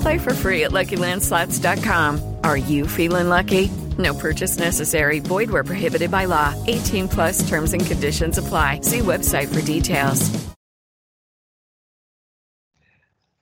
Play 0.00 0.18
for 0.18 0.34
free 0.34 0.64
at 0.64 0.70
LuckyLandSlots.com. 0.70 2.36
Are 2.44 2.56
you 2.56 2.86
feeling 2.86 3.28
lucky? 3.28 3.70
No 3.98 4.14
purchase 4.14 4.58
necessary. 4.58 5.18
Void 5.20 5.50
where 5.50 5.64
prohibited 5.64 6.10
by 6.10 6.26
law. 6.26 6.54
18 6.66 7.08
plus 7.08 7.48
terms 7.48 7.72
and 7.72 7.84
conditions 7.84 8.38
apply. 8.38 8.80
See 8.82 9.00
website 9.00 9.52
for 9.52 9.60
details. 9.60 10.30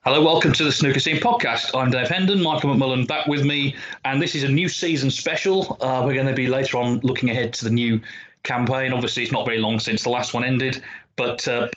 Hello, 0.05 0.23
welcome 0.23 0.53
to 0.53 0.63
the 0.63 0.71
Snooker 0.71 0.99
Scene 0.99 1.17
podcast. 1.17 1.77
I'm 1.77 1.91
Dave 1.91 2.07
Hendon, 2.07 2.41
Michael 2.41 2.73
McMullan 2.73 3.05
back 3.05 3.27
with 3.27 3.43
me, 3.43 3.75
and 4.05 4.21
this 4.21 4.33
is 4.33 4.43
a 4.43 4.49
new 4.49 4.69
season 4.69 5.11
special. 5.11 5.77
Uh, 5.81 6.01
we're 6.05 6.13
going 6.13 6.25
to 6.25 6.33
be 6.33 6.47
later 6.47 6.77
on 6.77 6.99
looking 7.03 7.29
ahead 7.29 7.53
to 7.55 7.65
the 7.65 7.69
new 7.69 7.99
campaign. 8.43 8.93
Obviously, 8.93 9.23
it's 9.23 9.31
not 9.31 9.45
very 9.45 9.59
long 9.59 9.77
since 9.77 10.03
the 10.03 10.09
last 10.09 10.33
one 10.33 10.43
ended, 10.43 10.81
but 11.15 11.45
uh, 11.47 11.67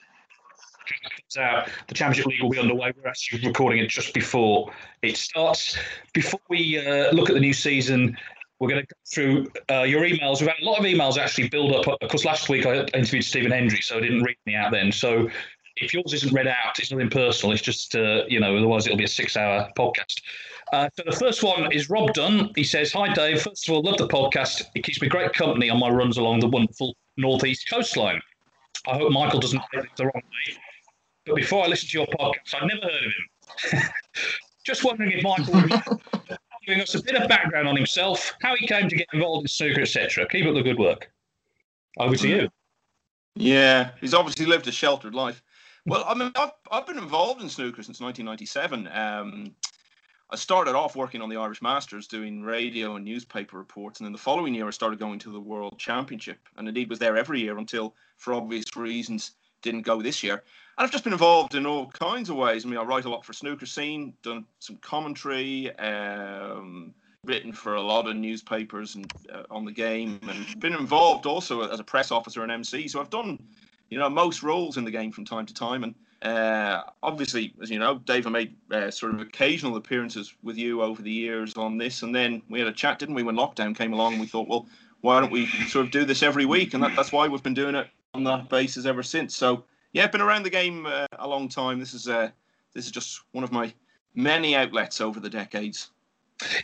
out, 1.36 1.68
the 1.88 1.94
Championship 1.94 2.26
League 2.26 2.42
will 2.42 2.50
be 2.50 2.58
underway. 2.58 2.92
We're 2.96 3.08
actually 3.08 3.46
recording 3.46 3.78
it 3.80 3.88
just 3.88 4.14
before 4.14 4.72
it 5.02 5.16
starts. 5.16 5.76
Before 6.12 6.40
we 6.48 6.78
uh, 6.78 7.12
look 7.12 7.28
at 7.28 7.34
the 7.34 7.40
new 7.40 7.52
season, 7.52 8.16
we're 8.58 8.68
going 8.68 8.82
to 8.82 8.86
go 8.86 8.96
through 9.12 9.76
uh, 9.76 9.82
your 9.82 10.02
emails. 10.02 10.40
We've 10.40 10.48
had 10.48 10.60
a 10.62 10.64
lot 10.64 10.78
of 10.78 10.84
emails 10.84 11.18
actually 11.18 11.48
build 11.48 11.74
up. 11.74 11.86
Of 12.00 12.08
course, 12.08 12.24
last 12.24 12.48
week 12.48 12.64
I 12.64 12.84
interviewed 12.94 13.24
Stephen 13.24 13.50
Hendry, 13.50 13.80
so 13.80 13.98
I 13.98 14.00
didn't 14.00 14.22
read 14.22 14.36
me 14.46 14.54
out 14.54 14.70
then. 14.70 14.92
So 14.92 15.28
if 15.76 15.92
yours 15.92 16.12
isn't 16.14 16.32
read 16.32 16.46
out, 16.46 16.78
it's 16.78 16.92
nothing 16.92 17.10
personal. 17.10 17.52
It's 17.52 17.62
just, 17.62 17.96
uh, 17.96 18.24
you 18.28 18.38
know, 18.38 18.56
otherwise 18.56 18.86
it'll 18.86 18.98
be 18.98 19.04
a 19.04 19.08
six 19.08 19.36
hour 19.36 19.68
podcast. 19.76 20.20
Uh, 20.72 20.88
so 20.94 21.02
the 21.04 21.16
first 21.16 21.42
one 21.42 21.70
is 21.72 21.90
Rob 21.90 22.14
Dunn. 22.14 22.50
He 22.54 22.64
says, 22.64 22.92
Hi, 22.92 23.12
Dave. 23.12 23.42
First 23.42 23.68
of 23.68 23.74
all, 23.74 23.82
love 23.82 23.98
the 23.98 24.08
podcast. 24.08 24.62
It 24.74 24.84
keeps 24.84 25.02
me 25.02 25.08
great 25.08 25.32
company 25.32 25.68
on 25.68 25.78
my 25.78 25.90
runs 25.90 26.16
along 26.16 26.40
the 26.40 26.48
wonderful 26.48 26.96
northeast 27.16 27.68
coastline. 27.68 28.20
I 28.86 28.96
hope 28.96 29.12
Michael 29.12 29.40
doesn't 29.40 29.62
take 29.72 29.84
it 29.84 29.90
the 29.96 30.04
wrong 30.04 30.14
way. 30.14 30.56
But 31.26 31.36
before 31.36 31.64
I 31.64 31.68
listened 31.68 31.90
to 31.90 31.98
your 31.98 32.06
podcast, 32.08 32.54
I'd 32.54 32.68
never 32.68 32.82
heard 32.82 33.04
of 33.04 33.72
him. 33.72 33.82
just 34.64 34.84
wondering 34.84 35.12
if 35.12 35.22
Michael 35.22 35.54
would 35.54 35.72
giving 36.66 36.82
us 36.82 36.94
a 36.94 37.02
bit 37.02 37.16
of 37.16 37.28
background 37.28 37.68
on 37.68 37.76
himself, 37.76 38.32
how 38.40 38.54
he 38.56 38.66
came 38.66 38.88
to 38.88 38.96
get 38.96 39.06
involved 39.12 39.44
in 39.44 39.48
snooker, 39.48 39.82
etc. 39.82 40.26
Keep 40.28 40.46
up 40.46 40.54
the 40.54 40.62
good 40.62 40.78
work. 40.78 41.10
Over 41.98 42.16
to 42.16 42.28
you. 42.28 42.48
Yeah, 43.34 43.90
he's 44.00 44.14
obviously 44.14 44.46
lived 44.46 44.68
a 44.68 44.72
sheltered 44.72 45.14
life. 45.14 45.42
Well, 45.86 46.04
I 46.06 46.14
mean, 46.14 46.30
I've, 46.36 46.52
I've 46.70 46.86
been 46.86 46.98
involved 46.98 47.42
in 47.42 47.48
snooker 47.48 47.82
since 47.82 48.00
1997. 48.00 48.88
Um, 48.88 49.54
I 50.30 50.36
started 50.36 50.74
off 50.74 50.96
working 50.96 51.20
on 51.20 51.28
the 51.28 51.36
Irish 51.36 51.60
Masters, 51.60 52.06
doing 52.06 52.42
radio 52.42 52.96
and 52.96 53.04
newspaper 53.04 53.58
reports, 53.58 54.00
and 54.00 54.06
then 54.06 54.12
the 54.12 54.18
following 54.18 54.54
year 54.54 54.66
I 54.66 54.70
started 54.70 54.98
going 54.98 55.18
to 55.20 55.32
the 55.32 55.40
World 55.40 55.78
Championship, 55.78 56.48
and 56.56 56.66
indeed 56.68 56.88
was 56.88 56.98
there 56.98 57.16
every 57.16 57.40
year 57.40 57.58
until, 57.58 57.94
for 58.16 58.32
obvious 58.32 58.76
reasons, 58.76 59.32
didn't 59.60 59.82
go 59.82 60.00
this 60.00 60.22
year. 60.22 60.42
And 60.78 60.86
I've 60.86 60.90
just 60.90 61.04
been 61.04 61.12
involved 61.12 61.54
in 61.54 61.66
all 61.66 61.88
kinds 61.88 62.30
of 62.30 62.36
ways. 62.36 62.64
I 62.64 62.68
mean, 62.68 62.78
I 62.78 62.82
write 62.82 63.04
a 63.04 63.10
lot 63.10 63.24
for 63.26 63.34
Snooker 63.34 63.66
Scene, 63.66 64.14
done 64.22 64.46
some 64.58 64.76
commentary, 64.78 65.76
um, 65.78 66.94
written 67.24 67.52
for 67.52 67.74
a 67.74 67.82
lot 67.82 68.08
of 68.08 68.16
newspapers 68.16 68.94
and 68.94 69.10
uh, 69.32 69.42
on 69.50 69.66
the 69.66 69.72
game, 69.72 70.18
and 70.22 70.60
been 70.60 70.72
involved 70.72 71.26
also 71.26 71.60
as 71.70 71.78
a 71.78 71.84
press 71.84 72.10
officer 72.10 72.42
and 72.42 72.50
MC. 72.50 72.88
So 72.88 73.00
I've 73.00 73.10
done, 73.10 73.38
you 73.90 73.98
know, 73.98 74.08
most 74.08 74.42
roles 74.42 74.78
in 74.78 74.84
the 74.84 74.90
game 74.90 75.12
from 75.12 75.26
time 75.26 75.44
to 75.44 75.52
time. 75.52 75.84
And 75.84 75.94
uh, 76.22 76.84
obviously, 77.02 77.52
as 77.62 77.70
you 77.70 77.78
know, 77.78 77.98
Dave, 77.98 78.26
I 78.26 78.30
made 78.30 78.56
uh, 78.70 78.90
sort 78.90 79.14
of 79.14 79.20
occasional 79.20 79.76
appearances 79.76 80.34
with 80.42 80.56
you 80.56 80.80
over 80.82 81.02
the 81.02 81.12
years 81.12 81.52
on 81.54 81.76
this, 81.76 82.02
and 82.02 82.14
then 82.14 82.40
we 82.48 82.58
had 82.58 82.68
a 82.68 82.72
chat, 82.72 82.98
didn't 82.98 83.14
we, 83.14 83.22
when 83.22 83.36
lockdown 83.36 83.76
came 83.76 83.92
along? 83.92 84.12
And 84.12 84.20
we 84.22 84.26
thought, 84.26 84.48
well, 84.48 84.66
why 85.02 85.20
don't 85.20 85.30
we 85.32 85.46
sort 85.68 85.84
of 85.84 85.92
do 85.92 86.06
this 86.06 86.22
every 86.22 86.46
week? 86.46 86.72
And 86.72 86.82
that, 86.82 86.96
that's 86.96 87.12
why 87.12 87.28
we've 87.28 87.42
been 87.42 87.54
doing 87.54 87.74
it 87.74 87.88
on 88.14 88.24
that 88.24 88.48
basis 88.48 88.86
ever 88.86 89.02
since. 89.02 89.36
So 89.36 89.64
yeah, 89.92 90.04
I've 90.04 90.12
been 90.12 90.20
around 90.20 90.44
the 90.44 90.50
game 90.50 90.86
uh, 90.86 91.06
a 91.18 91.28
long 91.28 91.48
time. 91.48 91.78
This 91.78 91.94
is 91.94 92.08
uh, 92.08 92.30
this 92.74 92.86
is 92.86 92.90
just 92.90 93.20
one 93.32 93.44
of 93.44 93.52
my 93.52 93.72
many 94.14 94.56
outlets 94.56 95.00
over 95.00 95.20
the 95.20 95.30
decades. 95.30 95.90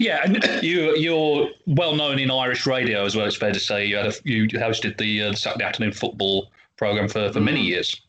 Yeah, 0.00 0.20
and 0.24 0.62
you 0.62 0.96
you're 0.96 1.48
well 1.66 1.94
known 1.94 2.18
in 2.18 2.30
Irish 2.30 2.66
radio 2.66 3.04
as 3.04 3.14
well. 3.14 3.26
It's 3.26 3.36
fair 3.36 3.52
to 3.52 3.60
say 3.60 3.86
you 3.86 3.96
had 3.96 4.06
a, 4.06 4.12
you 4.24 4.48
hosted 4.48 4.98
the, 4.98 5.24
uh, 5.24 5.32
Saturday 5.34 5.64
afternoon 5.64 5.92
football 5.92 6.50
program 6.76 7.08
for, 7.08 7.32
for 7.32 7.40
mm. 7.40 7.44
many 7.44 7.62
years. 7.62 8.00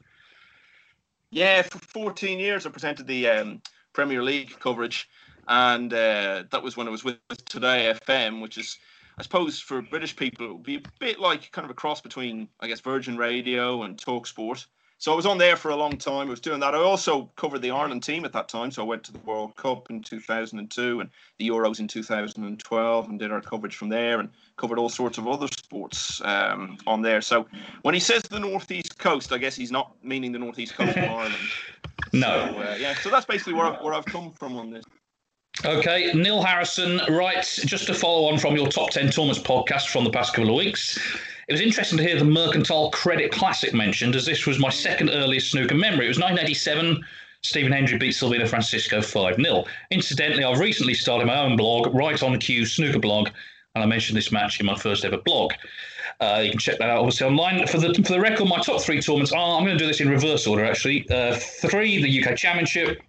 Yeah, 1.32 1.62
for 1.62 1.78
14 1.78 2.40
years 2.40 2.66
I 2.66 2.70
presented 2.70 3.06
the 3.06 3.28
um, 3.28 3.62
Premier 3.94 4.24
League 4.24 4.58
coverage, 4.60 5.08
and 5.48 5.94
uh, 5.94 6.44
that 6.50 6.64
was 6.64 6.76
when 6.76 6.88
I 6.88 6.92
was 6.92 7.04
with 7.04 7.20
Today 7.46 7.94
FM, 8.08 8.42
which 8.42 8.58
is 8.58 8.78
I 9.18 9.22
suppose 9.22 9.60
for 9.60 9.82
British 9.82 10.16
people 10.16 10.46
it 10.46 10.54
would 10.54 10.64
be 10.64 10.78
a 10.78 10.82
bit 10.98 11.20
like 11.20 11.52
kind 11.52 11.66
of 11.66 11.72
a 11.72 11.76
cross 11.76 12.02
between 12.02 12.48
I 12.62 12.68
guess 12.68 12.80
Virgin 12.80 13.18
Radio 13.18 13.84
and 13.84 14.00
Talk 14.00 14.26
Sport. 14.26 14.66
So 15.00 15.14
I 15.14 15.16
was 15.16 15.26
on 15.26 15.38
there 15.38 15.56
for 15.56 15.72
a 15.72 15.78
long 15.78 15.96
time. 15.96 16.28
I 16.28 16.30
was 16.30 16.42
doing 16.42 16.60
that. 16.60 16.76
I 16.76 16.78
also 16.78 17.32
covered 17.38 17.62
the 17.62 17.72
Ireland 17.72 18.04
team 18.04 18.26
at 18.26 18.34
that 18.34 18.50
time. 18.50 18.70
So 18.70 18.84
I 18.84 18.86
went 18.86 19.02
to 19.06 19.14
the 19.14 19.20
World 19.20 19.56
Cup 19.56 19.90
in 19.90 20.04
2002 20.04 21.00
and 21.00 21.10
the 21.38 21.48
Euros 21.48 21.80
in 21.80 21.88
2012 21.88 23.10
and 23.10 23.18
did 23.18 23.32
our 23.32 23.40
coverage 23.40 23.78
from 23.78 23.88
there 23.88 24.20
and 24.20 24.30
covered 24.58 24.78
all 24.78 24.90
sorts 24.90 25.18
of 25.18 25.26
other 25.26 25.48
sports 25.48 26.22
um, 26.26 26.78
on 26.86 27.02
there. 27.02 27.22
So 27.22 27.48
when 27.84 27.94
he 27.94 28.00
says 28.02 28.24
the 28.24 28.42
Northeast 28.42 29.00
Coast, 29.00 29.32
I 29.32 29.38
guess 29.38 29.56
he's 29.56 29.72
not 29.72 29.96
meaning 30.04 30.34
the 30.34 30.40
Northeast 30.40 30.76
Coast 30.76 30.98
of 30.98 31.04
Ireland. 31.04 31.36
No. 32.14 32.54
So, 32.54 32.60
uh, 32.60 32.76
yeah, 32.80 32.96
so 32.96 33.10
that's 33.10 33.26
basically 33.26 33.54
where 33.54 33.66
I've, 33.66 33.82
where 33.82 33.94
I've 33.94 34.06
come 34.06 34.32
from 34.32 34.56
on 34.56 34.72
this. 34.72 34.86
Okay, 35.66 36.14
Neil 36.14 36.42
Harrison 36.42 37.02
writes 37.10 37.58
just 37.64 37.86
to 37.88 37.94
follow 37.94 38.30
on 38.30 38.40
from 38.40 38.56
your 38.56 38.68
top 38.68 38.92
10 38.92 39.12
tournaments 39.12 39.42
podcast 39.42 39.90
from 39.90 40.06
the 40.06 40.10
past 40.10 40.34
couple 40.34 40.50
of 40.50 40.56
weeks. 40.56 40.98
It 41.50 41.54
was 41.54 41.62
interesting 41.62 41.98
to 41.98 42.04
hear 42.04 42.16
the 42.16 42.26
Mercantile 42.26 42.92
Credit 42.92 43.32
Classic 43.32 43.74
mentioned, 43.74 44.16
as 44.16 44.24
this 44.24 44.46
was 44.46 44.60
my 44.60 44.70
second 44.70 45.10
earliest 45.10 45.50
snooker 45.50 45.74
memory. 45.74 46.06
It 46.06 46.10
was 46.10 46.20
1987. 46.20 47.04
Stephen 47.42 47.72
Hendry 47.72 47.98
beat 47.98 48.14
Silvino 48.14 48.48
Francisco 48.48 49.02
5 49.02 49.38
0. 49.38 49.66
Incidentally, 49.90 50.44
I've 50.44 50.60
recently 50.60 50.94
started 50.94 51.26
my 51.26 51.40
own 51.40 51.58
blog, 51.58 51.92
Right 51.96 52.22
on 52.22 52.38
Cue 52.38 52.68
Snooker 52.68 53.00
Blog, 53.00 53.30
and 53.74 53.84
I 53.84 53.88
mentioned 53.88 54.16
this 54.16 54.32
match 54.32 54.60
in 54.60 54.68
my 54.68 54.76
first 54.76 55.04
ever 55.04 55.18
blog. 55.18 55.54
Uh, 56.20 56.42
you 56.44 56.52
can 56.52 56.60
check 56.60 56.78
that 56.78 56.92
out 56.92 57.00
obviously 57.00 57.26
online. 57.26 57.66
For 57.66 57.80
the 57.80 57.96
for 57.96 58.14
the 58.14 58.20
record, 58.20 58.48
my 58.48 58.60
top 58.60 58.82
three 58.82 59.02
tournaments 59.02 59.32
are 59.32 59.58
I'm 59.58 59.66
going 59.66 59.76
to 59.76 59.84
do 59.84 59.88
this 59.88 60.02
in 60.02 60.10
reverse 60.10 60.46
order 60.46 60.66
actually. 60.66 61.10
Uh, 61.10 61.36
three, 61.36 62.00
the 62.00 62.24
UK 62.24 62.38
Championship. 62.38 63.02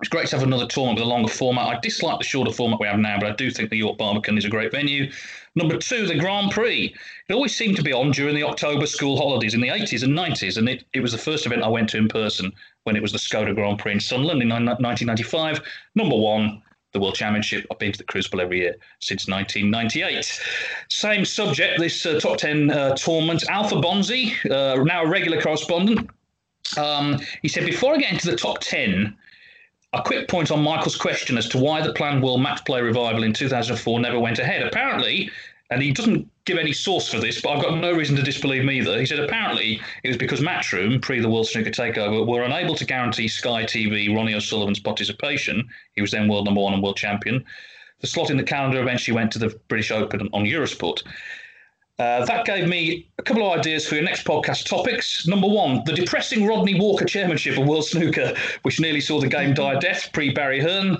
It's 0.00 0.08
great 0.08 0.28
to 0.28 0.36
have 0.36 0.46
another 0.46 0.66
tournament 0.66 0.98
with 0.98 1.06
a 1.06 1.10
longer 1.10 1.28
format. 1.28 1.76
I 1.76 1.78
dislike 1.80 2.18
the 2.18 2.24
shorter 2.24 2.52
format 2.52 2.80
we 2.80 2.86
have 2.86 2.98
now, 2.98 3.20
but 3.20 3.30
I 3.30 3.36
do 3.36 3.50
think 3.50 3.70
the 3.70 3.76
York 3.76 3.98
Barbican 3.98 4.36
is 4.36 4.44
a 4.44 4.48
great 4.48 4.72
venue. 4.72 5.12
Number 5.54 5.76
two, 5.76 6.06
the 6.06 6.18
Grand 6.18 6.50
Prix. 6.50 6.94
It 7.28 7.32
always 7.32 7.54
seemed 7.54 7.76
to 7.76 7.82
be 7.82 7.92
on 7.92 8.10
during 8.10 8.34
the 8.34 8.42
October 8.42 8.86
school 8.86 9.16
holidays 9.16 9.54
in 9.54 9.60
the 9.60 9.68
80s 9.68 10.02
and 10.02 10.16
90s, 10.16 10.56
and 10.56 10.68
it, 10.68 10.84
it 10.94 11.00
was 11.00 11.12
the 11.12 11.18
first 11.18 11.44
event 11.44 11.62
I 11.62 11.68
went 11.68 11.90
to 11.90 11.98
in 11.98 12.08
person 12.08 12.52
when 12.84 12.96
it 12.96 13.02
was 13.02 13.12
the 13.12 13.18
Skoda 13.18 13.54
Grand 13.54 13.78
Prix 13.78 13.92
in 13.92 14.00
Sunderland 14.00 14.42
in 14.42 14.48
1995. 14.48 15.60
Number 15.94 16.16
one, 16.16 16.62
the 16.92 17.00
World 17.00 17.14
Championship. 17.14 17.66
I've 17.70 17.78
been 17.78 17.92
to 17.92 17.98
the 17.98 18.04
Crucible 18.04 18.40
every 18.40 18.60
year 18.60 18.76
since 19.00 19.28
1998. 19.28 20.40
Same 20.88 21.24
subject, 21.24 21.78
this 21.78 22.04
uh, 22.06 22.20
top 22.20 22.38
10 22.38 22.70
uh, 22.70 22.94
tournament. 22.94 23.44
Alpha 23.48 23.76
Bonzi, 23.76 24.32
uh, 24.50 24.82
now 24.84 25.02
a 25.02 25.08
regular 25.08 25.40
correspondent. 25.40 26.08
Um, 26.78 27.18
he 27.42 27.48
said, 27.48 27.66
Before 27.66 27.94
I 27.94 27.98
get 27.98 28.12
into 28.12 28.30
the 28.30 28.36
top 28.36 28.60
10, 28.60 29.16
a 29.92 30.02
quick 30.02 30.28
point 30.28 30.50
on 30.50 30.62
Michael's 30.62 30.96
question 30.96 31.36
as 31.36 31.48
to 31.50 31.58
why 31.58 31.82
the 31.82 31.92
planned 31.92 32.22
World 32.22 32.42
Match 32.42 32.64
Play 32.64 32.80
revival 32.80 33.22
in 33.22 33.32
2004 33.32 34.00
never 34.00 34.18
went 34.18 34.38
ahead. 34.38 34.62
Apparently, 34.62 35.30
and 35.70 35.82
he 35.82 35.92
doesn't 35.92 36.28
give 36.44 36.58
any 36.58 36.72
source 36.72 37.08
for 37.08 37.18
this, 37.18 37.40
but 37.40 37.50
I've 37.50 37.62
got 37.62 37.78
no 37.78 37.92
reason 37.92 38.16
to 38.16 38.22
disbelieve 38.22 38.68
either. 38.68 38.98
He 38.98 39.06
said 39.06 39.20
apparently 39.20 39.80
it 40.02 40.08
was 40.08 40.16
because 40.16 40.40
Matchroom, 40.40 41.00
pre 41.00 41.20
the 41.20 41.28
World 41.28 41.48
Snooker 41.48 41.70
Takeover, 41.70 42.26
were 42.26 42.42
unable 42.42 42.74
to 42.74 42.84
guarantee 42.84 43.28
Sky 43.28 43.64
TV 43.64 44.14
Ronnie 44.14 44.34
O'Sullivan's 44.34 44.80
participation. 44.80 45.68
He 45.94 46.00
was 46.00 46.10
then 46.10 46.28
world 46.28 46.46
number 46.46 46.60
one 46.60 46.74
and 46.74 46.82
world 46.82 46.96
champion. 46.96 47.44
The 48.00 48.06
slot 48.06 48.30
in 48.30 48.36
the 48.36 48.42
calendar 48.42 48.82
eventually 48.82 49.14
went 49.14 49.30
to 49.32 49.38
the 49.38 49.58
British 49.68 49.90
Open 49.90 50.28
on 50.32 50.44
Eurosport. 50.44 51.02
Uh, 52.02 52.24
that 52.24 52.44
gave 52.44 52.66
me 52.66 53.06
a 53.18 53.22
couple 53.22 53.46
of 53.46 53.56
ideas 53.56 53.86
for 53.86 53.94
your 53.94 54.02
next 54.02 54.24
podcast 54.24 54.66
topics. 54.66 55.24
Number 55.28 55.46
one, 55.46 55.84
the 55.84 55.92
depressing 55.92 56.44
Rodney 56.46 56.74
Walker 56.74 57.04
chairmanship 57.04 57.56
of 57.56 57.64
World 57.68 57.84
Snooker, 57.84 58.34
which 58.62 58.80
nearly 58.80 59.00
saw 59.00 59.20
the 59.20 59.28
game 59.28 59.54
die 59.54 59.74
a 59.74 59.80
death 59.80 60.10
pre 60.12 60.32
Barry 60.32 60.60
Hearn. 60.60 60.98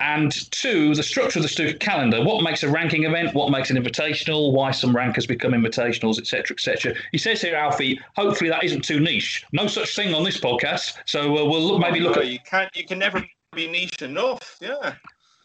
And 0.00 0.32
two, 0.50 0.94
the 0.94 1.04
structure 1.04 1.38
of 1.38 1.44
the 1.44 1.48
snooker 1.48 1.76
calendar. 1.76 2.24
What 2.24 2.42
makes 2.42 2.64
a 2.64 2.68
ranking 2.68 3.04
event? 3.04 3.32
What 3.32 3.50
makes 3.50 3.70
an 3.70 3.76
invitational? 3.76 4.52
Why 4.52 4.72
some 4.72 4.96
rankers 4.96 5.26
become 5.26 5.52
invitationals, 5.52 6.18
etc., 6.18 6.54
etc. 6.54 6.94
He 7.12 7.18
says 7.18 7.42
here, 7.42 7.54
Alfie. 7.54 8.00
Hopefully 8.16 8.50
that 8.50 8.64
isn't 8.64 8.82
too 8.82 8.98
niche. 8.98 9.44
No 9.52 9.68
such 9.68 9.94
thing 9.94 10.14
on 10.14 10.24
this 10.24 10.40
podcast. 10.40 10.94
So 11.04 11.38
uh, 11.38 11.44
we'll 11.44 11.62
look, 11.62 11.80
maybe 11.80 12.00
look 12.00 12.16
at. 12.16 12.26
you 12.26 12.38
can't. 12.44 12.74
You 12.74 12.86
can 12.86 12.98
never 12.98 13.24
be 13.52 13.68
niche 13.68 14.02
enough. 14.02 14.56
Yeah. 14.60 14.94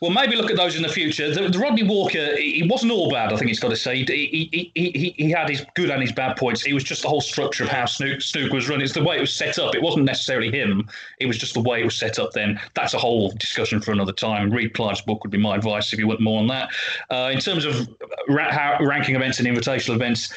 Well, 0.05 0.13
maybe 0.13 0.35
look 0.35 0.51
at 0.51 0.55
those 0.55 0.75
in 0.75 0.83
the 0.83 0.89
future. 0.89 1.33
The, 1.33 1.49
the 1.49 1.57
Rodney 1.57 1.81
Walker, 1.81 2.37
he 2.37 2.61
he 2.61 2.67
wasn't 2.67 2.91
all 2.91 3.09
bad. 3.09 3.33
I 3.33 3.37
think 3.37 3.49
it's 3.49 3.59
got 3.59 3.69
to 3.69 3.75
say. 3.75 4.03
He, 4.03 4.47
he, 4.51 4.71
he, 4.75 5.15
he, 5.17 5.31
had 5.31 5.49
his 5.49 5.65
good 5.73 5.89
and 5.89 5.99
his 5.99 6.11
bad 6.11 6.37
points. 6.37 6.63
It 6.67 6.73
was 6.73 6.83
just 6.83 7.01
the 7.01 7.09
whole 7.09 7.21
structure 7.21 7.63
of 7.63 7.71
how 7.71 7.85
Snook, 7.85 8.21
Snook 8.21 8.53
was 8.53 8.69
run. 8.69 8.81
It's 8.81 8.93
the 8.93 9.03
way 9.03 9.17
it 9.17 9.21
was 9.21 9.33
set 9.33 9.57
up. 9.57 9.73
It 9.73 9.81
wasn't 9.81 10.05
necessarily 10.05 10.51
him. 10.51 10.87
It 11.19 11.25
was 11.25 11.39
just 11.39 11.55
the 11.55 11.61
way 11.61 11.81
it 11.81 11.85
was 11.85 11.95
set 11.95 12.19
up. 12.19 12.33
Then 12.33 12.61
that's 12.75 12.93
a 12.93 12.99
whole 12.99 13.31
discussion 13.31 13.81
for 13.81 13.93
another 13.93 14.13
time. 14.13 14.51
Read 14.51 14.75
Clive's 14.75 15.01
book 15.01 15.23
would 15.23 15.31
be 15.31 15.39
my 15.39 15.55
advice 15.55 15.91
if 15.91 15.97
you 15.97 16.05
want 16.05 16.21
more 16.21 16.39
on 16.39 16.45
that. 16.49 16.69
Uh, 17.09 17.31
in 17.33 17.39
terms 17.39 17.65
of 17.65 17.89
ra- 18.29 18.77
ranking 18.79 19.15
events 19.15 19.39
and 19.39 19.47
invitational 19.47 19.95
events, 19.95 20.31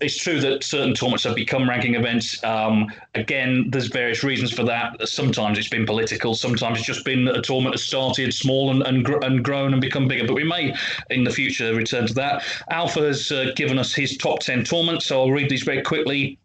it's 0.00 0.18
true 0.18 0.40
that 0.40 0.62
certain 0.62 0.94
tournaments 0.94 1.24
have 1.24 1.34
become 1.34 1.68
ranking 1.68 1.94
events. 1.94 2.42
Um, 2.44 2.92
again, 3.14 3.68
there's 3.70 3.86
various 3.86 4.22
reasons 4.22 4.52
for 4.52 4.62
that. 4.64 5.08
Sometimes 5.08 5.58
it's 5.58 5.68
been 5.68 5.86
political. 5.86 6.34
Sometimes 6.34 6.78
it's 6.78 6.86
just 6.86 7.04
been 7.04 7.28
a 7.28 7.40
tournament 7.40 7.74
has 7.74 7.84
started 7.84 8.34
small 8.34 8.70
and 8.70 8.82
and, 8.82 9.04
gr- 9.04 9.18
and 9.22 9.42
grown 9.42 9.72
and 9.72 9.80
become 9.80 10.06
bigger. 10.06 10.26
But 10.26 10.34
we 10.34 10.44
may, 10.44 10.74
in 11.10 11.24
the 11.24 11.30
future, 11.30 11.74
return 11.74 12.06
to 12.06 12.14
that. 12.14 12.44
Alpha 12.70 13.00
has 13.00 13.32
uh, 13.32 13.52
given 13.56 13.78
us 13.78 13.94
his 13.94 14.16
top 14.16 14.40
ten 14.40 14.64
tournaments, 14.64 15.06
so 15.06 15.20
I'll 15.20 15.32
read 15.32 15.50
these 15.50 15.62
very 15.62 15.82
quickly. 15.82 16.38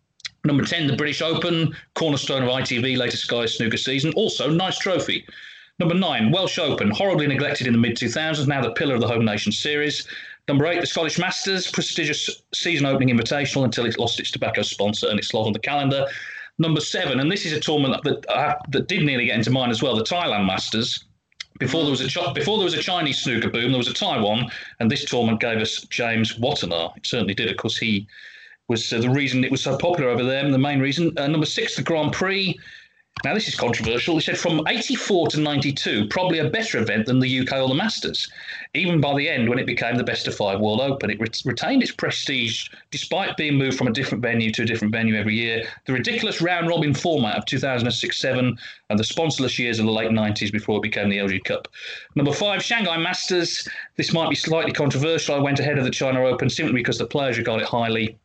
Number 0.46 0.66
10, 0.66 0.88
the 0.88 0.98
British 0.98 1.22
Open, 1.22 1.74
cornerstone 1.96 2.44
of 2.44 2.50
ITV, 2.50 2.98
latest 2.98 3.24
Sky 3.24 3.46
snooker 3.46 3.78
season. 3.78 4.12
Also, 4.18 4.50
nice 4.50 4.78
trophy. 4.78 5.26
Number 5.80 5.96
nine, 5.96 6.32
Welsh 6.32 6.60
Open, 6.60 6.92
horribly 6.92 7.28
neglected 7.28 7.66
in 7.66 7.74
the 7.74 7.80
mid 7.80 7.98
2000s, 7.98 8.46
now 8.46 8.62
the 8.62 8.72
pillar 8.72 8.96
of 8.96 9.02
the 9.02 9.08
Home 9.08 9.26
Nation 9.26 9.52
series. 9.52 10.08
Number 10.48 10.66
eight, 10.68 10.82
the 10.82 10.88
Scottish 10.88 11.18
Masters, 11.18 11.72
prestigious 11.72 12.44
season 12.54 12.86
opening 12.86 13.16
invitational 13.16 13.64
until 13.64 13.86
it 13.86 13.98
lost 13.98 14.20
its 14.20 14.30
tobacco 14.32 14.62
sponsor 14.62 15.08
and 15.08 15.18
its 15.18 15.30
slot 15.30 15.48
on 15.48 15.54
the 15.54 15.60
calendar. 15.60 16.06
Number 16.60 16.82
seven, 16.82 17.20
and 17.20 17.32
this 17.32 17.46
is 17.46 17.54
a 17.54 17.60
tournament 17.60 18.04
that 18.04 18.30
uh, 18.30 18.56
that 18.70 18.88
did 18.88 19.04
nearly 19.04 19.26
get 19.26 19.38
into 19.38 19.52
mine 19.52 19.72
as 19.72 19.82
well, 19.82 19.96
the 19.96 20.04
Thailand 20.04 20.46
Masters. 20.46 21.06
Before 21.60 21.84
there 21.84 21.92
was 21.92 22.02
a 22.02 22.34
before 22.34 22.58
there 22.58 22.66
was 22.66 22.74
a 22.74 22.82
Chinese 22.82 23.20
snooker 23.20 23.50
boom, 23.50 23.72
there 23.72 23.78
was 23.78 23.88
a 23.88 23.94
Taiwan, 23.94 24.52
and 24.80 24.92
this 24.92 25.06
tournament 25.06 25.40
gave 25.40 25.60
us 25.60 25.82
James 25.90 26.38
Wattana. 26.38 26.96
It 26.98 27.08
certainly 27.08 27.34
did, 27.34 27.50
of 27.50 27.58
course. 27.58 27.78
He 27.78 28.08
was 28.68 28.92
uh, 28.92 29.00
the 29.00 29.10
reason 29.10 29.44
it 29.44 29.52
was 29.52 29.64
so 29.64 29.78
popular 29.78 30.10
over 30.10 30.24
there, 30.24 30.44
and 30.44 30.54
the 30.54 30.60
main 30.60 30.80
reason. 30.80 31.18
Uh, 31.18 31.28
number 31.28 31.46
six, 31.46 31.76
the 31.76 31.84
Grand 31.84 32.12
Prix. 32.12 32.60
Now, 33.24 33.34
this 33.34 33.48
is 33.48 33.56
controversial. 33.56 34.16
He 34.16 34.22
said 34.22 34.38
from 34.38 34.68
84 34.68 35.30
to 35.30 35.40
92, 35.40 36.08
probably 36.10 36.40
a 36.40 36.50
better 36.50 36.80
event 36.80 37.06
than 37.06 37.20
the 37.20 37.40
UK 37.40 37.54
or 37.54 37.70
the 37.70 37.74
Masters. 37.74 38.30
Even 38.74 39.00
by 39.00 39.16
the 39.16 39.30
end, 39.30 39.48
when 39.48 39.60
it 39.60 39.66
became 39.66 39.96
the 39.96 40.04
best 40.04 40.28
of 40.28 40.36
five 40.36 40.60
World 40.60 40.82
Open, 40.82 41.10
it 41.10 41.22
ret- 41.22 41.42
retained 41.46 41.84
its 41.84 41.92
prestige 41.92 42.68
despite 42.92 43.38
being 43.38 43.56
moved 43.56 43.78
from 43.78 43.88
a 43.88 43.94
different 43.94 44.22
venue 44.22 44.52
to 44.52 44.64
a 44.64 44.66
different 44.66 44.92
venue 44.92 45.16
every 45.16 45.36
year. 45.36 45.64
The 45.86 45.94
ridiculous 45.94 46.42
round 46.42 46.68
robin 46.68 46.94
format 46.94 47.38
of 47.38 47.46
2006 47.46 48.18
7 48.18 48.58
and 48.90 49.00
the 49.00 49.04
sponsorless 49.04 49.58
years 49.58 49.80
of 49.80 49.86
the 49.86 49.92
late 49.92 50.12
90s 50.12 50.52
before 50.52 50.80
it 50.80 50.84
became 50.84 51.08
the 51.08 51.20
LG 51.20 51.46
Cup. 51.46 51.70
Number 52.16 52.34
five, 52.34 52.62
Shanghai 52.62 52.98
Masters. 52.98 53.66
This 53.96 54.12
might 54.12 54.32
be 54.32 54.36
slightly 54.36 54.74
controversial. 54.74 55.36
I 55.36 55.40
went 55.40 55.60
ahead 55.60 55.78
of 55.78 55.86
the 55.86 55.92
China 55.92 56.26
Open 56.26 56.50
simply 56.50 56.82
because 56.82 56.98
the 56.98 57.08
players 57.08 57.38
regard 57.38 57.62
it 57.62 57.68
highly 57.68 58.18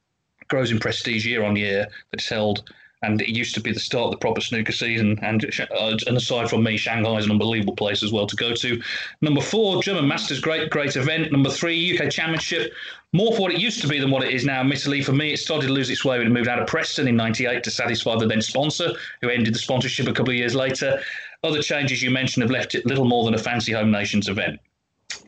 grows 0.49 0.73
in 0.73 0.81
prestige 0.81 1.25
year 1.25 1.45
on 1.45 1.55
year 1.55 1.85
that 2.11 2.21
it's 2.21 2.29
held. 2.29 2.65
And 3.03 3.21
it 3.23 3.29
used 3.29 3.55
to 3.55 3.61
be 3.61 3.73
the 3.73 3.79
start 3.79 4.07
of 4.07 4.11
the 4.11 4.17
proper 4.17 4.41
snooker 4.41 4.73
season. 4.73 5.19
And, 5.23 5.45
uh, 5.45 5.97
and 6.07 6.17
aside 6.17 6.51
from 6.51 6.65
me, 6.65 6.77
Shanghai 6.77 7.17
is 7.17 7.27
an 7.27 7.31
unbelievable 7.31 7.77
place 7.77 8.03
as 8.03 8.13
well 8.13 8.27
to 8.27 8.35
go 8.35 8.55
to. 8.55 8.83
Number 9.21 9.41
four, 9.41 9.83
German 9.83 10.09
Masters, 10.09 10.41
great, 10.41 10.71
great 10.71 10.97
event. 10.97 11.31
Number 11.31 11.51
three, 11.51 11.97
UK 11.97 12.11
Championship, 12.11 12.73
more 13.13 13.33
for 13.35 13.43
what 13.43 13.53
it 13.53 13.61
used 13.61 13.81
to 13.83 13.89
be 13.89 14.01
than 14.01 14.11
what 14.11 14.25
it 14.25 14.35
is 14.35 14.45
now. 14.45 14.61
Admittedly, 14.61 15.03
for 15.03 15.13
me, 15.13 15.33
it 15.33 15.39
started 15.39 15.69
to 15.69 15.73
lose 15.73 15.91
its 15.91 16.05
way 16.05 16.19
when 16.19 16.27
it 16.27 16.31
moved 16.31 16.49
out 16.49 16.59
of 16.59 16.67
Preston 16.67 17.07
in 17.07 17.17
'98 17.17 17.63
to 17.65 17.71
satisfy 17.71 18.17
the 18.17 18.27
then 18.27 18.43
sponsor, 18.43 18.93
who 19.23 19.29
ended 19.29 19.55
the 19.55 19.59
sponsorship 19.59 20.09
a 20.09 20.13
couple 20.13 20.31
of 20.31 20.37
years 20.37 20.55
later. 20.55 21.01
Other 21.45 21.63
changes 21.63 22.03
you 22.03 22.11
mentioned 22.11 22.43
have 22.43 22.51
left 22.51 22.75
it 22.75 22.85
little 22.85 23.05
more 23.05 23.25
than 23.25 23.35
a 23.35 23.39
fancy 23.39 23.73
home 23.73 23.93
nations 23.93 24.29
event. 24.29 24.61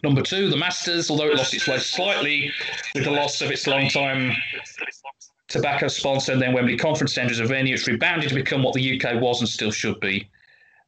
Number 0.03 0.23
two, 0.23 0.51
the 0.51 0.57
Masters, 0.57 1.11
although 1.11 1.29
it 1.29 1.37
lost 1.37 1.55
its 1.55 1.67
way 1.67 1.79
slightly 1.79 2.53
with 2.95 3.05
the 3.05 3.11
loss 3.11 3.41
of 3.41 3.51
its 3.51 3.67
long-time 3.67 4.35
tobacco 5.51 5.89
sponsor 5.89 6.33
and 6.33 6.41
then 6.41 6.55
Wembley 6.55 6.77
Conference 6.77 7.13
Centre 7.13 7.33
as 7.33 7.41
a 7.41 7.45
venue, 7.45 7.75
it's 7.75 7.87
rebounded 7.87 8.31
to 8.31 8.35
become 8.35 8.63
what 8.63 8.73
the 8.73 9.01
UK 9.01 9.21
was 9.21 9.41
and 9.41 9.49
still 9.49 9.71
should 9.71 10.01
be. 10.01 10.29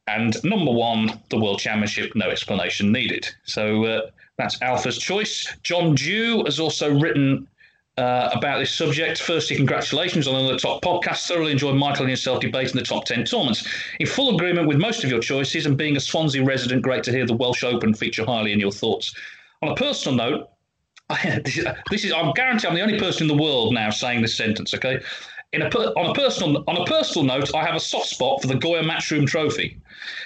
And 0.07 0.41
number 0.43 0.71
one, 0.71 1.21
the 1.29 1.39
World 1.39 1.59
Championship, 1.59 2.13
no 2.15 2.29
explanation 2.29 2.91
needed. 2.91 3.27
So 3.43 3.85
uh, 3.85 4.01
that's 4.37 4.61
Alpha's 4.61 4.97
choice. 4.97 5.47
John 5.63 5.95
Dew 5.95 6.43
has 6.45 6.59
also 6.59 6.97
written 6.97 7.47
uh, 7.97 8.29
about 8.33 8.59
this 8.59 8.73
subject. 8.73 9.21
Firstly, 9.21 9.55
congratulations 9.55 10.27
on 10.27 10.35
another 10.35 10.57
top 10.57 10.81
podcast. 10.81 11.27
Thoroughly 11.27 11.51
enjoyed 11.51 11.75
Michael 11.75 12.03
and 12.03 12.09
yourself 12.09 12.39
debating 12.39 12.75
the 12.75 12.83
top 12.83 13.05
10 13.05 13.25
tournaments. 13.25 13.67
In 13.99 14.07
full 14.07 14.35
agreement 14.35 14.67
with 14.67 14.77
most 14.77 15.03
of 15.03 15.09
your 15.09 15.21
choices, 15.21 15.65
and 15.65 15.77
being 15.77 15.95
a 15.95 15.99
Swansea 15.99 16.43
resident, 16.43 16.81
great 16.81 17.03
to 17.03 17.11
hear 17.11 17.25
the 17.25 17.35
Welsh 17.35 17.63
Open 17.63 17.93
feature 17.93 18.25
highly 18.25 18.51
in 18.51 18.59
your 18.59 18.71
thoughts. 18.71 19.13
On 19.61 19.69
a 19.69 19.75
personal 19.75 20.17
note, 20.17 20.49
this 21.89 22.05
is 22.05 22.11
I'm 22.11 22.33
guarantee 22.33 22.67
I'm 22.67 22.75
the 22.75 22.81
only 22.81 22.99
person 22.99 23.29
in 23.29 23.35
the 23.35 23.41
world 23.41 23.73
now 23.73 23.89
saying 23.89 24.21
this 24.21 24.35
sentence. 24.35 24.73
Okay, 24.73 24.99
in 25.53 25.61
a 25.61 25.69
per, 25.69 25.93
on 25.95 26.09
a 26.09 26.13
personal 26.13 26.63
on 26.67 26.77
a 26.77 26.85
personal 26.85 27.25
note, 27.25 27.53
I 27.55 27.63
have 27.63 27.75
a 27.75 27.79
soft 27.79 28.07
spot 28.07 28.41
for 28.41 28.47
the 28.47 28.55
Goya 28.55 28.83
Matchroom 28.83 29.27
Trophy. 29.27 29.77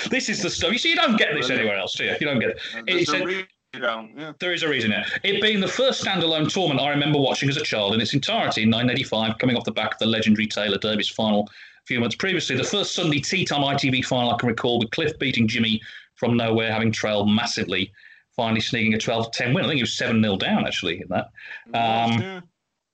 This 0.10 0.30
is 0.30 0.42
the 0.42 0.50
stuff. 0.50 0.72
You 0.72 0.80
see, 0.80 0.90
you 0.90 0.96
don't 0.96 1.18
get 1.18 1.34
this 1.36 1.50
anywhere 1.50 1.78
else, 1.78 1.94
do 1.94 2.06
you? 2.06 2.16
You 2.20 2.28
don't 2.28 2.40
get 2.40 2.50
it. 2.50 2.60
It's 2.88 3.12
a 3.12 3.46
yeah. 3.76 4.34
there 4.40 4.54
is 4.54 4.64
a 4.64 4.70
reason 4.70 4.92
here. 4.92 5.06
It 5.24 5.42
being 5.42 5.60
the 5.60 5.68
first 5.68 6.04
standalone 6.04 6.52
tournament 6.52 6.80
I 6.80 6.90
remember 6.90 7.20
watching 7.20 7.50
as 7.50 7.58
a 7.58 7.64
child 7.64 7.94
in 7.94 8.02
its 8.02 8.14
entirety 8.14 8.64
in 8.64 8.70
1985, 8.70 9.38
coming 9.38 9.56
off 9.56 9.66
the 9.66 9.72
back 9.72 9.94
of 9.94 10.00
the 10.00 10.06
legendary 10.06 10.48
Taylor 10.48 10.78
Davis 10.78 11.10
final 11.10 11.44
a 11.44 11.86
few 11.86 12.00
months 12.00 12.16
previously. 12.16 12.56
The 12.56 12.64
first 12.64 12.96
Sunday 12.96 13.20
tea 13.20 13.46
time 13.46 13.62
ITV 13.62 14.06
final 14.06 14.32
I 14.32 14.38
can 14.38 14.50
recall 14.50 14.80
with 14.80 14.92
Cliff 14.92 15.18
beating 15.20 15.48
Jimmy 15.48 15.82
from 16.16 16.36
nowhere, 16.36 16.72
having 16.72 16.92
trailed 16.92 17.30
massively, 17.30 17.92
finally 18.38 18.62
sneaking 18.62 18.94
a 18.94 18.98
12 18.98 19.32
10 19.32 19.54
win. 19.54 19.66
I 19.66 19.68
think 19.68 19.78
he 19.78 19.84
was 19.84 19.98
7 19.98 20.22
0 20.22 20.38
down 20.38 20.66
actually 20.66 21.02
in 21.02 21.08
that. 21.10 21.26
Um, 21.74 22.22
Yeah. 22.22 22.42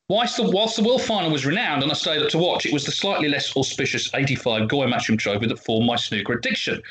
Whilst 0.09 0.35
the, 0.35 0.43
whilst 0.43 0.75
the 0.75 0.83
World 0.83 1.01
Final 1.01 1.31
was 1.31 1.45
renowned 1.45 1.81
and 1.81 1.91
I 1.91 1.95
stayed 1.95 2.21
up 2.21 2.29
to 2.29 2.37
watch, 2.37 2.65
it 2.65 2.73
was 2.73 2.83
the 2.83 2.91
slightly 2.91 3.29
less 3.29 3.55
auspicious 3.55 4.13
85 4.13 4.67
Goya 4.67 4.87
Matchroom 4.87 5.17
Trophy 5.17 5.47
that 5.47 5.63
formed 5.63 5.87
my 5.87 5.95
snooker 5.95 6.33
addiction. 6.33 6.81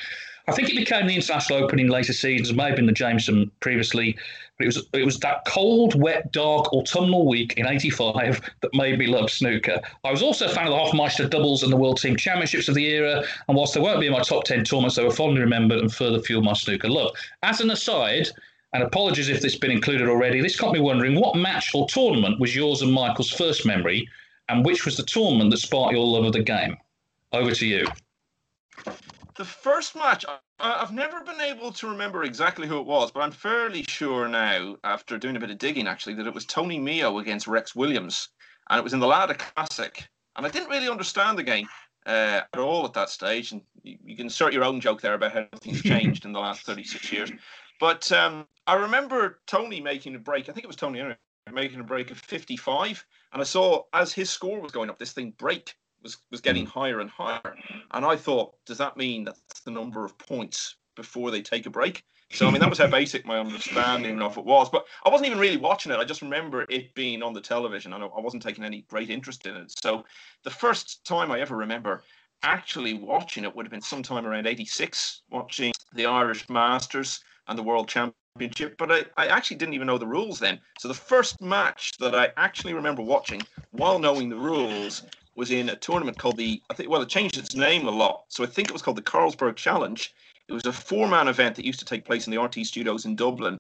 I 0.49 0.53
think 0.53 0.71
it 0.71 0.77
became 0.77 1.07
the 1.07 1.15
International 1.15 1.63
Open 1.63 1.79
in 1.79 1.89
later 1.89 2.15
seasons, 2.15 2.57
may 2.57 2.65
have 2.65 2.77
been 2.77 2.87
the 2.87 2.93
Jameson 2.93 3.51
previously, 3.61 4.17
it 4.63 4.67
was 4.67 4.87
it 4.93 5.05
was 5.05 5.19
that 5.21 5.45
cold, 5.47 6.01
wet, 6.01 6.33
dark 6.33 6.73
autumnal 6.73 7.27
week 7.27 7.55
in 7.57 7.67
85 7.67 8.41
that 8.61 8.75
made 8.75 8.99
me 8.99 9.07
love 9.07 9.31
snooker. 9.31 9.81
I 10.05 10.11
was 10.11 10.23
also 10.23 10.47
a 10.47 10.49
fan 10.49 10.67
of 10.67 10.73
the 10.73 10.79
Hofmeister 10.79 11.29
doubles 11.29 11.63
and 11.63 11.73
the 11.73 11.77
World 11.77 12.01
Team 12.01 12.17
Championships 12.17 12.69
of 12.69 12.75
the 12.75 12.87
era, 12.87 13.23
and 13.49 13.57
whilst 13.57 13.75
they 13.75 13.81
won't 13.81 14.01
be 14.01 14.07
in 14.07 14.13
my 14.13 14.23
top 14.23 14.45
10 14.45 14.65
tournaments, 14.65 14.97
they 14.97 15.05
were 15.05 15.11
fondly 15.11 15.41
remembered 15.41 15.79
and 15.79 15.93
further 15.93 16.21
fueled 16.21 16.45
my 16.45 16.53
snooker 16.53 16.89
love. 16.89 17.15
As 17.43 17.61
an 17.61 17.71
aside, 17.71 18.29
and 18.73 18.83
apologies 18.83 19.29
if 19.29 19.43
this 19.43 19.53
has 19.53 19.61
been 19.61 19.71
included 19.71 20.09
already. 20.09 20.41
This 20.41 20.59
got 20.59 20.73
me 20.73 20.81
wondering 20.81 21.15
what 21.15 21.37
match 21.37 21.75
or 21.75 21.87
tournament 21.89 22.41
was 22.41 22.57
yours 22.57 22.83
and 22.83 22.93
Michael's 22.93 23.31
first 23.31 23.67
memory, 23.67 24.09
and 24.49 24.65
which 24.65 24.85
was 24.85 24.97
the 24.97 25.03
tournament 25.03 25.51
that 25.51 25.59
sparked 25.59 25.93
your 25.93 26.07
love 26.07 26.25
of 26.25 26.33
the 26.33 26.43
game? 26.43 26.77
Over 27.33 27.53
to 27.53 27.67
you. 27.67 27.87
The 29.37 29.45
first 29.45 29.97
match, 29.97 30.25
I, 30.29 30.39
I've 30.61 30.93
never 30.93 31.23
been 31.23 31.41
able 31.41 31.73
to 31.73 31.89
remember 31.89 32.25
exactly 32.25 32.69
who 32.69 32.79
it 32.79 32.87
was, 32.87 33.11
but 33.11 33.21
I'm 33.21 33.33
fairly 33.33 33.83
sure 33.85 34.29
now, 34.29 34.77
after 34.85 35.19
doing 35.19 35.37
a 35.37 35.41
bit 35.41 35.51
of 35.51 35.59
digging 35.59 35.87
actually, 35.87 36.15
that 36.15 36.27
it 36.27 36.35
was 36.35 36.45
Tony 36.45 36.79
Meo 36.79 37.19
against 37.19 37.47
Rex 37.47 37.75
Williams. 37.75 38.29
And 38.69 38.79
it 38.79 38.85
was 38.85 38.93
in 38.93 39.01
the 39.01 39.07
Lada 39.07 39.35
Classic. 39.35 40.09
And 40.37 40.47
I 40.47 40.51
didn't 40.51 40.69
really 40.69 40.89
understand 40.89 41.39
the 41.39 41.43
game. 41.43 41.69
uh, 42.07 42.43
at 42.53 42.59
all 42.59 42.85
at 42.85 42.93
that 42.95 43.11
stage. 43.11 43.53
And 43.53 43.63
you, 43.83 43.97
you, 44.05 44.17
can 44.17 44.27
insert 44.27 44.53
your 44.53 44.65
own 44.65 44.81
joke 44.81 45.01
there 45.01 45.15
about 45.15 45.33
how 45.33 45.47
things 45.61 45.83
changed 45.85 46.25
in 46.25 46.33
the 46.33 46.41
last 46.41 46.63
36 46.63 47.13
years. 47.13 47.31
But 47.81 48.11
um, 48.13 48.47
I 48.67 48.75
remember 48.75 49.41
Tony 49.47 49.81
making 49.81 50.15
a 50.15 50.19
break. 50.19 50.49
I 50.49 50.53
think 50.53 50.65
it 50.65 50.69
was 50.69 50.77
Tony 50.77 51.03
making 51.53 51.81
a 51.81 51.85
break 51.85 52.11
of 52.11 52.19
55. 52.19 53.05
And 53.33 53.41
I 53.41 53.45
saw 53.45 53.83
as 53.93 54.13
his 54.13 54.31
score 54.31 54.61
was 54.61 54.73
going 54.73 54.91
up, 54.91 54.99
this 54.99 55.13
thing 55.13 55.33
break 55.39 55.75
was, 56.03 56.19
was 56.31 56.41
getting 56.41 56.65
hmm. 56.65 56.71
higher 56.71 57.01
and 57.01 57.11
higher. 57.11 57.57
And 57.93 58.05
I 58.05 58.17
thought, 58.17 58.55
does 58.67 58.79
that 58.79 58.97
mean 58.97 59.25
that's 59.25 59.61
the 59.61 59.71
number 59.71 60.05
of 60.05 60.17
points 60.19 60.77
before 60.97 61.31
they 61.31 61.43
take 61.43 61.67
a 61.67 61.71
break? 61.71 62.05
So 62.33 62.49
I 62.49 62.51
mean, 62.51 62.61
that 62.61 62.71
was 62.71 62.79
how 62.79 62.87
basic 62.91 63.27
my 63.27 63.39
understanding 63.39 64.21
of 64.23 64.39
it 64.39 64.45
was. 64.45 64.71
But 64.71 64.87
I 65.05 65.11
wasn't 65.11 65.27
even 65.27 65.39
really 65.39 65.59
watching 65.59 65.93
it. 65.93 65.99
I 65.99 66.05
just 66.05 66.23
remember 66.23 66.67
it 66.69 66.95
being 66.95 67.23
on 67.23 67.35
the 67.35 67.41
television, 67.41 67.93
and 67.93 68.03
I 68.03 68.21
wasn't 68.21 68.43
taking 68.43 68.65
any 68.65 68.83
great 68.89 69.11
interest 69.11 69.47
in 69.47 69.57
it. 69.57 69.73
So 69.83 70.05
the 70.43 70.51
first 70.51 71.05
time 71.05 71.31
I 71.31 71.41
ever 71.41 71.57
remember 71.57 72.03
actually 72.43 72.95
watching 72.95 73.45
it 73.45 73.55
would 73.55 73.67
have 73.67 73.71
been 73.71 73.83
sometime 73.83 74.27
around 74.27 74.47
'86, 74.47 75.23
watching 75.31 75.73
the 75.95 76.07
Irish 76.07 76.49
Masters 76.49 77.21
and 77.49 77.59
the 77.59 77.63
World 77.63 77.89
Championship. 77.89 78.79
But 78.79 78.91
I, 78.91 79.05
I 79.17 79.27
actually 79.27 79.59
didn't 79.59 79.75
even 79.75 79.87
know 79.87 79.99
the 79.99 80.07
rules 80.07 80.39
then. 80.39 80.59
So 80.79 80.89
the 80.89 80.95
first 80.95 81.41
match 81.43 81.93
that 81.99 82.15
I 82.15 82.33
actually 82.39 82.73
remember 82.73 83.03
watching 83.03 83.43
while 83.73 83.99
knowing 83.99 84.31
the 84.31 84.37
rules 84.37 85.03
was 85.35 85.51
in 85.51 85.69
a 85.69 85.77
tournament 85.77 86.19
called 86.19 86.37
the 86.37 86.63
I 86.71 86.75
think 86.75 86.91
well 86.91 87.03
it 87.03 87.09
changed 87.09 87.39
its 87.39 87.55
name 87.55 87.87
a 87.87 87.91
lot. 87.91 88.25
So 88.29 88.45
I 88.45 88.47
think 88.47 88.69
it 88.69 88.73
was 88.73 88.83
called 88.83 88.97
the 88.97 89.03
Carlsberg 89.03 89.57
Challenge 89.57 90.15
it 90.49 90.53
was 90.53 90.67
a 90.67 90.73
four 90.73 91.09
man 91.09 91.29
event 91.29 91.57
that 91.57 91.65
used 91.65 91.79
to 91.79 91.85
take 91.85 92.05
place 92.05 92.27
in 92.27 92.31
the 92.31 92.37
RTÉ 92.37 92.67
studios 92.67 93.05
in 93.05 93.17
Dublin 93.17 93.59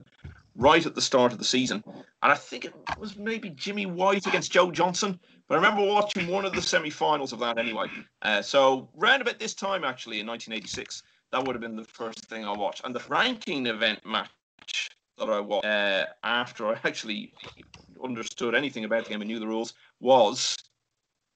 right 0.56 0.84
at 0.84 0.94
the 0.94 1.00
start 1.00 1.32
of 1.32 1.38
the 1.38 1.44
season. 1.44 1.82
And 1.86 2.30
I 2.30 2.34
think 2.34 2.66
it 2.66 2.74
was 2.98 3.16
maybe 3.16 3.50
Jimmy 3.50 3.86
White 3.86 4.26
against 4.26 4.52
Joe 4.52 4.70
Johnson. 4.70 5.18
But 5.48 5.54
I 5.54 5.56
remember 5.56 5.82
watching 5.84 6.28
one 6.28 6.44
of 6.44 6.54
the 6.54 6.62
semi 6.62 6.90
finals 6.90 7.32
of 7.32 7.38
that 7.40 7.58
anyway. 7.58 7.86
Uh, 8.20 8.42
so, 8.42 8.88
round 8.94 9.22
about 9.22 9.38
this 9.38 9.54
time, 9.54 9.84
actually, 9.84 10.20
in 10.20 10.26
1986, 10.26 11.02
that 11.30 11.44
would 11.44 11.54
have 11.54 11.62
been 11.62 11.76
the 11.76 11.84
first 11.84 12.26
thing 12.26 12.44
I 12.44 12.52
watched. 12.52 12.84
And 12.84 12.94
the 12.94 13.02
ranking 13.08 13.66
event 13.66 14.04
match 14.04 14.28
that 15.18 15.30
I 15.30 15.40
watched 15.40 15.64
uh, 15.64 16.06
after 16.22 16.66
I 16.66 16.78
actually 16.84 17.32
understood 18.04 18.54
anything 18.54 18.84
about 18.84 19.04
the 19.04 19.10
game 19.10 19.22
and 19.22 19.28
knew 19.28 19.38
the 19.38 19.46
rules 19.46 19.74
was 20.00 20.56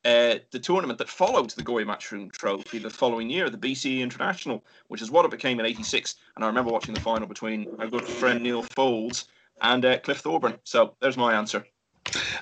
uh, 0.07 0.39
the 0.53 0.59
tournament 0.59 0.99
that 0.99 1.09
followed 1.09 1.51
the 1.51 1.63
Goya 1.63 1.85
Matchroom 1.85 2.31
Trophy 2.31 2.79
the 2.79 2.89
following 2.89 3.29
year, 3.29 3.51
the 3.51 3.59
BCE 3.59 4.01
International, 4.01 4.63
which 4.87 5.03
is 5.03 5.11
what 5.11 5.25
it 5.25 5.33
became 5.33 5.59
in 5.59 5.67
'86. 5.67 6.15
And 6.37 6.45
I 6.45 6.49
remember 6.49 6.71
watching 6.71 6.95
the 6.95 7.01
final 7.01 7.27
between 7.27 7.67
our 7.81 7.89
good 7.89 8.05
friend 8.05 8.41
Neil 8.41 8.63
Foulds 8.63 9.27
and 9.63 9.85
uh, 9.85 9.99
Cliff 9.99 10.19
Thorburn. 10.19 10.59
So 10.63 10.95
there's 11.01 11.17
my 11.17 11.35
answer. 11.35 11.67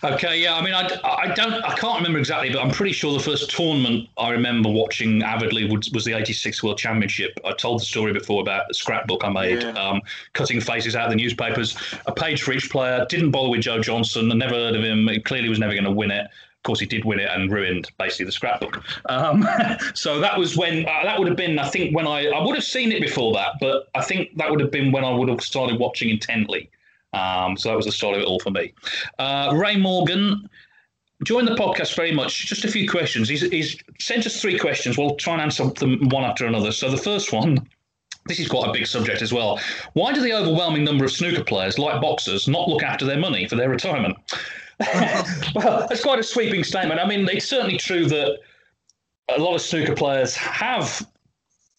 Okay, 0.03 0.43
yeah. 0.43 0.57
I 0.57 0.63
mean, 0.63 0.75
I, 0.75 0.87
I 1.05 1.35
don't, 1.35 1.55
I 1.65 1.75
can't 1.75 1.97
remember 1.97 2.19
exactly, 2.19 2.51
but 2.51 2.61
I'm 2.61 2.71
pretty 2.71 2.93
sure 2.93 3.15
the 3.15 3.25
first 3.25 3.51
tournament 3.51 4.11
I 4.19 4.31
remember 4.31 4.69
watching 4.69 5.23
avidly 5.23 5.67
was, 5.67 5.91
was 5.91 6.05
the 6.05 6.13
'86 6.13 6.63
World 6.63 6.77
Championship. 6.77 7.41
I 7.47 7.55
told 7.55 7.81
the 7.81 7.87
story 7.87 8.13
before 8.13 8.43
about 8.43 8.69
the 8.69 8.75
scrapbook 8.75 9.25
I 9.25 9.31
made, 9.31 9.63
yeah. 9.63 9.71
um, 9.71 10.03
cutting 10.35 10.61
faces 10.61 10.95
out 10.97 11.07
of 11.07 11.11
the 11.13 11.17
newspapers, 11.17 11.79
a 12.05 12.13
page 12.13 12.43
for 12.43 12.53
each 12.53 12.69
player. 12.69 13.07
Didn't 13.09 13.31
bother 13.31 13.49
with 13.49 13.63
Joe 13.63 13.81
Johnson. 13.81 14.31
I 14.31 14.35
never 14.35 14.55
heard 14.55 14.77
of 14.77 14.85
him. 14.85 15.09
He 15.09 15.19
clearly 15.19 15.49
was 15.49 15.59
never 15.59 15.73
going 15.73 15.85
to 15.85 15.91
win 15.91 16.11
it 16.11 16.29
course, 16.65 16.81
he 16.81 16.87
did 16.87 17.05
win 17.05 17.21
it 17.21 17.29
and 17.31 17.53
ruined 17.53 17.91
basically 17.99 18.27
the 18.27 18.33
scrapbook. 18.33 18.83
Um, 19.09 19.47
so 19.95 20.19
that 20.21 20.37
was 20.37 20.57
when 20.57 20.87
uh, 20.87 21.05
that 21.05 21.19
would 21.19 21.29
have 21.29 21.37
been, 21.37 21.59
I 21.59 21.69
think, 21.69 21.95
when 21.95 22.07
I 22.07 22.27
I 22.27 22.45
would 22.45 22.57
have 22.57 22.65
seen 22.65 22.91
it 22.91 23.01
before 23.01 23.33
that, 23.35 23.53
but 23.61 23.89
I 23.95 24.03
think 24.03 24.37
that 24.37 24.51
would 24.51 24.61
have 24.61 24.73
been 24.73 24.91
when 24.91 25.05
I 25.05 25.13
would 25.13 25.29
have 25.29 25.41
started 25.41 25.79
watching 25.79 26.11
intently. 26.11 26.71
Um, 27.13 27.57
so 27.57 27.69
that 27.69 27.77
was 27.77 27.87
the 27.87 27.93
start 27.93 28.17
of 28.17 28.23
it 28.23 28.27
all 28.27 28.41
for 28.41 28.51
me. 28.51 28.73
Uh, 29.19 29.53
Ray 29.55 29.77
Morgan. 29.77 30.51
joined 31.23 31.47
the 31.47 31.55
podcast 31.55 31.95
very 31.95 32.11
much. 32.11 32.47
Just 32.47 32.65
a 32.65 32.69
few 32.69 32.89
questions. 32.89 33.29
He's, 33.29 33.43
he's 33.43 33.77
sent 34.01 34.27
us 34.27 34.41
three 34.41 34.59
questions. 34.59 34.99
We'll 34.99 35.15
try 35.15 35.35
and 35.35 35.43
answer 35.43 35.71
them 35.71 36.09
one 36.09 36.25
after 36.25 36.45
another. 36.45 36.73
So 36.73 36.91
the 36.91 36.97
first 36.97 37.33
one 37.33 37.69
this 38.27 38.41
is 38.41 38.49
quite 38.49 38.69
a 38.69 38.73
big 38.73 38.87
subject 38.87 39.23
as 39.23 39.33
well. 39.33 39.61
Why 39.93 40.13
do 40.13 40.21
the 40.21 40.33
overwhelming 40.33 40.85
number 40.85 41.05
of 41.05 41.13
snooker 41.13 41.45
players, 41.45 41.79
like 41.79 42.01
boxers, 42.01 42.49
not 42.49 42.69
look 42.69 42.83
after 42.83 43.05
their 43.05 43.19
money 43.19 43.47
for 43.47 43.57
their 43.57 43.69
retirement? 43.69 44.17
well, 45.55 45.87
that's 45.89 46.03
quite 46.03 46.19
a 46.19 46.23
sweeping 46.23 46.65
statement. 46.65 47.01
I 47.01 47.07
mean, 47.07 47.29
it's 47.29 47.47
certainly 47.47 47.77
true 47.77 48.07
that 48.07 48.39
a 49.29 49.39
lot 49.39 49.55
of 49.55 49.61
snooker 49.61 49.95
players 49.95 50.35
have 50.37 51.07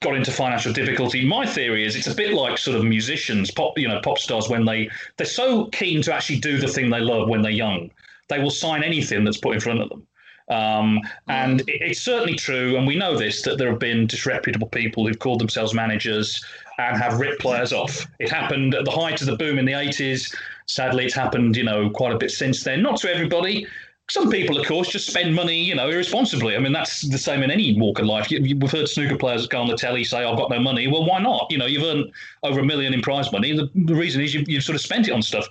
got 0.02 0.16
into 0.16 0.32
financial 0.32 0.72
difficulty. 0.72 1.26
My 1.26 1.46
theory 1.46 1.86
is 1.86 1.96
it's 1.96 2.08
a 2.08 2.16
bit 2.16 2.34
like 2.34 2.58
sort 2.58 2.78
of 2.78 2.84
musicians, 2.84 3.52
pop, 3.52 3.78
you 3.78 3.88
know, 3.88 4.00
pop 4.02 4.20
stars 4.20 4.50
when 4.50 4.66
they 4.66 4.90
they're 5.18 5.26
so 5.26 5.66
keen 5.68 6.02
to 6.04 6.14
actually 6.14 6.40
do 6.40 6.58
the 6.58 6.68
thing 6.68 6.90
they 6.90 7.00
love 7.00 7.28
when 7.28 7.42
they're 7.42 7.52
young, 7.52 7.90
they 8.30 8.40
will 8.40 8.52
sign 8.52 8.84
anything 8.84 9.24
that's 9.24 9.38
put 9.38 9.56
in 9.56 9.60
front 9.60 9.82
of 9.82 9.90
them. 9.90 10.06
Um, 10.50 11.02
and 11.28 11.62
it, 11.62 11.82
it's 11.82 12.02
certainly 12.02 12.36
true, 12.36 12.78
and 12.78 12.86
we 12.86 12.96
know 12.96 13.18
this 13.18 13.42
that 13.44 13.58
there 13.58 13.70
have 13.70 13.80
been 13.80 14.08
disreputable 14.08 14.68
people 14.68 15.08
who've 15.08 15.20
called 15.20 15.40
themselves 15.40 15.74
managers 15.74 16.44
and 16.78 16.98
have 16.98 17.20
ripped 17.20 17.42
players 17.42 17.74
off. 17.74 18.06
It 18.20 18.30
happened 18.30 18.76
at 18.76 18.86
the 18.86 18.92
height 18.92 19.22
of 19.22 19.28
the 19.28 19.36
boom 19.36 19.58
in 19.58 19.66
the 19.66 19.72
80s. 19.72 20.36
Sadly, 20.68 21.06
it's 21.06 21.16
happened, 21.16 21.56
you 21.56 21.64
know, 21.64 21.90
quite 21.90 22.14
a 22.14 22.18
bit 22.18 22.32
since 22.32 22.64
then. 22.64 22.82
Not 22.82 22.98
to 22.98 23.14
everybody. 23.14 23.68
Some 24.08 24.30
people, 24.30 24.60
of 24.60 24.68
course, 24.68 24.90
just 24.90 25.08
spend 25.08 25.34
money, 25.34 25.64
you 25.64 25.74
know, 25.74 25.90
irresponsibly. 25.90 26.56
I 26.56 26.60
mean, 26.60 26.74
that's 26.74 27.02
the 27.02 27.18
same 27.18 27.42
in 27.42 27.50
any 27.50 27.80
walk 27.80 27.98
of 27.98 28.06
life. 28.06 28.30
You, 28.30 28.56
have 28.62 28.72
heard 28.72 28.88
snooker 28.88 29.18
players 29.18 29.48
go 29.48 29.60
on 29.60 29.68
the 29.68 29.76
telly 29.76 30.04
say, 30.04 30.24
"I've 30.24 30.38
got 30.38 30.52
no 30.52 30.60
money." 30.60 30.88
Well, 30.88 31.06
why 31.06 31.20
not? 31.20 31.48
You 31.50 31.58
know, 31.58 31.66
you've 31.66 31.84
earned 31.84 32.12
over 32.44 32.60
a 32.60 32.64
million 32.64 32.94
in 32.94 33.02
prize 33.02 33.32
money. 33.32 33.54
The, 33.54 33.68
the 33.74 33.96
reason 33.96 34.22
is 34.22 34.32
you, 34.32 34.44
you've 34.48 34.64
sort 34.64 34.76
of 34.76 34.82
spent 34.82 35.08
it 35.08 35.12
on 35.12 35.24
stuff. 35.24 35.48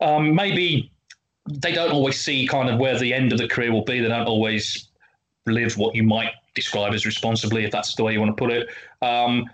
Um, 0.00 0.34
maybe 0.34 0.90
they 1.48 1.72
don't 1.72 1.92
always 1.92 2.20
see 2.20 2.46
kind 2.46 2.68
of 2.68 2.78
where 2.78 2.98
the 2.98 3.12
end 3.12 3.32
of 3.32 3.38
the 3.38 3.48
career 3.48 3.72
will 3.72 3.84
be. 3.84 4.00
They 4.00 4.08
don't 4.08 4.26
always 4.26 4.88
live 5.46 5.76
what 5.76 5.94
you 5.94 6.02
might 6.02 6.32
describe 6.54 6.92
as 6.92 7.06
responsibly, 7.06 7.64
if 7.64 7.70
that's 7.70 7.94
the 7.94 8.04
way 8.04 8.12
you 8.12 8.20
want 8.20 8.36
to 8.36 8.40
put 8.40 8.52
it. 8.52 8.68
Um, 9.02 9.46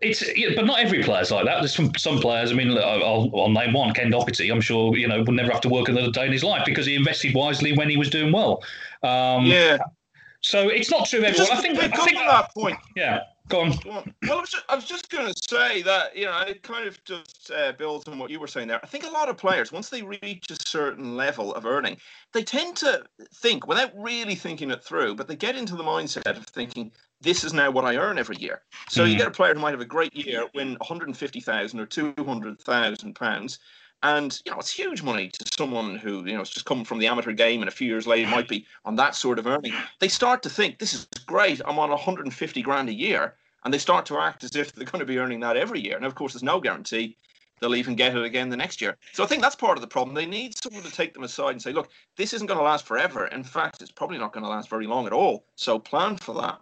it's 0.00 0.24
but 0.56 0.64
not 0.64 0.80
every 0.80 1.02
player's 1.02 1.30
like 1.30 1.44
that. 1.44 1.60
There's 1.60 1.74
some 1.74 1.92
some 1.96 2.18
players. 2.18 2.50
I 2.50 2.54
mean, 2.54 2.70
I'll, 2.76 3.30
I'll 3.34 3.50
name 3.50 3.74
one, 3.74 3.92
Ken 3.92 4.10
Doherty. 4.10 4.50
I'm 4.50 4.60
sure 4.60 4.96
you 4.96 5.06
know 5.06 5.22
will 5.22 5.32
never 5.32 5.52
have 5.52 5.60
to 5.62 5.68
work 5.68 5.88
another 5.88 6.10
day 6.10 6.26
in 6.26 6.32
his 6.32 6.42
life 6.42 6.62
because 6.64 6.86
he 6.86 6.94
invested 6.94 7.34
wisely 7.34 7.76
when 7.76 7.88
he 7.90 7.96
was 7.96 8.10
doing 8.10 8.32
well. 8.32 8.62
Um, 9.02 9.46
yeah. 9.46 9.78
So 10.40 10.68
it's 10.68 10.90
not 10.90 11.06
true 11.08 11.22
everyone. 11.22 11.56
I 11.56 11.60
think. 11.60 11.78
I 11.78 11.88
think 11.88 12.18
that 12.18 12.52
point. 12.54 12.78
Yeah. 12.96 13.20
Go 13.48 13.60
on. 13.60 13.78
Well, 13.84 14.04
I 14.22 14.34
was 14.40 14.50
just, 14.50 14.64
I 14.70 14.74
was 14.74 14.84
just 14.86 15.10
going 15.10 15.26
to 15.30 15.34
say 15.48 15.82
that 15.82 16.16
you 16.16 16.24
know 16.24 16.40
it 16.40 16.62
kind 16.62 16.88
of 16.88 17.02
just 17.04 17.50
uh, 17.54 17.72
builds 17.72 18.08
on 18.08 18.18
what 18.18 18.30
you 18.30 18.40
were 18.40 18.46
saying 18.46 18.68
there. 18.68 18.80
I 18.82 18.86
think 18.86 19.04
a 19.04 19.10
lot 19.10 19.28
of 19.28 19.36
players, 19.36 19.70
once 19.70 19.90
they 19.90 20.02
reach 20.02 20.50
a 20.50 20.56
certain 20.66 21.14
level 21.16 21.54
of 21.54 21.66
earning, 21.66 21.98
they 22.32 22.42
tend 22.42 22.76
to 22.78 23.04
think 23.34 23.66
without 23.66 23.92
really 23.94 24.34
thinking 24.34 24.70
it 24.70 24.82
through, 24.82 25.16
but 25.16 25.28
they 25.28 25.36
get 25.36 25.56
into 25.56 25.76
the 25.76 25.84
mindset 25.84 26.36
of 26.36 26.46
thinking 26.46 26.90
this 27.20 27.44
is 27.44 27.52
now 27.52 27.70
what 27.70 27.84
I 27.84 27.96
earn 27.96 28.18
every 28.18 28.36
year. 28.38 28.62
So 28.88 29.04
mm. 29.04 29.10
you 29.10 29.18
get 29.18 29.28
a 29.28 29.30
player 29.30 29.54
who 29.54 29.60
might 29.60 29.72
have 29.72 29.80
a 29.80 29.86
great 29.86 30.14
year, 30.14 30.46
win 30.54 30.72
150,000 30.72 31.80
or 31.80 31.86
200,000 31.86 33.14
pounds, 33.14 33.58
and 34.04 34.40
you 34.44 34.52
know 34.52 34.58
it's 34.58 34.70
huge 34.70 35.02
money 35.02 35.30
to 35.30 35.44
someone 35.58 35.96
who 35.96 36.24
you 36.24 36.32
know 36.32 36.38
has 36.38 36.50
just 36.50 36.66
come 36.66 36.84
from 36.84 36.98
the 36.98 37.06
amateur 37.06 37.32
game 37.32 37.62
and 37.62 37.68
a 37.68 37.72
few 37.72 37.88
years 37.88 38.06
later 38.06 38.30
might 38.30 38.48
be 38.48 38.64
on 38.84 38.94
that 38.96 39.16
sort 39.16 39.38
of 39.38 39.46
earning. 39.46 39.72
They 39.98 40.08
start 40.08 40.42
to 40.44 40.50
think 40.50 40.78
this 40.78 40.92
is 40.92 41.08
great. 41.26 41.60
I'm 41.66 41.78
on 41.78 41.90
150 41.90 42.62
grand 42.62 42.88
a 42.88 42.94
year, 42.94 43.34
and 43.64 43.72
they 43.72 43.78
start 43.78 44.06
to 44.06 44.18
act 44.18 44.44
as 44.44 44.54
if 44.54 44.72
they're 44.72 44.84
going 44.84 45.00
to 45.00 45.06
be 45.06 45.18
earning 45.18 45.40
that 45.40 45.56
every 45.56 45.80
year. 45.80 45.96
And 45.96 46.04
of 46.04 46.14
course, 46.14 46.34
there's 46.34 46.42
no 46.42 46.60
guarantee 46.60 47.16
they'll 47.60 47.74
even 47.74 47.94
get 47.94 48.14
it 48.14 48.22
again 48.22 48.50
the 48.50 48.56
next 48.56 48.82
year. 48.82 48.96
So 49.12 49.24
I 49.24 49.26
think 49.26 49.40
that's 49.40 49.56
part 49.56 49.78
of 49.78 49.80
the 49.80 49.88
problem. 49.88 50.14
They 50.14 50.26
need 50.26 50.54
someone 50.62 50.82
to 50.82 50.92
take 50.92 51.14
them 51.14 51.24
aside 51.24 51.52
and 51.52 51.62
say, 51.62 51.72
look, 51.72 51.88
this 52.16 52.34
isn't 52.34 52.46
going 52.46 52.58
to 52.58 52.64
last 52.64 52.84
forever. 52.84 53.26
In 53.28 53.42
fact, 53.42 53.80
it's 53.80 53.90
probably 53.90 54.18
not 54.18 54.32
going 54.32 54.44
to 54.44 54.50
last 54.50 54.68
very 54.68 54.86
long 54.86 55.06
at 55.06 55.12
all. 55.14 55.46
So 55.56 55.78
plan 55.78 56.16
for 56.16 56.34
that. 56.34 56.60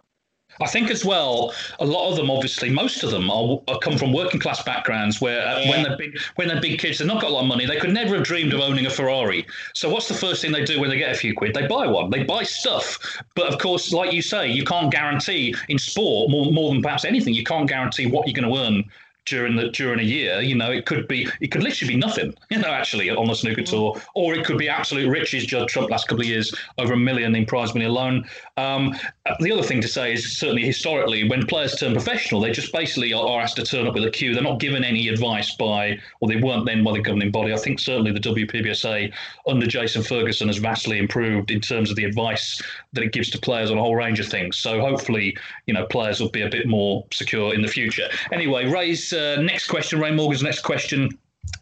I 0.61 0.67
think 0.67 0.91
as 0.91 1.03
well, 1.03 1.53
a 1.79 1.85
lot 1.85 2.09
of 2.09 2.15
them, 2.15 2.29
obviously, 2.29 2.69
most 2.69 3.03
of 3.03 3.11
them 3.11 3.29
are, 3.29 3.59
are 3.67 3.79
come 3.79 3.97
from 3.97 4.13
working 4.13 4.39
class 4.39 4.61
backgrounds 4.63 5.19
where 5.19 5.45
uh, 5.45 5.67
when 5.67 5.83
they're 5.83 5.97
big, 5.97 6.17
when 6.35 6.47
they're 6.47 6.61
big 6.61 6.79
kids, 6.79 6.99
they've 6.99 7.07
not 7.07 7.21
got 7.21 7.31
a 7.31 7.33
lot 7.33 7.41
of 7.41 7.47
money. 7.47 7.65
They 7.65 7.77
could 7.77 7.93
never 7.93 8.15
have 8.15 8.23
dreamed 8.23 8.53
of 8.53 8.59
owning 8.59 8.85
a 8.85 8.89
Ferrari. 8.89 9.45
So 9.73 9.89
what's 9.89 10.07
the 10.07 10.13
first 10.13 10.41
thing 10.41 10.51
they 10.51 10.63
do 10.63 10.79
when 10.79 10.89
they 10.89 10.97
get 10.97 11.11
a 11.11 11.17
few 11.17 11.33
quid? 11.35 11.53
They 11.53 11.67
buy 11.67 11.87
one. 11.87 12.09
They 12.09 12.23
buy 12.23 12.43
stuff. 12.43 12.99
But 13.35 13.51
of 13.51 13.59
course, 13.59 13.91
like 13.91 14.13
you 14.13 14.21
say, 14.21 14.47
you 14.47 14.63
can't 14.63 14.91
guarantee 14.91 15.55
in 15.69 15.79
sport 15.79 16.29
more 16.29 16.51
more 16.51 16.71
than 16.71 16.81
perhaps 16.81 17.05
anything. 17.05 17.33
You 17.33 17.43
can't 17.43 17.67
guarantee 17.67 18.05
what 18.05 18.27
you're 18.27 18.39
going 18.39 18.53
to 18.53 18.61
earn 18.61 18.83
during 19.25 19.55
the 19.55 19.69
during 19.69 19.99
a 19.99 20.03
year. 20.03 20.41
You 20.41 20.55
know, 20.55 20.71
it 20.71 20.85
could 20.85 21.07
be 21.07 21.27
it 21.41 21.47
could 21.47 21.63
literally 21.63 21.93
be 21.93 21.99
nothing. 21.99 22.33
You 22.53 22.59
know, 22.59 22.69
actually 22.69 23.09
on 23.09 23.25
the 23.25 23.33
snooker 23.33 23.63
tour, 23.63 23.99
or 24.13 24.35
it 24.35 24.45
could 24.45 24.59
be 24.59 24.69
absolute 24.69 25.09
riches. 25.09 25.43
Judd 25.45 25.69
Trump 25.69 25.89
last 25.89 26.07
couple 26.07 26.21
of 26.21 26.27
years 26.27 26.53
over 26.77 26.93
a 26.93 26.97
million 26.97 27.35
in 27.35 27.47
prize 27.47 27.73
money 27.73 27.85
alone. 27.85 28.25
Um, 28.57 28.95
the 29.39 29.51
other 29.51 29.63
thing 29.63 29.81
to 29.81 29.87
say 29.87 30.13
is 30.13 30.37
certainly 30.37 30.63
historically, 30.63 31.27
when 31.27 31.47
players 31.47 31.75
turn 31.75 31.93
professional, 31.93 32.41
they 32.41 32.51
just 32.51 32.71
basically 32.71 33.11
are, 33.11 33.25
are 33.25 33.41
asked 33.41 33.55
to 33.55 33.63
turn 33.63 33.87
up 33.87 33.95
with 33.95 34.03
a 34.03 34.11
cue. 34.11 34.35
They're 34.35 34.43
not 34.43 34.59
given 34.59 34.83
any 34.83 35.07
advice 35.07 35.55
by, 35.55 35.97
or 36.19 36.27
they 36.27 36.35
weren't 36.35 36.65
then 36.67 36.83
by 36.83 36.91
the 36.91 37.01
governing 37.01 37.31
body. 37.31 37.53
I 37.53 37.57
think 37.57 37.79
certainly 37.79 38.11
the 38.11 38.19
WPBSA 38.19 39.11
under 39.47 39.65
Jason 39.65 40.03
Ferguson 40.03 40.47
has 40.49 40.57
vastly 40.57 40.99
improved 40.99 41.49
in 41.49 41.59
terms 41.59 41.89
of 41.89 41.95
the 41.95 42.03
advice 42.03 42.61
that 42.91 43.03
it 43.03 43.13
gives 43.13 43.31
to 43.31 43.39
players 43.39 43.71
on 43.71 43.79
a 43.79 43.81
whole 43.81 43.95
range 43.95 44.19
of 44.19 44.27
things. 44.27 44.57
So 44.57 44.79
hopefully, 44.79 45.35
you 45.65 45.73
know, 45.73 45.87
players 45.87 46.19
will 46.19 46.29
be 46.29 46.41
a 46.41 46.49
bit 46.49 46.67
more 46.67 47.03
secure 47.11 47.55
in 47.55 47.63
the 47.63 47.67
future. 47.67 48.09
Anyway, 48.31 48.65
Ray's 48.65 49.12
uh, 49.13 49.41
next 49.41 49.67
question, 49.67 49.99
Ray 49.99 50.11
Morgan's 50.11 50.43
next 50.43 50.61
question 50.61 51.17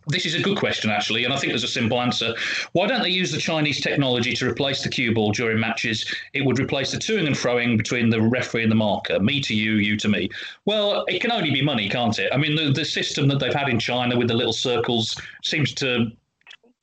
this 0.07 0.25
is 0.25 0.35
a 0.35 0.41
good 0.41 0.57
question, 0.57 0.89
actually, 0.89 1.25
and 1.25 1.33
I 1.33 1.37
think 1.37 1.51
there's 1.51 1.63
a 1.63 1.67
simple 1.67 2.01
answer. 2.01 2.33
Why 2.73 2.87
don't 2.87 3.01
they 3.01 3.09
use 3.09 3.31
the 3.31 3.37
Chinese 3.37 3.79
technology 3.81 4.33
to 4.33 4.49
replace 4.49 4.83
the 4.83 4.89
cue 4.89 5.13
ball 5.13 5.31
during 5.31 5.59
matches? 5.59 6.05
It 6.33 6.43
would 6.45 6.59
replace 6.59 6.91
the 6.91 6.97
toing 6.97 7.27
and 7.27 7.35
froing 7.35 7.77
between 7.77 8.09
the 8.09 8.21
referee 8.21 8.63
and 8.63 8.71
the 8.71 8.75
marker, 8.75 9.19
me 9.19 9.41
to 9.41 9.55
you, 9.55 9.73
you 9.73 9.97
to 9.97 10.07
me. 10.07 10.29
Well, 10.65 11.05
it 11.07 11.21
can 11.21 11.31
only 11.31 11.51
be 11.51 11.61
money, 11.61 11.87
can't 11.87 12.17
it? 12.19 12.31
I 12.33 12.37
mean, 12.37 12.55
the, 12.55 12.71
the 12.71 12.85
system 12.85 13.27
that 13.29 13.39
they've 13.39 13.53
had 13.53 13.69
in 13.69 13.79
China 13.79 14.17
with 14.17 14.27
the 14.27 14.33
little 14.33 14.53
circles 14.53 15.15
seems 15.43 15.73
to 15.75 16.11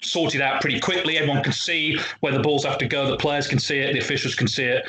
sort 0.00 0.34
it 0.34 0.40
out 0.40 0.60
pretty 0.60 0.78
quickly. 0.78 1.18
Everyone 1.18 1.42
can 1.42 1.52
see 1.52 1.98
where 2.20 2.32
the 2.32 2.38
balls 2.38 2.64
have 2.64 2.78
to 2.78 2.87
go, 2.87 3.10
the 3.10 3.16
players 3.16 3.48
can 3.48 3.58
see 3.58 3.78
it, 3.78 3.92
the 3.92 3.98
officials 3.98 4.34
can 4.34 4.46
see 4.46 4.64
it. 4.64 4.88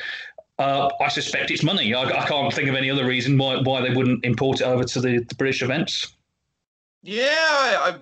Uh, 0.59 0.89
I 0.99 1.07
suspect 1.07 1.51
it's 1.51 1.63
money. 1.63 1.93
I, 1.93 2.03
I, 2.03 2.27
can't 2.27 2.53
think 2.53 2.67
of 2.67 2.75
any 2.75 2.91
other 2.91 3.05
reason 3.05 3.37
why, 3.37 3.61
why 3.61 3.81
they 3.81 3.95
wouldn't 3.95 4.25
import 4.25 4.59
it 4.59 4.65
over 4.65 4.83
to 4.83 4.99
the, 4.99 5.19
the 5.19 5.35
British 5.35 5.63
events. 5.63 6.15
Yeah, 7.01 7.23
I, 7.23 7.95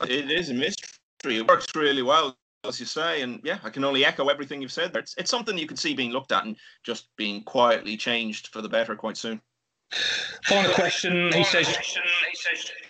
I, 0.00 0.04
it 0.08 0.28
is 0.28 0.50
a 0.50 0.54
mystery. 0.54 1.36
It 1.36 1.46
works 1.46 1.68
really 1.76 2.02
well, 2.02 2.36
as 2.64 2.80
you 2.80 2.86
say, 2.86 3.22
and 3.22 3.40
yeah, 3.44 3.60
I 3.62 3.70
can 3.70 3.84
only 3.84 4.04
echo 4.04 4.26
everything 4.26 4.60
you've 4.60 4.72
said 4.72 4.92
there. 4.92 5.02
It's, 5.02 5.14
it's 5.18 5.30
something 5.30 5.56
you 5.56 5.68
could 5.68 5.78
see 5.78 5.94
being 5.94 6.10
looked 6.10 6.32
at 6.32 6.44
and 6.44 6.56
just 6.82 7.14
being 7.16 7.44
quietly 7.44 7.96
changed 7.96 8.48
for 8.48 8.60
the 8.60 8.68
better 8.68 8.96
quite 8.96 9.16
soon. 9.16 9.40
Final 10.44 10.72
question. 10.72 11.32
He 11.32 11.44
says, 11.44 11.66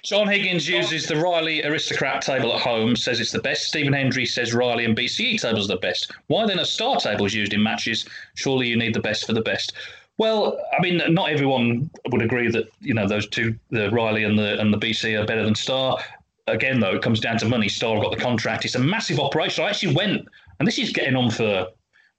John 0.02 0.28
Higgins 0.28 0.68
uses 0.68 1.06
the 1.06 1.16
Riley 1.16 1.64
aristocrat 1.64 2.22
table 2.22 2.54
at 2.54 2.60
home, 2.60 2.96
says 2.96 3.20
it's 3.20 3.32
the 3.32 3.40
best. 3.40 3.64
Stephen 3.64 3.92
Hendry 3.92 4.26
says 4.26 4.54
Riley 4.54 4.84
and 4.84 4.96
BCE 4.96 5.40
tables 5.40 5.70
are 5.70 5.74
the 5.74 5.80
best. 5.80 6.12
Why 6.28 6.46
then 6.46 6.60
are 6.60 6.64
star 6.64 6.96
tables 6.96 7.34
used 7.34 7.52
in 7.52 7.62
matches? 7.62 8.06
Surely 8.34 8.68
you 8.68 8.76
need 8.76 8.94
the 8.94 9.00
best 9.00 9.26
for 9.26 9.32
the 9.32 9.40
best. 9.40 9.72
Well, 10.18 10.58
I 10.78 10.82
mean, 10.82 11.00
not 11.14 11.30
everyone 11.30 11.90
would 12.10 12.22
agree 12.22 12.50
that 12.50 12.70
you 12.80 12.92
know 12.92 13.08
those 13.08 13.26
two, 13.28 13.58
the 13.70 13.90
Riley 13.90 14.24
and 14.24 14.38
the 14.38 14.60
and 14.60 14.72
the 14.72 14.78
BC, 14.78 15.18
are 15.18 15.24
better 15.24 15.44
than 15.44 15.54
Star. 15.54 15.98
Again, 16.46 16.80
though, 16.80 16.94
it 16.94 17.02
comes 17.02 17.20
down 17.20 17.38
to 17.38 17.46
money. 17.46 17.68
Star 17.68 18.00
got 18.00 18.10
the 18.10 18.22
contract. 18.22 18.64
It's 18.64 18.74
a 18.74 18.80
massive 18.80 19.18
operation. 19.18 19.64
I 19.64 19.68
actually 19.68 19.94
went, 19.94 20.28
and 20.58 20.68
this 20.68 20.78
is 20.78 20.90
getting 20.90 21.16
on 21.16 21.30
for 21.30 21.68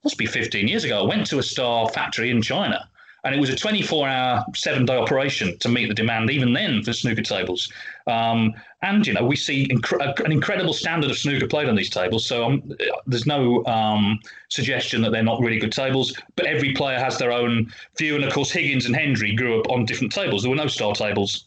must 0.04 0.18
be 0.18 0.26
15 0.26 0.68
years 0.68 0.84
ago. 0.84 1.04
I 1.04 1.08
went 1.08 1.28
to 1.28 1.38
a 1.38 1.44
Star 1.44 1.90
factory 1.90 2.32
in 2.32 2.42
China 2.42 2.90
and 3.24 3.36
it 3.36 3.40
was 3.40 3.50
a 3.50 3.56
24 3.56 4.08
hour, 4.08 4.46
seven 4.56 4.86
day 4.86 4.98
operation 4.98 5.58
to 5.60 5.70
meet 5.70 5.88
the 5.88 5.94
demand, 5.94 6.30
even 6.32 6.54
then, 6.54 6.82
for 6.84 6.92
snooker 6.92 7.22
tables. 7.22 7.72
Um, 8.08 8.54
and, 8.82 9.06
you 9.06 9.14
know, 9.14 9.24
we 9.24 9.36
see 9.36 9.68
inc- 9.68 10.26
an 10.26 10.32
incredible 10.32 10.74
standard 10.74 11.12
of 11.12 11.18
snooker 11.18 11.48
played 11.48 11.70
on 11.70 11.76
these 11.76 11.90
tables. 11.90 12.26
So 12.26 12.46
um, 12.46 12.74
there's 13.06 13.28
no 13.28 13.64
um, 13.66 14.20
suggestion 14.50 15.02
that 15.04 15.12
they're 15.12 15.24
not 15.24 15.40
really 15.40 15.60
good 15.60 15.72
tables, 15.72 16.18
but 16.36 16.48
every 16.48 16.74
player 16.74 16.98
has 16.98 17.18
their 17.20 17.32
own 17.32 17.72
view. 17.98 18.16
And 18.16 18.24
of 18.24 18.34
course, 18.34 18.52
Higgins 18.52 18.88
and 18.88 18.96
Hendry 18.96 19.36
grew 19.36 19.60
up 19.60 19.70
on 19.70 19.86
different 19.86 20.12
tables. 20.12 20.42
There 20.42 20.50
were 20.50 20.56
no 20.56 20.68
star 20.68 20.96
tables 20.96 21.46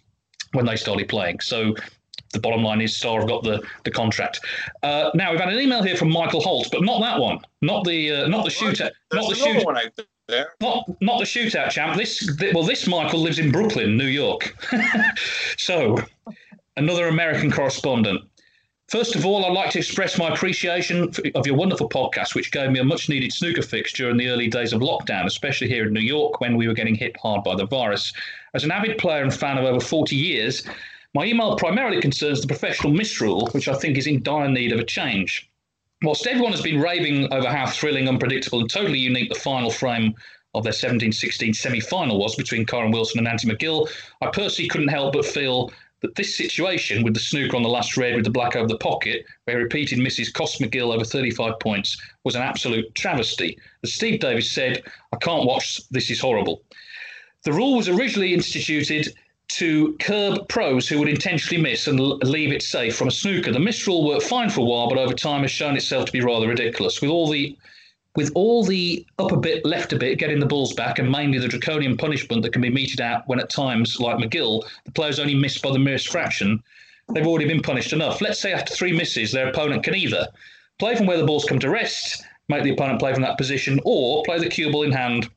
when 0.52 0.64
they 0.64 0.76
started 0.76 1.08
playing. 1.08 1.40
So 1.40 1.74
the 2.34 2.40
bottom 2.40 2.62
line 2.62 2.80
is 2.80 2.96
Star 2.96 3.20
have 3.20 3.28
got 3.28 3.42
the, 3.42 3.62
the 3.84 3.90
contract. 3.90 4.40
Uh, 4.82 5.10
now 5.14 5.30
we've 5.30 5.40
had 5.40 5.52
an 5.52 5.58
email 5.58 5.82
here 5.82 5.96
from 5.96 6.10
Michael 6.10 6.40
Holt, 6.40 6.68
but 6.70 6.82
not 6.82 7.00
that 7.00 7.18
one, 7.18 7.38
not 7.62 7.84
the 7.84 8.12
uh, 8.12 8.28
not 8.28 8.44
the 8.44 8.50
shooter, 8.50 8.90
not 9.12 9.28
the 9.28 9.34
shooter. 9.34 9.64
Not 10.60 10.84
not 11.00 11.18
the 11.18 11.24
shootout 11.24 11.70
champ. 11.70 11.96
This 11.96 12.30
well, 12.54 12.62
this 12.64 12.86
Michael 12.86 13.20
lives 13.20 13.38
in 13.38 13.52
Brooklyn, 13.52 13.96
New 13.96 14.06
York. 14.06 14.56
so, 15.58 15.98
another 16.76 17.08
American 17.08 17.50
correspondent. 17.50 18.22
First 18.88 19.14
of 19.16 19.24
all, 19.24 19.44
I'd 19.44 19.52
like 19.52 19.70
to 19.70 19.78
express 19.78 20.18
my 20.18 20.28
appreciation 20.28 21.10
of 21.34 21.46
your 21.46 21.56
wonderful 21.56 21.88
podcast, 21.88 22.34
which 22.34 22.52
gave 22.52 22.70
me 22.70 22.78
a 22.80 22.84
much 22.84 23.08
needed 23.08 23.32
snooker 23.32 23.62
fix 23.62 23.92
during 23.92 24.16
the 24.16 24.28
early 24.28 24.48
days 24.48 24.72
of 24.72 24.82
lockdown, 24.82 25.24
especially 25.24 25.68
here 25.68 25.86
in 25.86 25.92
New 25.92 26.00
York 26.00 26.40
when 26.40 26.56
we 26.56 26.68
were 26.68 26.74
getting 26.74 26.94
hit 26.94 27.16
hard 27.16 27.42
by 27.44 27.56
the 27.56 27.66
virus. 27.66 28.12
As 28.52 28.62
an 28.62 28.70
avid 28.70 28.98
player 28.98 29.22
and 29.22 29.34
fan 29.34 29.58
of 29.58 29.64
over 29.64 29.80
40 29.80 30.14
years, 30.14 30.64
my 31.14 31.24
email 31.24 31.56
primarily 31.56 32.00
concerns 32.00 32.40
the 32.40 32.46
professional 32.46 32.92
misrule, 32.92 33.48
which 33.52 33.68
I 33.68 33.74
think 33.74 33.96
is 33.96 34.06
in 34.06 34.22
dire 34.22 34.48
need 34.48 34.72
of 34.72 34.80
a 34.80 34.84
change. 34.84 35.50
Whilst 36.02 36.26
everyone 36.26 36.52
has 36.52 36.60
been 36.60 36.80
raving 36.80 37.32
over 37.32 37.48
how 37.48 37.66
thrilling, 37.66 38.08
unpredictable, 38.08 38.60
and 38.60 38.70
totally 38.70 38.98
unique 38.98 39.32
the 39.32 39.38
final 39.38 39.70
frame 39.70 40.14
of 40.54 40.62
their 40.62 40.72
17-16 40.72 41.54
semi-final 41.54 42.18
was 42.18 42.36
between 42.36 42.66
Kyren 42.66 42.92
Wilson 42.92 43.18
and 43.18 43.28
Anthony 43.28 43.54
McGill, 43.54 43.88
I 44.20 44.28
personally 44.28 44.68
couldn't 44.68 44.88
help 44.88 45.14
but 45.14 45.24
feel 45.24 45.72
that 46.00 46.14
this 46.14 46.36
situation 46.36 47.02
with 47.02 47.14
the 47.14 47.20
snooker 47.20 47.56
on 47.56 47.62
the 47.62 47.68
last 47.68 47.96
red 47.96 48.14
with 48.14 48.24
the 48.24 48.30
black 48.30 48.56
over 48.56 48.68
the 48.68 48.76
pocket, 48.76 49.24
where 49.44 49.56
repeated 49.56 49.98
misses 49.98 50.30
cost 50.30 50.60
McGill 50.60 50.94
over 50.94 51.04
35 51.04 51.58
points, 51.60 52.00
was 52.24 52.34
an 52.34 52.42
absolute 52.42 52.94
travesty. 52.94 53.58
As 53.82 53.94
Steve 53.94 54.20
Davis 54.20 54.52
said, 54.52 54.82
I 55.12 55.16
can't 55.16 55.46
watch, 55.46 55.80
this 55.90 56.10
is 56.10 56.20
horrible. 56.20 56.62
The 57.44 57.52
rule 57.52 57.76
was 57.76 57.88
originally 57.88 58.34
instituted 58.34 59.14
to 59.48 59.92
curb 60.00 60.48
pros 60.48 60.88
who 60.88 60.98
would 60.98 61.08
intentionally 61.08 61.62
miss 61.62 61.86
and 61.86 62.00
leave 62.00 62.52
it 62.52 62.62
safe 62.62 62.96
from 62.96 63.08
a 63.08 63.12
snooker. 63.12 63.52
The 63.52 63.60
miss 63.60 63.86
rule 63.86 64.04
worked 64.04 64.24
fine 64.24 64.50
for 64.50 64.60
a 64.60 64.64
while, 64.64 64.88
but 64.88 64.98
over 64.98 65.14
time 65.14 65.42
has 65.42 65.50
shown 65.50 65.76
itself 65.76 66.06
to 66.06 66.12
be 66.12 66.20
rather 66.20 66.48
ridiculous. 66.48 67.00
With 67.00 67.10
all 67.10 67.28
the 67.28 67.56
with 68.16 68.30
all 68.36 68.64
the 68.64 69.04
up 69.18 69.32
a 69.32 69.36
bit, 69.36 69.64
left 69.64 69.92
a 69.92 69.98
bit, 69.98 70.18
getting 70.18 70.38
the 70.38 70.46
balls 70.46 70.72
back, 70.72 70.98
and 70.98 71.10
mainly 71.10 71.38
the 71.38 71.48
draconian 71.48 71.96
punishment 71.96 72.42
that 72.42 72.52
can 72.52 72.62
be 72.62 72.70
meted 72.70 73.00
out 73.00 73.26
when 73.26 73.40
at 73.40 73.50
times, 73.50 73.98
like 73.98 74.16
McGill, 74.16 74.62
the 74.84 74.92
players 74.92 75.18
only 75.18 75.34
missed 75.34 75.62
by 75.62 75.72
the 75.72 75.80
merest 75.80 76.08
fraction, 76.08 76.62
they've 77.12 77.26
already 77.26 77.46
been 77.46 77.60
punished 77.60 77.92
enough. 77.92 78.20
Let's 78.20 78.40
say 78.40 78.52
after 78.52 78.72
three 78.72 78.92
misses, 78.92 79.32
their 79.32 79.48
opponent 79.48 79.82
can 79.82 79.96
either 79.96 80.28
play 80.78 80.94
from 80.94 81.06
where 81.06 81.18
the 81.18 81.26
balls 81.26 81.44
come 81.44 81.58
to 81.58 81.70
rest, 81.70 82.24
make 82.48 82.62
the 82.62 82.72
opponent 82.72 83.00
play 83.00 83.12
from 83.12 83.22
that 83.22 83.36
position, 83.36 83.80
or 83.84 84.22
play 84.22 84.38
the 84.38 84.48
cue 84.48 84.70
ball 84.70 84.84
in 84.84 84.92
hand, 84.92 85.28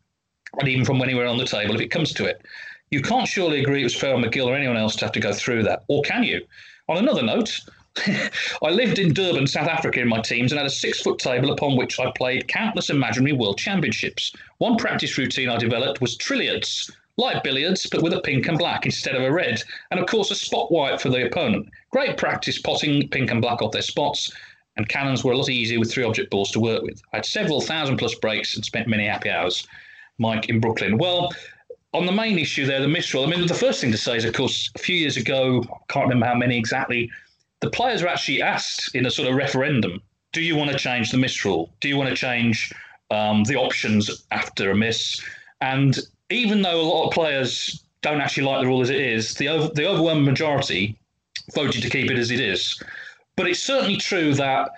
and 0.59 0.67
even 0.67 0.85
from 0.85 1.01
anywhere 1.01 1.27
on 1.27 1.37
the 1.37 1.45
table 1.45 1.75
if 1.75 1.81
it 1.81 1.89
comes 1.89 2.13
to 2.13 2.25
it. 2.25 2.41
You 2.89 3.02
can't 3.02 3.28
surely 3.28 3.60
agree 3.62 3.82
it 3.82 3.86
was 3.86 3.95
fair 3.95 4.15
on 4.15 4.23
McGill 4.23 4.45
or 4.45 4.56
anyone 4.56 4.78
else 4.78 4.95
to 4.97 5.06
have 5.06 5.12
to 5.13 5.19
go 5.19 5.34
through 5.34 5.63
that, 5.63 5.84
or 5.88 6.02
can 6.04 6.23
you? 6.23 6.45
On 6.88 6.97
another 6.97 7.21
note, 7.21 7.60
I 8.63 8.69
lived 8.69 9.00
in 9.00 9.13
Durban, 9.13 9.47
South 9.47 9.67
Africa 9.67 10.00
in 10.00 10.08
my 10.08 10.21
teens 10.21 10.52
and 10.52 10.60
had 10.60 10.67
a 10.67 10.71
six 10.71 11.02
foot 11.02 11.19
table 11.19 11.52
upon 11.52 11.76
which 11.76 12.00
I 12.00 12.12
played 12.12 12.47
countless 12.47 12.89
imaginary 12.89 13.34
world 13.34 13.58
championships. 13.58 14.34
One 14.60 14.78
practice 14.78 15.17
routine 15.17 15.50
I 15.50 15.58
developed 15.58 16.00
was 16.00 16.15
trilliards, 16.15 16.89
like 17.17 17.43
billiards, 17.43 17.88
but 17.88 18.04
with 18.04 18.13
a 18.13 18.21
pink 18.21 18.47
and 18.47 18.58
black 18.58 18.86
instead 18.86 19.15
of 19.15 19.23
a 19.23 19.32
red, 19.32 19.62
and 19.91 20.00
of 20.00 20.06
course 20.06 20.32
a 20.32 20.36
spot 20.36 20.71
white 20.71 21.02
for 21.02 21.10
the 21.10 21.26
opponent. 21.26 21.69
Great 21.91 22.15
practice 22.15 22.62
potting 22.62 23.10
pink 23.10 23.32
and 23.32 23.41
black 23.41 23.62
off 23.62 23.71
their 23.71 23.82
spots, 23.82 24.32
and 24.78 24.88
cannons 24.88 25.23
were 25.23 25.34
a 25.34 25.38
lot 25.38 25.50
easier 25.50 25.80
with 25.80 25.91
three 25.91 26.04
object 26.04 26.30
balls 26.30 26.52
to 26.52 26.60
work 26.60 26.84
with. 26.84 27.02
I 27.12 27.17
had 27.17 27.26
several 27.26 27.60
thousand 27.60 27.97
plus 27.97 28.15
breaks 28.15 28.56
and 28.56 28.63
spent 28.63 28.88
many 28.88 29.08
happy 29.08 29.30
hours. 29.30 29.67
Mike 30.19 30.50
in 30.50 30.60
Brooklyn. 30.60 30.97
Well, 30.97 31.32
on 31.97 32.05
the 32.05 32.12
main 32.12 32.38
issue 32.38 32.65
there, 32.65 32.79
the 32.79 32.88
misrule, 32.88 33.25
I 33.25 33.29
mean, 33.29 33.45
the 33.47 33.53
first 33.53 33.81
thing 33.81 33.91
to 33.91 33.97
say 33.97 34.17
is, 34.17 34.25
of 34.25 34.33
course, 34.33 34.71
a 34.75 34.79
few 34.79 34.95
years 34.95 35.17
ago, 35.17 35.63
I 35.63 35.93
can't 35.93 36.05
remember 36.05 36.25
how 36.25 36.36
many 36.36 36.57
exactly, 36.57 37.10
the 37.60 37.69
players 37.69 38.01
were 38.01 38.07
actually 38.07 38.41
asked 38.41 38.95
in 38.95 39.05
a 39.05 39.12
sort 39.12 39.27
of 39.27 39.36
referendum 39.36 40.01
do 40.33 40.41
you 40.41 40.55
want 40.55 40.69
to 40.69 40.77
change 40.77 41.10
the 41.10 41.17
misrule? 41.17 41.73
Do 41.79 41.88
you 41.88 41.97
want 41.97 42.10
to 42.10 42.15
change 42.15 42.71
um, 43.10 43.43
the 43.45 43.55
options 43.55 44.25
after 44.29 44.69
a 44.69 44.75
miss? 44.75 45.19
And 45.62 45.97
even 46.29 46.62
though 46.62 46.79
a 46.79 46.83
lot 46.83 47.07
of 47.07 47.13
players 47.13 47.83
don't 48.01 48.21
actually 48.21 48.43
like 48.43 48.62
the 48.62 48.67
rule 48.67 48.81
as 48.81 48.91
it 48.91 48.99
is, 48.99 49.33
the, 49.36 49.47
over, 49.49 49.73
the 49.73 49.88
overwhelming 49.88 50.25
majority 50.25 50.95
voted 51.55 51.81
to 51.81 51.89
keep 51.89 52.12
it 52.12 52.19
as 52.19 52.29
it 52.29 52.39
is. 52.39 52.79
But 53.36 53.47
it's 53.47 53.63
certainly 53.63 53.97
true 53.97 54.33
that 54.36 54.69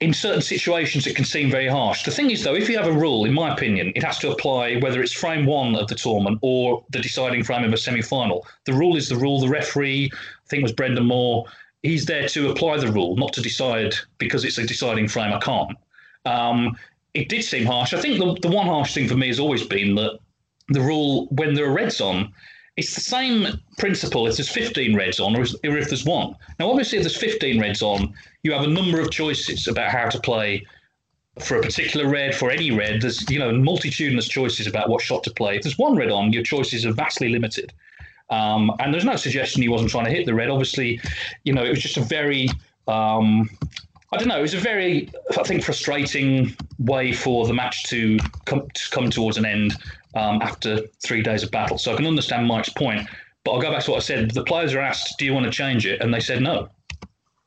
in 0.00 0.12
certain 0.12 0.42
situations 0.42 1.06
it 1.06 1.16
can 1.16 1.24
seem 1.24 1.50
very 1.50 1.68
harsh. 1.68 2.02
The 2.04 2.10
thing 2.10 2.30
is, 2.30 2.42
though, 2.42 2.54
if 2.54 2.68
you 2.68 2.76
have 2.76 2.86
a 2.86 2.92
rule, 2.92 3.24
in 3.24 3.32
my 3.32 3.52
opinion, 3.52 3.92
it 3.94 4.02
has 4.02 4.18
to 4.18 4.30
apply 4.30 4.76
whether 4.76 5.02
it's 5.02 5.12
frame 5.12 5.46
one 5.46 5.76
of 5.76 5.88
the 5.88 5.94
tournament 5.94 6.38
or 6.42 6.84
the 6.90 7.00
deciding 7.00 7.44
frame 7.44 7.64
of 7.64 7.72
a 7.72 7.76
semi 7.76 8.02
final. 8.02 8.46
The 8.64 8.72
rule 8.72 8.96
is 8.96 9.08
the 9.08 9.16
rule. 9.16 9.40
The 9.40 9.48
referee, 9.48 10.10
I 10.12 10.48
think 10.48 10.62
was 10.62 10.72
Brendan 10.72 11.06
Moore, 11.06 11.46
he's 11.82 12.06
there 12.06 12.28
to 12.28 12.50
apply 12.50 12.78
the 12.78 12.90
rule, 12.90 13.16
not 13.16 13.32
to 13.34 13.40
decide 13.42 13.94
because 14.18 14.44
it's 14.44 14.58
a 14.58 14.66
deciding 14.66 15.08
frame. 15.08 15.32
I 15.32 15.38
can't. 15.38 15.76
Um, 16.24 16.76
it 17.14 17.28
did 17.28 17.44
seem 17.44 17.64
harsh. 17.64 17.94
I 17.94 18.00
think 18.00 18.18
the, 18.18 18.48
the 18.48 18.54
one 18.54 18.66
harsh 18.66 18.94
thing 18.94 19.08
for 19.08 19.16
me 19.16 19.28
has 19.28 19.38
always 19.38 19.64
been 19.64 19.94
that 19.94 20.18
the 20.68 20.80
rule, 20.80 21.26
when 21.30 21.54
there 21.54 21.66
are 21.66 21.72
reds 21.72 22.00
on, 22.00 22.32
it's 22.76 22.94
the 22.94 23.00
same 23.00 23.46
principle 23.78 24.26
if 24.26 24.36
there's 24.36 24.48
15 24.48 24.96
reds 24.96 25.20
on 25.20 25.36
or 25.36 25.42
if 25.42 25.88
there's 25.88 26.04
one. 26.04 26.34
Now, 26.58 26.70
obviously, 26.70 26.98
if 26.98 27.04
there's 27.04 27.16
15 27.16 27.60
reds 27.60 27.82
on, 27.82 28.12
you 28.44 28.52
have 28.52 28.62
a 28.62 28.68
number 28.68 29.00
of 29.00 29.10
choices 29.10 29.66
about 29.66 29.90
how 29.90 30.08
to 30.08 30.20
play 30.20 30.64
for 31.40 31.58
a 31.58 31.62
particular 31.62 32.08
red, 32.08 32.34
for 32.36 32.50
any 32.50 32.70
red. 32.70 33.02
There's, 33.02 33.28
you 33.28 33.40
know, 33.40 33.52
multitudinous 33.52 34.28
choices 34.28 34.68
about 34.68 34.88
what 34.88 35.02
shot 35.02 35.24
to 35.24 35.30
play. 35.32 35.56
If 35.56 35.62
there's 35.62 35.78
one 35.78 35.96
red 35.96 36.10
on, 36.10 36.32
your 36.32 36.44
choices 36.44 36.86
are 36.86 36.92
vastly 36.92 37.30
limited. 37.30 37.72
Um, 38.30 38.70
and 38.78 38.92
there's 38.92 39.04
no 39.04 39.16
suggestion 39.16 39.62
he 39.62 39.68
wasn't 39.68 39.90
trying 39.90 40.04
to 40.04 40.10
hit 40.10 40.26
the 40.26 40.34
red. 40.34 40.50
Obviously, 40.50 41.00
you 41.44 41.52
know, 41.52 41.64
it 41.64 41.70
was 41.70 41.80
just 41.80 41.96
a 41.96 42.02
very, 42.02 42.48
um, 42.86 43.50
I 44.12 44.18
don't 44.18 44.28
know, 44.28 44.38
it 44.38 44.42
was 44.42 44.54
a 44.54 44.60
very, 44.60 45.10
I 45.38 45.42
think, 45.42 45.64
frustrating 45.64 46.54
way 46.78 47.12
for 47.12 47.46
the 47.46 47.54
match 47.54 47.84
to 47.84 48.18
come, 48.44 48.68
to 48.72 48.90
come 48.90 49.10
towards 49.10 49.36
an 49.36 49.44
end 49.44 49.74
um, 50.14 50.40
after 50.42 50.80
three 51.02 51.22
days 51.22 51.42
of 51.42 51.50
battle. 51.50 51.78
So 51.78 51.92
I 51.92 51.96
can 51.96 52.06
understand 52.06 52.46
Mike's 52.46 52.68
point, 52.68 53.08
but 53.42 53.52
I'll 53.52 53.60
go 53.60 53.72
back 53.72 53.82
to 53.84 53.90
what 53.90 53.96
I 53.96 54.00
said. 54.00 54.30
The 54.30 54.44
players 54.44 54.74
are 54.74 54.80
asked, 54.80 55.18
"Do 55.18 55.24
you 55.24 55.34
want 55.34 55.46
to 55.46 55.52
change 55.52 55.84
it?" 55.86 56.00
and 56.00 56.14
they 56.14 56.20
said 56.20 56.40
no. 56.40 56.68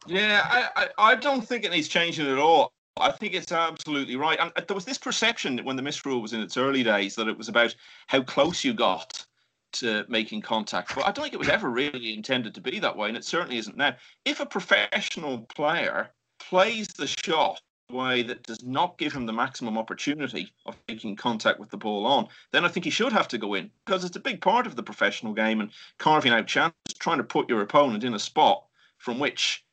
Yeah, 0.07 0.41
I, 0.45 0.83
I, 0.83 1.11
I 1.11 1.15
don't 1.15 1.45
think 1.45 1.63
it 1.63 1.71
needs 1.71 1.87
changing 1.87 2.27
at 2.27 2.37
all. 2.37 2.71
I 2.99 3.11
think 3.11 3.33
it's 3.33 3.51
absolutely 3.51 4.15
right. 4.15 4.39
And 4.39 4.51
uh, 4.55 4.61
there 4.67 4.75
was 4.75 4.85
this 4.85 4.97
perception 4.97 5.59
when 5.59 5.75
the 5.75 5.81
misrule 5.81 6.21
was 6.21 6.33
in 6.33 6.41
its 6.41 6.57
early 6.57 6.83
days 6.83 7.15
that 7.15 7.27
it 7.27 7.37
was 7.37 7.49
about 7.49 7.75
how 8.07 8.21
close 8.23 8.63
you 8.63 8.73
got 8.73 9.25
to 9.73 10.05
making 10.07 10.41
contact. 10.41 10.95
But 10.95 11.05
I 11.05 11.11
don't 11.11 11.23
think 11.23 11.33
it 11.33 11.39
was 11.39 11.49
ever 11.49 11.69
really 11.69 12.13
intended 12.13 12.55
to 12.55 12.61
be 12.61 12.79
that 12.79 12.95
way, 12.95 13.09
and 13.09 13.17
it 13.17 13.25
certainly 13.25 13.57
isn't 13.57 13.77
now. 13.77 13.95
If 14.25 14.39
a 14.39 14.45
professional 14.45 15.39
player 15.39 16.09
plays 16.39 16.87
the 16.87 17.07
shot 17.07 17.61
in 17.89 17.95
a 17.95 17.99
way 17.99 18.23
that 18.23 18.43
does 18.43 18.63
not 18.63 18.97
give 18.97 19.13
him 19.13 19.25
the 19.25 19.33
maximum 19.33 19.77
opportunity 19.77 20.51
of 20.65 20.75
making 20.87 21.17
contact 21.17 21.59
with 21.59 21.69
the 21.69 21.77
ball 21.77 22.05
on, 22.05 22.27
then 22.51 22.65
I 22.65 22.69
think 22.69 22.85
he 22.85 22.91
should 22.91 23.13
have 23.13 23.27
to 23.29 23.37
go 23.37 23.53
in 23.53 23.69
because 23.85 24.03
it's 24.03 24.15
a 24.15 24.21
big 24.21 24.41
part 24.41 24.65
of 24.65 24.75
the 24.75 24.83
professional 24.83 25.33
game 25.33 25.61
and 25.61 25.71
carving 25.97 26.31
out 26.31 26.47
chances, 26.47 26.73
trying 26.97 27.17
to 27.17 27.23
put 27.23 27.49
your 27.49 27.61
opponent 27.61 28.03
in 28.03 28.13
a 28.13 28.19
spot 28.19 28.63
from 28.97 29.19
which 29.19 29.63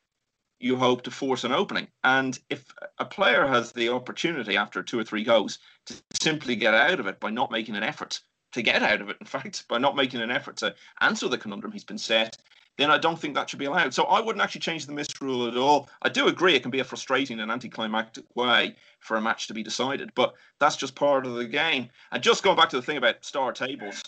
you 0.59 0.75
hope 0.75 1.01
to 1.03 1.11
force 1.11 1.43
an 1.43 1.51
opening. 1.51 1.87
And 2.03 2.39
if 2.49 2.73
a 2.97 3.05
player 3.05 3.45
has 3.45 3.71
the 3.71 3.89
opportunity 3.89 4.57
after 4.57 4.81
two 4.81 4.99
or 4.99 5.03
three 5.03 5.23
goes 5.23 5.59
to 5.87 5.95
simply 6.21 6.55
get 6.55 6.73
out 6.73 6.99
of 6.99 7.07
it 7.07 7.19
by 7.19 7.29
not 7.29 7.51
making 7.51 7.75
an 7.75 7.83
effort 7.83 8.19
to 8.53 8.61
get 8.61 8.81
out 8.81 9.01
of 9.01 9.09
it, 9.09 9.17
in 9.19 9.25
fact, 9.25 9.67
by 9.67 9.77
not 9.77 9.95
making 9.95 10.21
an 10.21 10.31
effort 10.31 10.57
to 10.57 10.73
answer 11.01 11.27
the 11.27 11.37
conundrum 11.37 11.71
he's 11.71 11.83
been 11.83 11.97
set, 11.97 12.37
then 12.77 12.91
I 12.91 12.97
don't 12.97 13.19
think 13.19 13.35
that 13.35 13.49
should 13.49 13.59
be 13.59 13.65
allowed. 13.65 13.93
So 13.93 14.03
I 14.03 14.19
wouldn't 14.19 14.43
actually 14.43 14.61
change 14.61 14.85
the 14.85 14.93
misrule 14.93 15.47
at 15.47 15.57
all. 15.57 15.89
I 16.01 16.09
do 16.09 16.27
agree 16.27 16.55
it 16.55 16.61
can 16.61 16.71
be 16.71 16.81
a 16.81 16.83
frustrating 16.83 17.39
and 17.39 17.51
anticlimactic 17.51 18.25
way 18.35 18.75
for 18.99 19.17
a 19.17 19.21
match 19.21 19.47
to 19.47 19.53
be 19.53 19.63
decided, 19.63 20.11
but 20.15 20.33
that's 20.59 20.75
just 20.75 20.95
part 20.95 21.25
of 21.25 21.35
the 21.35 21.45
game. 21.45 21.89
And 22.11 22.21
just 22.21 22.43
going 22.43 22.57
back 22.57 22.69
to 22.69 22.75
the 22.75 22.81
thing 22.81 22.97
about 22.97 23.23
star 23.23 23.53
tables, 23.53 24.03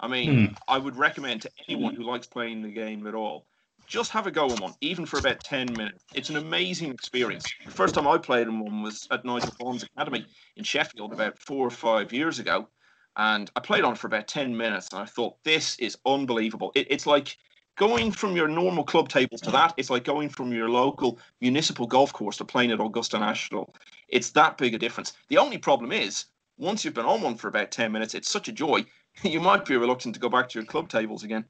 I 0.00 0.08
mean, 0.08 0.48
hmm. 0.48 0.54
I 0.66 0.78
would 0.78 0.96
recommend 0.96 1.42
to 1.42 1.50
anyone 1.68 1.94
who 1.94 2.02
likes 2.02 2.26
playing 2.26 2.62
the 2.62 2.70
game 2.70 3.06
at 3.06 3.14
all, 3.14 3.46
just 3.88 4.10
have 4.10 4.26
a 4.26 4.30
go 4.30 4.50
on 4.50 4.60
one, 4.60 4.74
even 4.80 5.06
for 5.06 5.18
about 5.18 5.42
10 5.42 5.74
minutes. 5.74 6.04
It's 6.14 6.28
an 6.28 6.36
amazing 6.36 6.92
experience. 6.92 7.52
The 7.64 7.70
first 7.70 7.94
time 7.94 8.06
I 8.06 8.18
played 8.18 8.46
in 8.46 8.60
one 8.60 8.82
was 8.82 9.08
at 9.10 9.24
Nigel 9.24 9.52
Vaughan's 9.58 9.82
Academy 9.82 10.26
in 10.56 10.64
Sheffield 10.64 11.12
about 11.12 11.38
four 11.38 11.66
or 11.66 11.70
five 11.70 12.12
years 12.12 12.38
ago. 12.38 12.68
And 13.16 13.50
I 13.56 13.60
played 13.60 13.84
on 13.84 13.96
for 13.96 14.06
about 14.06 14.28
10 14.28 14.56
minutes 14.56 14.90
and 14.92 15.00
I 15.00 15.06
thought, 15.06 15.42
this 15.42 15.76
is 15.78 15.96
unbelievable. 16.06 16.70
It, 16.74 16.86
it's 16.90 17.06
like 17.06 17.36
going 17.76 18.12
from 18.12 18.36
your 18.36 18.46
normal 18.46 18.84
club 18.84 19.08
tables 19.08 19.40
to 19.40 19.50
that, 19.52 19.72
it's 19.76 19.90
like 19.90 20.04
going 20.04 20.28
from 20.28 20.52
your 20.52 20.68
local 20.68 21.18
municipal 21.40 21.86
golf 21.86 22.12
course 22.12 22.36
to 22.36 22.44
playing 22.44 22.70
at 22.70 22.80
Augusta 22.80 23.18
National. 23.18 23.74
It's 24.08 24.30
that 24.30 24.58
big 24.58 24.74
a 24.74 24.78
difference. 24.78 25.14
The 25.28 25.38
only 25.38 25.58
problem 25.58 25.92
is, 25.92 26.26
once 26.58 26.84
you've 26.84 26.94
been 26.94 27.06
on 27.06 27.22
one 27.22 27.36
for 27.36 27.48
about 27.48 27.70
10 27.70 27.90
minutes, 27.90 28.14
it's 28.14 28.28
such 28.28 28.48
a 28.48 28.52
joy, 28.52 28.84
you 29.22 29.40
might 29.40 29.64
be 29.64 29.76
reluctant 29.76 30.14
to 30.14 30.20
go 30.20 30.28
back 30.28 30.48
to 30.50 30.58
your 30.58 30.66
club 30.66 30.88
tables 30.88 31.24
again. 31.24 31.44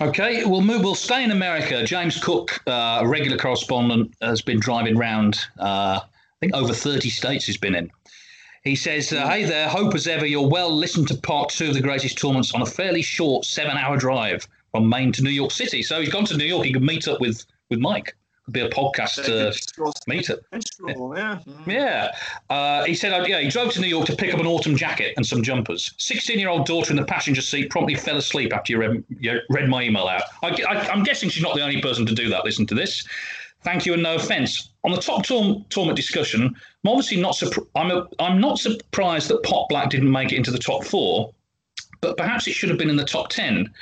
Okay, 0.00 0.44
we'll 0.44 0.60
move. 0.60 0.82
We'll 0.82 0.94
stay 0.94 1.22
in 1.22 1.30
America. 1.30 1.84
James 1.84 2.22
Cook, 2.22 2.60
uh, 2.66 3.00
a 3.02 3.06
regular 3.06 3.38
correspondent, 3.38 4.14
has 4.20 4.42
been 4.42 4.58
driving 4.58 4.96
around. 4.96 5.38
Uh, 5.58 6.00
I 6.02 6.36
think 6.40 6.54
over 6.54 6.72
30 6.72 7.10
states 7.10 7.44
he's 7.44 7.56
been 7.56 7.74
in. 7.74 7.90
He 8.64 8.74
says, 8.74 9.12
uh, 9.12 9.28
"Hey 9.28 9.44
there, 9.44 9.68
hope 9.68 9.94
as 9.94 10.06
ever 10.08 10.26
you're 10.26 10.48
well. 10.48 10.74
Listen 10.74 11.04
to 11.06 11.14
part 11.14 11.50
two 11.50 11.68
of 11.68 11.74
the 11.74 11.80
greatest 11.80 12.18
tournaments 12.18 12.52
on 12.54 12.62
a 12.62 12.66
fairly 12.66 13.02
short 13.02 13.44
seven-hour 13.44 13.96
drive 13.98 14.48
from 14.72 14.88
Maine 14.88 15.12
to 15.12 15.22
New 15.22 15.30
York 15.30 15.52
City. 15.52 15.82
So 15.82 16.00
he's 16.00 16.08
gone 16.08 16.24
to 16.26 16.36
New 16.36 16.46
York. 16.46 16.64
He 16.64 16.72
could 16.72 16.82
meet 16.82 17.06
up 17.06 17.20
with 17.20 17.44
with 17.70 17.78
Mike. 17.78 18.16
Be 18.50 18.60
a 18.60 18.68
podcast 18.68 19.20
uh, 19.20 19.52
meetup. 20.06 20.40
Yeah, 21.16 21.38
yeah. 21.66 22.14
Uh, 22.50 22.84
he 22.84 22.94
said, 22.94 23.14
uh, 23.14 23.24
yeah, 23.26 23.40
he 23.40 23.48
drove 23.48 23.72
to 23.72 23.80
New 23.80 23.86
York 23.86 24.04
to 24.06 24.16
pick 24.16 24.34
up 24.34 24.40
an 24.40 24.46
autumn 24.46 24.76
jacket 24.76 25.14
and 25.16 25.26
some 25.26 25.42
jumpers. 25.42 25.94
Sixteen-year-old 25.96 26.66
daughter 26.66 26.90
in 26.90 26.96
the 26.96 27.06
passenger 27.06 27.40
seat 27.40 27.70
promptly 27.70 27.94
fell 27.94 28.18
asleep 28.18 28.52
after 28.52 28.74
you 28.74 28.78
read, 28.80 29.02
you 29.18 29.40
read 29.48 29.70
my 29.70 29.82
email 29.82 30.06
out. 30.06 30.24
I, 30.42 30.50
am 30.92 31.04
guessing 31.04 31.30
she's 31.30 31.42
not 31.42 31.54
the 31.54 31.62
only 31.62 31.80
person 31.80 32.04
to 32.04 32.14
do 32.14 32.28
that. 32.28 32.44
Listen 32.44 32.66
to 32.66 32.74
this. 32.74 33.06
Thank 33.62 33.86
you 33.86 33.94
and 33.94 34.02
no 34.02 34.16
offence. 34.16 34.68
On 34.84 34.92
the 34.92 35.00
top 35.00 35.24
tournament 35.24 35.96
discussion, 35.96 36.42
I'm 36.44 36.90
obviously 36.90 37.18
not. 37.22 37.36
Surpri- 37.36 37.66
I'm 37.74 37.90
a, 37.90 38.06
I'm 38.18 38.42
not 38.42 38.58
surprised 38.58 39.28
that 39.28 39.42
Pot 39.42 39.70
Black 39.70 39.88
didn't 39.88 40.12
make 40.12 40.32
it 40.32 40.36
into 40.36 40.50
the 40.50 40.58
top 40.58 40.84
four, 40.84 41.32
but 42.02 42.18
perhaps 42.18 42.46
it 42.46 42.52
should 42.52 42.68
have 42.68 42.76
been 42.76 42.90
in 42.90 42.96
the 42.96 43.06
top 43.06 43.30
ten. 43.30 43.72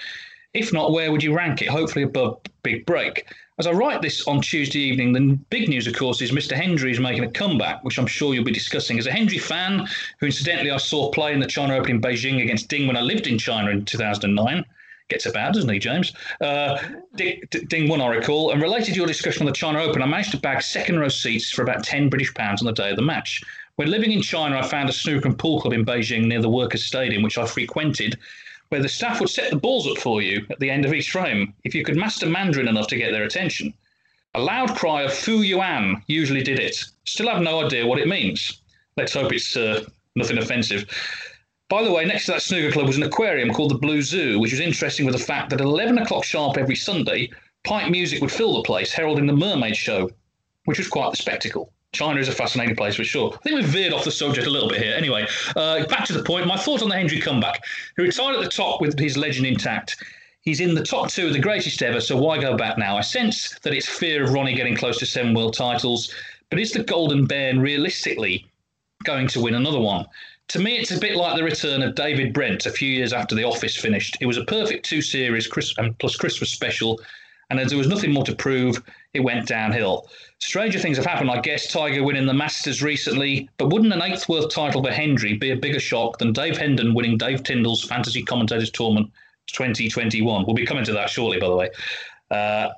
If 0.55 0.73
not, 0.73 0.93
where 0.93 1.11
would 1.11 1.23
you 1.23 1.35
rank 1.35 1.63
it? 1.63 1.69
Hopefully 1.69 2.05
above 2.05 2.39
Big 2.63 2.87
Break. 2.87 3.27
As 3.59 3.67
I 3.67 3.73
write 3.73 4.01
this 4.01 4.27
on 4.27 4.41
Tuesday 4.41 4.79
evening, 4.79 5.13
the 5.13 5.39
big 5.51 5.69
news, 5.69 5.87
of 5.87 5.95
course, 5.95 6.23
is 6.23 6.33
Mr. 6.33 6.53
Hendry 6.53 6.91
is 6.91 6.99
making 6.99 7.25
a 7.25 7.31
comeback, 7.31 7.85
which 7.85 7.99
I'm 7.99 8.07
sure 8.07 8.33
you'll 8.33 8.45
be 8.45 8.53
discussing. 8.53 8.99
As 8.99 9.07
a 9.07 9.13
Hendry 9.13 9.37
fan, 9.37 9.87
who 10.19 10.27
incidentally 10.27 10.71
I 10.71 10.79
saw 10.79 11.11
play 11.11 11.35
in 11.35 11.41
the 11.41 11.47
China 11.47 11.77
Open 11.77 11.91
in 11.91 12.01
Beijing 12.01 12.43
against 12.43 12.69
Ding 12.69 12.87
when 12.87 12.97
I 12.97 13.03
lived 13.03 13.27
in 13.27 13.37
China 13.37 13.71
in 13.71 13.85
2009, 13.85 14.65
gets 15.11 15.27
about, 15.27 15.53
doesn't 15.53 15.69
he, 15.69 15.79
James? 15.79 16.15
Uh, 16.41 16.79
Ding, 17.15 17.89
won, 17.89 18.01
I 18.01 18.07
recall. 18.07 18.53
And 18.53 18.63
related 18.63 18.95
to 18.95 18.99
your 18.99 19.07
discussion 19.07 19.43
on 19.43 19.47
the 19.47 19.53
China 19.53 19.83
Open, 19.83 20.01
I 20.01 20.07
managed 20.07 20.31
to 20.31 20.39
bag 20.39 20.63
second 20.63 20.99
row 20.99 21.09
seats 21.09 21.51
for 21.51 21.63
about 21.63 21.85
10 21.85 22.09
British 22.09 22.33
pounds 22.33 22.63
on 22.63 22.67
the 22.67 22.73
day 22.73 22.89
of 22.89 22.97
the 22.97 23.03
match. 23.03 23.43
When 23.77 23.91
living 23.91 24.13
in 24.13 24.23
China, 24.23 24.59
I 24.59 24.63
found 24.63 24.89
a 24.89 24.93
snooker 24.93 25.29
and 25.29 25.39
pool 25.39 25.61
club 25.61 25.75
in 25.75 25.85
Beijing 25.85 26.27
near 26.27 26.41
the 26.41 26.49
Workers' 26.49 26.87
Stadium, 26.87 27.23
which 27.23 27.37
I 27.37 27.47
frequented 27.47 28.19
where 28.73 28.81
the 28.81 28.89
staff 28.89 29.21
would 29.21 29.29
set 29.29 29.51
the 29.51 29.57
balls 29.57 29.87
up 29.87 29.99
for 29.99 30.23
you 30.23 30.47
at 30.49 30.59
the 30.59 30.71
end 30.71 30.87
of 30.87 30.95
each 30.95 31.11
frame 31.11 31.53
if 31.63 31.75
you 31.75 31.85
could 31.85 31.95
master 31.95 32.25
Mandarin 32.25 32.69
enough 32.69 32.87
to 32.87 32.97
get 32.97 33.13
their 33.13 33.25
attention. 33.25 33.75
A 34.33 34.41
loud 34.41 34.75
cry 34.75 35.03
of 35.03 35.13
Fu 35.13 35.43
Yuan 35.43 36.03
usually 36.07 36.43
did 36.43 36.59
it. 36.59 36.83
Still 37.05 37.29
have 37.29 37.43
no 37.43 37.67
idea 37.67 37.87
what 37.87 37.99
it 37.99 38.09
means. 38.09 38.63
Let's 38.97 39.13
hope 39.13 39.31
it's 39.31 39.59
uh, 39.59 39.85
nothing 40.17 40.39
offensive. 40.39 40.87
By 41.69 41.83
the 41.83 41.93
way, 41.93 42.07
next 42.07 42.25
to 42.25 42.33
that 42.33 42.41
snooker 42.41 42.73
club 42.73 42.87
was 42.87 42.97
an 42.97 43.03
aquarium 43.03 43.53
called 43.53 43.73
the 43.73 43.79
Blue 43.79 44.01
Zoo, 44.01 44.41
which 44.41 44.53
was 44.53 44.61
interesting 44.61 45.05
with 45.05 45.17
the 45.17 45.23
fact 45.23 45.51
that 45.51 45.61
at 45.61 45.67
11 45.67 45.99
o'clock 45.99 46.25
sharp 46.25 46.57
every 46.57 46.77
Sunday, 46.77 47.31
pipe 47.65 47.91
music 47.91 48.23
would 48.23 48.33
fill 48.33 48.55
the 48.55 48.63
place, 48.63 48.91
heralding 48.91 49.27
the 49.27 49.35
mermaid 49.35 49.77
show, 49.77 50.09
which 50.65 50.79
was 50.79 50.89
quite 50.89 51.11
the 51.11 51.19
spectacle. 51.19 51.75
China 51.93 52.19
is 52.19 52.29
a 52.29 52.33
fascinating 52.33 52.75
place 52.75 52.95
for 52.95 53.05
sure. 53.05 53.33
I 53.35 53.37
think 53.43 53.57
we've 53.57 53.67
veered 53.67 53.93
off 53.93 54.05
the 54.05 54.11
subject 54.11 54.47
a 54.47 54.51
little 54.51 54.69
bit 54.69 54.81
here. 54.81 54.95
Anyway, 54.97 55.27
uh, 55.57 55.85
back 55.87 56.07
to 56.07 56.15
the 56.15 56.23
point. 56.23 56.47
My 56.47 56.57
thoughts 56.57 56.83
on 56.83 56.89
the 56.89 56.97
Hendry 56.97 57.21
comeback. 57.21 57.63
He 57.97 58.03
retired 58.03 58.35
at 58.35 58.43
the 58.43 58.49
top 58.49 58.81
with 58.81 58.99
his 58.99 59.19
legend 59.19 59.47
intact. 59.47 60.03
He's 60.41 60.61
in 60.61 60.75
the 60.75 60.83
top 60.83 61.11
two 61.11 61.27
of 61.27 61.35
the 61.35 61.39
greatest 61.39 61.83
ever, 61.83 62.01
so 62.01 62.17
why 62.17 62.39
go 62.39 62.57
back 62.57 62.79
now? 62.79 62.97
I 62.97 63.03
sense 63.03 63.59
that 63.61 63.75
it's 63.75 63.87
fear 63.87 64.25
of 64.25 64.33
Ronnie 64.33 64.55
getting 64.55 64.75
close 64.75 64.99
to 64.99 65.07
seven 65.07 65.35
world 65.35 65.55
titles, 65.55 66.13
but 66.51 66.59
is 66.59 66.73
the 66.73 66.83
Golden 66.83 67.27
Bairn 67.27 67.61
realistically 67.61 68.47
going 69.05 69.29
to 69.29 69.41
win 69.41 69.55
another 69.55 69.79
one? 69.79 70.07
To 70.49 70.59
me, 70.59 70.79
it's 70.79 70.91
a 70.91 70.99
bit 70.99 71.15
like 71.17 71.37
the 71.37 71.45
return 71.45 71.83
of 71.83 71.95
David 71.95 72.33
Brent 72.33 72.67
a 72.67 72.71
few 72.71 72.89
years 72.89 73.13
after 73.13 73.35
The 73.35 73.45
Office 73.45 73.77
finished. 73.77 74.17
It 74.21 74.27
was 74.27 74.37
a 74.37 74.45
perfect 74.45 74.85
two 74.85 75.01
series 75.03 75.47
Chris, 75.47 75.75
plus 75.99 76.17
Christmas 76.17 76.51
special, 76.51 77.01
and 77.51 77.61
as 77.61 77.69
there 77.69 77.79
was 77.79 77.87
nothing 77.87 78.13
more 78.13 78.25
to 78.25 78.35
prove, 78.35 78.83
it 79.15 79.21
went 79.21 79.47
downhill. 79.47 80.09
Stranger 80.43 80.81
things 80.81 80.97
have 80.97 81.07
happened. 81.07 81.31
I 81.31 81.41
guess 81.41 81.69
Tiger 81.69 82.03
winning 82.03 82.27
the 82.27 82.35
Masters 82.35 82.83
recently, 82.83 83.49
but 83.59 83.73
wouldn't 83.73 83.93
an 83.93 84.03
eighth 84.03 84.29
worth 84.29 84.53
title 84.53 84.83
for 84.83 84.91
Hendry 84.91 85.35
be 85.35 85.53
a 85.53 85.57
bigger 85.57 85.79
shock 85.79 86.19
than 86.19 86.33
Dave 86.33 86.59
Hendon 86.59 86.95
winning 86.95 87.17
Dave 87.17 87.45
Tyndall's 87.45 87.85
Fantasy 87.85 88.25
Commentators 88.25 88.73
Tournament 88.73 89.13
2021? 89.47 90.45
We'll 90.45 90.57
be 90.57 90.67
coming 90.67 90.85
to 90.85 90.93
that 90.95 91.09
shortly, 91.09 91.39
by 91.39 91.47
the 91.47 91.55
way. 91.55 91.71
Uh, 92.29 92.71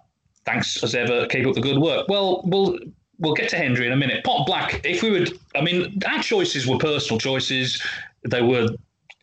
thanks 0.45 0.85
as 0.85 0.95
ever. 0.95 1.27
Keep 1.27 1.47
up 1.47 1.55
the 1.55 1.63
good 1.63 1.79
work. 1.79 2.07
Well, 2.07 2.43
we'll 2.45 2.79
we'll 3.19 3.33
get 3.33 3.49
to 3.49 3.57
Hendry 3.57 3.87
in 3.87 3.93
a 3.93 3.97
minute. 3.97 4.25
Pot 4.25 4.47
Black. 4.47 4.85
If 4.85 5.03
we 5.03 5.11
would, 5.11 5.39
I 5.57 5.63
mean, 5.63 6.03
our 6.07 6.23
choices 6.23 6.67
were 6.67 6.77
personal 6.77 7.19
choices. 7.19 7.83
They 8.29 8.43
were 8.43 8.69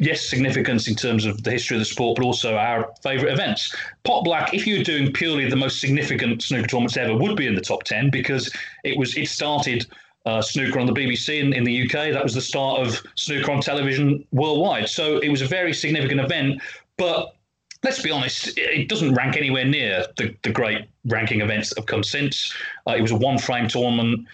yes, 0.02 0.22
significance 0.28 0.88
in 0.88 0.96
terms 0.96 1.26
of 1.26 1.44
the 1.44 1.52
history 1.52 1.78
of 1.78 1.80
the 1.80 1.86
sport, 1.86 2.18
but 2.18 2.26
also 2.26 2.56
our 2.56 2.92
favourite 3.04 3.32
events. 3.32 3.74
Pot 4.04 4.24
Black, 4.26 4.54
if 4.54 4.66
you 4.66 4.80
were 4.80 4.84
doing 4.84 5.14
purely 5.14 5.48
the 5.48 5.56
most 5.56 5.80
significant 5.80 6.42
snooker 6.42 6.68
tournaments 6.68 6.98
ever, 6.98 7.16
would 7.16 7.38
be 7.38 7.46
in 7.46 7.54
the 7.54 7.62
top 7.62 7.84
ten 7.84 8.10
because 8.10 8.52
it 8.84 8.98
was 8.98 9.16
it 9.16 9.30
started 9.30 9.86
uh, 10.26 10.42
snooker 10.42 10.80
on 10.80 10.88
the 10.88 10.94
BBC 10.94 11.40
in, 11.40 11.54
in 11.54 11.64
the 11.64 11.84
UK. 11.84 12.12
That 12.12 12.24
was 12.24 12.34
the 12.34 12.42
start 12.42 12.80
of 12.80 13.02
snooker 13.16 13.52
on 13.52 13.62
television 13.62 14.26
worldwide. 14.32 14.90
So 14.90 15.20
it 15.20 15.30
was 15.30 15.42
a 15.42 15.48
very 15.48 15.74
significant 15.74 16.20
event, 16.20 16.62
but. 16.98 17.36
Let's 17.84 18.00
be 18.00 18.12
honest, 18.12 18.56
it 18.60 18.90
doesn't 18.90 19.16
rank 19.16 19.38
anywhere 19.38 19.66
near 19.66 20.06
the, 20.16 20.36
the 20.44 20.52
great 20.52 20.88
ranking 21.06 21.42
events 21.42 21.70
that 21.70 21.80
have 21.80 21.88
come 21.88 22.04
since. 22.04 22.54
Uh, 22.88 22.92
it 22.92 23.02
was 23.02 23.10
a 23.10 23.16
one 23.16 23.40
frame 23.40 23.68
tournament 23.68 24.28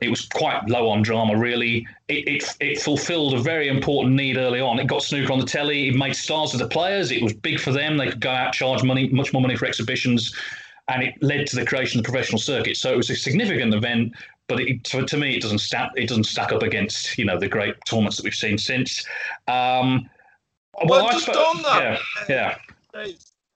it 0.00 0.10
was 0.10 0.26
quite 0.26 0.68
low 0.68 0.88
on 0.88 1.02
drama, 1.02 1.36
really. 1.36 1.86
It, 2.08 2.28
it, 2.28 2.56
it, 2.60 2.80
fulfilled 2.80 3.34
a 3.34 3.38
very 3.38 3.68
important 3.68 4.14
need 4.14 4.36
early 4.36 4.60
on. 4.60 4.78
It 4.78 4.86
got 4.86 5.02
snooker 5.02 5.32
on 5.32 5.40
the 5.40 5.46
telly. 5.46 5.88
It 5.88 5.94
made 5.94 6.14
stars 6.14 6.52
of 6.52 6.60
the 6.60 6.68
players. 6.68 7.10
It 7.10 7.22
was 7.22 7.32
big 7.32 7.58
for 7.58 7.72
them. 7.72 7.96
They 7.96 8.08
could 8.08 8.20
go 8.20 8.30
out, 8.30 8.52
charge 8.52 8.82
money, 8.82 9.08
much 9.08 9.32
more 9.32 9.40
money 9.40 9.56
for 9.56 9.66
exhibitions, 9.66 10.34
and 10.88 11.02
it 11.02 11.14
led 11.22 11.46
to 11.48 11.56
the 11.56 11.64
creation 11.64 11.98
of 11.98 12.04
the 12.04 12.10
professional 12.10 12.38
circuit. 12.38 12.76
So 12.76 12.92
it 12.92 12.96
was 12.96 13.08
a 13.10 13.16
significant 13.16 13.72
event. 13.74 14.12
But 14.48 14.60
it, 14.60 14.84
to, 14.84 15.06
to, 15.06 15.16
me, 15.16 15.36
it 15.36 15.42
doesn't 15.42 15.60
stack. 15.60 15.92
It 15.96 16.08
doesn't 16.08 16.24
stack 16.24 16.52
up 16.52 16.62
against 16.62 17.16
you 17.16 17.24
know 17.24 17.38
the 17.38 17.48
great 17.48 17.76
tournaments 17.86 18.16
that 18.16 18.24
we've 18.24 18.34
seen 18.34 18.58
since. 18.58 19.06
Um, 19.46 20.10
well, 20.84 21.06
well 21.06 21.10
just 21.12 21.28
on 21.28 21.62
that, 21.62 22.00
yeah, 22.28 22.58
yeah. 22.94 23.06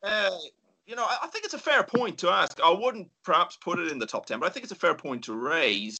Uh, 0.03 0.31
you 0.87 0.97
know, 0.97 1.07
I 1.07 1.27
think 1.29 1.45
it's 1.45 1.55
a 1.55 1.59
fair 1.59 1.83
point 1.83 2.19
to 2.19 2.31
ask. 2.31 2.61
I 2.63 2.71
wouldn't 2.71 3.09
perhaps 3.25 3.57
put 3.57 3.79
it 3.79 3.91
in 3.91 3.99
the 3.99 4.07
top 4.07 4.27
10, 4.27 4.41
but 4.41 4.47
I 4.47 4.51
think 4.51 4.65
it's 4.65 4.73
a 4.73 4.77
fair 4.77 4.95
point 4.95 5.25
to 5.25 5.35
raise 5.35 5.97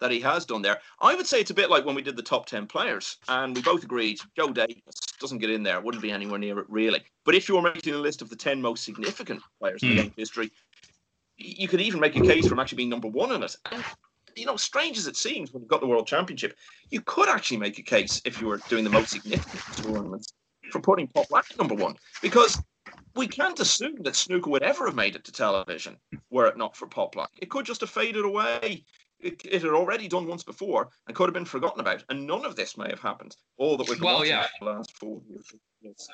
that 0.00 0.10
he 0.10 0.20
has 0.20 0.44
done 0.44 0.62
there. 0.62 0.78
I 1.00 1.14
would 1.14 1.26
say 1.26 1.40
it's 1.40 1.50
a 1.50 1.54
bit 1.54 1.70
like 1.70 1.84
when 1.84 1.94
we 1.94 2.02
did 2.02 2.16
the 2.16 2.22
top 2.22 2.46
10 2.46 2.66
players, 2.66 3.18
and 3.28 3.54
we 3.54 3.62
both 3.62 3.84
agreed 3.84 4.18
Joe 4.36 4.52
Davis 4.52 4.94
doesn't 5.20 5.38
get 5.38 5.50
in 5.50 5.62
there, 5.62 5.80
wouldn't 5.80 6.02
be 6.02 6.10
anywhere 6.10 6.38
near 6.38 6.58
it, 6.58 6.66
really. 6.68 7.02
But 7.24 7.34
if 7.34 7.48
you 7.48 7.54
were 7.54 7.62
making 7.62 7.94
a 7.94 7.98
list 7.98 8.22
of 8.22 8.28
the 8.28 8.36
10 8.36 8.60
most 8.60 8.84
significant 8.84 9.40
players 9.60 9.82
in 9.82 9.90
the 9.90 9.94
hmm. 9.94 10.02
game 10.02 10.14
history, 10.16 10.50
you 11.36 11.68
could 11.68 11.80
even 11.80 12.00
make 12.00 12.16
a 12.16 12.20
case 12.20 12.46
for 12.46 12.54
him 12.54 12.60
actually 12.60 12.76
being 12.76 12.88
number 12.88 13.08
one 13.08 13.32
in 13.32 13.42
it. 13.42 13.54
And, 13.70 13.84
you 14.34 14.46
know, 14.46 14.56
strange 14.56 14.98
as 14.98 15.06
it 15.06 15.16
seems 15.16 15.52
when 15.52 15.62
you've 15.62 15.70
got 15.70 15.80
the 15.80 15.86
World 15.86 16.06
Championship, 16.06 16.56
you 16.90 17.00
could 17.02 17.28
actually 17.28 17.58
make 17.58 17.78
a 17.78 17.82
case 17.82 18.20
if 18.24 18.40
you 18.40 18.48
were 18.48 18.60
doing 18.68 18.84
the 18.84 18.90
most 18.90 19.10
significant 19.10 19.76
tournaments 19.76 20.32
for 20.70 20.80
putting 20.80 21.06
Pot 21.06 21.28
Black 21.28 21.44
at 21.50 21.58
number 21.58 21.74
one 21.74 21.96
because 22.22 22.60
we 23.14 23.26
can't 23.26 23.58
assume 23.60 23.96
that 24.02 24.16
snooker 24.16 24.50
would 24.50 24.62
ever 24.62 24.86
have 24.86 24.94
made 24.94 25.16
it 25.16 25.24
to 25.24 25.32
television 25.32 25.96
were 26.30 26.46
it 26.46 26.56
not 26.56 26.76
for 26.76 26.86
Pot 26.86 27.12
Black. 27.12 27.30
It 27.38 27.50
could 27.50 27.66
just 27.66 27.80
have 27.80 27.90
faded 27.90 28.24
away. 28.24 28.84
It, 29.20 29.40
it, 29.44 29.62
had 29.62 29.70
already 29.70 30.08
done 30.08 30.26
once 30.26 30.42
before 30.42 30.88
and 31.06 31.14
could 31.14 31.26
have 31.26 31.34
been 31.34 31.44
forgotten 31.44 31.80
about, 31.80 32.02
and 32.08 32.26
none 32.26 32.44
of 32.44 32.56
this 32.56 32.76
may 32.76 32.88
have 32.88 32.98
happened. 32.98 33.36
All 33.56 33.76
that 33.76 33.88
we've 33.88 34.00
Well, 34.00 34.16
watching 34.16 34.30
yeah. 34.30 34.46
the 34.58 34.66
last 34.66 34.96
four 34.96 35.20
years. 35.30 36.08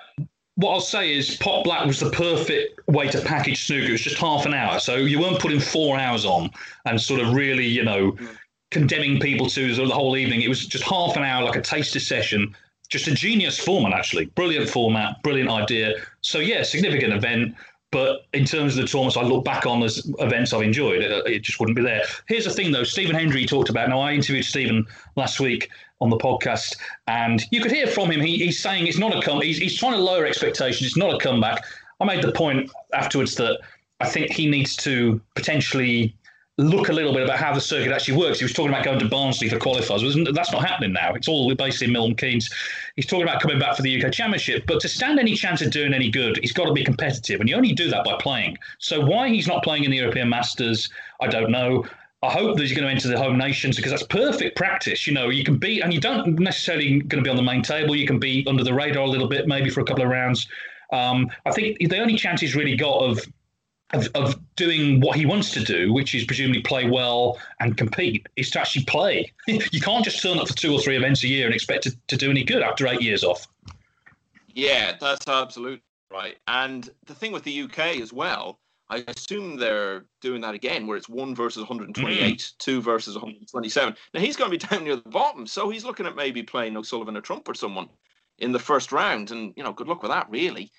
What 0.57 0.75
I'll 0.75 0.81
say 0.81 1.15
is 1.15 1.37
Pot 1.37 1.65
Black 1.65 1.87
was 1.87 2.01
the 2.01 2.11
perfect 2.11 2.87
way 2.87 3.09
to 3.09 3.21
package 3.23 3.65
snooker. 3.65 3.89
It 3.89 3.93
was 3.93 4.03
just 4.03 4.19
half 4.19 4.45
an 4.45 4.53
hour. 4.53 4.79
So 4.79 4.97
you 4.97 5.21
weren't 5.21 5.39
putting 5.39 5.61
four 5.61 5.99
hours 5.99 6.27
on 6.27 6.51
and 6.85 7.01
sort 7.01 7.21
of 7.21 7.33
really, 7.33 7.67
you 7.67 7.85
know, 7.85 8.13
mm. 8.13 8.29
condemning 8.71 9.21
people 9.21 9.49
to 9.51 9.75
the 9.75 9.87
whole 9.87 10.17
evening. 10.17 10.43
It 10.43 10.49
was 10.49 10.67
just 10.67 10.85
half 10.85 11.17
an 11.17 11.23
hour, 11.23 11.45
like 11.45 11.57
a 11.57 11.63
taster 11.63 12.01
session. 12.01 12.55
Just 12.89 13.07
a 13.07 13.15
genius 13.15 13.59
format, 13.59 13.93
actually. 13.93 14.27
Brilliant 14.27 14.69
format, 14.69 15.23
brilliant 15.23 15.51
idea. 15.51 15.95
So, 16.21 16.39
yeah, 16.39 16.63
significant 16.63 17.13
event. 17.13 17.55
But 17.91 18.27
in 18.35 18.45
terms 18.45 18.77
of 18.77 18.83
the 18.83 18.89
tournaments 18.89 19.17
I 19.17 19.23
look 19.23 19.45
back 19.45 19.65
on 19.65 19.83
as 19.83 20.11
events 20.19 20.53
I've 20.53 20.63
enjoyed, 20.63 21.03
it, 21.03 21.27
it 21.27 21.43
just 21.43 21.59
wouldn't 21.59 21.77
be 21.77 21.83
there. 21.83 22.03
Here's 22.27 22.45
the 22.45 22.51
thing, 22.51 22.71
though. 22.71 22.85
Stephen 22.85 23.15
Hendry 23.15 23.47
talked 23.47 23.71
about. 23.71 23.89
Now, 23.89 24.01
I 24.01 24.13
interviewed 24.13 24.45
Stephen 24.45 24.87
last 25.17 25.41
week 25.41 25.71
on 26.01 26.11
the 26.11 26.19
podcast, 26.19 26.77
and 27.07 27.43
you 27.51 27.61
could 27.61 27.73
hear 27.73 27.87
from 27.87 28.11
him. 28.11 28.21
He, 28.21 28.39
he's 28.39 28.61
saying 28.61 28.87
it's 28.87 28.99
not 28.99 29.17
a 29.17 29.23
come. 29.23 29.41
He's, 29.41 29.59
he's 29.59 29.77
trying 29.77 29.93
to 29.93 29.99
lower 29.99 30.27
expectations. 30.27 30.87
It's 30.87 30.97
not 30.97 31.15
a 31.15 31.19
comeback. 31.19 31.65
I 32.01 32.05
made 32.05 32.23
the 32.23 32.33
point 32.33 32.71
afterwards 32.93 33.35
that 33.37 33.59
I 34.01 34.09
think 34.09 34.31
he 34.31 34.49
needs 34.49 34.77
to 34.77 35.21
potentially 35.35 36.15
look 36.59 36.89
a 36.89 36.93
little 36.93 37.13
bit 37.13 37.23
about 37.23 37.39
how 37.39 37.55
the 37.55 37.61
circuit 37.61 37.93
actually 37.93 38.17
works. 38.19 38.41
He 38.41 38.45
was 38.45 38.53
talking 38.53 38.71
about 38.71 38.85
going 38.85 38.99
to 38.99 39.09
Barnsley 39.09 39.49
for 39.49 39.59
qualifiers. 39.59 40.35
That's 40.35 40.53
not 40.53 40.67
happening 40.67 40.93
now. 40.93 41.15
It's 41.15 41.29
all 41.29 41.55
based 41.55 41.83
in 41.83 41.93
Milton 41.93 42.17
Keynes. 42.17 42.51
He's 42.97 43.07
talking 43.07 43.23
about 43.23 43.41
coming 43.41 43.61
back 43.61 43.77
for 43.77 43.83
the 43.83 44.05
UK 44.05 44.13
Championship. 44.13 44.65
But 44.67 44.81
to 44.81 44.89
stand 44.89 45.21
any 45.21 45.37
chance 45.37 45.63
of 45.63 45.71
doing 45.71 45.95
any 45.95 46.11
good, 46.11 46.39
he's 46.39 46.53
got 46.53 46.65
to 46.65 46.73
be 46.73 46.85
competitive. 46.85 47.41
And 47.41 47.49
you 47.49 47.55
only 47.55 47.73
do 47.73 47.89
that 47.91 48.05
by 48.05 48.17
playing. 48.21 48.59
So 48.79 49.01
why 49.01 49.29
he's 49.29 49.47
not 49.47 49.63
playing 49.63 49.85
in 49.85 49.93
the 49.93 49.99
European 49.99 50.29
Masters, 50.29 50.91
I 51.21 51.29
don't 51.29 51.51
know. 51.51 51.87
I 52.25 52.31
hope 52.31 52.57
that 52.57 52.63
he's 52.63 52.73
going 52.73 52.85
to 52.85 52.91
enter 52.91 53.07
the 53.07 53.17
home 53.17 53.39
nations 53.39 53.77
because 53.77 53.93
that's 53.93 54.03
perfect 54.03 54.57
practice. 54.57 55.07
You 55.07 55.15
know, 55.15 55.29
you 55.29 55.45
can 55.45 55.57
be, 55.57 55.81
and 55.81 55.95
you 55.95 56.01
don't 56.01 56.41
necessarily 56.41 56.99
going 56.99 57.23
to 57.23 57.25
be 57.25 57.31
on 57.31 57.37
the 57.37 57.43
main 57.43 57.63
table. 57.63 57.95
You 57.95 58.09
can 58.09 58.19
be 58.19 58.45
under 58.49 58.65
the 58.65 58.75
radar 58.75 59.05
a 59.05 59.09
little 59.09 59.29
bit, 59.29 59.47
maybe 59.47 59.71
for 59.71 59.81
a 59.81 59.85
couple 59.85 60.03
of 60.03 60.11
rounds. 60.11 60.49
Um, 60.93 61.31
I 61.47 61.53
think 61.53 61.79
the 61.79 61.99
only 61.99 62.17
chance 62.17 62.41
he's 62.41 62.57
really 62.57 62.77
got 62.77 62.99
of 62.99 63.21
of, 63.93 64.09
of 64.15 64.39
doing 64.57 65.01
what 65.01 65.17
he 65.17 65.27
wants 65.27 65.51
to 65.53 65.65
do, 65.65 65.93
which 65.93 66.15
is 66.15 66.25
presumably 66.25 66.63
play 66.63 66.89
well 66.89 67.39
and 67.61 67.77
compete, 67.77 68.27
is 68.37 68.51
to 68.51 68.61
actually 68.61 68.85
play. 68.85 69.33
you 69.47 69.81
can't 69.81 70.05
just 70.05 70.23
turn 70.23 70.39
up 70.39 70.49
for 70.49 70.55
two 70.55 70.73
or 70.73 70.81
three 70.81 70.97
events 70.97 71.25
a 71.25 71.29
year 71.29 71.47
and 71.47 71.55
expect 71.55 71.85
to, 71.85 71.97
to 72.09 72.17
do 72.17 72.31
any 72.31 72.45
good 72.45 72.63
after 72.63 72.87
eight 72.87 73.01
years 73.01 73.25
off. 73.25 73.47
Yeah, 74.49 74.97
that's 75.01 75.27
absolutely 75.27 75.83
right. 76.11 76.37
And 76.49 76.91
the 77.07 77.15
thing 77.15 77.33
with 77.33 77.45
the 77.45 77.63
UK 77.63 78.01
as 78.01 78.13
well, 78.13 78.59
I 78.91 79.05
assume 79.09 79.57
they're 79.57 80.05
doing 80.21 80.41
that 80.43 80.55
again, 80.55 80.87
where 80.87 80.97
it's 80.97 81.09
one 81.09 81.35
versus 81.35 81.65
mm. 81.65 81.71
128, 81.71 82.53
two 82.59 82.81
versus 82.81 83.15
127. 83.15 83.95
Now 84.15 84.21
he's 84.21 84.37
going 84.37 84.51
to 84.51 84.59
be 84.59 84.67
down 84.75 84.85
near 84.85 84.97
the 84.97 85.09
bottom, 85.09 85.47
so 85.47 85.71
he's 85.71 85.85
looking 85.85 86.07
at 86.07 86.17
maybe 86.17 86.43
playing 86.43 86.77
O'Sullivan 86.77 87.17
or 87.17 87.21
Trump 87.21 87.49
or 87.49 87.55
someone 87.55 87.89
in 88.39 88.53
the 88.53 88.59
first 88.59 88.93
round, 88.93 89.31
and 89.31 89.53
you 89.57 89.63
know, 89.63 89.73
good 89.73 89.89
luck 89.89 90.03
with 90.03 90.11
that, 90.11 90.31
really. 90.31 90.71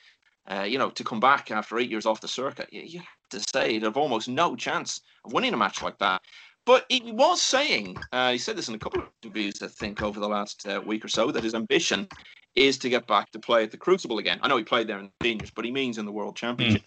Uh, 0.50 0.64
you 0.64 0.78
know, 0.80 0.90
to 0.90 1.04
come 1.04 1.20
back 1.20 1.52
after 1.52 1.78
eight 1.78 1.90
years 1.90 2.06
off 2.06 2.22
the 2.22 2.28
circuit, 2.28 2.68
you, 2.72 2.82
you 2.82 3.00
have 3.00 3.30
to 3.30 3.40
say 3.40 3.78
they've 3.78 3.96
almost 3.96 4.28
no 4.28 4.56
chance 4.56 5.02
of 5.24 5.34
winning 5.34 5.54
a 5.54 5.58
match 5.58 5.82
like 5.82 5.98
that. 6.00 6.22
But 6.66 6.86
he 6.90 7.12
was 7.12 7.42
saying, 7.42 7.98
uh, 8.12 8.32
he 8.32 8.38
said 8.38 8.56
this 8.56 8.68
in 8.68 8.76
a 8.76 8.80
couple 8.80 9.02
of 9.02 9.08
interviews, 9.24 9.62
I 9.62 9.68
think, 9.68 10.02
over 10.02 10.20
the 10.20 10.28
last 10.28 10.68
uh, 10.68 10.82
week 10.86 11.06
or 11.06 11.08
so, 11.08 11.32
that 11.32 11.44
his 11.44 11.56
ambition 11.56 12.08
is 12.56 12.78
to 12.80 12.90
get 12.90 13.08
back 13.08 13.32
to 13.32 13.40
play 13.40 13.64
at 13.64 13.72
the 13.72 13.78
Crucible 13.78 14.20
again. 14.20 14.40
I 14.42 14.48
know 14.48 14.58
he 14.58 14.64
played 14.64 14.88
there 14.88 15.00
in 15.00 15.06
the 15.06 15.28
seniors, 15.28 15.52
but 15.52 15.66
he 15.66 15.72
means 15.72 15.98
in 15.98 16.06
the 16.06 16.12
World 16.12 16.36
Championship. 16.36 16.84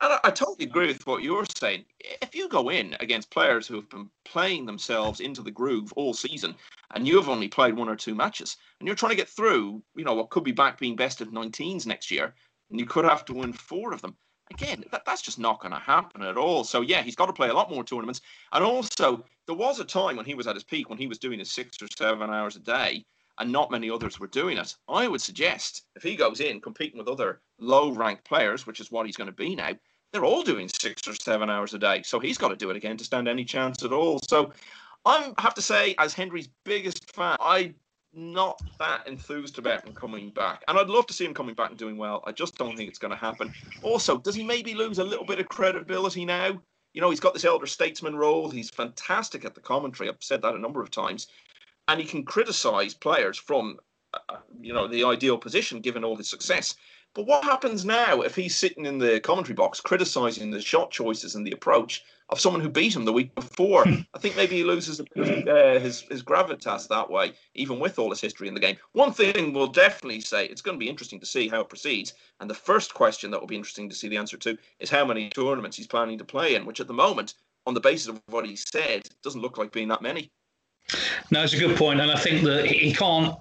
And 0.00 0.12
I, 0.12 0.20
I 0.24 0.30
totally 0.30 0.66
agree 0.66 0.88
with 0.88 1.06
what 1.06 1.22
you're 1.22 1.46
saying. 1.56 1.84
If 2.22 2.34
you 2.34 2.48
go 2.48 2.68
in 2.68 2.96
against 3.00 3.30
players 3.30 3.66
who 3.66 3.76
have 3.76 3.88
been 3.88 4.10
playing 4.24 4.66
themselves 4.66 5.20
into 5.20 5.42
the 5.42 5.50
groove 5.50 5.92
all 5.94 6.12
season, 6.12 6.54
and 6.94 7.06
you 7.06 7.16
have 7.16 7.28
only 7.28 7.48
played 7.48 7.74
one 7.74 7.88
or 7.88 7.96
two 7.96 8.14
matches, 8.14 8.56
and 8.78 8.86
you're 8.86 8.96
trying 8.96 9.10
to 9.10 9.16
get 9.16 9.28
through, 9.28 9.82
you 9.94 10.04
know, 10.04 10.14
what 10.14 10.30
could 10.30 10.44
be 10.44 10.52
back 10.52 10.78
being 10.78 10.96
best 10.96 11.20
of 11.20 11.28
19s 11.28 11.86
next 11.86 12.10
year, 12.10 12.34
and 12.70 12.80
you 12.80 12.86
could 12.86 13.04
have 13.04 13.24
to 13.26 13.34
win 13.34 13.52
four 13.52 13.92
of 13.92 14.02
them. 14.02 14.16
Again, 14.50 14.84
that, 14.92 15.04
that's 15.04 15.22
just 15.22 15.38
not 15.38 15.60
going 15.60 15.72
to 15.72 15.80
happen 15.80 16.22
at 16.22 16.36
all. 16.36 16.62
So, 16.62 16.80
yeah, 16.80 17.02
he's 17.02 17.16
got 17.16 17.26
to 17.26 17.32
play 17.32 17.48
a 17.48 17.54
lot 17.54 17.70
more 17.70 17.82
tournaments. 17.82 18.20
And 18.52 18.64
also, 18.64 19.24
there 19.46 19.56
was 19.56 19.80
a 19.80 19.84
time 19.84 20.16
when 20.16 20.24
he 20.24 20.34
was 20.34 20.46
at 20.46 20.54
his 20.54 20.64
peak, 20.64 20.88
when 20.88 20.98
he 20.98 21.08
was 21.08 21.18
doing 21.18 21.40
his 21.40 21.50
six 21.50 21.82
or 21.82 21.88
seven 21.96 22.30
hours 22.30 22.54
a 22.56 22.60
day, 22.60 23.04
and 23.38 23.52
not 23.52 23.70
many 23.70 23.90
others 23.90 24.18
were 24.18 24.28
doing 24.28 24.56
it. 24.56 24.74
I 24.88 25.08
would 25.08 25.20
suggest 25.20 25.82
if 25.94 26.02
he 26.02 26.16
goes 26.16 26.40
in 26.40 26.60
competing 26.60 26.98
with 26.98 27.08
other 27.08 27.40
low 27.58 27.90
ranked 27.90 28.24
players, 28.24 28.66
which 28.66 28.80
is 28.80 28.90
what 28.90 29.06
he's 29.06 29.16
going 29.16 29.30
to 29.30 29.32
be 29.32 29.54
now, 29.54 29.72
they're 30.12 30.24
all 30.24 30.42
doing 30.42 30.68
six 30.68 31.06
or 31.06 31.14
seven 31.14 31.50
hours 31.50 31.74
a 31.74 31.78
day. 31.78 32.02
So 32.02 32.18
he's 32.18 32.38
got 32.38 32.48
to 32.48 32.56
do 32.56 32.70
it 32.70 32.76
again 32.76 32.96
to 32.96 33.04
stand 33.04 33.28
any 33.28 33.44
chance 33.44 33.82
at 33.82 33.92
all. 33.92 34.20
So 34.28 34.52
I 35.04 35.32
have 35.38 35.54
to 35.54 35.62
say, 35.62 35.94
as 35.98 36.14
Hendry's 36.14 36.48
biggest 36.64 37.12
fan, 37.12 37.36
I'm 37.40 37.74
not 38.16 38.60
that 38.78 39.06
enthused 39.06 39.58
about 39.58 39.86
him 39.86 39.92
coming 39.92 40.30
back. 40.30 40.64
And 40.66 40.78
I'd 40.78 40.88
love 40.88 41.06
to 41.06 41.12
see 41.12 41.24
him 41.24 41.34
coming 41.34 41.54
back 41.54 41.70
and 41.70 41.78
doing 41.78 41.98
well. 41.98 42.24
I 42.26 42.32
just 42.32 42.56
don't 42.56 42.76
think 42.76 42.88
it's 42.88 42.98
going 42.98 43.12
to 43.12 43.16
happen. 43.16 43.52
Also, 43.82 44.16
does 44.16 44.34
he 44.34 44.42
maybe 44.42 44.74
lose 44.74 44.98
a 44.98 45.04
little 45.04 45.26
bit 45.26 45.38
of 45.38 45.48
credibility 45.48 46.24
now? 46.24 46.58
You 46.94 47.02
know, 47.02 47.10
he's 47.10 47.20
got 47.20 47.34
this 47.34 47.44
elder 47.44 47.66
statesman 47.66 48.16
role. 48.16 48.48
He's 48.48 48.70
fantastic 48.70 49.44
at 49.44 49.54
the 49.54 49.60
commentary. 49.60 50.08
I've 50.08 50.16
said 50.20 50.40
that 50.42 50.54
a 50.54 50.58
number 50.58 50.80
of 50.80 50.90
times. 50.90 51.26
And 51.88 52.00
he 52.00 52.06
can 52.06 52.24
criticize 52.24 52.94
players 52.94 53.36
from, 53.36 53.76
uh, 54.14 54.36
you 54.60 54.72
know, 54.72 54.88
the 54.88 55.04
ideal 55.04 55.36
position 55.36 55.80
given 55.80 56.02
all 56.02 56.16
his 56.16 56.30
success. 56.30 56.74
But 57.16 57.26
what 57.26 57.44
happens 57.44 57.86
now 57.86 58.20
if 58.20 58.36
he's 58.36 58.54
sitting 58.54 58.84
in 58.84 58.98
the 58.98 59.20
commentary 59.20 59.54
box 59.54 59.80
criticizing 59.80 60.50
the 60.50 60.60
shot 60.60 60.90
choices 60.90 61.34
and 61.34 61.46
the 61.46 61.52
approach 61.52 62.04
of 62.28 62.38
someone 62.38 62.60
who 62.60 62.68
beat 62.68 62.94
him 62.94 63.06
the 63.06 63.12
week 63.12 63.34
before? 63.34 63.88
I 63.88 64.18
think 64.18 64.36
maybe 64.36 64.56
he 64.56 64.64
loses 64.64 65.00
uh, 65.00 65.78
his 65.80 66.02
his 66.10 66.22
gravitas 66.22 66.86
that 66.88 67.10
way, 67.10 67.32
even 67.54 67.80
with 67.80 67.98
all 67.98 68.10
his 68.10 68.20
history 68.20 68.48
in 68.48 68.54
the 68.54 68.60
game. 68.60 68.76
One 68.92 69.14
thing 69.14 69.54
we'll 69.54 69.68
definitely 69.68 70.20
say 70.20 70.44
it's 70.44 70.60
going 70.60 70.78
to 70.78 70.84
be 70.84 70.90
interesting 70.90 71.18
to 71.20 71.24
see 71.24 71.48
how 71.48 71.62
it 71.62 71.70
proceeds. 71.70 72.12
And 72.40 72.50
the 72.50 72.54
first 72.54 72.92
question 72.92 73.30
that 73.30 73.40
will 73.40 73.46
be 73.46 73.56
interesting 73.56 73.88
to 73.88 73.96
see 73.96 74.08
the 74.08 74.18
answer 74.18 74.36
to 74.36 74.58
is 74.78 74.90
how 74.90 75.06
many 75.06 75.30
tournaments 75.30 75.78
he's 75.78 75.86
planning 75.86 76.18
to 76.18 76.24
play 76.24 76.54
in, 76.54 76.66
which 76.66 76.80
at 76.80 76.86
the 76.86 76.92
moment, 76.92 77.32
on 77.66 77.72
the 77.72 77.80
basis 77.80 78.08
of 78.08 78.20
what 78.26 78.44
he 78.44 78.56
said, 78.56 79.08
doesn't 79.22 79.40
look 79.40 79.56
like 79.56 79.72
being 79.72 79.88
that 79.88 80.02
many. 80.02 80.30
No, 81.30 81.42
it's 81.42 81.54
a 81.54 81.58
good 81.58 81.78
point, 81.78 81.98
and 82.00 82.10
I 82.10 82.18
think 82.18 82.44
that 82.44 82.66
he 82.66 82.92
can't 82.92 83.34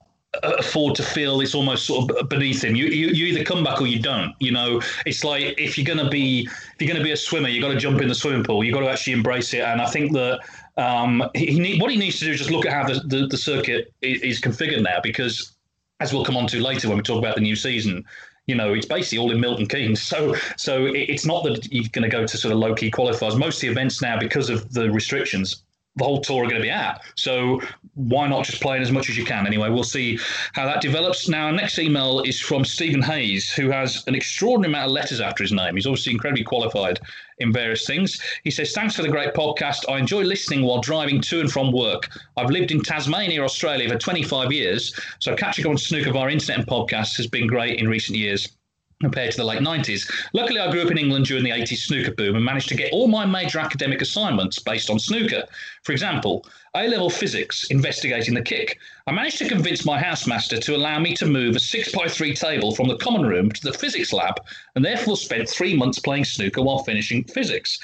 afford 0.43 0.95
to 0.95 1.04
feel 1.04 1.41
it's 1.41 1.56
almost 1.56 1.86
sort 1.86 2.12
of 2.12 2.30
beneath 2.30 2.63
him. 2.63 2.76
You, 2.76 2.86
you 2.88 3.08
you 3.08 3.26
either 3.28 3.43
come 3.43 3.63
back 3.63 3.82
or 3.82 3.88
you 3.88 4.00
don't. 4.00 4.34
You 4.39 4.52
know, 4.52 4.82
it's 5.06 5.24
like 5.24 5.60
if 5.60 5.78
you're 5.78 5.86
gonna 5.86 6.10
be 6.10 6.48
if 6.48 6.76
you're 6.82 6.91
gonna 6.91 7.04
be 7.04 7.12
a 7.12 7.17
swimmer, 7.17 7.50
you 7.50 7.62
got 7.62 7.69
to 7.69 7.78
jump 7.78 8.02
in 8.02 8.08
the 8.08 8.15
swimming 8.15 8.43
pool. 8.43 8.63
You 8.63 8.74
got 8.74 8.82
to 8.82 8.89
actually 8.89 9.13
embrace 9.13 9.54
it. 9.54 9.62
And 9.62 9.82
I 9.82 9.88
think 9.88 10.13
that 10.13 10.39
um, 10.78 11.24
he, 11.34 11.45
he 11.48 11.60
need, 11.60 11.82
what 11.82 11.91
he 11.91 11.98
needs 11.98 12.19
to 12.19 12.26
do 12.26 12.32
is 12.32 12.38
just 12.39 12.52
look 12.52 12.65
at 12.65 12.74
how 12.74 12.86
the, 12.88 13.00
the, 13.06 13.28
the 13.28 13.38
circuit 13.38 13.93
is, 14.02 14.21
is 14.21 14.41
configured 14.41 14.82
now, 14.84 15.00
because 15.02 15.54
as 16.00 16.13
we'll 16.13 16.26
come 16.26 16.38
on 16.38 16.48
to 16.48 16.62
later 16.62 16.88
when 16.89 16.98
we 16.98 17.04
talk 17.04 17.19
about 17.19 17.36
the 17.36 17.41
new 17.41 17.56
season. 17.56 18.04
You 18.48 18.54
know, 18.54 18.74
it's 18.76 18.86
basically 18.86 19.17
all 19.17 19.32
in 19.32 19.39
Milton 19.39 19.65
Keynes. 19.67 20.02
So, 20.08 20.36
so 20.58 20.86
it- 20.86 21.10
it's 21.10 21.26
not 21.26 21.43
that 21.45 21.67
you're 21.74 21.86
going 21.91 22.04
to 22.04 22.15
go 22.15 22.28
to 22.28 22.38
sort 22.38 22.52
of 22.52 22.60
low 22.60 22.76
key 22.76 22.91
qualifiers. 22.91 23.38
Most 23.39 23.58
of 23.58 23.62
the 23.62 23.67
events 23.69 24.02
now, 24.04 24.19
because 24.19 24.52
of 24.52 24.71
the 24.71 24.91
restrictions, 24.91 25.63
the 25.95 26.03
whole 26.03 26.19
tour 26.19 26.43
are 26.43 26.47
going 26.47 26.55
to 26.55 26.62
be 26.62 26.71
out. 26.71 26.99
So 27.15 27.62
why 27.93 28.27
not 28.27 28.45
just 28.45 28.62
play 28.62 28.75
in 28.75 28.81
as 28.84 28.91
much 28.91 29.10
as 29.10 29.17
you 29.17 29.23
can? 29.23 29.47
Anyway, 29.47 29.69
we'll 29.69 29.84
see 29.84 30.19
how 30.53 30.65
that 30.65 30.81
develops. 30.81 31.29
Now, 31.29 31.47
our 31.47 31.51
next 31.51 31.79
email 31.79 32.21
is 32.21 32.39
from 32.39 32.65
Stephen 32.65 33.01
Hayes, 33.01 33.51
who 33.51 33.69
has 33.69 34.03
an 34.08 34.15
extraordinary 34.15 34.71
amount 34.71 34.88
of 34.88 34.91
letters 34.91 35.21
after 35.21 35.43
his 35.43 35.53
name. 35.53 35.75
He's 35.75 35.88
obviously 35.88 36.12
incredibly 36.12 36.43
qualified 36.43 36.99
in 37.39 37.53
various 37.53 37.86
things. 37.86 38.21
He 38.43 38.51
says, 38.51 38.73
Thanks 38.73 38.95
for 38.95 39.01
the 39.01 39.10
great 39.10 39.34
podcast. 39.34 39.89
I 39.89 39.97
enjoy 39.97 40.23
listening 40.23 40.63
while 40.63 40.81
driving 40.81 41.21
to 41.21 41.39
and 41.39 41.51
from 41.51 41.71
work. 41.71 42.10
I've 42.36 42.49
lived 42.49 42.71
in 42.71 42.81
Tasmania, 42.81 43.43
Australia 43.43 43.89
for 43.89 43.97
25 43.97 44.51
years, 44.51 44.93
so 45.19 45.36
catching 45.36 45.65
on 45.65 45.77
snooker 45.77 46.12
via 46.12 46.29
internet 46.29 46.60
and 46.60 46.67
podcasts 46.67 47.15
has 47.17 47.27
been 47.27 47.47
great 47.47 47.79
in 47.79 47.88
recent 47.88 48.17
years 48.17 48.49
compared 49.05 49.29
to 49.29 49.37
the 49.37 49.43
late 49.43 49.61
90s. 49.61 50.11
Luckily, 50.33 50.59
I 50.59 50.71
grew 50.71 50.81
up 50.81 50.89
in 50.89 50.97
England 50.97 51.27
during 51.27 51.43
the 51.43 51.51
80s 51.51 51.85
snooker 51.85 52.11
boom 52.11 52.35
and 52.35 52.43
managed 52.43 52.69
to 52.69 52.75
get 52.75 52.91
all 52.91 53.07
my 53.07 53.23
major 53.23 53.59
academic 53.59 54.01
assignments 54.01 54.57
based 54.57 54.89
on 54.89 54.97
snooker. 54.97 55.43
For 55.83 55.91
example, 55.91 56.43
A 56.75 56.87
level 56.87 57.09
physics, 57.09 57.65
investigating 57.69 58.33
the 58.33 58.41
kick. 58.41 58.79
I 59.05 59.11
managed 59.11 59.37
to 59.37 59.47
convince 59.47 59.85
my 59.85 60.01
housemaster 60.01 60.59
to 60.59 60.75
allow 60.75 60.97
me 60.99 61.13
to 61.15 61.25
move 61.27 61.55
a 61.55 61.59
6x3 61.59 62.37
table 62.37 62.73
from 62.75 62.87
the 62.87 62.97
common 62.97 63.25
room 63.27 63.51
to 63.51 63.63
the 63.63 63.77
physics 63.77 64.11
lab 64.11 64.41
and 64.75 64.83
therefore 64.83 65.15
spent 65.15 65.47
three 65.47 65.77
months 65.77 65.99
playing 65.99 66.25
snooker 66.25 66.63
while 66.63 66.83
finishing 66.83 67.23
physics. 67.25 67.79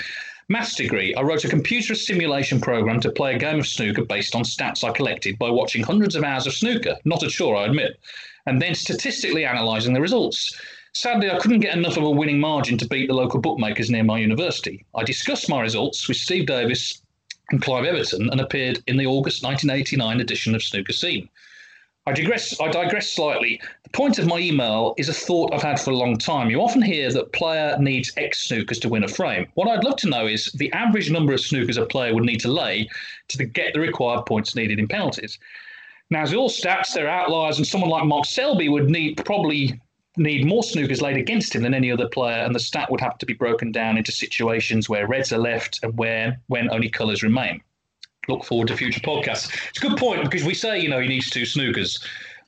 Maths 0.49 0.75
degree, 0.75 1.13
I 1.15 1.21
wrote 1.21 1.45
a 1.45 1.49
computer 1.49 1.95
simulation 1.95 2.59
program 2.59 2.99
to 3.01 3.11
play 3.11 3.35
a 3.35 3.39
game 3.39 3.59
of 3.59 3.67
snooker 3.67 4.03
based 4.03 4.35
on 4.35 4.43
stats 4.43 4.83
I 4.83 4.91
collected 4.91 5.37
by 5.37 5.49
watching 5.49 5.83
hundreds 5.83 6.15
of 6.15 6.23
hours 6.25 6.47
of 6.47 6.53
snooker, 6.53 6.97
not 7.05 7.23
a 7.23 7.29
chore, 7.29 7.55
I 7.55 7.65
admit, 7.65 7.97
and 8.45 8.61
then 8.61 8.75
statistically 8.75 9.45
analysing 9.45 9.93
the 9.93 10.01
results. 10.01 10.59
Sadly, 10.93 11.31
I 11.31 11.39
couldn't 11.39 11.61
get 11.61 11.77
enough 11.77 11.95
of 11.95 12.03
a 12.03 12.11
winning 12.11 12.39
margin 12.39 12.77
to 12.77 12.87
beat 12.87 13.07
the 13.07 13.13
local 13.13 13.39
bookmakers 13.39 13.89
near 13.89 14.03
my 14.03 14.19
university. 14.19 14.85
I 14.93 15.03
discussed 15.03 15.47
my 15.47 15.61
results 15.61 16.07
with 16.07 16.17
Steve 16.17 16.47
Davis 16.47 17.01
and 17.49 17.61
Clive 17.61 17.85
Everton 17.85 18.29
and 18.29 18.41
appeared 18.41 18.83
in 18.87 18.97
the 18.97 19.05
August 19.05 19.41
1989 19.41 20.19
edition 20.19 20.53
of 20.53 20.61
Snooker 20.61 20.91
Scene. 20.91 21.29
I 22.07 22.11
digress. 22.11 22.59
I 22.59 22.69
digress 22.69 23.09
slightly. 23.11 23.61
The 23.83 23.89
point 23.91 24.19
of 24.19 24.25
my 24.25 24.39
email 24.39 24.95
is 24.97 25.07
a 25.07 25.13
thought 25.13 25.53
I've 25.53 25.61
had 25.61 25.79
for 25.79 25.91
a 25.91 25.95
long 25.95 26.17
time. 26.17 26.49
You 26.49 26.59
often 26.61 26.81
hear 26.81 27.11
that 27.13 27.31
player 27.31 27.77
needs 27.79 28.11
X 28.17 28.49
snookers 28.49 28.81
to 28.81 28.89
win 28.89 29.03
a 29.03 29.07
frame. 29.07 29.47
What 29.53 29.69
I'd 29.69 29.83
love 29.85 29.97
to 29.97 30.09
know 30.09 30.27
is 30.27 30.51
the 30.55 30.73
average 30.73 31.09
number 31.09 31.31
of 31.31 31.39
snookers 31.39 31.77
a 31.77 31.85
player 31.85 32.13
would 32.13 32.25
need 32.25 32.39
to 32.41 32.51
lay 32.51 32.89
to 33.29 33.45
get 33.45 33.73
the 33.73 33.79
required 33.79 34.25
points 34.25 34.55
needed 34.55 34.79
in 34.79 34.87
penalties. 34.87 35.37
Now, 36.09 36.23
as 36.23 36.33
all 36.33 36.49
stats, 36.49 36.93
there 36.93 37.07
are 37.07 37.21
outliers, 37.21 37.59
and 37.59 37.67
someone 37.67 37.89
like 37.89 38.03
Mark 38.03 38.25
Selby 38.25 38.67
would 38.67 38.89
need 38.89 39.23
probably 39.23 39.79
need 40.17 40.45
more 40.45 40.61
snookers 40.61 41.01
laid 41.01 41.17
against 41.17 41.55
him 41.55 41.63
than 41.63 41.73
any 41.73 41.91
other 41.91 42.07
player, 42.07 42.43
and 42.43 42.53
the 42.53 42.59
stat 42.59 42.91
would 42.91 43.01
have 43.01 43.17
to 43.19 43.25
be 43.25 43.33
broken 43.33 43.71
down 43.71 43.97
into 43.97 44.11
situations 44.11 44.89
where 44.89 45.07
reds 45.07 45.31
are 45.31 45.37
left 45.37 45.79
and 45.83 45.97
where 45.97 46.39
when 46.47 46.71
only 46.71 46.89
colours 46.89 47.23
remain 47.23 47.61
look 48.27 48.43
forward 48.43 48.67
to 48.67 48.77
future 48.77 48.99
podcasts. 48.99 49.51
It's 49.69 49.83
a 49.83 49.87
good 49.87 49.97
point 49.97 50.23
because 50.23 50.43
we 50.45 50.53
say, 50.53 50.79
you 50.79 50.89
know, 50.89 50.99
he 50.99 51.07
needs 51.07 51.29
two 51.29 51.43
snookers. 51.43 52.03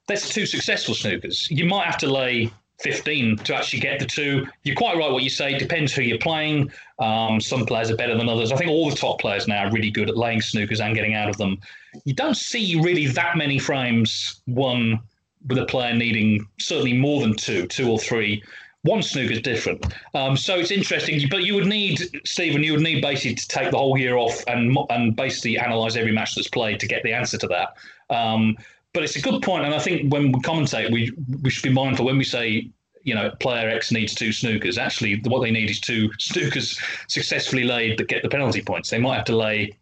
That's 0.08 0.30
two 0.30 0.46
successful 0.46 0.94
snookers. 0.94 1.50
You 1.50 1.66
might 1.66 1.86
have 1.86 1.98
to 2.00 2.08
lay 2.08 2.52
15 2.82 3.38
to 3.38 3.56
actually 3.56 3.80
get 3.80 4.00
the 4.00 4.06
two. 4.06 4.48
You're 4.64 4.76
quite 4.76 4.98
right 4.98 5.12
what 5.12 5.24
you 5.24 5.30
say. 5.30 5.54
It 5.54 5.60
depends 5.60 5.94
who 5.94 6.02
you're 6.02 6.18
playing. 6.18 6.72
Um, 7.00 7.40
some 7.40 7.66
players 7.66 7.90
are 7.90 7.96
better 7.96 8.18
than 8.18 8.28
others. 8.28 8.52
I 8.52 8.56
think 8.56 8.70
all 8.70 8.90
the 8.90 8.96
top 8.96 9.20
players 9.20 9.48
now 9.48 9.66
are 9.66 9.72
really 9.72 9.90
good 9.90 10.10
at 10.10 10.18
laying 10.18 10.40
snookers 10.40 10.82
and 10.82 10.94
getting 10.96 11.14
out 11.14 11.30
of 11.30 11.38
them. 11.38 11.60
You 12.06 12.14
don't 12.14 12.36
see 12.36 12.80
really 12.82 13.08
that 13.08 13.38
many 13.38 13.60
frames 13.60 14.42
won 14.48 15.00
with 15.48 15.58
a 15.58 15.66
player 15.66 15.94
needing 15.94 16.48
certainly 16.60 16.94
more 16.94 17.22
than 17.22 17.36
two, 17.36 17.68
two 17.68 17.90
or 17.90 18.00
three 18.00 18.44
one 18.84 19.02
snooker 19.02 19.32
is 19.32 19.42
different. 19.42 19.94
Um, 20.14 20.36
so 20.36 20.60
it's 20.60 20.72
interesting, 20.72 21.22
but 21.30 21.44
you 21.44 21.56
would 21.56 21.68
need 21.68 22.02
Stephen. 22.26 22.64
You 22.64 22.74
would 22.74 22.82
need 22.82 23.02
basically 23.02 23.36
to 23.36 23.48
take 23.48 23.72
the 23.72 23.78
whole 23.78 23.98
year 23.98 24.18
off 24.18 24.44
and 24.48 24.78
and 24.90 25.16
basically 25.16 25.58
analyze 25.58 25.96
every 25.96 26.12
match 26.12 26.36
that's 26.36 26.50
played 26.50 26.80
to 26.82 26.88
get 26.88 27.02
the 27.04 27.14
answer 27.14 27.38
to 27.38 27.48
that. 27.48 27.78
Um, 28.14 28.58
but 28.94 29.04
it's 29.04 29.16
a 29.16 29.22
good 29.22 29.42
point, 29.42 29.66
and 29.66 29.74
I 29.74 29.80
think 29.80 30.12
when 30.12 30.32
we 30.32 30.40
commentate, 30.42 30.92
we 30.92 31.12
we 31.42 31.50
should 31.50 31.64
be 31.64 31.74
mindful 31.74 32.06
when 32.06 32.18
we 32.18 32.26
say 32.26 32.70
you 33.04 33.16
know 33.16 33.32
player 33.40 33.70
X 33.70 33.92
needs 33.92 34.14
two 34.14 34.30
snookers. 34.30 34.78
Actually, 34.78 35.22
what 35.26 35.42
they 35.42 35.52
need 35.52 35.70
is 35.70 35.80
two 35.80 36.10
snookers 36.20 36.80
successfully 37.08 37.64
laid 37.64 37.98
that 37.98 38.10
get 38.10 38.22
the 38.22 38.30
penalty 38.30 38.62
points. 38.62 38.90
They 38.90 39.00
might 39.00 39.16
have 39.16 39.26
to 39.26 39.38
lay 39.38 39.78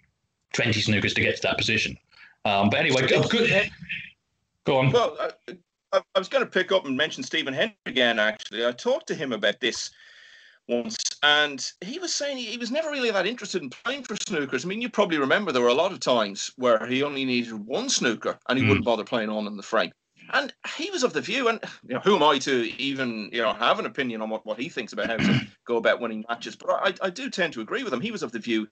twenty 0.53 0.79
snookers 0.79 1.15
to 1.15 1.21
get 1.21 1.35
to 1.37 1.41
that 1.41 1.57
position. 1.57 1.97
Um, 2.45 2.69
but 2.69 2.79
anyway, 2.79 3.07
good. 3.07 3.71
Go 4.65 4.77
on. 4.77 4.91
Well, 4.91 5.17
uh, 5.19 5.53
I, 5.93 6.01
I 6.15 6.19
was 6.19 6.29
going 6.29 6.43
to 6.43 6.49
pick 6.49 6.71
up 6.71 6.85
and 6.85 6.95
mention 6.95 7.23
Stephen 7.23 7.53
Hendry 7.53 7.75
again. 7.85 8.19
Actually, 8.19 8.65
I 8.65 8.71
talked 8.71 9.07
to 9.07 9.15
him 9.15 9.33
about 9.33 9.59
this 9.59 9.89
once, 10.67 10.97
and 11.23 11.71
he 11.81 11.99
was 11.99 12.13
saying 12.13 12.37
he, 12.37 12.45
he, 12.45 12.57
was 12.57 12.71
never 12.71 12.89
really 12.89 13.11
that 13.11 13.25
interested 13.25 13.61
in 13.61 13.69
playing 13.69 14.03
for 14.03 14.15
snookers. 14.15 14.63
I 14.63 14.67
mean, 14.67 14.81
you 14.81 14.89
probably 14.89 15.17
remember 15.17 15.51
there 15.51 15.61
were 15.61 15.67
a 15.69 15.73
lot 15.73 15.91
of 15.91 15.99
times 15.99 16.51
where 16.57 16.85
he 16.85 17.03
only 17.03 17.25
needed 17.25 17.53
one 17.53 17.89
snooker 17.89 18.37
and 18.47 18.57
he 18.57 18.63
mm. 18.63 18.69
wouldn't 18.69 18.85
bother 18.85 19.03
playing 19.03 19.29
on 19.29 19.47
in 19.47 19.57
the 19.57 19.63
frame. 19.63 19.91
And 20.33 20.53
he 20.77 20.89
was 20.91 21.03
of 21.03 21.11
the 21.11 21.19
view, 21.19 21.49
and 21.49 21.59
you 21.85 21.95
know, 21.95 21.99
who 21.99 22.15
am 22.15 22.23
I 22.23 22.37
to 22.39 22.71
even 22.79 23.29
you 23.33 23.41
know 23.41 23.53
have 23.53 23.79
an 23.79 23.85
opinion 23.85 24.21
on 24.21 24.29
what, 24.29 24.45
what 24.45 24.59
he 24.59 24.69
thinks 24.69 24.93
about 24.93 25.07
how 25.07 25.17
to 25.17 25.47
go 25.65 25.75
about 25.75 25.99
winning 25.99 26.23
matches? 26.29 26.55
But 26.55 26.69
I, 26.69 27.07
I 27.07 27.09
do 27.09 27.29
tend 27.29 27.51
to 27.53 27.61
agree 27.61 27.83
with 27.83 27.91
him. 27.91 27.99
He 27.99 28.11
was 28.11 28.23
of 28.23 28.31
the 28.31 28.39
view 28.39 28.67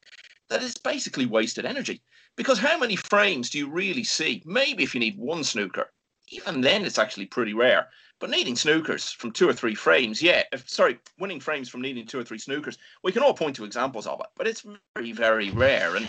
that 0.49 0.63
it's 0.63 0.77
basically 0.77 1.25
wasted 1.25 1.65
energy 1.65 2.01
because 2.35 2.59
how 2.59 2.77
many 2.77 2.95
frames 2.95 3.49
do 3.49 3.57
you 3.57 3.69
really 3.69 4.03
see? 4.03 4.41
Maybe 4.45 4.83
if 4.83 4.93
you 4.93 4.99
need 4.99 5.17
one 5.17 5.43
snooker, 5.43 5.91
even 6.29 6.61
then 6.61 6.85
it's 6.85 6.99
actually 6.99 7.25
pretty 7.25 7.53
rare. 7.53 7.87
But 8.19 8.29
needing 8.29 8.55
snookers 8.55 9.15
from 9.15 9.31
two 9.31 9.47
or 9.47 9.53
three 9.53 9.75
frames, 9.75 10.21
yeah, 10.21 10.43
if, 10.51 10.69
sorry, 10.69 10.99
winning 11.19 11.39
frames 11.39 11.69
from 11.69 11.81
needing 11.81 12.05
two 12.05 12.19
or 12.19 12.23
three 12.23 12.37
snookers, 12.37 12.77
we 13.01 13.13
can 13.13 13.23
all 13.23 13.33
point 13.33 13.55
to 13.55 13.63
examples 13.63 14.07
of 14.07 14.19
it, 14.19 14.27
but 14.35 14.45
it's 14.45 14.65
very, 14.95 15.13
very 15.13 15.51
rare. 15.51 15.95
And 15.95 16.07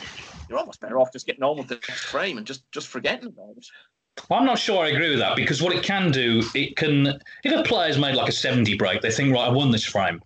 you're 0.49 0.59
almost 0.59 0.81
better 0.81 0.99
off 0.99 1.13
just 1.13 1.27
getting 1.27 1.45
on 1.45 1.57
with 1.57 1.69
the 1.69 1.77
next 1.77 2.07
frame 2.07 2.37
and 2.37 2.47
just, 2.47 2.71
just 2.73 2.89
forgetting 2.89 3.29
about 3.29 3.55
it. 3.57 3.67
I'm 4.29 4.45
not 4.45 4.59
sure 4.59 4.85
I 4.85 4.89
agree 4.89 5.11
with 5.11 5.21
that 5.21 5.37
because 5.37 5.63
what 5.63 5.75
it 5.75 5.85
can 5.85 6.11
do, 6.11 6.43
it 6.55 6.77
can, 6.77 7.21
if 7.45 7.53
a 7.53 7.63
player's 7.63 7.97
made 7.97 8.17
like 8.17 8.29
a 8.29 8.33
70 8.33 8.77
break, 8.77 9.03
they 9.03 9.11
think, 9.11 9.33
right, 9.33 9.47
I 9.47 9.51
won 9.51 9.71
this 9.71 9.85
frame. 9.85 10.21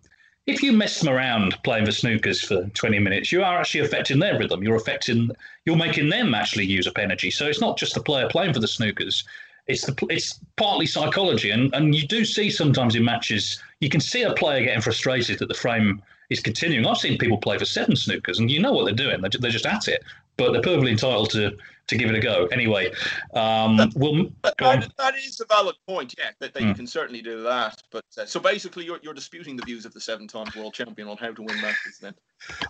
If 0.46 0.62
you 0.62 0.72
mess 0.72 1.00
them 1.00 1.12
around 1.12 1.56
playing 1.62 1.86
for 1.86 1.92
snookers 1.92 2.44
for 2.44 2.68
20 2.74 2.98
minutes, 2.98 3.32
you 3.32 3.42
are 3.42 3.58
actually 3.58 3.80
affecting 3.80 4.18
their 4.18 4.38
rhythm. 4.38 4.62
You're 4.62 4.76
affecting, 4.76 5.30
you're 5.64 5.76
making 5.76 6.10
them 6.10 6.34
actually 6.34 6.66
use 6.66 6.86
up 6.86 6.98
energy. 6.98 7.30
So 7.30 7.46
it's 7.46 7.60
not 7.60 7.78
just 7.78 7.94
the 7.94 8.02
player 8.02 8.28
playing 8.28 8.52
for 8.52 8.60
the 8.60 8.66
snookers 8.66 9.24
it's 9.66 9.86
the 9.86 10.06
it's 10.10 10.40
partly 10.56 10.86
psychology, 10.86 11.50
and 11.50 11.74
and 11.74 11.94
you 11.94 12.06
do 12.06 12.24
see 12.24 12.50
sometimes 12.50 12.94
in 12.94 13.04
matches 13.04 13.62
you 13.80 13.88
can 13.88 14.00
see 14.00 14.22
a 14.22 14.34
player 14.34 14.64
getting 14.64 14.82
frustrated 14.82 15.38
that 15.38 15.48
the 15.48 15.54
frame 15.54 16.02
is 16.30 16.40
continuing. 16.40 16.86
I've 16.86 16.98
seen 16.98 17.18
people 17.18 17.38
play 17.38 17.58
for 17.58 17.64
seven 17.64 17.94
snookers, 17.94 18.38
and 18.38 18.50
you 18.50 18.60
know 18.60 18.72
what 18.72 18.84
they're 18.84 18.94
doing. 18.94 19.20
They're, 19.20 19.30
they're 19.38 19.50
just 19.50 19.66
at 19.66 19.88
it, 19.88 20.02
but 20.36 20.52
they're 20.52 20.62
perfectly 20.62 20.92
entitled 20.92 21.30
to 21.30 21.56
to 21.86 21.96
give 21.96 22.08
it 22.08 22.16
a 22.16 22.20
go. 22.20 22.46
Anyway, 22.46 22.90
um, 23.34 23.76
that, 23.76 23.92
we'll 23.94 24.30
that, 24.42 24.90
that 24.98 25.14
is 25.16 25.40
a 25.40 25.46
valid 25.46 25.76
point. 25.86 26.14
Yeah, 26.18 26.30
that, 26.40 26.54
that 26.54 26.60
mm. 26.60 26.66
you 26.66 26.72
hmm. 26.72 26.76
can 26.76 26.86
certainly 26.86 27.22
do 27.22 27.42
that. 27.42 27.82
But 27.90 28.04
uh, 28.18 28.26
so 28.26 28.40
basically, 28.40 28.84
you're 28.84 28.98
you're 29.02 29.14
disputing 29.14 29.56
the 29.56 29.64
views 29.64 29.84
of 29.84 29.92
the 29.92 30.00
seven-time 30.00 30.46
world 30.56 30.74
champion 30.74 31.08
on 31.08 31.16
how 31.16 31.32
to 31.32 31.42
win 31.42 31.60
matches, 31.60 31.98
then. 32.00 32.14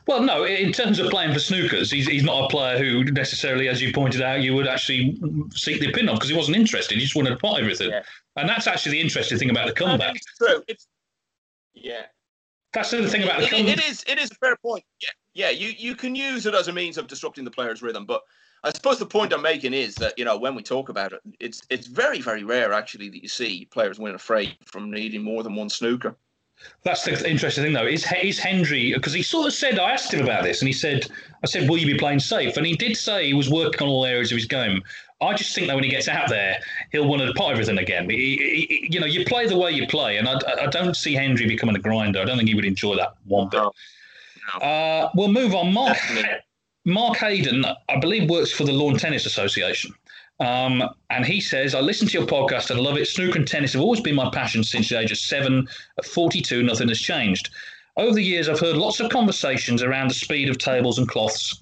Well, 0.06 0.22
no. 0.22 0.44
In 0.44 0.72
terms 0.72 0.98
of 0.98 1.10
playing 1.10 1.32
for 1.32 1.38
snookers, 1.38 1.92
he's, 1.92 2.06
he's 2.06 2.22
not 2.22 2.44
a 2.44 2.48
player 2.48 2.78
who 2.78 3.04
necessarily, 3.04 3.68
as 3.68 3.80
you 3.80 3.92
pointed 3.92 4.22
out, 4.22 4.42
you 4.42 4.54
would 4.54 4.68
actually 4.68 5.18
seek 5.54 5.80
the 5.80 5.88
opinion 5.88 6.10
of 6.10 6.16
because 6.16 6.30
he 6.30 6.36
wasn't 6.36 6.56
interested. 6.56 6.96
He 6.96 7.00
just 7.00 7.16
wanted 7.16 7.30
to 7.30 7.36
pot 7.36 7.60
everything, 7.60 7.90
yeah. 7.90 8.02
and 8.36 8.48
that's 8.48 8.66
actually 8.66 8.92
the 8.92 9.00
interesting 9.00 9.38
thing 9.38 9.50
about 9.50 9.66
the 9.66 9.72
comeback. 9.72 10.16
It's 10.16 10.38
true. 10.38 10.62
It's 10.68 10.86
yeah. 11.74 12.02
That's 12.72 12.90
the 12.90 13.08
thing 13.08 13.22
about 13.22 13.38
the 13.38 13.46
it, 13.46 13.50
comeback. 13.50 13.78
It 13.78 13.84
is. 13.84 14.04
It 14.06 14.18
is 14.18 14.30
a 14.30 14.34
fair 14.34 14.56
point. 14.56 14.84
Yeah. 15.00 15.10
Yeah. 15.34 15.50
You 15.50 15.72
you 15.76 15.94
can 15.94 16.14
use 16.14 16.46
it 16.46 16.54
as 16.54 16.68
a 16.68 16.72
means 16.72 16.98
of 16.98 17.06
disrupting 17.06 17.44
the 17.44 17.50
player's 17.50 17.82
rhythm, 17.82 18.04
but 18.04 18.22
I 18.64 18.72
suppose 18.72 18.98
the 18.98 19.06
point 19.06 19.32
I'm 19.34 19.42
making 19.42 19.74
is 19.74 19.94
that 19.96 20.18
you 20.18 20.24
know 20.24 20.38
when 20.38 20.54
we 20.54 20.62
talk 20.62 20.88
about 20.88 21.12
it, 21.12 21.20
it's 21.38 21.62
it's 21.68 21.86
very 21.86 22.20
very 22.20 22.44
rare 22.44 22.72
actually 22.72 23.10
that 23.10 23.22
you 23.22 23.28
see 23.28 23.66
players 23.66 23.98
win 23.98 24.14
a 24.14 24.18
fray 24.18 24.56
from 24.64 24.90
needing 24.90 25.22
more 25.22 25.42
than 25.42 25.54
one 25.54 25.68
snooker. 25.68 26.16
That's 26.82 27.04
the 27.04 27.28
interesting 27.28 27.64
thing, 27.64 27.74
though. 27.74 27.86
Is 27.86 28.06
is 28.22 28.38
Hendry 28.38 28.94
because 28.94 29.12
he 29.12 29.22
sort 29.22 29.46
of 29.46 29.52
said 29.52 29.78
I 29.78 29.90
asked 29.90 30.14
him 30.14 30.22
about 30.22 30.44
this, 30.44 30.62
and 30.62 30.68
he 30.68 30.72
said 30.72 31.06
I 31.42 31.46
said, 31.46 31.68
"Will 31.68 31.76
you 31.76 31.86
be 31.86 31.98
playing 31.98 32.20
safe?" 32.20 32.56
And 32.56 32.66
he 32.66 32.74
did 32.74 32.96
say 32.96 33.26
he 33.26 33.34
was 33.34 33.50
working 33.50 33.82
on 33.82 33.88
all 33.88 34.06
areas 34.06 34.32
of 34.32 34.38
his 34.38 34.46
game. 34.46 34.82
I 35.20 35.34
just 35.34 35.54
think 35.54 35.66
that 35.66 35.74
when 35.74 35.84
he 35.84 35.90
gets 35.90 36.08
out 36.08 36.28
there, 36.28 36.58
he'll 36.90 37.08
want 37.08 37.22
to 37.22 37.32
pot 37.34 37.52
everything 37.52 37.78
again. 37.78 38.08
He, 38.08 38.16
he, 38.16 38.88
you 38.90 39.00
know, 39.00 39.06
you 39.06 39.24
play 39.24 39.46
the 39.46 39.56
way 39.56 39.70
you 39.72 39.86
play, 39.86 40.16
and 40.16 40.28
I, 40.28 40.38
I 40.62 40.66
don't 40.66 40.94
see 40.94 41.14
Hendry 41.14 41.46
becoming 41.46 41.76
a 41.76 41.78
grinder. 41.78 42.20
I 42.20 42.24
don't 42.24 42.36
think 42.36 42.48
he 42.48 42.54
would 42.54 42.64
enjoy 42.64 42.96
that 42.96 43.14
one 43.24 43.48
bit. 43.48 43.58
No. 43.58 43.72
No. 44.60 44.66
Uh, 44.66 45.10
we'll 45.14 45.28
move 45.28 45.54
on. 45.54 45.72
Mark 45.72 45.96
Mark 46.84 47.16
Hayden, 47.16 47.64
I 47.64 47.98
believe, 47.98 48.28
works 48.28 48.52
for 48.52 48.64
the 48.64 48.72
Lawn 48.72 48.96
Tennis 48.96 49.24
Association. 49.24 49.94
Um, 50.40 50.82
and 51.10 51.24
he 51.24 51.40
says, 51.40 51.74
I 51.74 51.80
listen 51.80 52.08
to 52.08 52.18
your 52.18 52.26
podcast 52.26 52.70
and 52.70 52.80
love 52.80 52.96
it. 52.96 53.06
Snooker 53.06 53.38
and 53.38 53.46
tennis 53.46 53.72
have 53.72 53.82
always 53.82 54.00
been 54.00 54.14
my 54.14 54.30
passion 54.30 54.62
since 54.64 54.88
the 54.88 54.98
age 54.98 55.12
of 55.12 55.18
seven. 55.18 55.66
At 55.96 56.04
42, 56.04 56.62
nothing 56.62 56.88
has 56.88 57.00
changed. 57.00 57.50
Over 57.96 58.14
the 58.14 58.22
years, 58.22 58.48
I've 58.48 58.60
heard 58.60 58.76
lots 58.76 59.00
of 59.00 59.10
conversations 59.10 59.82
around 59.82 60.08
the 60.10 60.14
speed 60.14 60.48
of 60.48 60.58
tables 60.58 60.98
and 60.98 61.08
cloths, 61.08 61.60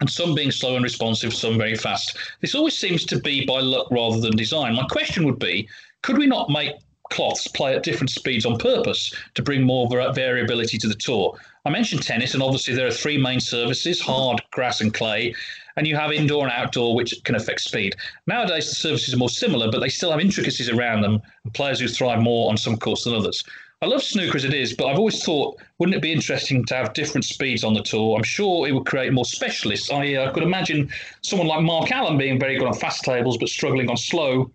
and 0.00 0.10
some 0.10 0.34
being 0.34 0.50
slow 0.50 0.74
and 0.74 0.84
responsive, 0.84 1.32
some 1.32 1.56
very 1.56 1.76
fast. 1.76 2.18
This 2.40 2.54
always 2.54 2.76
seems 2.76 3.04
to 3.06 3.20
be 3.20 3.46
by 3.46 3.60
luck 3.60 3.88
rather 3.90 4.20
than 4.20 4.36
design. 4.36 4.74
My 4.74 4.86
question 4.86 5.24
would 5.24 5.38
be 5.38 5.68
could 6.02 6.18
we 6.18 6.26
not 6.26 6.50
make 6.50 6.72
cloths 7.10 7.48
play 7.48 7.74
at 7.74 7.82
different 7.82 8.10
speeds 8.10 8.44
on 8.44 8.58
purpose 8.58 9.14
to 9.34 9.42
bring 9.42 9.62
more 9.62 9.88
variability 9.88 10.78
to 10.78 10.88
the 10.88 10.94
tour? 10.94 11.38
I 11.68 11.70
mentioned 11.70 12.02
tennis, 12.02 12.32
and 12.32 12.42
obviously 12.42 12.74
there 12.74 12.86
are 12.86 12.90
three 12.90 13.18
main 13.18 13.40
surfaces 13.40 14.00
hard, 14.00 14.40
grass, 14.52 14.80
and 14.80 14.94
clay. 14.94 15.34
And 15.76 15.86
you 15.86 15.96
have 15.96 16.10
indoor 16.10 16.44
and 16.44 16.50
outdoor, 16.50 16.94
which 16.94 17.22
can 17.24 17.34
affect 17.34 17.60
speed. 17.60 17.94
Nowadays, 18.26 18.70
the 18.70 18.74
surfaces 18.74 19.12
are 19.12 19.18
more 19.18 19.28
similar, 19.28 19.70
but 19.70 19.80
they 19.80 19.90
still 19.90 20.10
have 20.10 20.18
intricacies 20.18 20.70
around 20.70 21.02
them, 21.02 21.20
and 21.44 21.52
players 21.52 21.78
who 21.78 21.86
thrive 21.86 22.22
more 22.22 22.48
on 22.48 22.56
some 22.56 22.78
courts 22.78 23.04
than 23.04 23.14
others. 23.14 23.44
I 23.82 23.86
love 23.86 24.02
snooker 24.02 24.38
as 24.38 24.46
it 24.46 24.54
is, 24.54 24.72
but 24.72 24.86
I've 24.86 24.98
always 24.98 25.22
thought, 25.22 25.60
wouldn't 25.78 25.94
it 25.94 26.00
be 26.00 26.10
interesting 26.10 26.64
to 26.64 26.74
have 26.74 26.94
different 26.94 27.26
speeds 27.26 27.64
on 27.64 27.74
the 27.74 27.82
tour? 27.82 28.16
I'm 28.16 28.24
sure 28.24 28.66
it 28.66 28.72
would 28.72 28.86
create 28.86 29.12
more 29.12 29.26
specialists. 29.26 29.90
I, 29.90 30.32
could 30.32 30.44
imagine 30.44 30.88
someone 31.20 31.48
like 31.48 31.60
Mark 31.60 31.92
Allen 31.92 32.16
being 32.16 32.40
very 32.40 32.56
good 32.56 32.66
on 32.66 32.72
fast 32.72 33.04
tables, 33.04 33.36
but 33.36 33.50
struggling 33.50 33.90
on 33.90 33.98
slow 33.98 34.50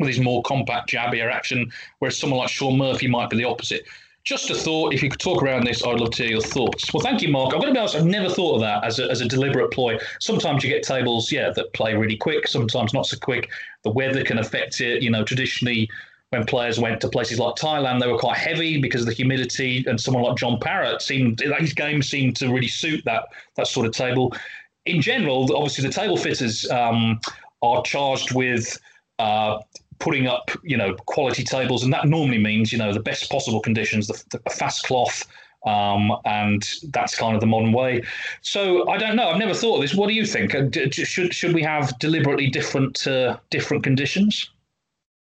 with 0.00 0.08
his 0.08 0.18
more 0.18 0.42
compact, 0.42 0.90
jabbier 0.90 1.30
action, 1.30 1.70
whereas 2.00 2.18
someone 2.18 2.40
like 2.40 2.48
Shaun 2.48 2.76
Murphy 2.76 3.06
might 3.06 3.30
be 3.30 3.36
the 3.36 3.44
opposite. 3.44 3.84
Just 4.28 4.50
a 4.50 4.54
thought. 4.54 4.92
If 4.92 5.02
you 5.02 5.08
could 5.08 5.20
talk 5.20 5.42
around 5.42 5.66
this, 5.66 5.82
I'd 5.82 6.00
love 6.00 6.10
to 6.10 6.22
hear 6.22 6.32
your 6.32 6.42
thoughts. 6.42 6.92
Well, 6.92 7.02
thank 7.02 7.22
you, 7.22 7.30
Mark. 7.30 7.54
I'm 7.54 7.60
going 7.60 7.72
to 7.72 7.72
be 7.72 7.78
honest, 7.78 7.96
I've 7.96 8.04
never 8.04 8.28
thought 8.28 8.56
of 8.56 8.60
that 8.60 8.84
as 8.84 8.98
a, 8.98 9.10
as 9.10 9.22
a 9.22 9.24
deliberate 9.26 9.70
ploy. 9.70 9.96
Sometimes 10.20 10.62
you 10.62 10.68
get 10.68 10.82
tables, 10.82 11.32
yeah, 11.32 11.48
that 11.48 11.72
play 11.72 11.94
really 11.94 12.18
quick, 12.18 12.46
sometimes 12.46 12.92
not 12.92 13.06
so 13.06 13.16
quick. 13.16 13.48
The 13.84 13.90
weather 13.90 14.22
can 14.22 14.36
affect 14.36 14.82
it. 14.82 15.02
You 15.02 15.08
know, 15.08 15.24
traditionally, 15.24 15.88
when 16.28 16.44
players 16.44 16.78
went 16.78 17.00
to 17.00 17.08
places 17.08 17.38
like 17.38 17.54
Thailand, 17.54 18.02
they 18.02 18.06
were 18.06 18.18
quite 18.18 18.36
heavy 18.36 18.78
because 18.78 19.00
of 19.00 19.06
the 19.06 19.14
humidity. 19.14 19.82
And 19.86 19.98
someone 19.98 20.24
like 20.24 20.36
John 20.36 20.60
Parrott 20.60 21.00
seemed, 21.00 21.40
his 21.58 21.72
game 21.72 22.02
seemed 22.02 22.36
to 22.36 22.52
really 22.52 22.68
suit 22.68 23.02
that, 23.06 23.28
that 23.56 23.66
sort 23.66 23.86
of 23.86 23.94
table. 23.94 24.34
In 24.84 25.00
general, 25.00 25.56
obviously, 25.56 25.86
the 25.86 25.94
table 25.94 26.18
fitters 26.18 26.68
um, 26.70 27.18
are 27.62 27.80
charged 27.80 28.34
with. 28.34 28.78
Uh, 29.18 29.60
putting 29.98 30.26
up, 30.26 30.50
you 30.62 30.76
know, 30.76 30.94
quality 31.06 31.44
tables, 31.44 31.82
and 31.82 31.92
that 31.92 32.06
normally 32.06 32.38
means, 32.38 32.72
you 32.72 32.78
know, 32.78 32.92
the 32.92 33.00
best 33.00 33.30
possible 33.30 33.60
conditions, 33.60 34.06
the, 34.06 34.22
the 34.30 34.50
fast 34.50 34.84
cloth, 34.84 35.26
um, 35.66 36.12
and 36.24 36.68
that's 36.90 37.16
kind 37.16 37.34
of 37.34 37.40
the 37.40 37.46
modern 37.46 37.72
way. 37.72 38.02
So 38.42 38.88
I 38.88 38.96
don't 38.96 39.16
know. 39.16 39.28
I've 39.28 39.38
never 39.38 39.54
thought 39.54 39.76
of 39.76 39.82
this. 39.82 39.94
What 39.94 40.08
do 40.08 40.14
you 40.14 40.26
think? 40.26 40.54
Uh, 40.54 40.68
should 40.90 41.34
should 41.34 41.54
we 41.54 41.62
have 41.62 41.98
deliberately 41.98 42.48
different 42.48 43.06
uh, 43.06 43.38
different 43.50 43.82
conditions? 43.82 44.50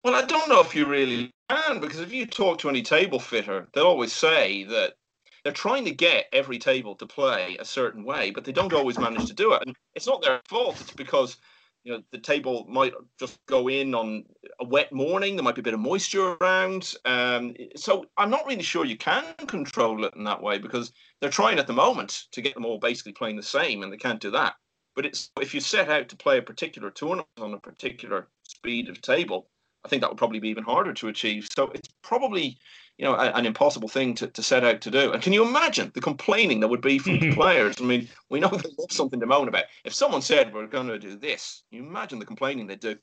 Well, 0.05 0.15
I 0.15 0.23
don't 0.23 0.49
know 0.49 0.61
if 0.61 0.75
you 0.75 0.87
really 0.87 1.31
can 1.51 1.81
because 1.81 2.01
if 2.01 2.13
you 2.13 2.27
talk 2.27 2.59
to 2.59 2.69
any 2.69 2.83
table 2.83 3.19
fitter, 3.19 3.67
they'll 3.73 3.87
always 3.87 4.13
say 4.13 4.65
that 4.65 4.95
they're 5.43 5.53
trying 5.53 5.85
to 5.85 5.91
get 5.91 6.27
every 6.33 6.59
table 6.59 6.95
to 6.97 7.07
play 7.07 7.57
a 7.59 7.65
certain 7.65 8.05
way, 8.05 8.31
but 8.31 8.45
they 8.45 8.53
don't 8.53 8.73
always 8.73 8.99
manage 8.99 9.27
to 9.27 9.33
do 9.33 9.53
it. 9.53 9.63
And 9.67 9.77
it's 9.95 10.07
not 10.07 10.23
their 10.23 10.41
fault. 10.49 10.81
It's 10.81 10.93
because 10.93 11.39
you 11.87 11.93
know 11.93 12.03
the 12.11 12.19
table 12.19 12.67
might 12.69 12.93
just 13.19 13.39
go 13.47 13.69
in 13.69 13.95
on 13.95 14.25
a 14.61 14.65
wet 14.65 14.93
morning. 14.93 15.37
There 15.37 15.45
might 15.45 15.55
be 15.55 15.61
a 15.61 15.65
bit 15.65 15.73
of 15.73 15.79
moisture 15.79 16.37
around. 16.41 16.93
Um, 17.05 17.55
so 17.77 18.07
I'm 18.17 18.29
not 18.29 18.45
really 18.45 18.65
sure 18.65 18.85
you 18.85 18.97
can 18.97 19.25
control 19.47 20.05
it 20.05 20.15
in 20.17 20.25
that 20.25 20.43
way 20.43 20.59
because 20.59 20.93
they're 21.21 21.31
trying 21.31 21.61
at 21.61 21.69
the 21.69 21.73
moment 21.73 22.25
to 22.33 22.43
get 22.43 22.55
them 22.55 22.67
all 22.67 22.79
basically 22.79 23.13
playing 23.13 23.37
the 23.37 23.43
same, 23.43 23.85
and 23.85 23.93
they 23.93 23.97
can't 23.97 24.21
do 24.21 24.33
that. 24.33 24.55
But 24.97 25.07
it's 25.07 25.31
if 25.41 25.55
you 25.55 25.61
set 25.61 25.89
out 25.89 26.09
to 26.09 26.17
play 26.17 26.39
a 26.39 26.43
particular 26.43 26.91
tournament 26.91 27.29
on 27.41 27.55
a 27.55 27.61
particular 27.61 28.27
speed 28.43 28.89
of 28.89 29.01
table, 29.01 29.49
I 29.87 29.89
think 29.89 30.03
that 30.03 30.11
would 30.11 30.19
probably 30.19 30.41
be 30.41 30.49
even 30.49 30.65
harder 30.65 30.93
to 30.93 31.07
achieve. 31.07 31.49
So 31.57 31.71
it's 31.73 31.89
probably 32.03 32.59
you 32.99 33.05
know 33.05 33.15
a, 33.15 33.31
an 33.31 33.47
impossible 33.47 33.89
thing 33.89 34.15
to, 34.17 34.27
to 34.27 34.43
set 34.43 34.65
out 34.65 34.81
to 34.81 34.91
do. 34.91 35.13
And 35.13 35.23
can 35.23 35.33
you 35.33 35.47
imagine 35.47 35.93
the 35.95 36.01
complaining 36.01 36.59
that 36.61 36.69
would 36.69 36.81
be 36.81 36.99
from 36.99 37.21
the 37.21 37.33
players? 37.35 37.81
I 37.81 37.85
mean, 37.85 38.09
we 38.29 38.41
know 38.41 38.49
they 38.53 38.57
have 38.81 38.91
something 38.91 39.21
to 39.21 39.27
moan 39.27 39.47
about. 39.47 39.65
If 39.85 39.95
someone 39.95 40.23
said 40.23 40.53
we're 40.53 40.67
going 40.67 40.89
to 40.89 40.99
do 40.99 41.17
this, 41.17 41.63
you 41.71 41.87
imagine 41.87 42.19
the 42.19 42.27
complaining 42.27 42.67
they'd 42.67 42.81
do. 42.81 42.97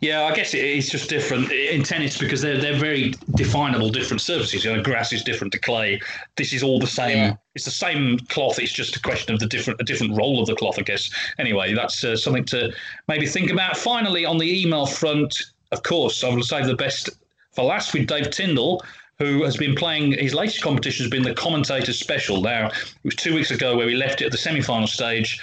Yeah, 0.00 0.24
I 0.24 0.34
guess 0.34 0.52
it's 0.52 0.90
just 0.90 1.08
different 1.08 1.50
in 1.50 1.82
tennis 1.82 2.18
because 2.18 2.42
they're 2.42 2.60
they're 2.60 2.78
very 2.78 3.14
definable 3.34 3.88
different 3.88 4.20
surfaces. 4.20 4.64
You 4.64 4.74
know, 4.74 4.82
grass 4.82 5.12
is 5.12 5.22
different 5.22 5.52
to 5.54 5.58
clay. 5.58 6.00
This 6.36 6.52
is 6.52 6.62
all 6.62 6.78
the 6.78 6.86
same. 6.86 7.16
Yeah. 7.16 7.36
It's 7.54 7.64
the 7.64 7.70
same 7.70 8.18
cloth. 8.28 8.58
It's 8.58 8.72
just 8.72 8.96
a 8.96 9.00
question 9.00 9.32
of 9.32 9.40
the 9.40 9.46
different 9.46 9.80
a 9.80 9.84
different 9.84 10.16
role 10.16 10.40
of 10.40 10.46
the 10.46 10.54
cloth, 10.54 10.78
I 10.78 10.82
guess. 10.82 11.10
Anyway, 11.38 11.74
that's 11.74 12.04
uh, 12.04 12.16
something 12.16 12.44
to 12.46 12.72
maybe 13.08 13.26
think 13.26 13.50
about. 13.50 13.76
Finally, 13.76 14.24
on 14.24 14.38
the 14.38 14.62
email 14.62 14.86
front, 14.86 15.34
of 15.72 15.82
course, 15.82 16.22
I 16.24 16.28
will 16.28 16.42
save 16.42 16.66
the 16.66 16.76
best 16.76 17.10
for 17.52 17.64
last 17.64 17.92
with 17.94 18.06
Dave 18.06 18.30
Tyndall, 18.30 18.84
who 19.18 19.44
has 19.44 19.56
been 19.56 19.74
playing 19.74 20.12
his 20.12 20.34
latest 20.34 20.62
competition 20.62 21.04
has 21.04 21.10
been 21.10 21.22
the 21.22 21.34
commentator's 21.34 21.98
special. 21.98 22.40
Now, 22.40 22.68
it 22.68 23.04
was 23.04 23.14
two 23.14 23.34
weeks 23.34 23.50
ago 23.50 23.76
where 23.76 23.86
we 23.86 23.94
left 23.94 24.20
it 24.20 24.26
at 24.26 24.32
the 24.32 24.38
semi 24.38 24.60
final 24.60 24.86
stage, 24.86 25.38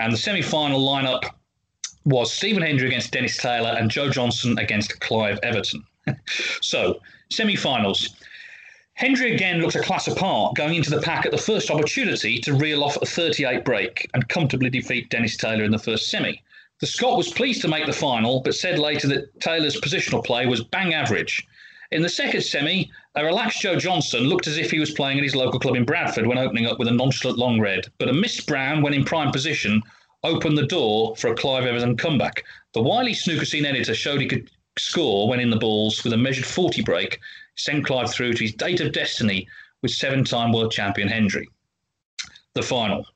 and 0.00 0.12
the 0.12 0.16
semi 0.16 0.42
final 0.42 0.80
lineup 0.80 1.24
was 2.04 2.32
Stephen 2.32 2.62
Hendry 2.62 2.88
against 2.88 3.12
Dennis 3.12 3.38
Taylor 3.38 3.74
and 3.78 3.90
Joe 3.90 4.10
Johnson 4.10 4.58
against 4.58 5.00
Clive 5.00 5.38
Everton. 5.42 5.84
so, 6.60 7.00
semi 7.30 7.56
finals. 7.56 8.14
Hendry 8.96 9.34
again 9.34 9.60
looked 9.60 9.74
a 9.74 9.80
class 9.80 10.06
apart, 10.06 10.54
going 10.54 10.76
into 10.76 10.90
the 10.90 11.00
pack 11.00 11.26
at 11.26 11.32
the 11.32 11.38
first 11.38 11.68
opportunity 11.68 12.38
to 12.38 12.54
reel 12.54 12.84
off 12.84 12.96
a 13.02 13.06
38 13.06 13.64
break 13.64 14.08
and 14.14 14.28
comfortably 14.28 14.70
defeat 14.70 15.10
Dennis 15.10 15.36
Taylor 15.36 15.64
in 15.64 15.72
the 15.72 15.78
first 15.78 16.10
semi. 16.10 16.40
The 16.84 16.90
Scot 16.90 17.16
was 17.16 17.32
pleased 17.32 17.62
to 17.62 17.68
make 17.68 17.86
the 17.86 17.94
final, 17.94 18.40
but 18.40 18.54
said 18.54 18.78
later 18.78 19.08
that 19.08 19.40
Taylor's 19.40 19.80
positional 19.80 20.22
play 20.22 20.44
was 20.44 20.62
bang 20.64 20.92
average. 20.92 21.42
In 21.90 22.02
the 22.02 22.10
second 22.10 22.42
semi, 22.42 22.90
a 23.14 23.24
relaxed 23.24 23.62
Joe 23.62 23.76
Johnson 23.76 24.24
looked 24.24 24.46
as 24.46 24.58
if 24.58 24.70
he 24.70 24.78
was 24.78 24.90
playing 24.90 25.16
at 25.16 25.24
his 25.24 25.34
local 25.34 25.58
club 25.58 25.76
in 25.76 25.86
Bradford 25.86 26.26
when 26.26 26.36
opening 26.36 26.66
up 26.66 26.78
with 26.78 26.88
a 26.88 26.90
nonchalant 26.90 27.38
long 27.38 27.58
red, 27.58 27.86
but 27.96 28.10
a 28.10 28.12
missed 28.12 28.46
Brown 28.46 28.82
when 28.82 28.92
in 28.92 29.02
prime 29.02 29.32
position 29.32 29.82
opened 30.24 30.58
the 30.58 30.66
door 30.66 31.16
for 31.16 31.28
a 31.28 31.34
Clive 31.34 31.64
Everton 31.64 31.96
comeback. 31.96 32.44
The 32.74 32.82
wily 32.82 33.14
snooker 33.14 33.46
scene 33.46 33.64
editor 33.64 33.94
showed 33.94 34.20
he 34.20 34.28
could 34.28 34.50
score 34.78 35.26
when 35.26 35.40
in 35.40 35.48
the 35.48 35.56
balls 35.56 36.04
with 36.04 36.12
a 36.12 36.18
measured 36.18 36.44
40 36.44 36.82
break, 36.82 37.18
sent 37.54 37.86
Clive 37.86 38.12
through 38.12 38.34
to 38.34 38.44
his 38.44 38.52
date 38.52 38.82
of 38.82 38.92
destiny 38.92 39.48
with 39.80 39.92
seven 39.92 40.22
time 40.22 40.52
world 40.52 40.70
champion 40.70 41.08
Hendry. 41.08 41.48
The 42.52 42.62
final. 42.62 43.06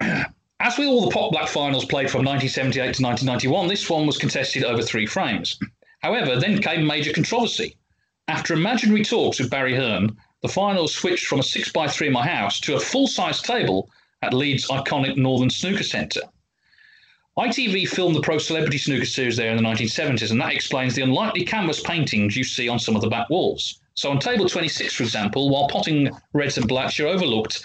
As 0.64 0.78
with 0.78 0.88
all 0.88 1.02
the 1.02 1.10
Pot 1.10 1.30
Black 1.30 1.48
finals 1.48 1.84
played 1.84 2.10
from 2.10 2.24
1978 2.24 2.94
to 2.94 3.02
1991, 3.02 3.68
this 3.68 3.90
one 3.90 4.06
was 4.06 4.16
contested 4.16 4.64
over 4.64 4.80
three 4.80 5.04
frames. 5.04 5.58
However, 6.00 6.40
then 6.40 6.62
came 6.62 6.86
major 6.86 7.12
controversy. 7.12 7.76
After 8.28 8.54
imaginary 8.54 9.04
talks 9.04 9.38
with 9.38 9.50
Barry 9.50 9.76
Hearn, 9.76 10.16
the 10.40 10.48
finals 10.48 10.94
switched 10.94 11.26
from 11.26 11.40
a 11.40 11.42
6x3 11.42 12.06
in 12.06 12.14
my 12.14 12.26
house 12.26 12.60
to 12.60 12.76
a 12.76 12.80
full 12.80 13.06
size 13.06 13.42
table 13.42 13.90
at 14.22 14.32
Leeds' 14.32 14.68
iconic 14.68 15.18
Northern 15.18 15.50
Snooker 15.50 15.82
Centre. 15.82 16.22
ITV 17.36 17.86
filmed 17.86 18.16
the 18.16 18.22
Pro 18.22 18.38
Celebrity 18.38 18.78
Snooker 18.78 19.04
Series 19.04 19.36
there 19.36 19.50
in 19.50 19.58
the 19.58 19.62
1970s, 19.62 20.30
and 20.30 20.40
that 20.40 20.54
explains 20.54 20.94
the 20.94 21.02
unlikely 21.02 21.44
canvas 21.44 21.82
paintings 21.82 22.38
you 22.38 22.42
see 22.42 22.70
on 22.70 22.78
some 22.78 22.96
of 22.96 23.02
the 23.02 23.10
back 23.10 23.28
walls. 23.28 23.80
So 23.92 24.10
on 24.10 24.18
table 24.18 24.48
26, 24.48 24.94
for 24.94 25.02
example, 25.02 25.50
while 25.50 25.68
potting 25.68 26.10
reds 26.32 26.56
and 26.56 26.66
blacks, 26.66 26.98
you're 26.98 27.08
overlooked 27.08 27.62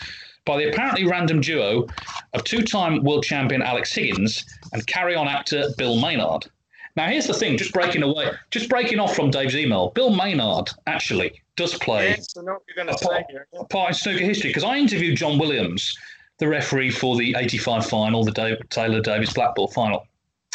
by 0.49 0.57
the 0.57 0.67
apparently 0.67 1.05
random 1.05 1.41
duo 1.41 1.85
of 2.33 2.43
two 2.43 2.63
time 2.63 3.03
world 3.03 3.23
champion 3.23 3.61
Alex 3.61 3.93
Higgins 3.93 4.43
and 4.73 4.85
carry 4.87 5.13
on 5.13 5.27
actor 5.27 5.69
Bill 5.77 6.01
Maynard. 6.01 6.47
Now, 6.95 7.05
here's 7.05 7.27
the 7.27 7.35
thing 7.35 7.55
just 7.55 7.71
breaking 7.71 8.01
away, 8.01 8.31
just 8.49 8.67
breaking 8.67 8.97
off 8.99 9.15
from 9.15 9.29
Dave's 9.29 9.55
email. 9.55 9.91
Bill 9.91 10.09
Maynard 10.09 10.71
actually 10.87 11.39
does 11.55 11.75
play 11.75 12.09
yes, 12.09 12.35
I 12.35 12.41
know 12.41 12.53
what 12.53 12.63
you're 12.75 12.83
to 12.83 12.97
say 12.97 13.23
here. 13.29 13.45
a 13.59 13.63
part 13.65 13.89
in 13.89 13.93
snooker 13.93 14.23
history 14.23 14.49
because 14.49 14.63
I 14.63 14.77
interviewed 14.77 15.17
John 15.17 15.37
Williams, 15.37 15.95
the 16.39 16.47
referee 16.47 16.89
for 16.89 17.15
the 17.15 17.35
85 17.37 17.85
final, 17.85 18.23
the 18.23 18.31
Dave, 18.31 18.57
Taylor 18.69 19.01
Davis 19.01 19.31
Black 19.31 19.53
Ball 19.53 19.67
final. 19.67 20.07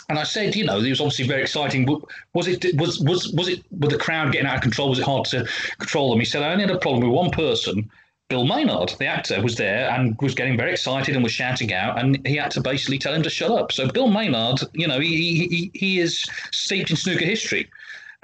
And 0.08 0.18
I 0.18 0.24
said, 0.24 0.56
you 0.56 0.64
know, 0.64 0.80
it 0.80 0.90
was 0.90 1.00
obviously 1.00 1.28
very 1.28 1.42
exciting. 1.42 1.86
Was 2.34 2.48
it 2.48 2.64
was 2.74 2.98
was 2.98 3.32
was 3.32 3.46
it 3.46 3.62
with 3.70 3.92
the 3.92 3.98
crowd 3.98 4.32
getting 4.32 4.48
out 4.48 4.56
of 4.56 4.60
control? 4.62 4.90
Was 4.90 4.98
it 4.98 5.04
hard 5.04 5.24
to 5.26 5.48
control 5.78 6.10
them? 6.10 6.18
He 6.18 6.26
said, 6.26 6.42
I 6.42 6.50
only 6.50 6.64
had 6.66 6.74
a 6.74 6.80
problem 6.80 7.08
with 7.08 7.16
one 7.16 7.30
person, 7.30 7.88
Bill 8.34 8.44
Maynard, 8.44 8.96
the 8.98 9.06
actor, 9.06 9.40
was 9.40 9.54
there 9.54 9.88
and 9.90 10.20
was 10.20 10.34
getting 10.34 10.56
very 10.56 10.72
excited 10.72 11.14
and 11.14 11.22
was 11.22 11.30
shouting 11.30 11.72
out, 11.72 12.00
and 12.00 12.18
he 12.26 12.34
had 12.34 12.50
to 12.50 12.60
basically 12.60 12.98
tell 12.98 13.14
him 13.14 13.22
to 13.22 13.30
shut 13.30 13.52
up. 13.52 13.70
So 13.70 13.86
Bill 13.86 14.08
Maynard, 14.08 14.58
you 14.72 14.88
know, 14.88 14.98
he 14.98 15.46
he, 15.46 15.70
he 15.72 16.00
is 16.00 16.24
steeped 16.50 16.90
in 16.90 16.96
snooker 16.96 17.24
history, 17.24 17.70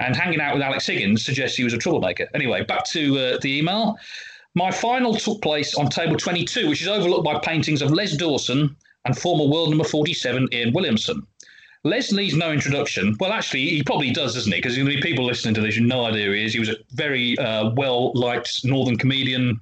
and 0.01 0.13
hanging 0.13 0.41
out 0.41 0.53
with 0.53 0.63
Alex 0.63 0.85
Higgins 0.85 1.23
suggests 1.23 1.55
he 1.55 1.63
was 1.63 1.71
a 1.71 1.77
troublemaker. 1.77 2.27
Anyway, 2.33 2.61
back 2.65 2.83
to 2.87 3.17
uh, 3.17 3.37
the 3.41 3.57
email. 3.57 3.97
My 4.53 4.69
final 4.69 5.15
took 5.15 5.41
place 5.41 5.75
on 5.75 5.87
table 5.87 6.17
22, 6.17 6.67
which 6.67 6.81
is 6.81 6.89
overlooked 6.89 7.23
by 7.23 7.39
paintings 7.39 7.81
of 7.81 7.91
Les 7.91 8.17
Dawson 8.17 8.75
and 9.05 9.17
former 9.17 9.45
world 9.45 9.69
number 9.69 9.85
47 9.85 10.49
Ian 10.51 10.73
Williamson. 10.73 11.25
Les 11.85 12.11
needs 12.11 12.35
no 12.35 12.51
introduction. 12.51 13.15
Well, 13.17 13.31
actually, 13.31 13.69
he 13.69 13.81
probably 13.81 14.11
does, 14.11 14.33
doesn't 14.33 14.51
he? 14.51 14.57
Because 14.57 14.75
there's 14.75 14.85
going 14.85 14.97
to 14.97 15.01
be 15.01 15.09
people 15.09 15.25
listening 15.25 15.53
to 15.53 15.61
this 15.61 15.75
who 15.75 15.83
have 15.83 15.87
no 15.87 16.03
idea 16.03 16.25
who 16.25 16.33
he 16.33 16.43
is. 16.43 16.51
He 16.51 16.59
was 16.59 16.67
a 16.67 16.75
very 16.91 17.37
uh, 17.37 17.69
well 17.75 18.11
liked 18.11 18.65
northern 18.65 18.97
comedian, 18.97 19.61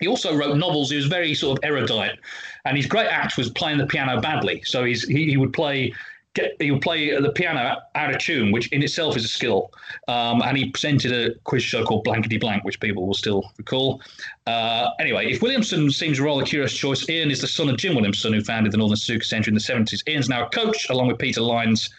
he 0.00 0.08
also 0.08 0.34
wrote 0.34 0.56
novels. 0.56 0.90
He 0.90 0.96
was 0.96 1.06
very 1.06 1.34
sort 1.34 1.58
of 1.58 1.64
erudite, 1.64 2.18
and 2.64 2.76
his 2.76 2.86
great 2.86 3.06
act 3.06 3.36
was 3.36 3.50
playing 3.50 3.78
the 3.78 3.86
piano 3.86 4.20
badly. 4.20 4.62
So 4.64 4.84
he's, 4.84 5.06
he, 5.06 5.26
he 5.26 5.36
would 5.36 5.52
play 5.52 5.94
get 6.34 6.56
he 6.60 6.70
would 6.70 6.82
play 6.82 7.18
the 7.20 7.30
piano 7.32 7.76
out 7.94 8.14
of 8.14 8.18
tune, 8.18 8.52
which 8.52 8.68
in 8.68 8.82
itself 8.82 9.16
is 9.16 9.24
a 9.24 9.28
skill. 9.28 9.72
Um, 10.08 10.42
and 10.42 10.56
he 10.56 10.70
presented 10.70 11.12
a 11.12 11.34
quiz 11.40 11.62
show 11.62 11.84
called 11.84 12.04
Blankety 12.04 12.38
Blank, 12.38 12.64
which 12.64 12.80
people 12.80 13.06
will 13.06 13.14
still 13.14 13.50
recall. 13.58 14.00
Uh, 14.46 14.90
anyway, 14.98 15.30
if 15.30 15.42
Williamson 15.42 15.90
seems 15.90 16.18
a 16.18 16.22
rather 16.22 16.44
curious 16.44 16.72
choice, 16.72 17.08
Ian 17.08 17.30
is 17.30 17.40
the 17.40 17.48
son 17.48 17.68
of 17.68 17.76
Jim 17.76 17.94
Williamson, 17.94 18.32
who 18.32 18.42
founded 18.42 18.72
the 18.72 18.78
Northern 18.78 18.96
Snooker 18.96 19.24
Centre 19.24 19.50
in 19.50 19.54
the 19.54 19.60
70s. 19.60 20.06
Ian's 20.08 20.28
now 20.28 20.46
a 20.46 20.50
coach, 20.50 20.88
along 20.90 21.08
with 21.08 21.18
Peter 21.18 21.40
Lines. 21.40 21.90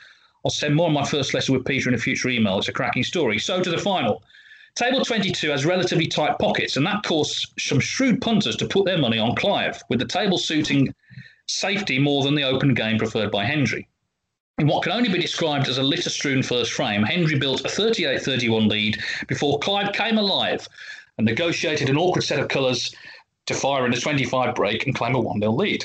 I'll 0.43 0.52
send 0.52 0.76
more 0.76 0.88
of 0.88 0.93
my 0.93 1.06
first 1.06 1.34
lesson 1.34 1.54
with 1.54 1.66
Peter 1.66 1.89
in 1.89 1.95
a 1.95 1.99
future 1.99 2.30
email. 2.30 2.58
It's 2.58 2.68
a 2.68 2.74
cracking 2.74 3.04
story. 3.04 3.38
So 3.38 3.62
to 3.62 3.70
the 3.70 3.78
final. 3.78 4.24
Table 4.76 5.04
22 5.04 5.50
has 5.50 5.66
relatively 5.66 6.08
tight 6.08 6.40
pockets, 6.40 6.78
and 6.78 6.86
that 6.86 7.04
caused 7.04 7.54
some 7.60 7.80
shrewd 7.80 8.22
punters 8.22 8.56
to 8.58 8.66
put 8.66 8.86
their 8.86 8.98
money 8.98 9.20
on 9.20 9.36
Clive, 9.36 9.82
with 9.90 10.00
the 10.00 10.06
table 10.06 10.38
suiting 10.38 10.94
safety 11.48 12.00
more 12.00 12.24
than 12.24 12.36
the 12.36 12.44
open 12.44 12.74
game 12.74 12.98
preferred 12.98 13.32
by 13.32 13.44
Hendry. 13.44 13.88
In 14.60 14.68
what 14.68 14.84
can 14.84 14.94
only 14.94 15.10
be 15.10 15.20
described 15.20 15.68
as 15.68 15.78
a 15.78 15.84
litter 15.84 16.10
strewn 16.10 16.42
first 16.42 16.72
frame, 16.72 17.04
Hendry 17.04 17.38
built 17.38 17.66
a 17.66 17.70
38 17.70 18.22
31 18.22 18.68
lead 18.68 18.98
before 19.28 19.60
Clive 19.60 19.92
came 19.92 20.18
alive 20.18 20.68
and 21.18 21.26
negotiated 21.26 21.90
an 21.90 21.98
awkward 21.98 22.24
set 22.24 22.40
of 22.40 22.48
colours 22.48 22.96
to 23.48 23.54
fire 23.54 23.86
in 23.86 23.94
a 23.94 24.00
25 24.00 24.56
break 24.56 24.86
and 24.86 24.96
claim 24.96 25.16
a 25.16 25.20
1 25.20 25.40
0 25.40 25.52
lead. 25.52 25.84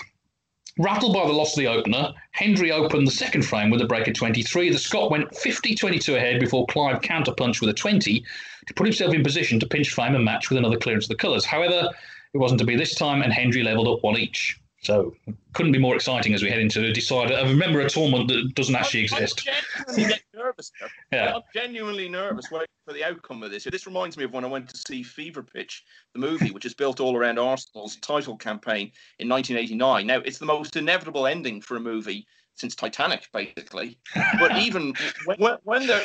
Rattled 0.78 1.14
by 1.14 1.26
the 1.26 1.32
loss 1.32 1.54
of 1.54 1.58
the 1.58 1.66
opener, 1.66 2.12
Hendry 2.32 2.70
opened 2.70 3.06
the 3.06 3.12
second 3.12 3.42
frame 3.42 3.70
with 3.70 3.80
a 3.80 3.86
break 3.86 4.08
at 4.08 4.14
23. 4.14 4.70
The 4.70 4.78
Scot 4.78 5.10
went 5.10 5.34
50 5.34 5.74
22 5.74 6.14
ahead 6.14 6.38
before 6.38 6.66
Clive 6.66 7.00
counterpunched 7.00 7.60
with 7.60 7.70
a 7.70 7.74
20 7.74 8.22
to 8.66 8.74
put 8.74 8.86
himself 8.86 9.14
in 9.14 9.22
position 9.22 9.58
to 9.60 9.66
pinch 9.66 9.90
frame 9.90 10.14
and 10.14 10.24
match 10.24 10.50
with 10.50 10.58
another 10.58 10.76
clearance 10.76 11.04
of 11.04 11.10
the 11.10 11.16
colours. 11.16 11.44
However, 11.44 11.88
it 12.32 12.38
wasn't 12.38 12.60
to 12.60 12.66
be 12.66 12.76
this 12.76 12.94
time, 12.94 13.22
and 13.22 13.32
Hendry 13.32 13.62
levelled 13.62 13.88
up 13.88 14.02
one 14.02 14.18
each. 14.18 14.60
So 14.82 15.14
couldn't 15.54 15.72
be 15.72 15.78
more 15.78 15.96
exciting 15.96 16.34
as 16.34 16.42
we 16.42 16.50
head 16.50 16.60
into 16.60 16.84
a 16.84 16.92
decider. 16.92 17.34
I 17.34 17.40
uh, 17.40 17.48
remember 17.48 17.80
a 17.80 17.88
tournament 17.88 18.28
that 18.28 18.54
doesn't 18.54 18.74
actually 18.76 19.04
exist. 19.04 19.48
I'm 19.88 19.96
genuinely 19.96 20.20
nervous. 20.34 20.72
Yeah. 21.10 21.34
I'm 21.34 21.42
genuinely 21.52 22.08
nervous 22.08 22.50
waiting 22.50 22.68
for 22.84 22.92
the 22.92 23.02
outcome 23.02 23.42
of 23.42 23.50
this. 23.50 23.64
This 23.64 23.86
reminds 23.86 24.16
me 24.16 24.24
of 24.24 24.32
when 24.32 24.44
I 24.44 24.48
went 24.48 24.68
to 24.68 24.76
see 24.76 25.02
Fever 25.02 25.42
Pitch, 25.42 25.82
the 26.12 26.20
movie, 26.20 26.50
which 26.52 26.66
is 26.66 26.74
built 26.74 27.00
all 27.00 27.16
around 27.16 27.38
Arsenal's 27.38 27.96
title 27.96 28.36
campaign 28.36 28.92
in 29.18 29.28
1989. 29.28 30.06
Now, 30.06 30.18
it's 30.18 30.38
the 30.38 30.46
most 30.46 30.76
inevitable 30.76 31.26
ending 31.26 31.60
for 31.60 31.76
a 31.76 31.80
movie 31.80 32.26
since 32.56 32.74
Titanic, 32.74 33.28
basically. 33.32 33.98
But 34.38 34.58
even 34.58 34.94
when, 35.36 35.56
when 35.64 35.86
they're 35.86 36.04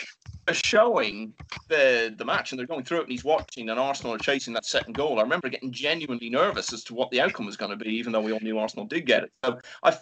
showing 0.54 1.34
the 1.68 2.14
the 2.18 2.26
match 2.26 2.52
and 2.52 2.60
they're 2.60 2.68
going 2.68 2.84
through 2.84 3.00
it 3.00 3.04
and 3.04 3.12
he's 3.12 3.24
watching 3.24 3.70
and 3.70 3.80
Arsenal 3.80 4.14
are 4.14 4.20
chasing 4.20 4.54
that 4.54 4.66
second 4.66 4.94
goal, 4.94 5.20
I 5.20 5.24
remember 5.24 5.50
getting 5.50 5.72
genuinely 5.72 6.30
nervous 6.30 6.72
as 6.74 6.84
to 6.86 6.94
what 6.94 7.10
the 7.12 7.22
outcome 7.22 7.46
was 7.46 7.58
going 7.58 7.72
to 7.72 7.84
be, 7.84 7.92
even 7.92 8.12
though 8.12 8.22
we 8.22 8.32
all 8.32 8.40
knew 8.42 8.58
Arsenal 8.58 8.86
did 8.86 9.06
get 9.06 9.24
it. 9.24 9.32
So 9.44 9.60
I, 9.84 9.98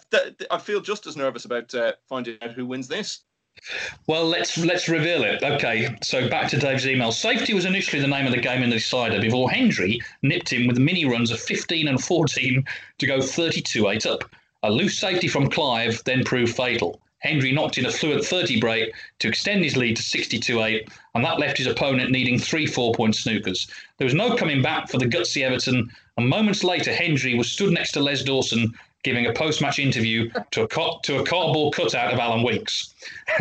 I 0.50 0.58
feel 0.58 0.80
just 0.80 1.06
as 1.06 1.16
nervous 1.16 1.44
about 1.44 1.74
uh, 1.74 1.92
finding 2.08 2.36
out 2.42 2.52
who 2.52 2.66
wins 2.66 2.88
this. 2.88 3.22
Well, 4.06 4.26
let's 4.26 4.56
let's 4.58 4.88
reveal 4.88 5.22
it. 5.24 5.42
Okay, 5.42 5.94
so 6.02 6.28
back 6.28 6.48
to 6.50 6.56
Dave's 6.56 6.86
email. 6.86 7.12
Safety 7.12 7.52
was 7.52 7.64
initially 7.64 8.00
the 8.00 8.08
name 8.08 8.26
of 8.26 8.32
the 8.32 8.40
game 8.40 8.62
in 8.62 8.70
the 8.70 8.76
decider 8.76 9.20
before 9.20 9.50
Hendry 9.50 10.00
nipped 10.22 10.52
him 10.52 10.66
with 10.66 10.78
mini 10.78 11.04
runs 11.04 11.30
of 11.30 11.40
15 11.40 11.88
and 11.88 12.02
14 12.02 12.64
to 12.98 13.06
go 13.06 13.18
32-8 13.18 14.06
up. 14.06 14.24
A 14.62 14.70
loose 14.70 14.98
safety 14.98 15.28
from 15.28 15.48
Clive 15.48 16.02
then 16.04 16.24
proved 16.24 16.54
fatal. 16.54 17.00
Hendry 17.20 17.52
knocked 17.52 17.78
in 17.78 17.86
a 17.86 17.90
fluent 17.90 18.24
30 18.24 18.60
break 18.60 18.94
to 19.18 19.28
extend 19.28 19.62
his 19.62 19.76
lead 19.76 19.96
to 19.96 20.02
62 20.02 20.62
8, 20.62 20.88
and 21.14 21.24
that 21.24 21.38
left 21.38 21.58
his 21.58 21.66
opponent 21.66 22.10
needing 22.10 22.38
three 22.38 22.66
four 22.66 22.94
point 22.94 23.14
snookers. 23.14 23.70
There 23.98 24.06
was 24.06 24.14
no 24.14 24.36
coming 24.36 24.62
back 24.62 24.90
for 24.90 24.98
the 24.98 25.06
gutsy 25.06 25.42
Everton, 25.42 25.90
and 26.16 26.28
moments 26.28 26.64
later, 26.64 26.92
Hendry 26.92 27.34
was 27.34 27.50
stood 27.50 27.72
next 27.72 27.92
to 27.92 28.00
Les 28.00 28.22
Dawson 28.22 28.72
giving 29.02 29.26
a 29.26 29.32
post 29.32 29.62
match 29.62 29.78
interview 29.78 30.30
to 30.50 30.64
a, 30.64 30.68
to 31.02 31.20
a 31.20 31.24
cardboard 31.24 31.74
cutout 31.74 32.12
of 32.12 32.18
Alan 32.18 32.42
Weeks. 32.42 32.94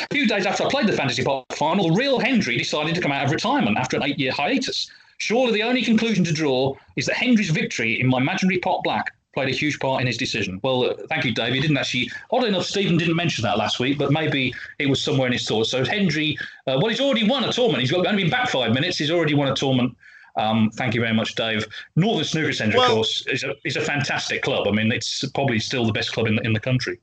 a 0.00 0.06
few 0.10 0.26
days 0.26 0.46
after 0.46 0.64
I 0.64 0.68
played 0.68 0.86
the 0.86 0.92
Fantasy 0.92 1.22
Pot 1.22 1.44
final, 1.52 1.88
the 1.88 1.94
real 1.94 2.18
Hendry 2.18 2.56
decided 2.56 2.94
to 2.94 3.00
come 3.00 3.12
out 3.12 3.24
of 3.24 3.30
retirement 3.30 3.76
after 3.78 3.96
an 3.96 4.02
eight 4.04 4.18
year 4.18 4.32
hiatus. 4.32 4.90
Surely 5.22 5.52
the 5.52 5.62
only 5.62 5.82
conclusion 5.82 6.24
to 6.24 6.32
draw 6.32 6.74
is 6.96 7.06
that 7.06 7.14
Hendry's 7.14 7.50
victory 7.50 8.00
in 8.00 8.08
my 8.08 8.18
imaginary 8.18 8.58
pot 8.58 8.82
black 8.82 9.14
played 9.34 9.48
a 9.48 9.52
huge 9.52 9.78
part 9.78 10.00
in 10.00 10.08
his 10.08 10.16
decision. 10.16 10.58
Well, 10.64 10.90
uh, 10.90 10.94
thank 11.08 11.24
you, 11.24 11.32
Dave. 11.32 11.54
He 11.54 11.60
didn't 11.60 11.76
actually, 11.76 12.10
oddly 12.32 12.48
enough, 12.48 12.64
Stephen 12.64 12.96
didn't 12.96 13.14
mention 13.14 13.42
that 13.42 13.56
last 13.56 13.78
week, 13.78 13.98
but 13.98 14.10
maybe 14.10 14.52
it 14.80 14.86
was 14.86 15.00
somewhere 15.00 15.28
in 15.28 15.32
his 15.32 15.46
thoughts. 15.46 15.70
So 15.70 15.84
Hendry, 15.84 16.36
uh, 16.66 16.76
well, 16.80 16.88
he's 16.88 17.00
already 17.00 17.28
won 17.28 17.44
a 17.44 17.52
tournament. 17.52 17.82
He's 17.82 17.92
only 17.92 18.20
been 18.20 18.30
back 18.30 18.48
five 18.48 18.74
minutes. 18.74 18.98
He's 18.98 19.12
already 19.12 19.34
won 19.34 19.46
a 19.46 19.54
tournament. 19.54 19.96
Um, 20.34 20.72
thank 20.74 20.92
you 20.92 21.00
very 21.00 21.14
much, 21.14 21.36
Dave. 21.36 21.68
Northern 21.94 22.24
Snooker 22.24 22.52
Centre, 22.52 22.78
well, 22.78 22.88
of 22.88 22.92
course, 22.92 23.24
is 23.28 23.44
a, 23.44 23.54
is 23.64 23.76
a 23.76 23.80
fantastic 23.80 24.42
club. 24.42 24.66
I 24.66 24.72
mean, 24.72 24.90
it's 24.90 25.24
probably 25.30 25.60
still 25.60 25.86
the 25.86 25.92
best 25.92 26.12
club 26.12 26.26
in 26.26 26.34
the, 26.34 26.42
in 26.42 26.52
the 26.52 26.60
country. 26.60 26.98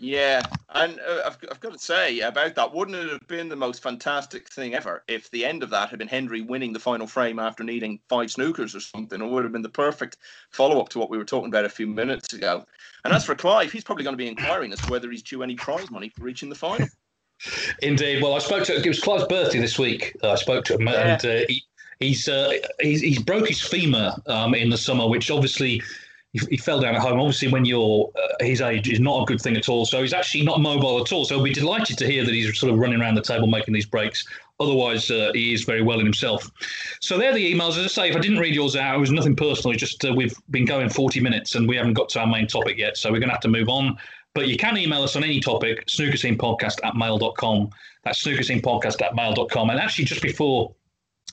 Yeah, 0.00 0.42
and 0.74 1.00
uh, 1.00 1.22
I've, 1.26 1.38
I've 1.50 1.60
got 1.60 1.72
to 1.72 1.78
say 1.78 2.20
about 2.20 2.54
that, 2.54 2.72
wouldn't 2.72 2.96
it 2.96 3.10
have 3.10 3.26
been 3.26 3.48
the 3.48 3.56
most 3.56 3.82
fantastic 3.82 4.48
thing 4.48 4.74
ever 4.74 5.02
if 5.08 5.28
the 5.32 5.44
end 5.44 5.64
of 5.64 5.70
that 5.70 5.90
had 5.90 5.98
been 5.98 6.06
Hendry 6.06 6.40
winning 6.40 6.72
the 6.72 6.78
final 6.78 7.08
frame 7.08 7.40
after 7.40 7.64
needing 7.64 7.98
five 8.08 8.28
snookers 8.28 8.76
or 8.76 8.80
something? 8.80 9.20
It 9.20 9.26
would 9.26 9.42
have 9.42 9.52
been 9.52 9.62
the 9.62 9.68
perfect 9.68 10.18
follow 10.50 10.80
up 10.80 10.88
to 10.90 11.00
what 11.00 11.10
we 11.10 11.18
were 11.18 11.24
talking 11.24 11.48
about 11.48 11.64
a 11.64 11.68
few 11.68 11.88
minutes 11.88 12.32
ago. 12.32 12.64
And 13.04 13.12
as 13.12 13.24
for 13.24 13.34
Clive, 13.34 13.72
he's 13.72 13.82
probably 13.82 14.04
going 14.04 14.14
to 14.14 14.22
be 14.22 14.28
inquiring 14.28 14.72
as 14.72 14.80
to 14.82 14.90
whether 14.90 15.10
he's 15.10 15.22
due 15.22 15.42
any 15.42 15.56
prize 15.56 15.90
money 15.90 16.10
for 16.10 16.22
reaching 16.22 16.48
the 16.48 16.54
final. 16.54 16.86
Indeed. 17.82 18.22
Well, 18.22 18.34
I 18.34 18.38
spoke 18.38 18.64
to 18.64 18.76
it 18.76 18.86
was 18.86 19.00
Clive's 19.00 19.26
birthday 19.26 19.58
this 19.58 19.80
week. 19.80 20.16
Uh, 20.22 20.32
I 20.32 20.34
spoke 20.36 20.64
to 20.66 20.74
him, 20.74 20.86
yeah. 20.86 20.92
and 20.92 21.24
uh, 21.24 21.46
he, 21.48 21.62
he's, 21.98 22.28
uh, 22.28 22.52
he's 22.80 23.00
he's 23.00 23.22
broke 23.22 23.48
his 23.48 23.60
femur 23.60 24.14
um, 24.26 24.54
in 24.54 24.70
the 24.70 24.78
summer, 24.78 25.08
which 25.08 25.30
obviously 25.30 25.82
he, 26.32 26.40
he, 26.50 26.56
fell 26.56 26.80
down 26.80 26.94
at 26.94 27.00
home. 27.00 27.18
Obviously, 27.18 27.48
when 27.48 27.64
you're 27.64 28.10
uh, 28.16 28.44
his 28.44 28.60
age, 28.60 28.88
is 28.88 29.00
not 29.00 29.22
a 29.22 29.24
good 29.24 29.40
thing 29.40 29.56
at 29.56 29.68
all. 29.68 29.86
So 29.86 30.02
he's 30.02 30.12
actually 30.12 30.44
not 30.44 30.60
mobile 30.60 31.00
at 31.00 31.12
all. 31.12 31.24
So 31.24 31.36
I'll 31.36 31.42
be 31.42 31.52
delighted 31.52 31.96
to 31.98 32.06
hear 32.06 32.24
that 32.24 32.34
he's 32.34 32.58
sort 32.58 32.72
of 32.72 32.78
running 32.78 33.00
around 33.00 33.14
the 33.14 33.22
table 33.22 33.46
making 33.46 33.74
these 33.74 33.86
breaks. 33.86 34.26
Otherwise, 34.60 35.10
uh, 35.10 35.30
he 35.34 35.54
is 35.54 35.64
very 35.64 35.82
well 35.82 36.00
in 36.00 36.06
himself. 36.06 36.50
So 37.00 37.16
they're 37.16 37.32
the 37.32 37.54
emails. 37.54 37.78
As 37.78 37.84
I 37.84 37.86
say, 37.86 38.10
if 38.10 38.16
I 38.16 38.18
didn't 38.18 38.38
read 38.38 38.54
yours 38.54 38.76
out, 38.76 38.96
it 38.96 38.98
was 38.98 39.12
nothing 39.12 39.36
personal. 39.36 39.72
It's 39.72 39.80
just 39.80 40.04
uh, 40.04 40.12
we've 40.12 40.34
been 40.50 40.64
going 40.64 40.90
40 40.90 41.20
minutes 41.20 41.54
and 41.54 41.68
we 41.68 41.76
haven't 41.76 41.94
got 41.94 42.08
to 42.10 42.20
our 42.20 42.26
main 42.26 42.46
topic 42.46 42.76
yet. 42.76 42.96
So 42.96 43.10
we're 43.10 43.20
going 43.20 43.28
to 43.28 43.34
have 43.34 43.42
to 43.42 43.48
move 43.48 43.68
on. 43.68 43.96
But 44.34 44.48
you 44.48 44.56
can 44.56 44.76
email 44.76 45.02
us 45.02 45.16
on 45.16 45.24
any 45.24 45.40
topic, 45.40 45.86
snookerscenepodcast 45.86 46.84
at 46.84 46.96
mail.com. 46.96 47.70
That's 48.04 48.22
snookerscenepodcast 48.22 49.00
at 49.02 49.14
mail.com. 49.14 49.70
And 49.70 49.80
actually, 49.80 50.04
just 50.04 50.22
before 50.22 50.74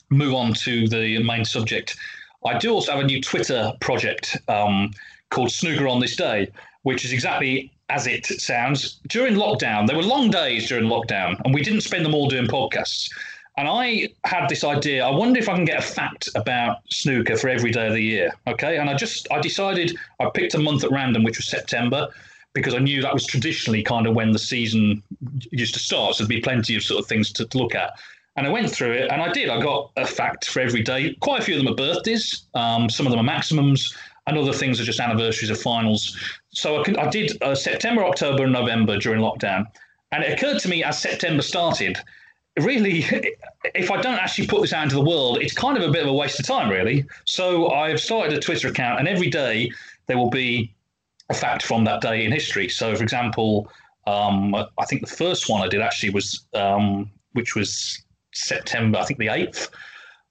move 0.10 0.34
on 0.34 0.54
to 0.54 0.88
the 0.88 1.22
main 1.24 1.46
subject, 1.46 1.98
I 2.46 2.58
do 2.58 2.72
also 2.72 2.91
have 2.91 3.02
a 3.02 3.08
new 3.08 3.22
Twitter 3.22 3.74
project 3.80 4.38
um, 4.48 4.91
called 5.30 5.52
Snooker 5.52 5.88
on 5.88 6.00
This 6.00 6.16
Day, 6.16 6.50
which 6.84 7.04
is 7.04 7.12
exactly 7.12 7.72
as 7.89 8.08
it 8.08 8.26
sounds. 8.26 9.00
During 9.08 9.36
lockdown, 9.36 9.88
there 9.88 9.96
were 9.96 10.04
long 10.04 10.30
days 10.30 10.68
during 10.68 10.86
lockdown, 10.86 11.39
and 11.43 11.54
we 11.54 11.62
didn't 11.62 11.82
spend 11.82 12.06
them 12.06 12.14
all 12.14 12.28
doing 12.28 12.48
podcasts. 12.48 13.10
And 13.58 13.68
I 13.68 14.10
had 14.26 14.50
this 14.50 14.64
idea. 14.64 15.06
I 15.06 15.12
wonder 15.12 15.39
if 15.39 15.48
I 15.48 15.56
can 15.56 15.66
get 15.66 15.80
a 15.80 15.82
fact 15.82 16.30
about 16.36 16.80
snooker 16.89 17.38
for 17.38 17.48
every 17.48 17.72
day 17.72 17.88
of 17.88 17.93
the 17.93 18.02
year. 18.02 18.32
Okay, 18.48 18.78
and 18.78 18.89
I 18.89 18.96
just 18.96 19.32
I 19.32 19.39
decided 19.39 19.98
I 20.20 20.30
picked 20.30 20.56
a 20.56 20.60
month 20.60 20.84
at 20.84 20.91
random, 20.91 21.24
which 21.24 21.38
was 21.38 21.48
September, 21.48 22.10
because 22.54 22.74
I 22.74 22.80
knew 22.80 23.02
that 23.02 23.14
was 23.14 23.26
traditionally 23.26 23.82
kind 23.82 24.08
of 24.08 24.16
when 24.16 24.32
the 24.32 24.39
season 24.39 25.02
used 25.52 25.74
to 25.76 25.80
start. 25.80 26.16
So 26.16 26.24
there'd 26.24 26.30
be 26.30 26.41
plenty 26.41 26.76
of 26.76 26.84
sort 26.84 27.02
of 27.02 27.08
things 27.08 27.32
to, 27.34 27.46
to 27.46 27.58
look 27.58 27.76
at. 27.76 27.93
And 28.38 28.46
I 28.46 28.50
went 28.50 28.70
through 28.70 28.92
it 28.92 29.12
and 29.12 29.22
I 29.22 29.32
did. 29.32 29.50
I 29.50 29.62
got 29.62 29.92
a 29.96 30.06
fact 30.06 30.50
for 30.50 30.60
every 30.60 30.82
day. 30.82 31.14
Quite 31.22 31.42
a 31.42 31.44
few 31.44 31.56
of 31.56 31.64
them 31.64 31.72
are 31.72 31.76
birthdays. 31.76 32.48
Um, 32.54 32.90
some 32.90 33.06
of 33.06 33.12
them 33.12 33.20
are 33.20 33.24
maximums, 33.24 33.96
and 34.28 34.38
other 34.38 34.54
things 34.54 34.80
are 34.80 34.84
just 34.84 35.00
anniversaries 35.00 35.50
of 35.50 35.60
finals. 35.60 36.18
So 36.50 36.78
I, 36.78 37.06
I 37.06 37.10
did 37.10 37.42
uh, 37.42 37.56
September, 37.56 38.04
October, 38.04 38.44
and 38.44 38.54
November 38.54 38.98
during 38.98 39.22
lockdown. 39.22 39.66
And 40.12 40.24
it 40.24 40.34
occurred 40.34 40.60
to 40.60 40.70
me 40.70 40.84
as 40.84 41.00
September 41.00 41.42
started, 41.42 41.98
really, 42.60 43.00
if 43.76 43.92
I 43.92 44.02
don't 44.02 44.20
actually 44.20 44.48
put 44.48 44.62
this 44.62 44.74
out 44.74 44.84
into 44.84 44.96
the 44.96 45.04
world, 45.04 45.40
it's 45.42 45.54
kind 45.54 45.78
of 45.78 45.88
a 45.88 45.92
bit 45.92 46.04
of 46.04 46.10
a 46.10 46.14
waste 46.14 46.40
of 46.40 46.46
time, 46.46 46.70
really. 46.70 47.06
So 47.26 47.72
I've 47.72 48.00
started 48.00 48.34
a 48.34 48.40
Twitter 48.40 48.68
account, 48.68 49.00
and 49.00 49.08
every 49.08 49.30
day 49.30 49.72
there 50.08 50.18
will 50.18 50.30
be 50.30 50.74
a 51.30 51.34
fact 51.34 51.64
from 51.64 51.84
that 51.86 52.02
day 52.02 52.26
in 52.26 52.32
history. 52.32 52.70
So, 52.70 52.96
for 52.96 53.04
example, 53.04 53.70
um, 54.08 54.54
I 54.56 54.86
think 54.86 55.02
the 55.02 55.16
first 55.16 55.50
one 55.50 55.62
I 55.62 55.68
did 55.68 55.82
actually 55.82 56.12
was, 56.12 56.46
um, 56.54 57.10
which 57.34 57.56
was 57.56 58.05
September, 58.36 59.00
I 59.00 59.06
think 59.06 59.20
the 59.20 59.28
8th, 59.28 59.70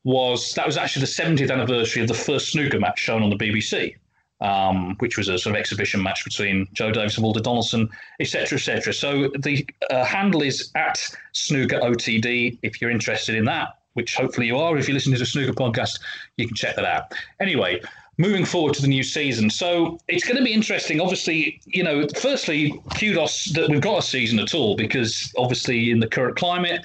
was 0.04 0.52
that 0.54 0.66
was 0.66 0.76
actually 0.76 1.00
the 1.00 1.06
70th 1.06 1.50
anniversary 1.50 2.02
of 2.02 2.08
the 2.08 2.14
first 2.14 2.52
snooker 2.52 2.78
match 2.78 2.98
shown 2.98 3.22
on 3.22 3.30
the 3.30 3.36
BBC, 3.36 3.96
um, 4.40 4.96
which 4.98 5.16
was 5.16 5.28
a 5.28 5.38
sort 5.38 5.56
of 5.56 5.60
exhibition 5.60 6.02
match 6.02 6.24
between 6.24 6.68
Joe 6.74 6.90
Davis 6.90 7.16
and 7.16 7.24
Walter 7.24 7.40
Donaldson, 7.40 7.88
etc., 8.20 8.58
etc. 8.58 8.92
So 8.92 9.28
the 9.38 9.66
uh, 9.90 10.04
handle 10.04 10.42
is 10.42 10.70
at 10.74 11.02
snooker 11.32 11.80
OTD 11.80 12.58
if 12.62 12.80
you're 12.80 12.90
interested 12.90 13.34
in 13.34 13.46
that, 13.46 13.78
which 13.94 14.14
hopefully 14.14 14.46
you 14.46 14.58
are. 14.58 14.76
If 14.76 14.88
you 14.88 14.94
listen 14.94 15.12
to 15.12 15.18
the 15.18 15.26
snooker 15.26 15.54
podcast, 15.54 16.00
you 16.36 16.46
can 16.46 16.54
check 16.54 16.76
that 16.76 16.84
out. 16.84 17.14
Anyway, 17.40 17.80
moving 18.18 18.44
forward 18.44 18.74
to 18.74 18.82
the 18.82 18.88
new 18.88 19.02
season. 19.02 19.48
So 19.48 19.98
it's 20.08 20.24
going 20.24 20.36
to 20.36 20.44
be 20.44 20.52
interesting. 20.52 21.00
Obviously, 21.00 21.60
you 21.64 21.82
know, 21.82 22.06
firstly, 22.16 22.78
kudos 22.98 23.46
that 23.52 23.70
we've 23.70 23.80
got 23.80 23.98
a 23.98 24.02
season 24.02 24.38
at 24.38 24.54
all 24.54 24.76
because 24.76 25.32
obviously 25.38 25.90
in 25.90 26.00
the 26.00 26.06
current 26.06 26.36
climate, 26.36 26.82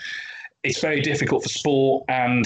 it's 0.64 0.80
very 0.80 1.02
difficult 1.02 1.44
for 1.44 1.50
sport. 1.50 2.06
And 2.10 2.46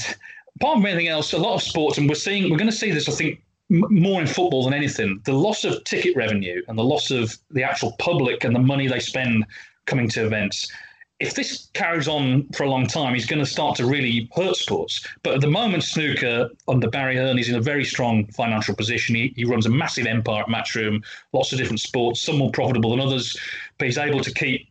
apart 0.56 0.78
from 0.78 0.86
anything 0.86 1.08
else, 1.08 1.34
a 1.34 1.38
lot 1.38 1.56
of 1.56 1.64
sports, 1.64 1.98
and 1.98 2.08
we're 2.08 2.16
seeing, 2.16 2.50
we're 2.50 2.58
going 2.58 2.70
to 2.70 2.76
see 2.76 2.92
this, 2.92 3.10
I 3.10 3.14
think, 3.14 3.42
more 3.70 4.22
in 4.22 4.28
football 4.28 4.66
than 4.66 4.74
anything. 4.74 5.22
The 5.24 5.34
loss 5.34 5.64
of 5.64 5.84
ticket 5.84 6.16
revenue 6.16 6.62
and 6.68 6.78
the 6.78 6.84
loss 6.84 7.12
of 7.12 7.38
the 7.52 7.64
actual 7.64 7.94
public 7.94 8.44
and 8.44 8.56
the 8.56 8.60
money 8.60 8.88
they 8.88 9.00
spend 9.00 9.46
coming 9.86 10.08
to 10.10 10.26
events. 10.26 10.72
If 11.20 11.36
this 11.36 11.70
carries 11.74 12.08
on 12.08 12.48
for 12.50 12.64
a 12.64 12.70
long 12.70 12.86
time, 12.86 13.14
he's 13.14 13.26
going 13.26 13.44
to 13.44 13.50
start 13.50 13.78
to 13.78 13.86
really 13.86 14.30
hurt 14.36 14.58
sports. 14.58 15.08
But 15.24 15.36
at 15.36 15.42
the 15.42 15.48
moment, 15.48 15.84
snooker 15.84 16.50
under 16.68 16.90
Barry 16.90 17.16
Hearn 17.16 17.40
is 17.40 17.48
in 17.50 17.56
a 17.56 17.62
very 17.62 17.86
strong 17.86 18.26
financial 18.28 18.76
position. 18.76 19.16
He, 19.16 19.34
he 19.36 19.46
runs 19.46 19.66
a 19.66 19.70
massive 19.70 20.06
empire 20.06 20.42
at 20.42 20.50
Matchroom, 20.50 21.04
lots 21.32 21.54
of 21.54 21.60
different 21.60 21.80
sports, 21.80 22.20
some 22.20 22.38
more 22.38 22.52
profitable 22.52 22.92
than 22.92 23.00
others, 23.00 23.38
but 23.78 23.86
he's 23.86 23.98
able 23.98 24.20
to 24.20 24.34
keep 24.34 24.68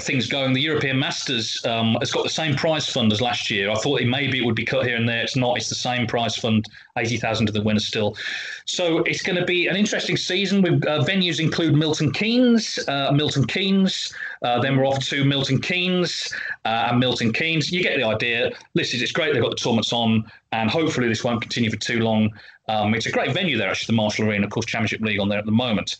things 0.00 0.26
going. 0.26 0.54
The 0.54 0.60
European 0.60 0.98
Masters 0.98 1.60
um, 1.66 1.96
has 2.00 2.10
got 2.10 2.22
the 2.24 2.30
same 2.30 2.54
prize 2.54 2.88
fund 2.88 3.12
as 3.12 3.20
last 3.20 3.50
year. 3.50 3.70
I 3.70 3.74
thought 3.74 4.00
it 4.00 4.06
maybe 4.06 4.38
it 4.38 4.44
would 4.44 4.54
be 4.54 4.64
cut 4.64 4.86
here 4.86 4.96
and 4.96 5.06
there. 5.08 5.22
It's 5.22 5.36
not. 5.36 5.56
It's 5.58 5.68
the 5.68 5.74
same 5.74 6.06
prize 6.06 6.34
fund, 6.36 6.66
eighty 6.96 7.18
thousand 7.18 7.46
to 7.46 7.52
the 7.52 7.62
winner 7.62 7.80
still. 7.80 8.16
So 8.64 8.98
it's 9.00 9.22
going 9.22 9.38
to 9.38 9.44
be 9.44 9.66
an 9.66 9.76
interesting 9.76 10.16
season. 10.16 10.62
With 10.62 10.86
uh, 10.86 11.04
venues 11.04 11.40
include 11.40 11.74
Milton 11.74 12.10
Keynes, 12.10 12.78
uh, 12.88 13.12
Milton 13.12 13.46
Keynes. 13.46 14.14
Uh, 14.42 14.60
then 14.60 14.76
we're 14.76 14.86
off 14.86 15.04
to 15.06 15.24
Milton 15.24 15.60
Keynes 15.60 16.32
uh, 16.64 16.88
and 16.90 16.98
Milton 16.98 17.32
Keynes. 17.32 17.70
You 17.70 17.82
get 17.82 17.96
the 17.96 18.04
idea. 18.04 18.50
Listen, 18.74 19.00
it's 19.00 19.12
great 19.12 19.34
they've 19.34 19.42
got 19.42 19.50
the 19.50 19.56
tournaments 19.56 19.92
on, 19.92 20.24
and 20.52 20.70
hopefully 20.70 21.08
this 21.08 21.22
won't 21.22 21.42
continue 21.42 21.70
for 21.70 21.76
too 21.76 22.00
long. 22.00 22.30
Um, 22.68 22.94
it's 22.94 23.06
a 23.06 23.10
great 23.10 23.32
venue 23.32 23.58
there, 23.58 23.68
actually, 23.68 23.92
the 23.92 23.96
Marshall 23.96 24.28
Arena, 24.28 24.46
of 24.46 24.52
course, 24.52 24.64
Championship 24.66 25.00
League 25.00 25.20
on 25.20 25.28
there 25.28 25.38
at 25.38 25.44
the 25.44 25.52
moment. 25.52 25.96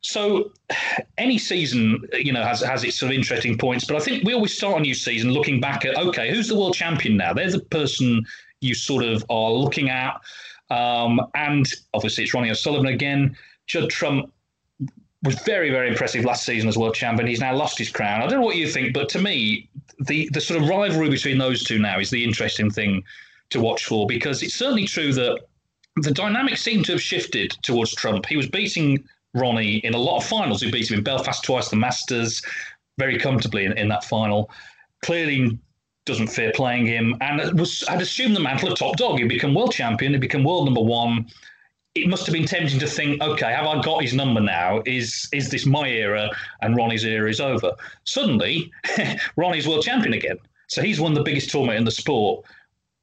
So 0.00 0.52
any 1.16 1.38
season, 1.38 2.02
you 2.12 2.32
know, 2.32 2.44
has 2.44 2.60
has 2.60 2.84
its 2.84 2.98
sort 2.98 3.12
of 3.12 3.16
interesting 3.16 3.58
points. 3.58 3.84
But 3.84 3.96
I 3.96 4.00
think 4.00 4.24
we 4.24 4.32
always 4.32 4.56
start 4.56 4.78
a 4.78 4.80
new 4.80 4.94
season 4.94 5.32
looking 5.32 5.60
back 5.60 5.84
at 5.84 5.96
okay, 5.96 6.30
who's 6.30 6.48
the 6.48 6.58
world 6.58 6.74
champion 6.74 7.16
now? 7.16 7.32
They're 7.32 7.50
the 7.50 7.60
person 7.60 8.24
you 8.60 8.74
sort 8.74 9.04
of 9.04 9.24
are 9.28 9.50
looking 9.50 9.90
at. 9.90 10.20
Um, 10.70 11.20
and 11.34 11.66
obviously 11.94 12.24
it's 12.24 12.34
Ronnie 12.34 12.50
O'Sullivan 12.50 12.86
again. 12.86 13.36
Judd 13.66 13.90
Trump 13.90 14.32
was 15.22 15.34
very, 15.40 15.70
very 15.70 15.88
impressive 15.88 16.24
last 16.24 16.44
season 16.44 16.68
as 16.68 16.76
world 16.76 16.94
champion. 16.94 17.26
He's 17.26 17.40
now 17.40 17.54
lost 17.54 17.78
his 17.78 17.90
crown. 17.90 18.22
I 18.22 18.26
don't 18.26 18.40
know 18.40 18.46
what 18.46 18.56
you 18.56 18.68
think, 18.68 18.94
but 18.94 19.08
to 19.10 19.20
me, 19.20 19.68
the 20.00 20.28
the 20.32 20.40
sort 20.40 20.62
of 20.62 20.68
rivalry 20.68 21.10
between 21.10 21.38
those 21.38 21.64
two 21.64 21.78
now 21.78 21.98
is 21.98 22.10
the 22.10 22.22
interesting 22.22 22.70
thing 22.70 23.02
to 23.50 23.60
watch 23.60 23.84
for 23.84 24.06
because 24.06 24.42
it's 24.42 24.54
certainly 24.54 24.86
true 24.86 25.12
that 25.12 25.40
the 25.96 26.12
dynamics 26.12 26.62
seem 26.62 26.84
to 26.84 26.92
have 26.92 27.02
shifted 27.02 27.50
towards 27.62 27.94
Trump. 27.94 28.26
He 28.26 28.36
was 28.36 28.48
beating 28.48 29.02
Ronnie 29.38 29.76
in 29.78 29.94
a 29.94 29.98
lot 29.98 30.18
of 30.18 30.24
finals. 30.24 30.62
He 30.62 30.70
beat 30.70 30.90
him 30.90 30.98
in 30.98 31.04
Belfast 31.04 31.42
twice, 31.44 31.68
the 31.68 31.76
Masters, 31.76 32.42
very 32.98 33.18
comfortably 33.18 33.64
in, 33.64 33.76
in 33.78 33.88
that 33.88 34.04
final. 34.04 34.50
Clearly 35.02 35.58
doesn't 36.08 36.28
fear 36.28 36.50
playing 36.54 36.86
him 36.86 37.14
and 37.20 37.60
was 37.60 37.86
had 37.86 38.00
assumed 38.00 38.34
the 38.34 38.40
mantle 38.40 38.72
of 38.72 38.78
top 38.78 38.96
dog. 38.96 39.18
He'd 39.18 39.28
become 39.28 39.54
world 39.54 39.72
champion, 39.72 40.12
he'd 40.12 40.20
become 40.20 40.42
world 40.42 40.64
number 40.64 40.80
one. 40.80 41.26
it 41.94 42.08
must 42.08 42.26
have 42.26 42.32
been 42.32 42.46
tempting 42.46 42.78
to 42.78 42.86
think, 42.86 43.22
okay, 43.22 43.52
have 43.52 43.66
I 43.66 43.80
got 43.82 44.02
his 44.02 44.14
number 44.14 44.40
now? 44.40 44.82
Is 44.86 45.28
is 45.32 45.50
this 45.50 45.66
my 45.66 45.86
era 45.86 46.30
and 46.62 46.76
Ronnie's 46.76 47.04
era 47.04 47.28
is 47.28 47.40
over? 47.40 47.72
Suddenly, 48.04 48.72
Ronnie's 49.36 49.68
world 49.68 49.84
champion 49.84 50.14
again. 50.14 50.38
So 50.68 50.82
he's 50.82 51.00
won 51.00 51.14
the 51.14 51.22
biggest 51.22 51.50
tournament 51.50 51.78
in 51.78 51.84
the 51.84 51.90
sport. 51.90 52.44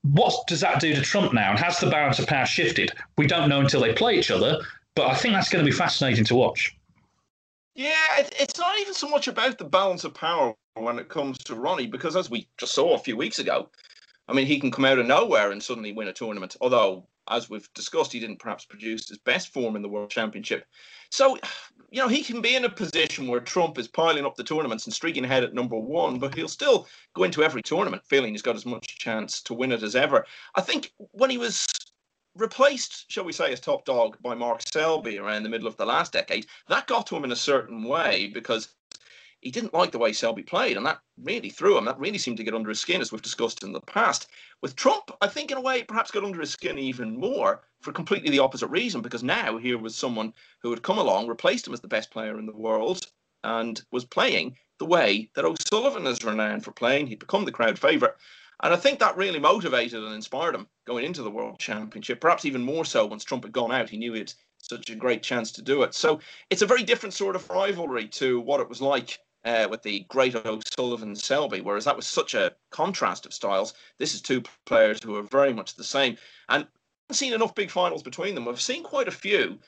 What 0.01 0.47
does 0.47 0.61
that 0.61 0.79
do 0.79 0.93
to 0.93 1.01
Trump 1.01 1.33
now? 1.33 1.51
And 1.51 1.59
has 1.59 1.79
the 1.79 1.89
balance 1.89 2.19
of 2.19 2.27
power 2.27 2.45
shifted? 2.45 2.91
We 3.17 3.25
don't 3.25 3.49
know 3.49 3.59
until 3.59 3.81
they 3.81 3.93
play 3.93 4.17
each 4.17 4.29
other, 4.29 4.59
but 4.95 5.07
I 5.07 5.15
think 5.15 5.33
that's 5.33 5.49
going 5.49 5.63
to 5.63 5.69
be 5.69 5.75
fascinating 5.75 6.25
to 6.25 6.35
watch. 6.35 6.75
Yeah, 7.75 7.91
it, 8.17 8.33
it's 8.39 8.57
not 8.57 8.79
even 8.79 8.93
so 8.93 9.09
much 9.09 9.27
about 9.27 9.57
the 9.57 9.65
balance 9.65 10.05
of 10.05 10.13
power 10.13 10.55
when 10.75 10.97
it 10.97 11.09
comes 11.09 11.37
to 11.39 11.55
Ronnie, 11.55 11.87
because 11.87 12.15
as 12.15 12.29
we 12.29 12.47
just 12.57 12.73
saw 12.73 12.95
a 12.95 12.99
few 12.99 13.17
weeks 13.17 13.39
ago, 13.39 13.69
I 14.27 14.33
mean, 14.33 14.47
he 14.47 14.59
can 14.59 14.71
come 14.71 14.85
out 14.85 14.97
of 14.97 15.05
nowhere 15.05 15.51
and 15.51 15.61
suddenly 15.61 15.91
win 15.91 16.07
a 16.07 16.13
tournament. 16.13 16.55
Although, 16.61 17.05
as 17.29 17.49
we've 17.49 17.71
discussed, 17.73 18.13
he 18.13 18.19
didn't 18.19 18.39
perhaps 18.39 18.65
produce 18.65 19.07
his 19.09 19.17
best 19.17 19.53
form 19.53 19.75
in 19.75 19.81
the 19.81 19.89
World 19.89 20.09
Championship. 20.09 20.65
So, 21.11 21.37
you 21.91 22.01
know, 22.01 22.07
he 22.07 22.23
can 22.23 22.41
be 22.41 22.55
in 22.55 22.65
a 22.65 22.69
position 22.69 23.27
where 23.27 23.39
Trump 23.39 23.77
is 23.77 23.87
piling 23.87 24.25
up 24.25 24.35
the 24.35 24.43
tournaments 24.43 24.85
and 24.85 24.93
streaking 24.93 25.25
ahead 25.25 25.43
at 25.43 25.53
number 25.53 25.77
one, 25.77 26.17
but 26.17 26.33
he'll 26.33 26.47
still 26.47 26.87
go 27.13 27.23
into 27.23 27.43
every 27.43 27.61
tournament 27.61 28.03
feeling 28.05 28.31
he's 28.31 28.41
got 28.41 28.55
as 28.55 28.65
much 28.65 28.97
chance 28.97 29.41
to 29.43 29.53
win 29.53 29.71
it 29.71 29.83
as 29.83 29.95
ever. 29.95 30.25
I 30.55 30.61
think 30.61 30.91
when 31.11 31.29
he 31.29 31.37
was 31.37 31.65
replaced, 32.35 33.11
shall 33.11 33.23
we 33.23 33.31
say, 33.31 33.51
as 33.51 33.59
top 33.59 33.85
dog 33.85 34.17
by 34.21 34.35
Mark 34.35 34.61
Selby 34.61 35.17
around 35.17 35.43
the 35.43 35.49
middle 35.49 35.67
of 35.67 35.77
the 35.77 35.85
last 35.85 36.13
decade, 36.13 36.45
that 36.67 36.87
got 36.87 37.07
to 37.07 37.15
him 37.15 37.23
in 37.23 37.31
a 37.31 37.35
certain 37.35 37.83
way 37.83 38.29
because 38.33 38.69
he 39.41 39.51
didn't 39.51 39.73
like 39.73 39.91
the 39.91 39.99
way 39.99 40.11
Selby 40.11 40.41
played, 40.41 40.75
and 40.75 40.85
that 40.85 40.99
really 41.21 41.49
threw 41.51 41.77
him. 41.77 41.85
That 41.85 41.99
really 41.99 42.17
seemed 42.17 42.37
to 42.37 42.43
get 42.43 42.55
under 42.55 42.69
his 42.69 42.79
skin, 42.79 42.99
as 42.99 43.11
we've 43.11 43.21
discussed 43.21 43.63
in 43.63 43.73
the 43.73 43.81
past. 43.81 44.27
With 44.61 44.75
Trump, 44.75 45.11
I 45.21 45.27
think 45.27 45.51
in 45.51 45.57
a 45.57 45.61
way, 45.61 45.83
perhaps 45.83 46.09
got 46.09 46.23
under 46.23 46.39
his 46.39 46.49
skin 46.49 46.79
even 46.79 47.15
more 47.15 47.61
for 47.81 47.91
completely 47.91 48.31
the 48.31 48.39
opposite 48.39 48.67
reason, 48.67 49.01
because 49.01 49.23
now 49.23 49.57
here 49.57 49.77
was 49.77 49.95
someone 49.95 50.33
who 50.61 50.71
had 50.71 50.81
come 50.81 50.97
along, 50.97 51.27
replaced 51.27 51.67
him 51.67 51.73
as 51.73 51.81
the 51.81 51.87
best 51.87 52.09
player 52.09 52.39
in 52.39 52.47
the 52.47 52.55
world, 52.55 53.05
and 53.43 53.83
was 53.91 54.03
playing 54.03 54.57
the 54.79 54.85
way 54.85 55.29
that 55.35 55.45
O'Sullivan 55.45 56.07
is 56.07 56.23
renowned 56.23 56.63
for 56.63 56.71
playing. 56.71 57.05
He'd 57.05 57.19
become 57.19 57.45
the 57.45 57.51
crowd 57.51 57.77
favourite. 57.77 58.15
And 58.63 58.73
I 58.73 58.77
think 58.77 58.99
that 58.99 59.17
really 59.17 59.39
motivated 59.39 60.03
and 60.03 60.13
inspired 60.13 60.55
him 60.55 60.67
going 60.85 61.05
into 61.05 61.23
the 61.23 61.31
World 61.31 61.59
Championship, 61.59 62.21
perhaps 62.21 62.45
even 62.45 62.63
more 62.63 62.85
so 62.85 63.05
once 63.05 63.23
Trump 63.23 63.43
had 63.43 63.53
gone 63.53 63.71
out. 63.71 63.89
He 63.89 63.97
knew 63.97 64.13
he 64.13 64.19
had 64.19 64.33
such 64.57 64.89
a 64.89 64.95
great 64.95 65.21
chance 65.21 65.51
to 65.53 65.61
do 65.61 65.83
it. 65.83 65.93
So 65.93 66.19
it's 66.49 66.61
a 66.61 66.67
very 66.67 66.83
different 66.83 67.13
sort 67.13 67.35
of 67.35 67.49
rivalry 67.49 68.07
to 68.09 68.39
what 68.41 68.59
it 68.59 68.69
was 68.69 68.81
like 68.81 69.19
uh, 69.43 69.67
with 69.69 69.83
the 69.83 70.05
great 70.09 70.35
O'Sullivan 70.35 71.15
Selby, 71.15 71.61
whereas 71.61 71.85
that 71.85 71.95
was 71.95 72.07
such 72.07 72.33
a 72.33 72.53
contrast 72.71 73.25
of 73.25 73.33
styles. 73.33 73.73
This 73.99 74.15
is 74.15 74.21
two 74.21 74.41
players 74.65 75.01
who 75.03 75.15
are 75.15 75.23
very 75.23 75.53
much 75.53 75.75
the 75.75 75.83
same. 75.83 76.17
And 76.49 76.65
I've 77.09 77.15
seen 77.15 77.33
enough 77.33 77.53
big 77.53 77.69
finals 77.69 78.01
between 78.01 78.33
them. 78.33 78.47
I've 78.47 78.59
seen 78.59 78.83
quite 78.83 79.07
a 79.07 79.11
few 79.11 79.59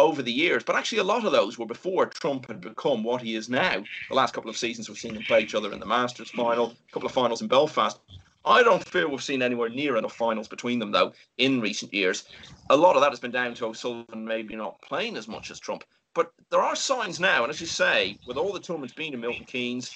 over 0.00 0.22
the 0.22 0.32
years, 0.32 0.64
but 0.64 0.76
actually 0.76 0.98
a 0.98 1.04
lot 1.04 1.24
of 1.24 1.32
those 1.32 1.58
were 1.58 1.66
before 1.66 2.06
Trump 2.06 2.46
had 2.48 2.60
become 2.60 3.04
what 3.04 3.20
he 3.20 3.34
is 3.34 3.48
now. 3.48 3.84
The 4.08 4.14
last 4.14 4.32
couple 4.32 4.50
of 4.50 4.56
seasons 4.56 4.88
we've 4.88 4.98
seen 4.98 5.14
them 5.14 5.24
play 5.24 5.40
each 5.40 5.54
other 5.54 5.72
in 5.72 5.78
the 5.78 5.86
Masters 5.86 6.30
final, 6.30 6.70
a 6.88 6.92
couple 6.92 7.06
of 7.06 7.12
finals 7.12 7.42
in 7.42 7.48
Belfast. 7.48 7.98
I 8.44 8.62
don't 8.62 8.86
feel 8.88 9.10
we've 9.10 9.22
seen 9.22 9.42
anywhere 9.42 9.68
near 9.68 9.96
enough 9.96 10.16
finals 10.16 10.48
between 10.48 10.78
them, 10.78 10.90
though, 10.90 11.12
in 11.36 11.60
recent 11.60 11.92
years. 11.92 12.24
A 12.70 12.76
lot 12.76 12.96
of 12.96 13.02
that 13.02 13.10
has 13.10 13.20
been 13.20 13.30
down 13.30 13.52
to 13.54 13.66
O'Sullivan 13.66 14.24
maybe 14.24 14.56
not 14.56 14.80
playing 14.80 15.18
as 15.18 15.28
much 15.28 15.50
as 15.50 15.60
Trump. 15.60 15.84
But 16.14 16.32
there 16.50 16.62
are 16.62 16.74
signs 16.74 17.20
now, 17.20 17.42
and 17.42 17.50
as 17.50 17.60
you 17.60 17.66
say, 17.66 18.18
with 18.26 18.38
all 18.38 18.52
the 18.52 18.60
tournaments 18.60 18.94
being 18.94 19.12
in 19.12 19.20
Milton 19.20 19.44
Keynes 19.44 19.94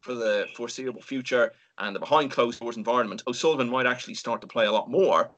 for 0.00 0.14
the 0.14 0.48
foreseeable 0.56 1.02
future 1.02 1.52
and 1.78 1.94
the 1.94 2.00
behind 2.00 2.32
closed 2.32 2.60
doors 2.60 2.76
environment, 2.76 3.22
O'Sullivan 3.28 3.68
might 3.68 3.86
actually 3.86 4.14
start 4.14 4.40
to 4.40 4.46
play 4.46 4.66
a 4.66 4.72
lot 4.72 4.90
more. 4.90 5.30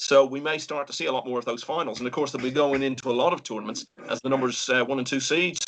So 0.00 0.24
we 0.24 0.38
may 0.38 0.58
start 0.58 0.86
to 0.86 0.92
see 0.92 1.06
a 1.06 1.12
lot 1.12 1.26
more 1.26 1.40
of 1.40 1.44
those 1.44 1.64
finals. 1.64 1.98
And 1.98 2.06
of 2.06 2.12
course, 2.12 2.30
they'll 2.30 2.40
be 2.40 2.52
going 2.52 2.84
into 2.84 3.10
a 3.10 3.12
lot 3.12 3.32
of 3.32 3.42
tournaments 3.42 3.84
as 4.08 4.20
the 4.20 4.28
numbers 4.28 4.68
uh, 4.68 4.84
one 4.84 4.98
and 4.98 5.06
two 5.06 5.18
seeds. 5.18 5.66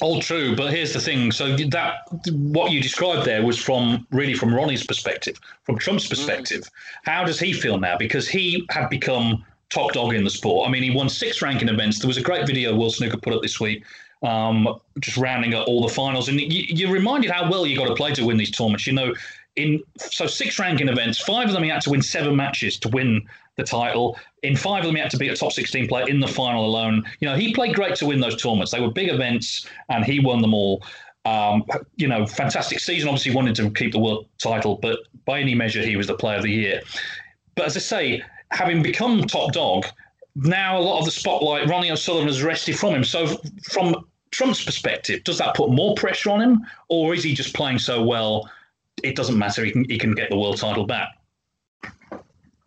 All 0.00 0.22
true, 0.22 0.56
but 0.56 0.72
here's 0.72 0.94
the 0.94 1.00
thing. 1.00 1.30
So 1.30 1.56
that 1.56 2.08
what 2.30 2.70
you 2.70 2.80
described 2.80 3.26
there 3.26 3.44
was 3.44 3.58
from 3.58 4.06
really 4.12 4.32
from 4.32 4.54
Ronnie's 4.54 4.86
perspective, 4.86 5.38
from 5.64 5.76
Trump's 5.76 6.08
perspective. 6.08 6.62
Mm. 6.62 6.70
How 7.04 7.24
does 7.24 7.38
he 7.38 7.52
feel 7.52 7.78
now? 7.78 7.98
Because 7.98 8.26
he 8.26 8.66
had 8.70 8.88
become 8.88 9.44
top 9.68 9.92
dog 9.92 10.14
in 10.14 10.24
the 10.24 10.30
sport. 10.30 10.66
I 10.66 10.72
mean, 10.72 10.82
he 10.82 10.90
won 10.90 11.10
six 11.10 11.42
ranking 11.42 11.68
events. 11.68 11.98
There 11.98 12.08
was 12.08 12.16
a 12.16 12.22
great 12.22 12.46
video 12.46 12.74
World 12.74 12.94
Snooker 12.94 13.18
put 13.18 13.34
up 13.34 13.42
this 13.42 13.60
week, 13.60 13.84
um, 14.22 14.80
just 15.00 15.18
rounding 15.18 15.52
up 15.52 15.68
all 15.68 15.86
the 15.86 15.92
finals. 15.92 16.30
And 16.30 16.40
you, 16.40 16.64
you're 16.68 16.92
reminded 16.92 17.30
how 17.30 17.50
well 17.50 17.66
you 17.66 17.76
got 17.76 17.88
to 17.88 17.94
play 17.94 18.14
to 18.14 18.24
win 18.24 18.38
these 18.38 18.50
tournaments. 18.50 18.86
You 18.86 18.94
know, 18.94 19.12
in 19.56 19.82
so 19.96 20.26
six 20.26 20.58
ranking 20.58 20.88
events, 20.88 21.18
five 21.18 21.48
of 21.48 21.54
them 21.54 21.62
he 21.62 21.70
had 21.70 21.80
to 21.82 21.90
win 21.90 22.02
seven 22.02 22.36
matches 22.36 22.78
to 22.80 22.88
win 22.88 23.26
the 23.56 23.64
title. 23.64 24.18
In 24.42 24.54
five 24.54 24.80
of 24.80 24.86
them, 24.86 24.94
he 24.94 25.00
had 25.00 25.10
to 25.10 25.16
beat 25.16 25.30
a 25.30 25.36
top 25.36 25.52
16 25.52 25.88
player 25.88 26.06
in 26.08 26.20
the 26.20 26.28
final 26.28 26.64
alone. 26.64 27.02
You 27.20 27.28
know, 27.28 27.36
he 27.36 27.54
played 27.54 27.74
great 27.74 27.96
to 27.96 28.06
win 28.06 28.20
those 28.20 28.40
tournaments. 28.40 28.70
They 28.70 28.80
were 28.80 28.90
big 28.90 29.08
events, 29.08 29.66
and 29.88 30.04
he 30.04 30.20
won 30.20 30.42
them 30.42 30.54
all. 30.54 30.82
Um, 31.24 31.64
you 31.96 32.06
know, 32.06 32.26
fantastic 32.26 32.78
season. 32.78 33.08
Obviously, 33.08 33.34
wanted 33.34 33.56
to 33.56 33.70
keep 33.70 33.92
the 33.92 33.98
world 33.98 34.28
title, 34.38 34.76
but 34.76 35.00
by 35.24 35.40
any 35.40 35.54
measure, 35.54 35.82
he 35.82 35.96
was 35.96 36.06
the 36.06 36.14
player 36.14 36.36
of 36.36 36.42
the 36.42 36.50
year. 36.50 36.82
But 37.56 37.66
as 37.66 37.76
I 37.76 37.80
say, 37.80 38.22
having 38.50 38.82
become 38.82 39.22
top 39.22 39.52
dog, 39.52 39.86
now 40.36 40.78
a 40.78 40.80
lot 40.80 41.00
of 41.00 41.06
the 41.06 41.10
spotlight 41.10 41.68
Ronnie 41.68 41.90
O'Sullivan 41.90 42.28
has 42.28 42.42
rested 42.42 42.78
from 42.78 42.94
him. 42.94 43.04
So, 43.04 43.38
from 43.70 44.06
Trump's 44.30 44.64
perspective, 44.64 45.24
does 45.24 45.38
that 45.38 45.56
put 45.56 45.70
more 45.70 45.94
pressure 45.94 46.30
on 46.30 46.40
him, 46.40 46.66
or 46.88 47.14
is 47.14 47.24
he 47.24 47.34
just 47.34 47.54
playing 47.54 47.78
so 47.78 48.04
well? 48.04 48.48
It 49.02 49.16
doesn't 49.16 49.38
matter. 49.38 49.64
He 49.64 49.72
can 49.72 49.84
he 49.88 49.98
can 49.98 50.14
get 50.14 50.30
the 50.30 50.38
world 50.38 50.58
title 50.58 50.86
back. 50.86 51.08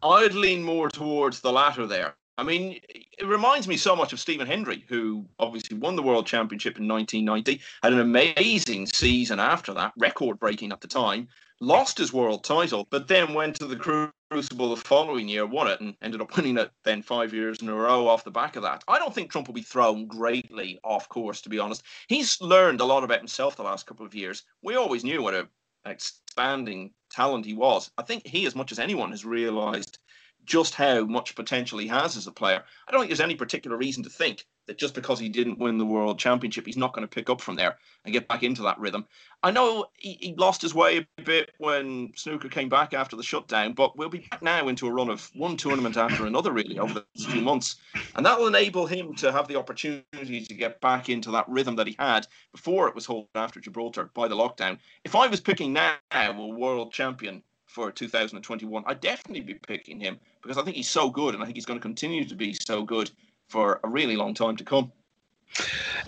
I'd 0.01 0.33
lean 0.33 0.63
more 0.63 0.89
towards 0.89 1.41
the 1.41 1.51
latter 1.51 1.85
there. 1.85 2.15
I 2.37 2.43
mean, 2.43 2.79
it 2.87 3.25
reminds 3.25 3.67
me 3.67 3.75
so 3.75 3.97
much 3.97 4.13
of 4.13 4.19
Stephen 4.19 4.47
Hendry, 4.47 4.85
who 4.87 5.25
obviously 5.39 5.77
won 5.77 5.97
the 5.97 6.01
World 6.01 6.25
Championship 6.25 6.79
in 6.79 6.87
1990, 6.87 7.59
had 7.83 7.91
an 7.91 7.99
amazing 7.99 8.85
season 8.85 9.41
after 9.41 9.73
that, 9.73 9.91
record 9.97 10.39
breaking 10.39 10.71
at 10.71 10.79
the 10.79 10.87
time, 10.87 11.27
lost 11.59 11.97
his 11.97 12.13
world 12.13 12.45
title, 12.45 12.87
but 12.91 13.09
then 13.09 13.33
went 13.33 13.57
to 13.57 13.65
the 13.65 14.11
Crucible 14.31 14.69
the 14.69 14.77
following 14.77 15.27
year, 15.27 15.45
won 15.45 15.67
it, 15.67 15.81
and 15.81 15.95
ended 16.01 16.21
up 16.21 16.33
winning 16.37 16.57
it 16.57 16.71
then 16.85 17.01
five 17.01 17.33
years 17.33 17.61
in 17.61 17.67
a 17.67 17.75
row 17.75 18.07
off 18.07 18.23
the 18.23 18.31
back 18.31 18.55
of 18.55 18.63
that. 18.63 18.85
I 18.87 18.99
don't 18.99 19.13
think 19.13 19.31
Trump 19.31 19.47
will 19.47 19.55
be 19.55 19.61
thrown 19.61 20.07
greatly 20.07 20.79
off 20.83 21.09
course, 21.09 21.41
to 21.41 21.49
be 21.49 21.59
honest. 21.59 21.83
He's 22.07 22.39
learned 22.39 22.79
a 22.79 22.85
lot 22.85 23.03
about 23.03 23.19
himself 23.19 23.57
the 23.57 23.63
last 23.63 23.85
couple 23.85 24.05
of 24.05 24.15
years. 24.15 24.43
We 24.61 24.75
always 24.75 25.03
knew 25.03 25.21
what 25.21 25.33
a 25.33 25.49
expanding 25.85 26.93
talent 27.09 27.45
he 27.45 27.53
was. 27.53 27.91
I 27.97 28.03
think 28.03 28.25
he, 28.25 28.45
as 28.45 28.55
much 28.55 28.71
as 28.71 28.79
anyone, 28.79 29.11
has 29.11 29.25
realised 29.25 29.99
just 30.45 30.75
how 30.75 31.03
much 31.05 31.35
potential 31.35 31.79
he 31.79 31.87
has 31.87 32.17
as 32.17 32.27
a 32.27 32.31
player. 32.31 32.63
I 32.87 32.91
don't 32.91 33.01
think 33.01 33.09
there's 33.09 33.19
any 33.19 33.35
particular 33.35 33.77
reason 33.77 34.03
to 34.03 34.09
think 34.09 34.45
that 34.69 34.77
just 34.77 34.93
because 34.93 35.19
he 35.19 35.29
didn't 35.29 35.57
win 35.57 35.79
the 35.79 35.85
world 35.85 36.19
championship, 36.19 36.63
he's 36.63 36.77
not 36.77 36.93
going 36.93 37.01
to 37.05 37.13
pick 37.13 37.27
up 37.27 37.41
from 37.41 37.55
there 37.55 37.75
and 38.05 38.13
get 38.13 38.27
back 38.27 38.43
into 38.43 38.61
that 38.61 38.79
rhythm. 38.79 39.03
I 39.41 39.49
know 39.49 39.87
he, 39.97 40.17
he, 40.21 40.35
lost 40.35 40.61
his 40.61 40.75
way 40.75 41.07
a 41.17 41.21
bit 41.23 41.51
when 41.57 42.11
snooker 42.15 42.49
came 42.49 42.69
back 42.69 42.93
after 42.93 43.15
the 43.15 43.23
shutdown, 43.23 43.73
but 43.73 43.97
we'll 43.97 44.09
be 44.09 44.27
back 44.29 44.43
now 44.43 44.67
into 44.67 44.85
a 44.85 44.91
run 44.91 45.09
of 45.09 45.31
one 45.33 45.57
tournament 45.57 45.97
after 45.97 46.27
another, 46.27 46.51
really, 46.51 46.77
over 46.77 46.93
the 46.93 47.05
next 47.15 47.31
few 47.31 47.41
months. 47.41 47.77
And 48.15 48.23
that 48.27 48.37
will 48.37 48.45
enable 48.45 48.85
him 48.85 49.15
to 49.15 49.31
have 49.31 49.47
the 49.47 49.55
opportunity 49.55 50.45
to 50.45 50.53
get 50.53 50.79
back 50.81 51.09
into 51.09 51.31
that 51.31 51.49
rhythm 51.49 51.75
that 51.77 51.87
he 51.87 51.95
had 51.97 52.27
before 52.51 52.87
it 52.87 52.93
was 52.93 53.07
halted 53.07 53.29
after 53.33 53.59
Gibraltar 53.59 54.11
by 54.13 54.27
the 54.27 54.35
lockdown. 54.35 54.77
If 55.03 55.15
I 55.15 55.25
was 55.25 55.41
picking 55.41 55.73
now 55.73 55.95
a 56.11 56.31
world 56.31 56.93
champion 56.93 57.41
for 57.65 57.91
2021, 57.91 58.83
I'd 58.85 59.01
definitely 59.01 59.41
be 59.41 59.55
picking 59.55 59.99
him 59.99 60.19
because 60.43 60.59
I 60.59 60.63
think 60.63 60.75
he's 60.75 60.89
so 60.89 61.09
good 61.09 61.33
and 61.33 61.41
I 61.41 61.47
think 61.47 61.57
he's 61.57 61.65
going 61.65 61.79
to 61.79 61.83
continue 61.83 62.23
to 62.25 62.35
be 62.35 62.53
so 62.53 62.83
good 62.83 63.09
for 63.49 63.79
a 63.83 63.89
really 63.89 64.15
long 64.15 64.33
time 64.33 64.55
to 64.55 64.63
come. 64.63 64.91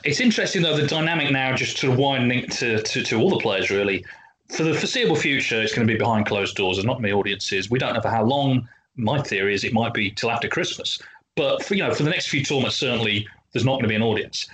It's 0.04 0.20
interesting 0.20 0.62
though 0.62 0.78
the 0.78 0.88
dynamic 0.88 1.32
now 1.32 1.56
just 1.56 1.78
sort 1.78 1.94
of 1.94 2.00
widening 2.00 2.48
to, 2.48 2.82
to, 2.82 3.04
to 3.04 3.20
all 3.20 3.30
the 3.30 3.40
players 3.40 3.70
really. 3.70 4.06
For 4.50 4.64
the 4.64 4.74
foreseeable 4.74 5.16
future, 5.16 5.62
it's 5.62 5.74
going 5.74 5.88
to 5.88 5.94
be 5.94 5.98
behind 5.98 6.26
closed 6.26 6.56
doors 6.56 6.78
and 6.78 6.86
not 6.86 7.02
the 7.02 7.14
audiences. 7.14 7.70
We 7.70 7.80
don't 7.80 7.94
know 7.94 8.02
for 8.02 8.10
how 8.10 8.24
long. 8.24 8.68
My 8.98 9.22
theory 9.22 9.54
is 9.54 9.64
it 9.64 9.72
might 9.72 9.94
be 9.94 10.12
till 10.12 10.30
after 10.30 10.50
Christmas. 10.50 11.02
But 11.38 11.64
for, 11.64 11.76
you 11.76 11.84
know, 11.84 11.94
for 11.94 12.04
the 12.04 12.10
next 12.10 12.28
few 12.28 12.44
tournaments, 12.44 12.76
certainly 12.76 13.26
there's 13.54 13.64
not 13.64 13.74
going 13.74 13.84
to 13.84 13.88
be 13.88 13.96
an 13.96 14.02
audience. 14.02 14.48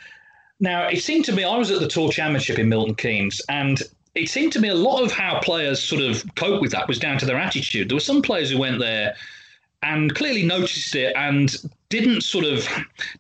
Now, 0.60 0.88
it 0.88 1.02
seemed 1.02 1.26
to 1.26 1.32
me 1.32 1.44
I 1.44 1.58
was 1.58 1.72
at 1.72 1.80
the 1.80 1.88
Tour 1.88 2.12
Championship 2.12 2.60
in 2.60 2.70
Milton 2.70 2.94
Keynes, 2.94 3.42
and 3.50 3.82
it 4.14 4.30
seemed 4.30 4.54
to 4.54 4.60
me 4.60 4.70
a 4.70 4.76
lot 4.76 5.04
of 5.04 5.12
how 5.12 5.40
players 5.40 5.82
sort 5.82 6.02
of 6.02 6.24
cope 6.36 6.62
with 6.62 6.72
that 6.72 6.88
was 6.88 7.00
down 7.00 7.18
to 7.18 7.26
their 7.26 7.38
attitude. 7.38 7.90
There 7.90 7.96
were 7.96 8.00
some 8.00 8.22
players 8.22 8.52
who 8.52 8.60
went 8.60 8.80
there 8.80 9.16
and 9.82 10.14
clearly 10.14 10.44
noticed 10.44 10.96
it 10.96 11.16
and 11.16 11.56
didn't 11.90 12.22
sort 12.22 12.46
of 12.46 12.68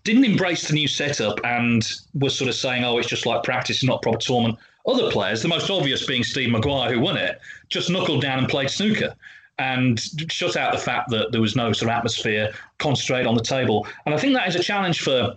didn't 0.04 0.26
embrace 0.26 0.68
the 0.68 0.74
new 0.74 0.88
setup 0.88 1.40
and 1.44 1.90
was 2.14 2.38
sort 2.38 2.50
of 2.50 2.56
saying, 2.56 2.84
"Oh, 2.84 2.98
it's 2.98 3.08
just 3.08 3.26
like 3.26 3.44
practice, 3.44 3.84
not 3.84 4.02
proper 4.02 4.18
tournament." 4.18 4.60
Other 4.86 5.12
players, 5.12 5.42
the 5.42 5.50
most 5.50 5.70
obvious 5.70 6.06
being 6.06 6.24
Steve 6.24 6.50
Maguire, 6.50 6.94
who 6.94 7.00
won 7.02 7.18
it, 7.18 7.42
just 7.70 7.90
knuckled 7.90 8.22
down 8.22 8.40
and 8.40 8.48
played 8.48 8.70
snooker 8.70 9.14
and 9.60 10.00
shut 10.32 10.56
out 10.56 10.72
the 10.72 10.80
fact 10.80 11.10
that 11.10 11.32
there 11.32 11.42
was 11.42 11.56
no 11.56 11.74
sort 11.74 11.90
of 11.90 11.98
atmosphere, 11.98 12.54
concentrate 12.78 13.26
on 13.26 13.36
the 13.36 13.42
table. 13.42 13.88
And 14.06 14.14
I 14.14 14.18
think 14.18 14.34
that 14.34 14.48
is 14.48 14.56
a 14.56 14.64
challenge 14.64 15.02
for 15.02 15.34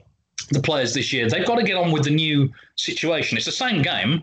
the 0.50 0.60
players 0.60 0.94
this 0.94 1.12
year. 1.12 1.28
They've 1.28 1.46
got 1.46 1.56
to 1.56 1.64
get 1.64 1.76
on 1.76 1.90
with 1.90 2.04
the 2.04 2.10
new 2.10 2.52
situation. 2.76 3.36
It's 3.36 3.46
the 3.46 3.52
same 3.52 3.82
game, 3.82 4.22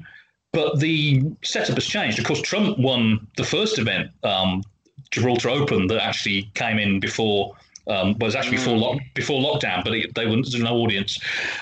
but 0.51 0.79
the 0.79 1.23
setup 1.43 1.75
has 1.75 1.85
changed. 1.85 2.19
Of 2.19 2.25
course, 2.25 2.41
Trump 2.41 2.77
won 2.77 3.27
the 3.37 3.43
first 3.43 3.79
event 3.79 4.11
um, 4.23 4.63
Gibraltar 5.09 5.49
Open 5.49 5.87
that 5.87 6.01
actually 6.03 6.49
came 6.53 6.77
in 6.77 6.99
before 6.99 7.55
Um, 7.87 8.13
but 8.13 8.25
it 8.25 8.27
was 8.27 8.35
actually 8.35 8.57
before 8.57 8.77
lock, 8.77 8.99
before 9.13 9.41
lockdown, 9.41 9.83
but 9.83 9.93
it, 9.93 10.13
they 10.13 10.25
were 10.25 10.35
there's 10.35 10.59
no 10.59 10.75
audience. 10.75 11.19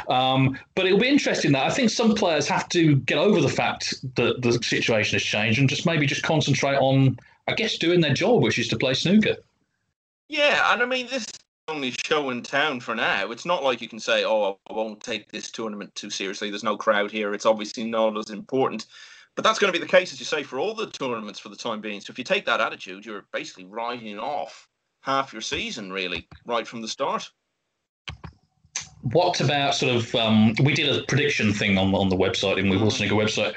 Um, 0.10 0.58
but 0.74 0.86
it'll 0.88 1.00
be 1.00 1.08
interesting 1.08 1.52
that 1.52 1.66
I 1.66 1.70
think 1.70 1.92
some 1.92 2.16
players 2.16 2.48
have 2.48 2.68
to 2.70 2.96
get 2.98 3.18
over 3.18 3.40
the 3.42 3.50
fact 3.50 3.94
that 4.16 4.42
the 4.42 4.54
situation 4.64 5.16
has 5.16 5.24
changed 5.24 5.60
and 5.60 5.70
just 5.70 5.86
maybe 5.86 6.08
just 6.08 6.24
concentrate 6.24 6.78
on, 6.78 7.20
I 7.48 7.54
guess, 7.54 7.78
doing 7.78 8.02
their 8.02 8.14
job, 8.14 8.42
which 8.42 8.58
is 8.58 8.68
to 8.70 8.78
play 8.78 8.96
snooker. 8.96 9.36
Yeah, 10.28 10.74
and 10.74 10.82
I 10.82 10.86
mean 10.86 11.08
this 11.08 11.28
only 11.68 11.92
show 11.92 12.30
in 12.30 12.42
town 12.44 12.80
for 12.80 12.96
now. 12.96 13.32
It's 13.32 13.46
not 13.46 13.64
like 13.64 13.82
you 13.82 13.88
can 13.88 14.00
say, 14.00 14.24
"Oh, 14.24 14.58
I 14.70 14.74
won't 14.74 15.02
take 15.02 15.32
this 15.32 15.52
tournament 15.52 15.94
too 15.96 16.10
seriously." 16.10 16.50
There's 16.50 16.64
no 16.64 16.78
crowd 16.78 17.12
here. 17.12 17.34
It's 17.34 17.46
obviously 17.46 17.84
not 17.84 18.18
as 18.18 18.30
important. 18.30 18.88
But 19.36 19.44
that's 19.44 19.60
going 19.60 19.72
to 19.72 19.78
be 19.78 19.84
the 19.84 19.92
case, 19.92 20.14
as 20.14 20.20
you 20.20 20.26
say, 20.26 20.44
for 20.44 20.60
all 20.60 20.74
the 20.74 20.88
tournaments 20.88 21.40
for 21.40 21.50
the 21.50 21.56
time 21.58 21.82
being. 21.82 22.00
So 22.00 22.12
if 22.12 22.18
you 22.18 22.24
take 22.24 22.46
that 22.46 22.62
attitude, 22.62 23.06
you're 23.06 23.26
basically 23.34 23.66
writing 23.66 24.18
off 24.18 24.68
half 25.06 25.32
your 25.32 25.42
season, 25.42 25.92
really, 25.92 26.28
right 26.46 26.68
from 26.68 26.82
the 26.82 26.88
start. 26.88 27.30
What 29.12 29.40
about 29.40 29.76
sort 29.76 29.96
of? 29.96 30.16
Um, 30.16 30.56
we 30.64 30.74
did 30.74 30.90
a 30.90 31.04
prediction 31.04 31.54
thing 31.54 31.78
on 31.78 31.94
on 31.94 32.10
the 32.10 32.16
website, 32.16 32.58
in 32.58 32.70
the 32.70 32.78
Wilson 32.78 33.08
Snooker 33.08 33.16
website. 33.16 33.54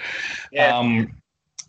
Yeah. 0.53 0.77
Um, 0.77 1.15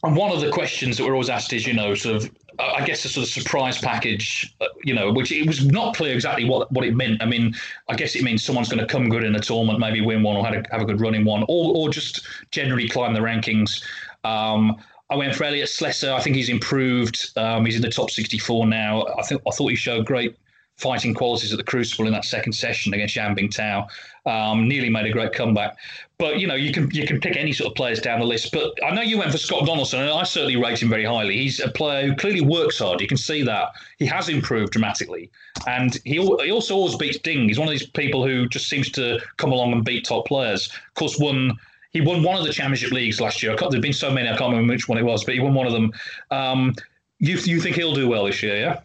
and 0.03 0.15
one 0.15 0.32
of 0.32 0.41
the 0.41 0.51
questions 0.51 0.97
that 0.97 1.05
we're 1.05 1.13
always 1.13 1.30
asked 1.30 1.53
is, 1.53 1.67
you 1.67 1.73
know, 1.73 1.93
sort 1.93 2.15
of, 2.17 2.32
I 2.57 2.86
guess, 2.86 3.03
a 3.03 3.09
sort 3.09 3.25
of 3.25 3.30
surprise 3.30 3.77
package, 3.80 4.55
uh, 4.61 4.65
you 4.84 4.93
know, 4.93 5.11
which 5.11 5.32
it 5.32 5.45
was 5.45 5.65
not 5.65 5.95
clear 5.95 6.13
exactly 6.13 6.45
what, 6.45 6.71
what 6.71 6.86
it 6.86 6.95
meant. 6.95 7.21
I 7.21 7.25
mean, 7.25 7.53
I 7.89 7.95
guess 7.95 8.15
it 8.15 8.23
means 8.23 8.43
someone's 8.43 8.69
going 8.69 8.80
to 8.80 8.86
come 8.86 9.09
good 9.09 9.25
in 9.25 9.36
a 9.36 9.39
tournament, 9.39 9.80
maybe 9.80 9.99
win 9.99 10.23
one 10.23 10.38
or 10.38 10.45
have 10.45 10.53
a, 10.53 10.63
have 10.71 10.82
a 10.82 10.86
good 10.86 11.01
run 11.01 11.15
in 11.15 11.25
one, 11.25 11.43
or, 11.49 11.75
or 11.75 11.89
just 11.89 12.25
generally 12.51 12.88
climb 12.88 13.13
the 13.13 13.19
rankings. 13.19 13.84
Um, 14.23 14.77
I 15.10 15.16
went 15.16 15.36
for 15.36 15.43
Elliot 15.43 15.70
Slessor. 15.70 16.12
I 16.12 16.22
think 16.22 16.36
he's 16.36 16.49
improved. 16.49 17.32
Um, 17.36 17.66
he's 17.66 17.76
in 17.76 17.82
the 17.82 17.89
top 17.89 18.12
64 18.12 18.68
now. 18.68 19.05
I 19.18 19.24
think 19.24 19.41
I 19.47 19.51
thought 19.51 19.70
he 19.70 19.76
showed 19.76 20.05
great 20.05 20.36
fighting 20.80 21.14
qualities 21.14 21.51
at 21.51 21.57
the 21.57 21.64
Crucible 21.64 22.07
in 22.07 22.14
that 22.14 22.24
second 22.24 22.53
session 22.53 22.93
against 22.93 23.16
Yan 23.16 23.36
Tao. 23.49 23.88
Um, 24.26 24.68
nearly 24.68 24.89
made 24.89 25.05
a 25.05 25.12
great 25.12 25.34
comeback. 25.34 25.76
But 26.18 26.39
you 26.39 26.47
know, 26.47 26.55
you 26.55 26.72
can 26.72 26.89
you 26.91 27.05
can 27.07 27.20
pick 27.20 27.36
any 27.36 27.51
sort 27.51 27.70
of 27.72 27.76
players 27.76 27.99
down 27.99 28.20
the 28.20 28.26
list. 28.26 28.51
But 28.51 28.74
I 28.84 28.91
know 28.91 29.01
you 29.01 29.18
went 29.18 29.32
for 29.32 29.38
Scott 29.38 29.66
Donaldson, 29.66 30.01
and 30.01 30.10
I 30.10 30.24
certainly 30.24 30.55
rate 30.55 30.82
him 30.82 30.89
very 30.89 31.05
highly. 31.05 31.38
He's 31.38 31.60
a 31.60 31.70
player 31.70 32.07
who 32.07 32.16
clearly 32.16 32.41
works 32.41 32.80
hard. 32.80 33.01
You 33.01 33.07
can 33.07 33.18
see 33.18 33.41
that 33.43 33.70
he 33.97 34.05
has 34.05 34.30
improved 34.30 34.74
dramatically, 34.74 35.32
and 35.68 35.97
he 36.05 36.16
he 36.16 36.51
also 36.51 36.76
always 36.76 36.95
beats 36.95 37.18
Ding. 37.20 37.47
He's 37.47 37.60
one 37.60 37.68
of 37.68 37.72
these 37.72 37.88
people 37.88 38.26
who 38.26 38.47
just 38.47 38.70
seems 38.70 38.91
to 38.91 39.20
come 39.38 39.51
along 39.51 39.74
and 39.74 39.84
beat 39.84 40.05
top 40.05 40.28
players. 40.28 40.68
Of 40.68 40.93
course, 40.93 41.18
won 41.18 41.57
he 41.92 42.02
won 42.02 42.24
one 42.24 42.38
of 42.38 42.46
the 42.46 42.54
championship 42.54 42.92
leagues 42.92 43.20
last 43.20 43.42
year. 43.42 43.56
There've 43.56 43.82
been 43.82 43.94
so 43.94 44.12
many, 44.12 44.30
I 44.30 44.38
can't 44.38 44.52
remember 44.52 44.74
which 44.74 44.88
one 44.88 44.98
it 44.98 45.04
was, 45.04 45.24
but 45.24 45.34
he 45.34 45.40
won 45.40 45.54
one 45.54 45.68
of 45.68 45.74
them. 45.74 45.92
Um, 46.32 46.76
you 47.20 47.38
you 47.38 47.60
think 47.60 47.76
he'll 47.76 47.94
do 47.94 48.08
well 48.08 48.26
this 48.26 48.42
year? 48.44 48.58
Yeah. 48.58 48.82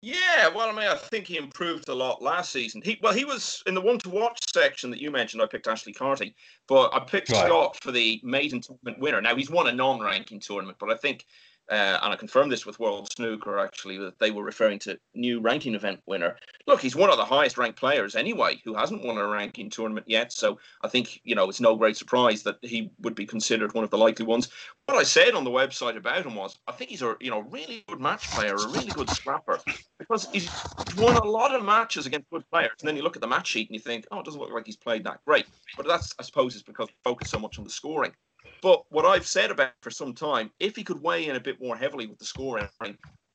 Yeah, 0.00 0.46
well, 0.54 0.68
I 0.68 0.72
mean, 0.72 0.88
I 0.88 0.94
think 0.94 1.26
he 1.26 1.36
improved 1.36 1.88
a 1.88 1.94
lot 1.94 2.22
last 2.22 2.52
season. 2.52 2.80
He 2.84 3.00
well, 3.02 3.12
he 3.12 3.24
was 3.24 3.64
in 3.66 3.74
the 3.74 3.80
one 3.80 3.98
to 3.98 4.08
watch 4.08 4.38
section 4.52 4.90
that 4.90 5.00
you 5.00 5.10
mentioned. 5.10 5.42
I 5.42 5.46
picked 5.46 5.66
Ashley 5.66 5.92
Carty, 5.92 6.36
but 6.68 6.94
I 6.94 7.00
picked 7.00 7.30
Right. 7.30 7.46
Scott 7.46 7.76
for 7.82 7.90
the 7.90 8.20
maiden 8.22 8.60
tournament 8.60 9.00
winner. 9.00 9.20
Now 9.20 9.34
he's 9.34 9.50
won 9.50 9.66
a 9.66 9.72
non-ranking 9.72 10.38
tournament, 10.38 10.78
but 10.78 10.90
I 10.90 10.96
think, 10.96 11.26
uh, 11.70 11.98
and 12.02 12.12
I 12.12 12.16
confirmed 12.16 12.50
this 12.50 12.64
with 12.64 12.80
World 12.80 13.10
Snooker 13.12 13.58
actually 13.58 13.98
that 13.98 14.18
they 14.18 14.30
were 14.30 14.42
referring 14.42 14.78
to 14.80 14.98
new 15.14 15.40
ranking 15.40 15.74
event 15.74 16.00
winner. 16.06 16.36
Look, 16.66 16.80
he's 16.80 16.96
one 16.96 17.10
of 17.10 17.16
the 17.16 17.24
highest 17.24 17.58
ranked 17.58 17.78
players 17.78 18.16
anyway, 18.16 18.60
who 18.64 18.74
hasn't 18.74 19.04
won 19.04 19.18
a 19.18 19.26
ranking 19.26 19.70
tournament 19.70 20.06
yet. 20.08 20.32
So 20.32 20.58
I 20.82 20.88
think 20.88 21.20
you 21.24 21.34
know 21.34 21.48
it's 21.48 21.60
no 21.60 21.76
great 21.76 21.96
surprise 21.96 22.42
that 22.44 22.56
he 22.62 22.90
would 23.00 23.14
be 23.14 23.26
considered 23.26 23.74
one 23.74 23.84
of 23.84 23.90
the 23.90 23.98
likely 23.98 24.24
ones. 24.24 24.48
What 24.86 24.98
I 24.98 25.02
said 25.02 25.34
on 25.34 25.44
the 25.44 25.50
website 25.50 25.96
about 25.96 26.24
him 26.24 26.34
was, 26.34 26.58
I 26.66 26.72
think 26.72 26.90
he's 26.90 27.02
a 27.02 27.16
you 27.20 27.30
know 27.30 27.40
really 27.40 27.84
good 27.88 28.00
match 28.00 28.32
player, 28.32 28.54
a 28.54 28.68
really 28.68 28.92
good 28.92 29.10
scrapper 29.10 29.60
because 29.98 30.28
he's 30.32 30.50
won 30.96 31.16
a 31.16 31.24
lot 31.24 31.54
of 31.54 31.64
matches 31.64 32.06
against 32.06 32.30
good 32.30 32.44
players. 32.50 32.72
And 32.80 32.88
then 32.88 32.96
you 32.96 33.02
look 33.02 33.16
at 33.16 33.22
the 33.22 33.28
match 33.28 33.48
sheet 33.48 33.68
and 33.68 33.74
you 33.74 33.80
think, 33.80 34.06
oh, 34.10 34.20
it 34.20 34.24
doesn't 34.24 34.40
look 34.40 34.52
like 34.52 34.66
he's 34.66 34.76
played 34.76 35.04
that 35.04 35.20
great. 35.26 35.46
But 35.76 35.86
that's, 35.86 36.14
I 36.18 36.22
suppose, 36.22 36.54
is 36.54 36.62
because 36.62 36.88
focus 37.04 37.28
so 37.28 37.38
much 37.38 37.58
on 37.58 37.64
the 37.64 37.70
scoring. 37.70 38.12
But 38.60 38.84
what 38.90 39.06
I've 39.06 39.26
said 39.26 39.50
about 39.50 39.72
for 39.82 39.90
some 39.90 40.14
time, 40.14 40.50
if 40.58 40.74
he 40.76 40.84
could 40.84 41.00
weigh 41.00 41.28
in 41.28 41.36
a 41.36 41.40
bit 41.40 41.60
more 41.60 41.76
heavily 41.76 42.06
with 42.06 42.18
the 42.18 42.24
scoring, 42.24 42.68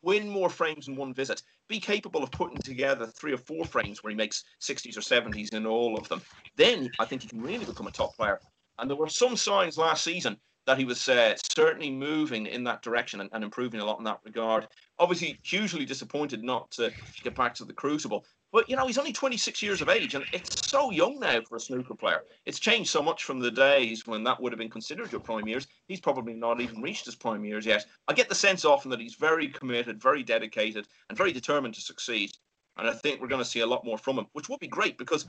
win 0.01 0.27
more 0.29 0.49
frames 0.49 0.87
in 0.87 0.95
one 0.95 1.13
visit, 1.13 1.41
be 1.69 1.79
capable 1.79 2.23
of 2.23 2.33
putting 2.33 2.61
together 2.61 3.07
three 3.07 3.33
or 3.33 3.37
four 3.37 3.65
frames 3.65 4.03
where 4.03 4.11
he 4.11 4.17
makes 4.17 4.43
60s 4.61 4.97
or 4.97 5.01
70s 5.01 5.53
in 5.53 5.65
all 5.65 5.97
of 5.97 6.07
them, 6.09 6.21
then 6.57 6.91
I 6.99 7.05
think 7.05 7.21
he 7.21 7.27
can 7.27 7.41
really 7.41 7.65
become 7.65 7.87
a 7.87 7.91
top 7.91 8.15
player. 8.15 8.41
And 8.79 8.89
there 8.89 8.97
were 8.97 9.09
some 9.09 9.37
signs 9.37 9.77
last 9.77 10.03
season 10.03 10.37
that 10.65 10.77
he 10.77 10.85
was 10.85 11.07
uh, 11.09 11.35
certainly 11.55 11.91
moving 11.91 12.45
in 12.47 12.63
that 12.65 12.81
direction 12.81 13.21
and, 13.21 13.29
and 13.33 13.43
improving 13.43 13.79
a 13.81 13.85
lot 13.85 13.97
in 13.97 14.03
that 14.05 14.19
regard. 14.23 14.67
Obviously, 14.99 15.39
hugely 15.43 15.85
disappointed 15.85 16.43
not 16.43 16.71
to 16.71 16.93
get 17.23 17.35
back 17.35 17.53
to 17.55 17.65
the 17.65 17.73
Crucible. 17.73 18.25
But, 18.53 18.69
you 18.69 18.75
know, 18.75 18.85
he's 18.85 18.99
only 18.99 19.11
26 19.11 19.63
years 19.63 19.81
of 19.81 19.89
age, 19.89 20.13
and 20.13 20.23
it's 20.31 20.69
so 20.69 20.91
young 20.91 21.19
now 21.19 21.41
for 21.41 21.55
a 21.55 21.59
snooker 21.59 21.95
player. 21.95 22.21
It's 22.45 22.59
changed 22.59 22.91
so 22.91 23.01
much 23.01 23.23
from 23.23 23.39
the 23.39 23.49
days 23.49 24.05
when 24.05 24.23
that 24.25 24.39
would 24.39 24.51
have 24.51 24.59
been 24.59 24.69
considered 24.69 25.11
your 25.11 25.21
prime 25.21 25.47
years. 25.47 25.65
He's 25.87 25.99
probably 25.99 26.35
not 26.35 26.61
even 26.61 26.79
reached 26.79 27.05
his 27.05 27.15
prime 27.15 27.43
years 27.43 27.65
yet. 27.65 27.83
I 28.07 28.13
get 28.13 28.29
the 28.29 28.35
sense 28.35 28.63
often 28.63 28.91
that 28.91 28.99
he's 28.99 29.15
very 29.15 29.47
committed, 29.47 29.99
very 29.99 30.21
dedicated, 30.21 30.87
and 31.09 31.17
very 31.17 31.33
determined 31.33 31.73
to 31.73 31.81
succeed. 31.81 32.31
And 32.77 32.87
I 32.87 32.93
think 32.93 33.19
we're 33.19 33.27
going 33.27 33.41
to 33.41 33.49
see 33.49 33.61
a 33.61 33.65
lot 33.65 33.85
more 33.85 33.97
from 33.97 34.19
him, 34.19 34.27
which 34.33 34.49
would 34.49 34.59
be 34.59 34.67
great 34.67 34.99
because 34.99 35.25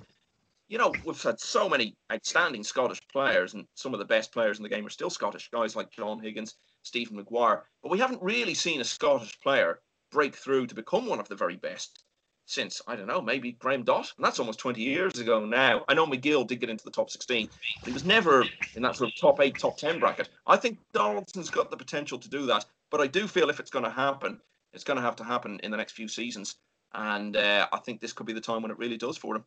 you 0.68 0.76
know, 0.76 0.92
we've 1.06 1.22
had 1.22 1.40
so 1.40 1.66
many 1.66 1.96
outstanding 2.12 2.62
Scottish 2.62 3.00
players, 3.08 3.54
and 3.54 3.66
some 3.74 3.94
of 3.94 4.00
the 4.00 4.04
best 4.04 4.32
players 4.32 4.58
in 4.58 4.62
the 4.62 4.68
game 4.68 4.86
are 4.86 4.90
still 4.90 5.10
Scottish. 5.10 5.50
Guys 5.50 5.74
like 5.74 5.90
John 5.90 6.20
Higgins, 6.20 6.56
Stephen 6.82 7.16
Maguire. 7.16 7.64
But 7.82 7.90
we 7.90 7.98
haven't 7.98 8.22
really 8.22 8.54
seen 8.54 8.82
a 8.82 8.84
Scottish 8.84 9.40
player 9.40 9.80
break 10.10 10.34
through 10.36 10.66
to 10.66 10.74
become 10.74 11.06
one 11.06 11.20
of 11.20 11.28
the 11.28 11.36
very 11.36 11.56
best 11.56 12.03
since, 12.46 12.82
I 12.86 12.96
don't 12.96 13.06
know, 13.06 13.20
maybe 13.20 13.52
Graeme 13.52 13.84
Dott. 13.84 14.12
And 14.16 14.24
that's 14.24 14.38
almost 14.38 14.58
20 14.58 14.80
years 14.80 15.18
ago 15.18 15.44
now. 15.44 15.84
I 15.88 15.94
know 15.94 16.06
McGill 16.06 16.46
did 16.46 16.60
get 16.60 16.70
into 16.70 16.84
the 16.84 16.90
top 16.90 17.10
16, 17.10 17.48
but 17.80 17.86
he 17.86 17.92
was 17.92 18.04
never 18.04 18.44
in 18.74 18.82
that 18.82 18.96
sort 18.96 19.10
of 19.10 19.16
top 19.18 19.40
eight, 19.40 19.58
top 19.58 19.78
10 19.78 19.98
bracket. 19.98 20.28
I 20.46 20.56
think 20.56 20.78
Donaldson's 20.92 21.50
got 21.50 21.70
the 21.70 21.76
potential 21.76 22.18
to 22.18 22.28
do 22.28 22.46
that. 22.46 22.66
But 22.90 23.00
I 23.00 23.06
do 23.06 23.26
feel 23.26 23.50
if 23.50 23.60
it's 23.60 23.70
going 23.70 23.84
to 23.84 23.90
happen, 23.90 24.40
it's 24.72 24.84
going 24.84 24.96
to 24.96 25.02
have 25.02 25.16
to 25.16 25.24
happen 25.24 25.58
in 25.62 25.70
the 25.70 25.76
next 25.76 25.92
few 25.92 26.08
seasons. 26.08 26.56
And 26.92 27.36
uh, 27.36 27.66
I 27.72 27.78
think 27.78 28.00
this 28.00 28.12
could 28.12 28.26
be 28.26 28.32
the 28.32 28.40
time 28.40 28.62
when 28.62 28.70
it 28.70 28.78
really 28.78 28.96
does 28.96 29.16
for 29.16 29.36
him. 29.36 29.44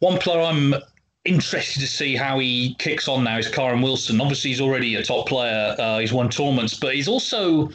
One 0.00 0.18
player 0.18 0.40
I'm 0.40 0.74
interested 1.24 1.80
to 1.80 1.86
see 1.86 2.16
how 2.16 2.38
he 2.38 2.74
kicks 2.78 3.08
on 3.08 3.24
now 3.24 3.38
is 3.38 3.48
Kyren 3.48 3.82
Wilson. 3.82 4.20
Obviously, 4.20 4.50
he's 4.50 4.60
already 4.60 4.94
a 4.96 5.02
top 5.02 5.28
player. 5.28 5.74
Uh, 5.78 5.98
he's 5.98 6.12
won 6.12 6.28
tournaments, 6.28 6.74
but 6.74 6.94
he's 6.94 7.08
also, 7.08 7.70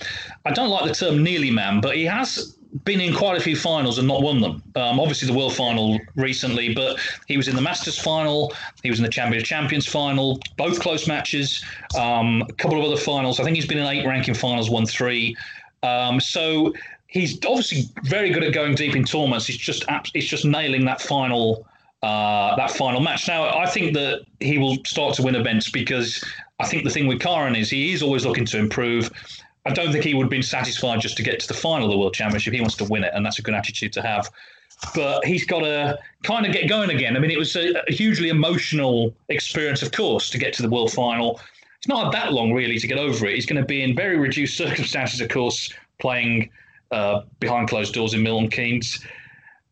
I 0.46 0.52
don't 0.52 0.70
like 0.70 0.86
the 0.86 0.94
term 0.94 1.24
nearly 1.24 1.52
man, 1.52 1.82
but 1.82 1.96
he 1.96 2.04
has 2.06 2.58
been 2.84 3.00
in 3.00 3.14
quite 3.16 3.38
a 3.38 3.42
few 3.42 3.56
finals 3.56 3.98
and 3.98 4.08
not 4.08 4.22
won 4.22 4.42
them. 4.42 4.62
Um, 4.76 5.00
obviously, 5.00 5.28
the 5.28 5.38
World 5.38 5.56
Final 5.56 6.00
recently, 6.16 6.74
but 6.74 7.00
he 7.28 7.38
was 7.38 7.48
in 7.48 7.56
the 7.56 7.62
Masters 7.62 7.98
Final, 7.98 8.54
he 8.84 8.90
was 8.90 9.00
in 9.00 9.04
the 9.04 9.10
Champion 9.10 9.42
of 9.42 9.48
Champions 9.48 9.88
Final, 9.88 10.40
both 10.58 10.80
close 10.80 11.08
matches, 11.08 11.64
um, 11.98 12.44
a 12.50 12.54
couple 12.54 12.78
of 12.78 12.86
other 12.86 13.00
finals. 13.00 13.40
I 13.40 13.44
think 13.44 13.56
he's 13.56 13.68
been 13.68 13.78
in 13.78 13.86
eight 13.86 14.06
ranking 14.06 14.34
finals, 14.34 14.70
won 14.70 14.86
three. 14.86 15.36
Um, 15.84 16.20
so 16.20 16.74
he's 17.08 17.38
obviously 17.46 17.84
very 18.04 18.30
good 18.32 18.44
at 18.44 18.54
going 18.54 18.76
deep 18.76 18.96
in 18.96 19.06
tournaments. 19.06 19.48
He's 19.48 19.58
just 19.58 19.86
it's 20.14 20.28
just 20.28 20.46
nailing 20.46 20.86
that 20.86 21.02
final 21.02 21.66
uh, 22.04 22.56
that 22.58 22.72
final 22.72 23.00
match. 23.00 23.28
Now 23.28 23.58
I 23.58 23.68
think 23.68 23.94
that 23.94 24.26
he 24.40 24.58
will 24.58 24.78
start 24.86 25.16
to 25.16 25.24
win 25.24 25.36
events 25.36 25.70
because 25.70 26.24
I 26.60 26.68
think 26.68 26.84
the 26.84 26.90
thing 26.90 27.08
with 27.08 27.20
Kyren 27.20 27.58
is 27.58 27.70
he 27.70 27.94
is 27.94 28.04
always 28.04 28.26
looking 28.26 28.46
to 28.46 28.58
improve. 28.58 29.10
I 29.66 29.74
don't 29.74 29.92
think 29.92 30.04
he 30.04 30.14
would 30.14 30.24
have 30.24 30.30
been 30.30 30.44
satisfied 30.44 31.02
just 31.02 31.18
to 31.18 31.24
get 31.24 31.40
to 31.40 31.48
the 31.48 31.54
final 31.54 31.86
of 31.86 31.92
the 31.92 31.98
World 31.98 32.14
Championship. 32.14 32.54
He 32.54 32.62
wants 32.62 32.76
to 32.78 32.86
win 32.86 33.04
it, 33.04 33.12
and 33.16 33.26
that's 33.26 33.40
a 33.40 33.42
good 33.42 33.56
attitude 33.56 33.94
to 33.94 34.02
have. 34.02 34.30
But 34.94 35.26
he's 35.26 35.46
got 35.46 35.62
to 35.62 35.98
kind 36.24 36.46
of 36.46 36.52
get 36.52 36.70
going 36.70 36.92
again. 36.92 37.16
I 37.16 37.20
mean, 37.20 37.32
it 37.32 37.38
was 37.38 37.56
a, 37.56 37.82
hugely 37.88 38.30
emotional 38.30 39.14
experience, 39.30 39.82
of 39.82 39.92
course, 39.92 40.30
to 40.30 40.38
get 40.38 40.54
to 40.54 40.62
the 40.62 40.70
World 40.70 40.92
Final. 40.92 41.40
It's 41.78 41.88
not 41.88 42.12
that 42.12 42.34
long, 42.34 42.54
really, 42.54 42.78
to 42.78 42.88
get 42.88 43.00
over 43.00 43.26
it. 43.26 43.36
He's 43.36 43.46
going 43.46 43.62
to 43.62 43.66
be 43.66 43.82
in 43.82 43.96
very 43.96 44.18
reduced 44.18 44.58
circumstances, 44.66 45.22
of 45.22 45.30
course, 45.30 45.74
playing 46.00 46.50
uh, 46.92 47.22
behind 47.40 47.70
closed 47.70 47.94
doors 47.94 48.14
in 48.14 48.22
Milton 48.22 48.50
Keynes, 48.50 49.04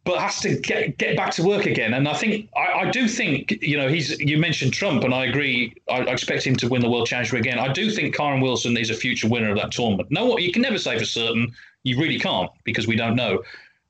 but 0.05 0.19
has 0.19 0.41
to 0.41 0.57
get 0.57 0.97
get 0.97 1.15
back 1.15 1.31
to 1.33 1.43
work 1.43 1.65
again. 1.65 1.93
And 1.93 2.07
I 2.07 2.13
think 2.13 2.49
I, 2.55 2.81
I 2.81 2.91
do 2.91 3.07
think 3.07 3.51
you 3.61 3.77
know 3.77 3.87
he's. 3.87 4.19
You 4.19 4.37
mentioned 4.37 4.73
Trump, 4.73 5.03
and 5.03 5.13
I 5.13 5.25
agree. 5.25 5.73
I, 5.89 5.99
I 6.01 6.11
expect 6.11 6.45
him 6.45 6.55
to 6.57 6.67
win 6.67 6.81
the 6.81 6.89
World 6.89 7.07
Championship 7.07 7.39
again. 7.39 7.59
I 7.59 7.71
do 7.71 7.89
think 7.89 8.15
Kyren 8.15 8.41
Wilson 8.41 8.75
is 8.77 8.89
a 8.89 8.93
future 8.93 9.29
winner 9.29 9.51
of 9.51 9.57
that 9.57 9.71
tournament. 9.71 10.11
No, 10.11 10.25
what 10.25 10.41
you 10.41 10.51
can 10.51 10.61
never 10.61 10.77
say 10.77 10.97
for 10.97 11.05
certain. 11.05 11.53
You 11.83 11.99
really 11.99 12.19
can't 12.19 12.49
because 12.63 12.87
we 12.87 12.95
don't 12.95 13.15
know. 13.15 13.43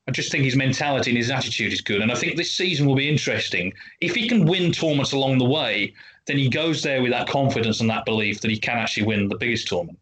I 0.07 0.11
just 0.11 0.31
think 0.31 0.43
his 0.43 0.55
mentality 0.55 1.11
and 1.11 1.17
his 1.17 1.31
attitude 1.31 1.71
is 1.71 1.81
good, 1.81 2.01
and 2.01 2.11
I 2.11 2.15
think 2.15 2.35
this 2.35 2.51
season 2.51 2.85
will 2.85 2.95
be 2.95 3.09
interesting. 3.09 3.73
If 4.01 4.15
he 4.15 4.27
can 4.27 4.45
win 4.45 4.71
tournaments 4.71 5.13
along 5.13 5.37
the 5.37 5.45
way, 5.45 5.93
then 6.25 6.37
he 6.37 6.49
goes 6.49 6.83
there 6.83 7.01
with 7.01 7.11
that 7.11 7.27
confidence 7.27 7.79
and 7.81 7.89
that 7.89 8.05
belief 8.05 8.41
that 8.41 8.51
he 8.51 8.57
can 8.57 8.77
actually 8.77 9.05
win 9.05 9.29
the 9.29 9.37
biggest 9.37 9.67
tournament. 9.67 9.97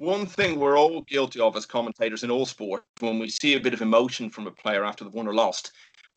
One 0.00 0.24
thing 0.24 0.58
we're 0.58 0.78
all 0.78 1.02
guilty 1.02 1.40
of 1.40 1.54
as 1.58 1.66
commentators 1.66 2.24
in 2.24 2.30
all 2.30 2.46
sport, 2.46 2.84
when 3.00 3.18
we 3.18 3.28
see 3.28 3.52
a 3.52 3.60
bit 3.60 3.74
of 3.74 3.82
emotion 3.82 4.30
from 4.30 4.46
a 4.46 4.50
player 4.50 4.82
after 4.82 5.04
they've 5.04 5.12
won 5.12 5.28
or 5.28 5.34
lost, 5.34 5.72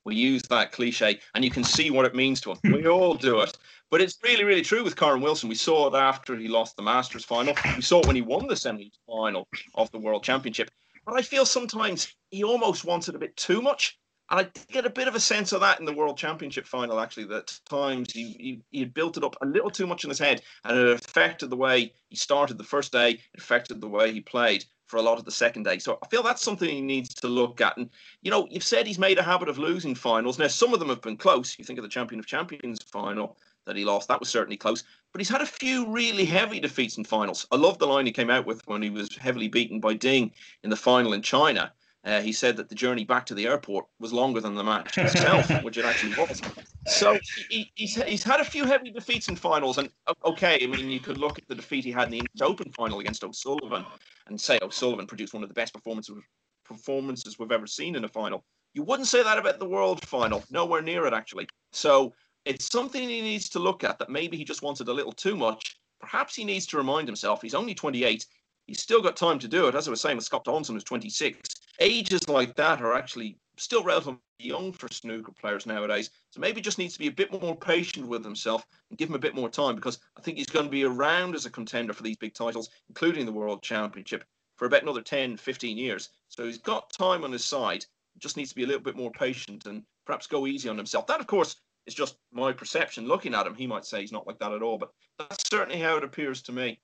we 0.06 0.16
use 0.16 0.42
that 0.44 0.72
cliche 0.72 1.20
and 1.36 1.44
you 1.44 1.52
can 1.52 1.66
see 1.66 1.92
what 1.92 2.06
it 2.06 2.16
means 2.16 2.40
to 2.40 2.52
him. 2.52 2.60
we 2.64 2.88
all 2.88 3.14
do 3.14 3.42
it. 3.42 3.58
But 3.92 4.00
it's 4.00 4.18
really, 4.24 4.46
really 4.46 4.62
true 4.62 4.86
with 4.86 4.96
Kyren 4.96 5.22
Wilson. 5.22 5.50
We 5.50 5.56
saw 5.56 5.94
it 5.94 5.98
after 6.00 6.38
he 6.38 6.48
lost 6.48 6.78
the 6.78 6.82
Masters 6.82 7.26
final. 7.26 7.60
We 7.76 7.82
saw 7.82 8.00
it 8.00 8.08
when 8.08 8.16
he 8.16 8.22
won 8.22 8.48
the 8.48 8.56
semi 8.56 8.90
final 9.06 9.50
of 9.76 9.92
the 9.92 10.00
World 10.00 10.24
Championship. 10.24 10.72
but 11.06 11.16
I 11.16 11.22
feel 11.22 11.46
sometimes 11.46 12.16
he 12.32 12.42
almost 12.42 12.86
wants 12.86 13.10
it 13.10 13.16
a 13.16 13.20
bit 13.20 13.36
too 13.36 13.62
much. 13.62 14.00
And 14.30 14.40
I 14.40 14.44
did 14.44 14.68
get 14.70 14.86
a 14.86 14.90
bit 14.90 15.08
of 15.08 15.16
a 15.16 15.20
sense 15.20 15.52
of 15.52 15.62
that 15.62 15.80
in 15.80 15.86
the 15.86 15.94
World 15.94 16.18
Championship 16.18 16.66
final, 16.66 17.00
actually, 17.00 17.26
that 17.26 17.60
times 17.70 18.12
he, 18.12 18.24
he, 18.24 18.62
he 18.72 18.80
had 18.80 18.94
built 18.94 19.18
it 19.18 19.24
up 19.24 19.36
a 19.42 19.46
little 19.46 19.70
too 19.70 19.86
much 19.86 20.04
in 20.04 20.10
his 20.10 20.20
head 20.20 20.42
and 20.64 20.78
it 20.78 20.90
affected 20.90 21.50
the 21.50 21.56
way 21.56 21.94
he 22.10 22.16
started 22.16 22.58
the 22.58 22.64
first 22.64 22.92
day, 22.92 23.12
it 23.12 23.40
affected 23.40 23.82
the 23.82 23.88
way 23.88 24.12
he 24.12 24.22
played 24.22 24.66
for 24.88 24.98
a 24.98 25.02
lot 25.02 25.18
of 25.18 25.26
the 25.26 25.32
second 25.32 25.64
day. 25.64 25.80
So 25.80 25.98
I 26.04 26.08
feel 26.08 26.24
that's 26.24 26.42
something 26.42 26.70
he 26.70 26.82
needs 26.82 27.14
to 27.16 27.28
look 27.28 27.62
at. 27.62 27.78
And, 27.78 27.90
you 28.22 28.32
know, 28.32 28.48
you've 28.50 28.64
said 28.64 28.86
he's 28.86 29.00
made 29.00 29.18
a 29.18 29.24
habit 29.24 29.50
of 29.50 29.58
losing 29.58 29.96
finals. 29.96 30.40
Now, 30.40 30.48
some 30.48 30.74
of 30.74 30.80
them 30.80 30.90
have 30.90 31.02
been 31.02 31.18
close. 31.18 31.58
You 31.58 31.66
think 31.66 31.80
of 31.80 31.84
the 31.84 31.90
Champion 31.90 32.20
of 32.20 32.26
Champions 32.26 32.80
final 32.84 33.38
that 33.66 33.76
he 33.76 33.86
lost, 33.86 34.08
that 34.08 34.20
was 34.20 34.30
certainly 34.30 34.58
close. 34.58 34.84
But 35.12 35.20
he's 35.20 35.30
had 35.30 35.42
a 35.42 35.46
few 35.46 35.88
really 35.90 36.26
heavy 36.26 36.60
defeats 36.60 36.98
in 36.98 37.06
finals. 37.06 37.48
I 37.52 37.56
love 37.56 37.80
the 37.80 37.88
line 37.88 38.06
he 38.06 38.12
came 38.12 38.30
out 38.30 38.46
with 38.46 38.66
when 38.68 38.82
he 38.82 38.90
was 38.90 39.16
heavily 39.16 39.48
beaten 39.48 39.80
by 39.80 39.94
Ding 39.94 40.32
in 40.64 40.70
the 40.70 40.76
final 40.76 41.14
in 41.14 41.22
China. 41.22 41.72
Uh, 42.06 42.22
he 42.22 42.34
said 42.34 42.58
that 42.58 42.68
the 42.68 42.76
journey 42.76 43.06
back 43.06 43.26
to 43.26 43.34
the 43.34 43.48
airport 43.48 43.86
was 44.00 44.12
longer 44.12 44.42
than 44.42 44.56
the 44.56 44.64
match 44.64 44.98
itself, 44.98 45.50
which 45.64 45.78
it 45.78 45.86
actually 45.86 46.14
was. 46.16 46.42
So 46.86 47.18
he, 47.50 47.72
he's, 47.76 47.96
he's 48.04 48.24
had 48.24 48.42
a 48.42 48.46
few 48.46 48.66
heavy 48.66 48.92
defeats 48.92 49.30
in 49.30 49.38
finals. 49.38 49.78
And 49.78 49.90
okay, 50.26 50.60
I 50.62 50.68
mean, 50.68 50.90
you 50.90 51.00
could 51.00 51.18
look 51.18 51.38
at 51.38 51.48
the 51.48 51.56
defeat 51.56 51.86
he 51.86 51.92
had 51.92 52.06
in 52.06 52.12
the 52.12 52.18
English 52.18 52.42
Open 52.42 52.72
final 52.74 53.00
against 53.00 53.24
O'Sullivan 53.24 53.86
and 54.28 54.40
say 54.40 54.60
O'Sullivan 54.62 55.08
produced 55.08 55.34
one 55.34 55.44
of 55.44 55.50
the 55.50 55.56
best 55.56 55.74
performances 55.74 56.18
performances 56.66 57.38
we've 57.38 57.52
ever 57.52 57.68
seen 57.68 57.96
in 57.96 58.04
a 58.04 58.08
final. 58.08 58.44
You 58.74 58.84
wouldn't 58.84 59.08
say 59.08 59.22
that 59.22 59.38
about 59.38 59.60
the 59.60 59.68
world 59.68 60.04
final, 60.06 60.44
nowhere 60.50 60.82
near 60.82 61.06
it 61.06 61.14
actually. 61.14 61.48
So 61.72 62.14
it's 62.46 62.72
something 62.72 63.08
he 63.08 63.22
needs 63.22 63.50
to 63.50 63.60
look 63.60 63.84
at 63.84 64.00
that 64.00 64.10
maybe 64.10 64.38
he 64.38 64.44
just 64.44 64.62
wanted 64.62 64.88
a 64.88 64.94
little 64.94 65.12
too 65.12 65.36
much. 65.36 65.78
Perhaps 66.00 66.36
he 66.36 66.44
needs 66.44 66.66
to 66.68 66.78
remind 66.78 67.08
himself 67.08 67.42
he's 67.42 67.54
only 67.54 67.74
28. 67.74 68.26
He's 68.68 68.82
still 68.82 69.02
got 69.02 69.16
time 69.16 69.40
to 69.40 69.48
do 69.48 69.68
it. 69.68 69.76
As 69.76 69.88
I 69.88 69.92
was 69.92 70.02
saying 70.02 70.18
with 70.18 70.26
Scott 70.26 70.46
Thompson, 70.46 70.76
who's 70.76 70.84
26. 70.84 71.40
Ages 71.80 72.30
like 72.30 72.56
that 72.56 72.82
are 72.82 72.94
actually 72.94 73.38
still 73.58 73.84
relatively 73.84 74.20
young 74.40 74.72
for 74.72 74.88
snooker 74.92 75.32
players 75.32 75.66
nowadays. 75.66 76.10
So 76.32 76.40
maybe 76.40 76.62
just 76.62 76.78
needs 76.78 76.94
to 76.94 77.00
be 77.00 77.08
a 77.08 77.12
bit 77.12 77.32
more 77.42 77.56
patient 77.56 78.08
with 78.08 78.24
himself 78.24 78.66
and 78.90 78.98
give 78.98 79.10
him 79.10 79.16
a 79.16 79.20
bit 79.20 79.36
more 79.36 79.50
time 79.50 79.76
because 79.76 80.00
I 80.18 80.22
think 80.22 80.38
he's 80.38 80.48
going 80.48 80.66
to 80.66 80.72
be 80.72 80.84
around 80.84 81.36
as 81.36 81.46
a 81.46 81.52
contender 81.52 81.94
for 81.94 82.04
these 82.04 82.18
big 82.18 82.34
titles, 82.34 82.70
including 82.90 83.26
the 83.26 83.32
World 83.32 83.62
Championship, 83.62 84.24
for 84.56 84.66
about 84.66 84.84
another 84.84 85.02
10, 85.02 85.38
15 85.38 85.78
years. 85.78 86.10
So 86.30 86.46
he's 86.46 86.58
got 86.58 86.92
time 86.92 87.24
on 87.24 87.32
his 87.32 87.46
side. 87.46 87.86
Just 88.18 88.38
needs 88.38 88.50
to 88.50 88.56
be 88.56 88.64
a 88.64 88.68
little 88.68 88.82
bit 88.82 88.96
more 88.96 89.12
patient 89.12 89.66
and 89.66 89.84
perhaps 90.06 90.28
go 90.28 90.46
easy 90.48 90.70
on 90.70 90.78
himself. 90.78 91.08
That, 91.08 91.20
of 91.20 91.28
course, 91.28 91.56
is 91.86 91.94
just 91.94 92.18
my 92.32 92.52
perception. 92.52 93.08
Looking 93.08 93.34
at 93.34 93.48
him, 93.48 93.56
he 93.56 93.68
might 93.68 93.86
say 93.86 94.02
he's 94.02 94.12
not 94.12 94.28
like 94.28 94.40
that 94.40 94.54
at 94.54 94.62
all, 94.62 94.78
but 94.78 94.92
that's 95.18 95.50
certainly 95.50 95.80
how 95.80 95.98
it 95.98 96.04
appears 96.04 96.42
to 96.44 96.52
me. 96.52 96.80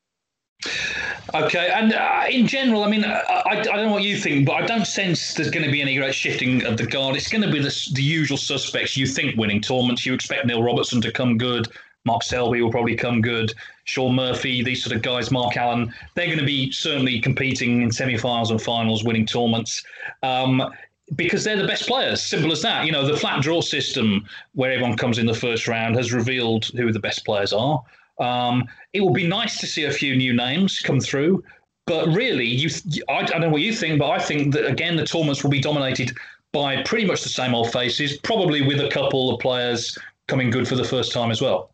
Okay, 1.33 1.69
and 1.73 1.93
uh, 1.93 2.25
in 2.29 2.47
general, 2.47 2.83
I 2.83 2.89
mean, 2.89 3.05
I, 3.05 3.43
I, 3.45 3.61
don't 3.61 3.85
know 3.85 3.91
what 3.91 4.03
you 4.03 4.17
think, 4.17 4.45
but 4.45 4.53
I 4.53 4.65
don't 4.65 4.85
sense 4.85 5.33
there's 5.33 5.51
going 5.51 5.65
to 5.65 5.71
be 5.71 5.81
any 5.81 5.95
great 5.95 6.13
shifting 6.13 6.65
of 6.65 6.75
the 6.75 6.85
guard. 6.85 7.15
It's 7.15 7.29
going 7.29 7.43
to 7.43 7.51
be 7.51 7.59
the, 7.59 7.89
the 7.93 8.03
usual 8.03 8.37
suspects 8.37 8.97
you 8.97 9.05
think 9.05 9.37
winning 9.37 9.61
tournaments. 9.61 10.05
You 10.05 10.13
expect 10.13 10.45
Neil 10.45 10.63
Robertson 10.63 11.01
to 11.01 11.11
come 11.11 11.37
good. 11.37 11.67
Mark 12.05 12.23
Selby 12.23 12.61
will 12.61 12.71
probably 12.71 12.95
come 12.95 13.21
good. 13.21 13.53
Shaun 13.85 14.15
Murphy, 14.15 14.63
these 14.63 14.83
sort 14.83 14.95
of 14.95 15.01
guys, 15.01 15.31
Mark 15.31 15.55
Allen, 15.55 15.93
they're 16.15 16.25
going 16.25 16.39
to 16.39 16.45
be 16.45 16.71
certainly 16.71 17.19
competing 17.21 17.81
in 17.83 17.91
semi-finals 17.91 18.51
and 18.51 18.61
finals, 18.61 19.03
winning 19.03 19.25
tournaments. 19.25 19.83
Um, 20.23 20.73
because 21.15 21.43
they're 21.43 21.57
the 21.57 21.67
best 21.67 21.87
players. 21.87 22.21
Simple 22.21 22.51
as 22.51 22.61
that. 22.61 22.85
You 22.85 22.91
know, 22.91 23.05
the 23.05 23.17
flat 23.17 23.41
draw 23.41 23.61
system 23.61 24.25
where 24.53 24.71
everyone 24.71 24.97
comes 24.97 25.17
in 25.17 25.25
the 25.25 25.33
first 25.33 25.67
round 25.67 25.95
has 25.95 26.13
revealed 26.13 26.65
who 26.65 26.91
the 26.91 26.99
best 26.99 27.25
players 27.25 27.51
are. 27.53 27.83
Um, 28.19 28.67
it 28.93 29.01
will 29.01 29.13
be 29.13 29.27
nice 29.27 29.59
to 29.59 29.67
see 29.67 29.85
a 29.85 29.91
few 29.91 30.15
new 30.15 30.33
names 30.33 30.79
come 30.79 30.99
through, 30.99 31.43
but 31.85 32.07
really, 32.09 32.45
you 32.45 32.69
I, 33.07 33.19
I 33.19 33.23
don't 33.23 33.41
know 33.41 33.49
what 33.49 33.61
you 33.61 33.73
think, 33.73 33.99
but 33.99 34.09
I 34.09 34.19
think 34.19 34.53
that 34.53 34.65
again 34.65 34.95
the 34.95 35.05
tournaments 35.05 35.43
will 35.43 35.49
be 35.49 35.61
dominated 35.61 36.11
by 36.51 36.81
pretty 36.83 37.05
much 37.05 37.23
the 37.23 37.29
same 37.29 37.55
old 37.55 37.71
faces, 37.71 38.17
probably 38.17 38.61
with 38.61 38.79
a 38.79 38.89
couple 38.89 39.33
of 39.33 39.39
players 39.39 39.97
coming 40.27 40.49
good 40.49 40.67
for 40.67 40.75
the 40.75 40.83
first 40.83 41.11
time 41.11 41.31
as 41.31 41.41
well. 41.41 41.71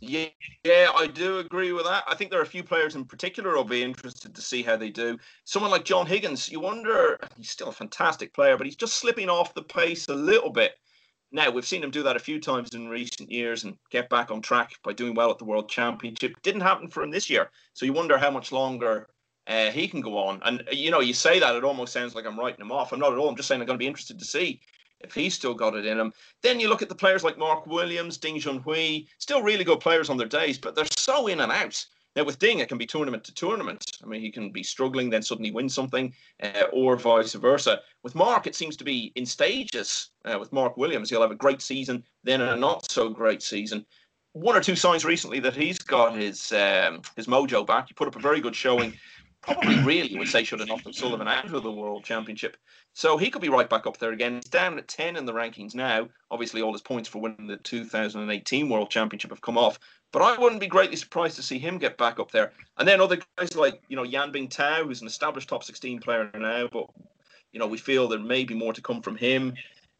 Yeah, 0.00 0.26
yeah, 0.64 0.90
I 0.96 1.06
do 1.06 1.38
agree 1.38 1.72
with 1.72 1.84
that. 1.84 2.02
I 2.08 2.16
think 2.16 2.30
there 2.30 2.40
are 2.40 2.44
a 2.44 2.46
few 2.46 2.64
players 2.64 2.96
in 2.96 3.04
particular 3.04 3.56
I'll 3.56 3.62
be 3.62 3.84
interested 3.84 4.34
to 4.34 4.42
see 4.42 4.62
how 4.62 4.76
they 4.76 4.90
do. 4.90 5.16
Someone 5.44 5.70
like 5.70 5.84
John 5.84 6.06
Higgins, 6.06 6.50
you 6.50 6.58
wonder, 6.58 7.18
he's 7.36 7.50
still 7.50 7.68
a 7.68 7.72
fantastic 7.72 8.34
player, 8.34 8.56
but 8.56 8.66
he's 8.66 8.74
just 8.74 8.96
slipping 8.96 9.28
off 9.28 9.54
the 9.54 9.62
pace 9.62 10.08
a 10.08 10.14
little 10.14 10.50
bit. 10.50 10.72
Now, 11.34 11.50
we've 11.50 11.66
seen 11.66 11.82
him 11.82 11.90
do 11.90 12.02
that 12.02 12.16
a 12.16 12.20
few 12.20 12.38
times 12.38 12.74
in 12.74 12.88
recent 12.88 13.30
years 13.30 13.64
and 13.64 13.76
get 13.90 14.10
back 14.10 14.30
on 14.30 14.42
track 14.42 14.74
by 14.84 14.92
doing 14.92 15.14
well 15.14 15.30
at 15.30 15.38
the 15.38 15.46
World 15.46 15.68
Championship. 15.68 16.34
Didn't 16.42 16.60
happen 16.60 16.88
for 16.88 17.02
him 17.02 17.10
this 17.10 17.30
year. 17.30 17.50
So 17.72 17.86
you 17.86 17.94
wonder 17.94 18.18
how 18.18 18.30
much 18.30 18.52
longer 18.52 19.08
uh, 19.46 19.70
he 19.70 19.88
can 19.88 20.02
go 20.02 20.18
on. 20.18 20.40
And, 20.44 20.62
you 20.70 20.90
know, 20.90 21.00
you 21.00 21.14
say 21.14 21.40
that, 21.40 21.56
it 21.56 21.64
almost 21.64 21.94
sounds 21.94 22.14
like 22.14 22.26
I'm 22.26 22.38
writing 22.38 22.60
him 22.60 22.70
off. 22.70 22.92
I'm 22.92 23.00
not 23.00 23.12
at 23.12 23.18
all. 23.18 23.30
I'm 23.30 23.36
just 23.36 23.48
saying 23.48 23.62
I'm 23.62 23.66
going 23.66 23.78
to 23.78 23.82
be 23.82 23.86
interested 23.86 24.18
to 24.18 24.24
see 24.26 24.60
if 25.00 25.14
he's 25.14 25.34
still 25.34 25.54
got 25.54 25.74
it 25.74 25.86
in 25.86 25.98
him. 25.98 26.12
Then 26.42 26.60
you 26.60 26.68
look 26.68 26.82
at 26.82 26.90
the 26.90 26.94
players 26.94 27.24
like 27.24 27.38
Mark 27.38 27.66
Williams, 27.66 28.18
Ding 28.18 28.36
Junhui, 28.36 29.08
still 29.18 29.42
really 29.42 29.64
good 29.64 29.80
players 29.80 30.10
on 30.10 30.18
their 30.18 30.28
days, 30.28 30.58
but 30.58 30.74
they're 30.74 30.84
so 30.96 31.28
in 31.28 31.40
and 31.40 31.50
out. 31.50 31.84
Now 32.14 32.24
with 32.24 32.38
Ding, 32.38 32.58
it 32.58 32.68
can 32.68 32.78
be 32.78 32.86
tournament 32.86 33.24
to 33.24 33.34
tournament. 33.34 33.84
I 34.02 34.06
mean, 34.06 34.20
he 34.20 34.30
can 34.30 34.50
be 34.50 34.62
struggling, 34.62 35.08
then 35.08 35.22
suddenly 35.22 35.50
win 35.50 35.68
something, 35.68 36.12
uh, 36.42 36.64
or 36.72 36.96
vice 36.96 37.32
versa. 37.32 37.80
With 38.02 38.14
Mark, 38.14 38.46
it 38.46 38.54
seems 38.54 38.76
to 38.76 38.84
be 38.84 39.12
in 39.14 39.24
stages. 39.24 40.10
Uh, 40.24 40.38
with 40.38 40.52
Mark 40.52 40.76
Williams, 40.76 41.08
he'll 41.08 41.22
have 41.22 41.30
a 41.30 41.36
great 41.36 41.62
season, 41.62 42.04
then 42.22 42.40
a 42.42 42.54
not 42.56 42.90
so 42.90 43.08
great 43.08 43.42
season. 43.42 43.86
One 44.32 44.56
or 44.56 44.60
two 44.60 44.76
signs 44.76 45.04
recently 45.04 45.40
that 45.40 45.56
he's 45.56 45.78
got 45.78 46.16
his 46.16 46.52
um, 46.52 47.02
his 47.16 47.26
mojo 47.26 47.66
back. 47.66 47.88
He 47.88 47.94
put 47.94 48.08
up 48.08 48.16
a 48.16 48.20
very 48.20 48.40
good 48.40 48.56
showing. 48.56 48.94
Probably, 49.42 49.76
really, 49.82 50.16
would 50.16 50.28
say 50.28 50.44
should 50.44 50.60
have 50.60 50.68
knocked 50.68 50.94
Sullivan 50.94 51.26
out 51.26 51.52
of 51.52 51.64
the 51.64 51.72
World 51.72 52.04
Championship. 52.04 52.56
So 52.94 53.16
he 53.16 53.28
could 53.28 53.42
be 53.42 53.48
right 53.48 53.68
back 53.68 53.88
up 53.88 53.98
there 53.98 54.12
again. 54.12 54.36
He's 54.36 54.44
down 54.44 54.78
at 54.78 54.86
10 54.86 55.16
in 55.16 55.24
the 55.24 55.32
rankings 55.32 55.74
now. 55.74 56.08
Obviously, 56.30 56.62
all 56.62 56.72
his 56.72 56.80
points 56.80 57.08
for 57.08 57.20
winning 57.20 57.48
the 57.48 57.56
2018 57.56 58.68
World 58.68 58.90
Championship 58.90 59.30
have 59.30 59.40
come 59.40 59.58
off. 59.58 59.80
But 60.12 60.20
I 60.22 60.38
wouldn't 60.38 60.60
be 60.60 60.66
greatly 60.66 60.96
surprised 60.96 61.36
to 61.36 61.42
see 61.42 61.58
him 61.58 61.78
get 61.78 61.96
back 61.96 62.20
up 62.20 62.30
there. 62.30 62.52
And 62.76 62.86
then 62.86 63.00
other 63.00 63.18
guys 63.38 63.56
like, 63.56 63.80
you 63.88 63.96
know, 63.96 64.02
Yan 64.02 64.30
Bingtao, 64.30 64.84
who's 64.84 65.00
an 65.00 65.06
established 65.06 65.48
top 65.48 65.64
16 65.64 66.00
player 66.00 66.30
now, 66.34 66.68
but, 66.70 66.86
you 67.52 67.58
know, 67.58 67.66
we 67.66 67.78
feel 67.78 68.06
there 68.06 68.18
may 68.18 68.44
be 68.44 68.54
more 68.54 68.74
to 68.74 68.82
come 68.82 69.00
from 69.00 69.16
him. 69.16 69.54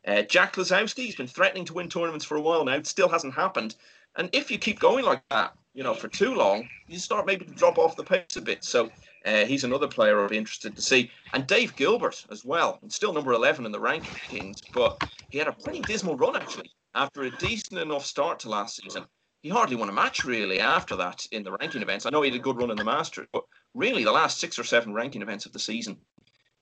Uh, 0.06 0.20
Jack 0.22 0.56
Lisowski, 0.56 1.04
he's 1.06 1.16
been 1.16 1.26
threatening 1.26 1.64
to 1.64 1.72
win 1.72 1.88
tournaments 1.88 2.26
for 2.26 2.36
a 2.36 2.42
while 2.42 2.62
now. 2.64 2.74
It 2.74 2.86
still 2.86 3.08
hasn't 3.08 3.34
happened. 3.34 3.74
And 4.16 4.28
if 4.34 4.50
you 4.50 4.58
keep 4.58 4.78
going 4.78 5.06
like 5.06 5.22
that, 5.30 5.54
you 5.72 5.82
know, 5.82 5.94
for 5.94 6.08
too 6.08 6.34
long, 6.34 6.68
you 6.88 6.98
start 6.98 7.24
maybe 7.24 7.46
to 7.46 7.54
drop 7.54 7.78
off 7.78 7.96
the 7.96 8.04
pace 8.04 8.36
a 8.36 8.42
bit. 8.42 8.64
So 8.64 8.90
uh, 9.24 9.46
he's 9.46 9.64
another 9.64 9.88
player 9.88 10.22
I'd 10.22 10.28
be 10.28 10.36
interested 10.36 10.76
to 10.76 10.82
see. 10.82 11.10
And 11.32 11.46
Dave 11.46 11.74
Gilbert 11.76 12.26
as 12.30 12.44
well. 12.44 12.78
He's 12.82 12.94
still 12.94 13.14
number 13.14 13.32
11 13.32 13.64
in 13.64 13.72
the 13.72 13.80
rankings, 13.80 14.60
but 14.74 15.02
he 15.30 15.38
had 15.38 15.48
a 15.48 15.52
pretty 15.52 15.80
dismal 15.80 16.18
run 16.18 16.36
actually 16.36 16.70
after 16.94 17.22
a 17.22 17.30
decent 17.30 17.80
enough 17.80 18.04
start 18.04 18.38
to 18.40 18.50
last 18.50 18.76
season 18.76 19.06
he 19.42 19.48
hardly 19.48 19.76
won 19.76 19.88
a 19.88 19.92
match 19.92 20.24
really 20.24 20.60
after 20.60 20.96
that 20.96 21.26
in 21.32 21.42
the 21.42 21.52
ranking 21.52 21.82
events. 21.82 22.06
I 22.06 22.10
know 22.10 22.22
he 22.22 22.30
had 22.30 22.38
a 22.38 22.42
good 22.42 22.56
run 22.56 22.70
in 22.70 22.76
the 22.76 22.84
Masters, 22.84 23.26
but 23.32 23.42
really 23.74 24.04
the 24.04 24.12
last 24.12 24.38
six 24.38 24.58
or 24.58 24.64
seven 24.64 24.94
ranking 24.94 25.20
events 25.20 25.46
of 25.46 25.52
the 25.52 25.58
season, 25.58 25.96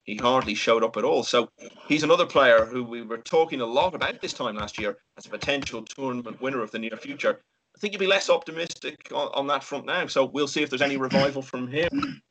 he 0.05 0.17
hardly 0.17 0.55
showed 0.55 0.83
up 0.83 0.97
at 0.97 1.05
all. 1.05 1.23
So 1.23 1.51
he's 1.87 2.03
another 2.03 2.25
player 2.25 2.65
who 2.65 2.83
we 2.83 3.03
were 3.03 3.19
talking 3.19 3.61
a 3.61 3.67
lot 3.67 3.95
about 3.95 4.21
this 4.21 4.33
time 4.33 4.57
last 4.57 4.79
year 4.79 4.97
as 5.19 5.27
a 5.27 5.31
potential 5.31 5.83
tournament 5.83 6.41
winner 6.41 6.63
of 6.63 6.71
the 6.71 6.79
near 6.79 6.97
future. 6.97 7.43
I 7.77 7.79
think 7.79 7.93
you'd 7.93 8.01
be 8.01 8.07
less 8.07 8.31
optimistic 8.31 8.97
on, 9.15 9.29
on 9.35 9.47
that 9.49 9.63
front 9.63 9.85
now. 9.85 10.07
So 10.07 10.25
we'll 10.25 10.49
see 10.49 10.63
if 10.63 10.71
there's 10.71 10.83
any 10.83 10.97
revival 10.97 11.43
from 11.43 11.69
him. 11.69 12.23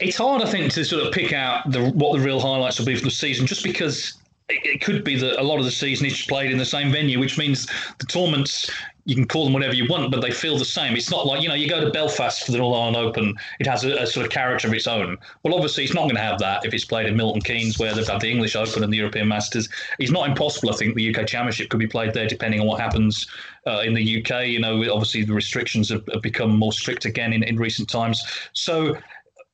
It's 0.00 0.16
hard, 0.16 0.42
I 0.42 0.46
think, 0.46 0.72
to 0.74 0.84
sort 0.84 1.04
of 1.04 1.12
pick 1.12 1.32
out 1.32 1.70
the, 1.72 1.90
what 1.90 2.16
the 2.16 2.24
real 2.24 2.38
highlights 2.38 2.78
will 2.78 2.86
be 2.86 2.94
for 2.94 3.04
the 3.04 3.10
season, 3.10 3.46
just 3.46 3.64
because 3.64 4.16
it 4.48 4.80
could 4.80 5.04
be 5.04 5.16
that 5.16 5.40
a 5.40 5.42
lot 5.42 5.58
of 5.58 5.64
the 5.64 5.70
season 5.70 6.06
is 6.06 6.22
played 6.22 6.50
in 6.50 6.58
the 6.58 6.64
same 6.64 6.90
venue, 6.90 7.18
which 7.18 7.36
means 7.36 7.66
the 7.98 8.06
tournaments 8.06 8.70
you 9.08 9.14
can 9.14 9.26
call 9.26 9.44
them 9.44 9.54
whatever 9.54 9.74
you 9.74 9.86
want, 9.88 10.10
but 10.10 10.20
they 10.20 10.30
feel 10.30 10.58
the 10.58 10.66
same. 10.66 10.94
It's 10.94 11.10
not 11.10 11.26
like 11.26 11.40
you 11.40 11.48
know 11.48 11.54
you 11.54 11.66
go 11.66 11.82
to 11.82 11.90
Belfast 11.90 12.44
for 12.44 12.52
the 12.52 12.60
All 12.60 12.74
Ireland 12.74 12.96
Open; 12.96 13.34
it 13.58 13.66
has 13.66 13.82
a, 13.82 14.02
a, 14.02 14.06
sort 14.06 14.26
of 14.26 14.30
character 14.30 14.68
of 14.68 14.74
its 14.74 14.86
own. 14.86 15.16
Well, 15.42 15.54
obviously, 15.54 15.84
it's 15.84 15.94
not 15.94 16.02
going 16.02 16.16
to 16.16 16.20
have 16.20 16.38
that 16.40 16.66
if 16.66 16.74
it's 16.74 16.84
played 16.84 17.06
in 17.06 17.16
Milton 17.16 17.40
Keynes, 17.40 17.78
where 17.78 17.94
they've 17.94 18.06
had 18.06 18.20
the 18.20 18.30
English 18.30 18.54
Open 18.54 18.84
and 18.84 18.92
the 18.92 18.98
European 18.98 19.26
Masters. 19.26 19.70
It's 19.98 20.10
not 20.10 20.28
impossible. 20.28 20.70
I 20.70 20.76
think 20.76 20.94
the 20.94 21.16
UK 21.16 21.26
Championship 21.26 21.70
could 21.70 21.80
be 21.80 21.86
played 21.86 22.12
there, 22.12 22.26
depending 22.26 22.60
on 22.60 22.66
what 22.66 22.82
happens 22.82 23.26
uh, 23.66 23.80
in 23.80 23.94
the 23.94 24.22
UK. 24.22 24.46
You 24.46 24.60
know, 24.60 24.78
obviously 24.92 25.24
the 25.24 25.32
restrictions 25.32 25.88
have, 25.88 26.06
have 26.12 26.20
become 26.20 26.58
more 26.58 26.74
strict 26.74 27.06
again 27.06 27.32
in, 27.32 27.42
in 27.42 27.56
recent 27.56 27.88
times. 27.88 28.22
So 28.52 28.94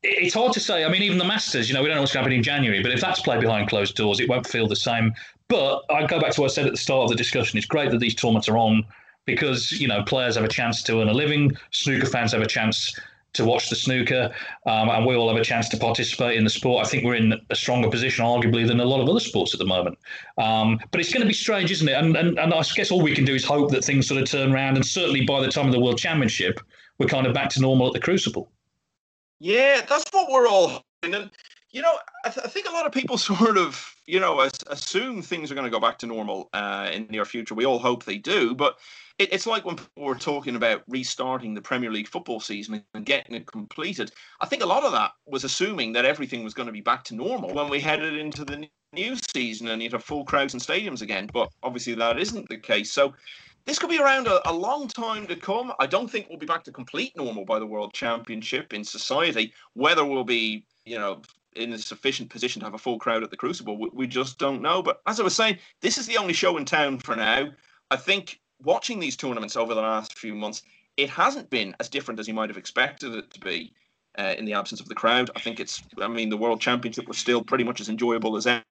it's 0.05 0.35
hard 0.35 0.53
to 0.53 0.61
say. 0.61 0.85
I 0.85 0.89
mean, 0.89 1.03
even 1.03 1.19
the 1.19 1.25
Masters, 1.25 1.69
you 1.69 1.75
know, 1.75 1.83
we 1.83 1.89
don't 1.89 1.97
know 1.97 2.03
what's 2.03 2.13
going 2.13 2.25
to 2.25 2.31
happen 2.31 2.37
in 2.37 2.43
January, 2.43 2.83
but 2.83 2.93
if 2.93 3.01
that's 3.01 3.21
played 3.21 3.41
behind 3.41 3.69
closed 3.69 3.97
doors, 3.97 4.21
it 4.21 4.29
won't 4.29 4.47
feel 4.47 4.69
the 4.69 4.77
same. 4.77 5.15
But 5.49 5.83
I 5.91 6.07
go 6.07 6.21
back 6.21 6.33
to 6.33 6.43
what 6.43 6.51
I 6.51 6.55
said 6.55 6.67
at 6.67 6.73
the 6.73 6.79
start 6.79 7.05
of 7.05 7.11
the 7.11 7.17
discussion. 7.17 7.59
It's 7.59 7.67
great 7.67 7.91
that 7.91 7.99
these 7.99 8.15
tournaments 8.15 8.49
are 8.49 8.59
on 8.59 8.85
because 9.27 9.73
you 9.73 9.89
know 9.89 10.03
players 10.05 10.37
have 10.37 10.45
a 10.45 10.49
chance 10.49 10.83
to 10.85 11.01
earn 11.01 11.09
a 11.09 11.15
living, 11.15 11.57
snooker 11.71 12.07
fans 12.07 12.33
have 12.33 12.43
a 12.43 12.47
chance 12.47 12.99
to 13.33 13.45
watch 13.45 13.69
the 13.69 13.75
snooker, 13.75 14.33
um, 14.67 14.89
and 14.91 15.05
we 15.05 15.17
all 15.17 15.29
have 15.29 15.41
a 15.41 15.45
chance 15.45 15.69
to 15.69 15.77
participate 15.77 16.37
in 16.37 16.45
the 16.45 16.51
sport. 16.51 16.87
I 16.87 16.89
think 16.89 17.05
we're 17.05 17.17
in 17.17 17.35
a 17.51 17.57
stronger 17.57 17.91
position, 17.91 18.25
arguably, 18.25 18.65
than 18.67 18.79
a 18.79 18.85
lot 18.85 19.01
of 19.01 19.09
other 19.09 19.19
sports 19.19 19.53
at 19.55 19.59
the 19.59 19.67
moment. 19.67 19.99
Um, 20.39 20.79
but 20.93 21.01
it's 21.01 21.13
going 21.13 21.23
to 21.23 21.27
be 21.27 21.35
strange, 21.35 21.73
isn't 21.73 21.89
it? 21.89 21.95
And, 21.95 22.17
and 22.17 22.39
and 22.39 22.55
I 22.55 22.63
guess 22.75 22.91
all 22.91 23.01
we 23.01 23.15
can 23.15 23.25
do 23.25 23.35
is 23.35 23.45
hope 23.45 23.71
that 23.73 23.85
things 23.85 24.07
sort 24.07 24.23
of 24.23 24.29
turn 24.29 24.53
around, 24.53 24.77
and 24.77 24.87
certainly 24.87 25.25
by 25.25 25.41
the 25.41 25.49
time 25.49 25.67
of 25.67 25.73
the 25.73 25.81
World 25.81 25.99
Championship, 25.99 26.61
we're 26.99 27.07
kind 27.07 27.27
of 27.27 27.35
back 27.35 27.49
to 27.51 27.61
normal 27.61 27.89
at 27.89 27.93
the 27.93 28.01
Crucible. 28.01 28.51
Yeah, 29.41 29.83
that's 29.89 30.05
what 30.13 30.31
we're 30.31 30.47
all 30.47 30.69
hoping. 30.69 31.15
And 31.15 31.31
you 31.75 31.83
know, 31.83 31.99
I, 32.25 32.31
th- 32.31 32.47
I, 32.47 32.49
think 32.49 32.69
a 32.69 32.73
lot 32.73 32.87
of 32.87 32.93
people 32.93 33.19
sort 33.19 33.59
of, 33.59 33.95
you 34.07 34.21
know, 34.21 34.41
as- 34.41 34.53
assume 34.69 35.21
things 35.21 35.51
are 35.51 35.55
going 35.55 35.67
to 35.67 35.71
go 35.71 35.81
back 35.81 35.99
to 35.99 36.07
normal 36.07 36.49
uh, 36.55 36.89
in 36.93 37.07
the 37.07 37.13
near 37.13 37.25
future. 37.25 37.55
We 37.55 37.67
all 37.67 37.81
hope 37.81 38.05
they 38.05 38.17
do, 38.17 38.55
but 38.55 38.79
it, 39.19 39.33
it's 39.33 39.47
like 39.47 39.65
when 39.65 39.77
people 39.77 40.05
were 40.05 40.15
talking 40.15 40.55
about 40.55 40.83
restarting 40.89 41.53
the 41.53 41.61
Premier 41.61 41.91
League 41.91 42.09
football 42.09 42.39
season 42.39 42.85
and 42.95 43.05
getting 43.05 43.35
it 43.35 43.47
completed. 43.47 44.13
I 44.41 44.47
think 44.47 44.63
a 44.63 44.67
lot 44.67 44.85
of 44.85 44.93
that 44.93 45.13
was 45.27 45.43
assuming 45.43 45.93
that 45.95 46.05
everything 46.05 46.45
was 46.45 46.55
going 46.55 46.67
to 46.67 46.73
be 46.73 46.81
back 46.81 47.03
to 47.05 47.17
normal 47.17 47.53
when 47.53 47.69
we 47.69 47.81
headed 47.81 48.17
into 48.17 48.45
the 48.45 48.69
new 48.93 49.17
season 49.35 49.69
and 49.69 49.83
you'd 49.83 49.93
have 49.93 50.05
full 50.05 50.25
crowds 50.25 50.55
in 50.55 50.61
stadiums 50.61 51.03
again. 51.03 51.29
But 51.33 51.51
obviously, 51.65 51.95
that 51.95 52.21
isn't 52.21 52.49
the 52.49 52.59
case. 52.59 52.93
So 52.93 53.15
this 53.67 53.79
could 53.79 53.91
be 53.91 53.99
around 53.99 54.27
a, 54.27 54.47
a, 54.49 54.53
long 54.53 54.89
time 54.89 55.27
to 55.27 55.37
come. 55.37 55.73
I 55.79 55.87
don't 55.87 56.11
think 56.11 56.29
we'll 56.29 56.39
be 56.39 56.47
back 56.47 56.65
to 56.65 56.73
complete 56.73 57.17
normal 57.17 57.45
by 57.45 57.59
the 57.59 57.67
World 57.67 57.95
Championship 57.95 58.75
in 58.75 58.85
society. 58.85 59.53
Whether 59.73 60.05
we'll 60.05 60.25
be, 60.25 60.67
you 60.85 60.99
know, 60.99 61.23
in 61.57 61.73
a 61.73 61.79
sufficient 61.79 62.31
position 62.31 62.61
to 62.61 62.67
have 62.67 62.75
a 62.75 62.79
full 62.79 62.99
crowd 62.99 63.23
at 63.23 63.31
the 63.31 63.37
Crucible, 63.37 63.79
we, 63.79 63.89
we 63.93 64.07
just 64.07 64.39
don't 64.39 64.61
know. 64.61 64.83
But 64.83 65.01
as 65.07 65.19
I 65.19 65.23
was 65.23 65.35
saying, 65.35 65.59
this 65.81 65.97
is 65.97 66.07
the 66.07 66.19
only 66.19 66.35
show 66.35 66.57
in 66.57 66.65
town 66.65 66.99
for 66.99 67.17
now. 67.17 67.49
I 67.91 67.97
think 67.97 68.41
watching 68.63 68.99
these 69.01 69.17
tournaments 69.17 69.57
over 69.57 69.75
the 69.75 69.81
last 69.81 70.19
few 70.19 70.35
months, 70.35 70.63
it 70.97 71.09
hasn't 71.09 71.51
been 71.51 71.75
as 71.81 71.89
different 71.89 72.21
as 72.21 72.29
you 72.29 72.35
might 72.35 72.51
have 72.51 72.59
expected 72.59 73.15
it 73.15 73.31
to 73.33 73.41
be 73.41 73.73
uh, 74.19 74.35
in 74.39 74.45
the 74.45 74.53
absence 74.53 74.81
of 74.81 74.89
the 74.89 74.95
crowd. 74.95 75.31
I 75.37 75.41
think 75.41 75.59
it's, 75.59 75.83
I 76.01 76.09
mean, 76.09 76.29
the 76.29 76.37
World 76.37 76.61
Championship 76.61 77.09
was 77.09 77.19
still 77.19 77.43
pretty 77.43 77.65
much 77.65 77.81
as 77.81 77.89
enjoyable 77.89 78.37
as 78.37 78.47
ever. 78.47 78.63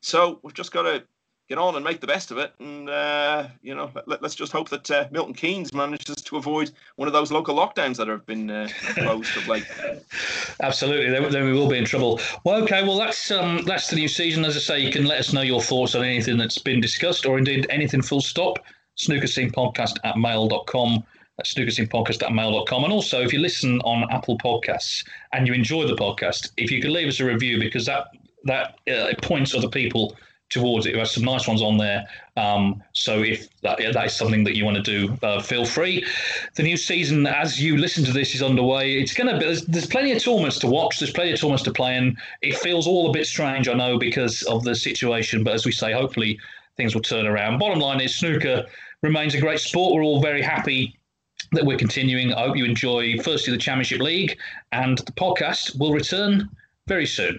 So 0.00 0.40
we've 0.42 0.54
just 0.54 0.72
got 0.72 0.82
to 0.82 1.04
get 1.50 1.58
on 1.58 1.74
and 1.74 1.84
make 1.84 2.00
the 2.00 2.06
best 2.06 2.30
of 2.30 2.38
it. 2.38 2.54
And, 2.60 2.88
uh, 2.88 3.48
you 3.60 3.74
know, 3.74 3.90
let, 4.06 4.22
us 4.22 4.36
just 4.36 4.52
hope 4.52 4.68
that 4.68 4.88
uh, 4.88 5.08
Milton 5.10 5.34
Keynes 5.34 5.74
manages 5.74 6.14
to 6.16 6.36
avoid 6.36 6.70
one 6.94 7.08
of 7.08 7.12
those 7.12 7.32
local 7.32 7.56
lockdowns 7.56 7.96
that 7.96 8.06
have 8.06 8.24
been 8.24 8.48
uh, 8.48 8.68
imposed 8.96 9.36
of 9.36 9.48
late. 9.48 9.66
Absolutely. 10.62 11.10
Then, 11.10 11.30
then, 11.32 11.44
we 11.44 11.52
will 11.52 11.68
be 11.68 11.76
in 11.76 11.84
trouble. 11.84 12.20
Well, 12.44 12.62
okay. 12.62 12.84
Well, 12.84 12.96
that's 12.96 13.32
um, 13.32 13.64
that's 13.66 13.90
the 13.90 13.96
new 13.96 14.06
season. 14.06 14.44
As 14.44 14.56
I 14.56 14.60
say, 14.60 14.80
you 14.80 14.92
can 14.92 15.06
let 15.06 15.18
us 15.18 15.32
know 15.32 15.42
your 15.42 15.60
thoughts 15.60 15.96
on 15.96 16.04
anything 16.04 16.38
that's 16.38 16.58
been 16.58 16.80
discussed 16.80 17.26
or 17.26 17.36
indeed 17.36 17.66
anything 17.68 18.00
full 18.00 18.20
stop. 18.20 18.60
Snooker 18.94 19.26
Scene 19.26 19.50
Podcast 19.50 19.96
at 20.04 20.16
mail.com. 20.16 21.02
That's 21.36 21.50
snooker 21.50 21.70
scene 21.70 21.86
podcast 21.86 22.22
at 22.22 22.32
mail.com. 22.32 22.84
And 22.84 22.92
also, 22.92 23.22
if 23.22 23.32
you 23.32 23.38
listen 23.38 23.80
on 23.80 24.06
Apple 24.12 24.36
Podcasts 24.36 25.06
and 25.32 25.46
you 25.46 25.54
enjoy 25.54 25.86
the 25.86 25.96
podcast, 25.96 26.50
if 26.58 26.70
you 26.70 26.82
could 26.82 26.90
leave 26.90 27.08
us 27.08 27.18
a 27.18 27.24
review 27.24 27.58
because 27.58 27.86
that 27.86 28.08
that 28.44 28.78
uh, 28.88 29.12
points 29.22 29.54
other 29.54 29.68
people 29.68 30.14
towards 30.50 30.86
it. 30.86 30.94
Have 30.96 31.08
some 31.08 31.24
nice 31.24 31.48
ones 31.48 31.62
on 31.62 31.78
there. 31.78 32.06
Um, 32.36 32.82
so 32.92 33.22
if 33.22 33.48
that, 33.60 33.78
that 33.78 34.06
is 34.06 34.14
something 34.14 34.44
that 34.44 34.56
you 34.56 34.64
want 34.64 34.76
to 34.76 34.82
do, 34.82 35.16
uh, 35.22 35.40
feel 35.40 35.64
free. 35.64 36.04
The 36.56 36.62
new 36.62 36.76
season, 36.76 37.26
as 37.26 37.60
you 37.62 37.76
listen 37.76 38.04
to 38.04 38.12
this, 38.12 38.34
is 38.34 38.42
underway. 38.42 38.98
It's 38.98 39.14
going 39.14 39.32
to 39.32 39.38
be, 39.38 39.44
there's, 39.44 39.64
there's, 39.66 39.86
plenty 39.86 40.12
of 40.12 40.22
tournaments 40.22 40.58
to 40.60 40.66
watch. 40.66 40.98
There's 40.98 41.12
plenty 41.12 41.32
of 41.32 41.40
tournaments 41.40 41.64
to 41.64 41.72
play 41.72 41.96
in. 41.96 42.16
It 42.42 42.56
feels 42.56 42.86
all 42.86 43.08
a 43.08 43.12
bit 43.12 43.26
strange, 43.26 43.68
I 43.68 43.74
know, 43.74 43.98
because 43.98 44.42
of 44.44 44.64
the 44.64 44.74
situation. 44.74 45.44
But 45.44 45.54
as 45.54 45.64
we 45.64 45.72
say, 45.72 45.92
hopefully 45.92 46.38
things 46.76 46.94
will 46.94 47.02
turn 47.02 47.26
around. 47.26 47.58
Bottom 47.58 47.78
line 47.78 48.00
is 48.00 48.14
snooker 48.14 48.66
remains 49.02 49.34
a 49.34 49.40
great 49.40 49.60
sport. 49.60 49.94
We're 49.94 50.02
all 50.02 50.20
very 50.20 50.42
happy 50.42 50.98
that 51.52 51.64
we're 51.64 51.78
continuing. 51.78 52.32
I 52.32 52.46
hope 52.46 52.56
you 52.56 52.64
enjoy 52.64 53.18
firstly 53.18 53.52
the 53.52 53.58
Championship 53.58 54.00
League 54.00 54.38
and 54.72 54.98
the 54.98 55.12
podcast 55.12 55.78
will 55.78 55.92
return 55.92 56.48
very 56.86 57.06
soon. 57.06 57.38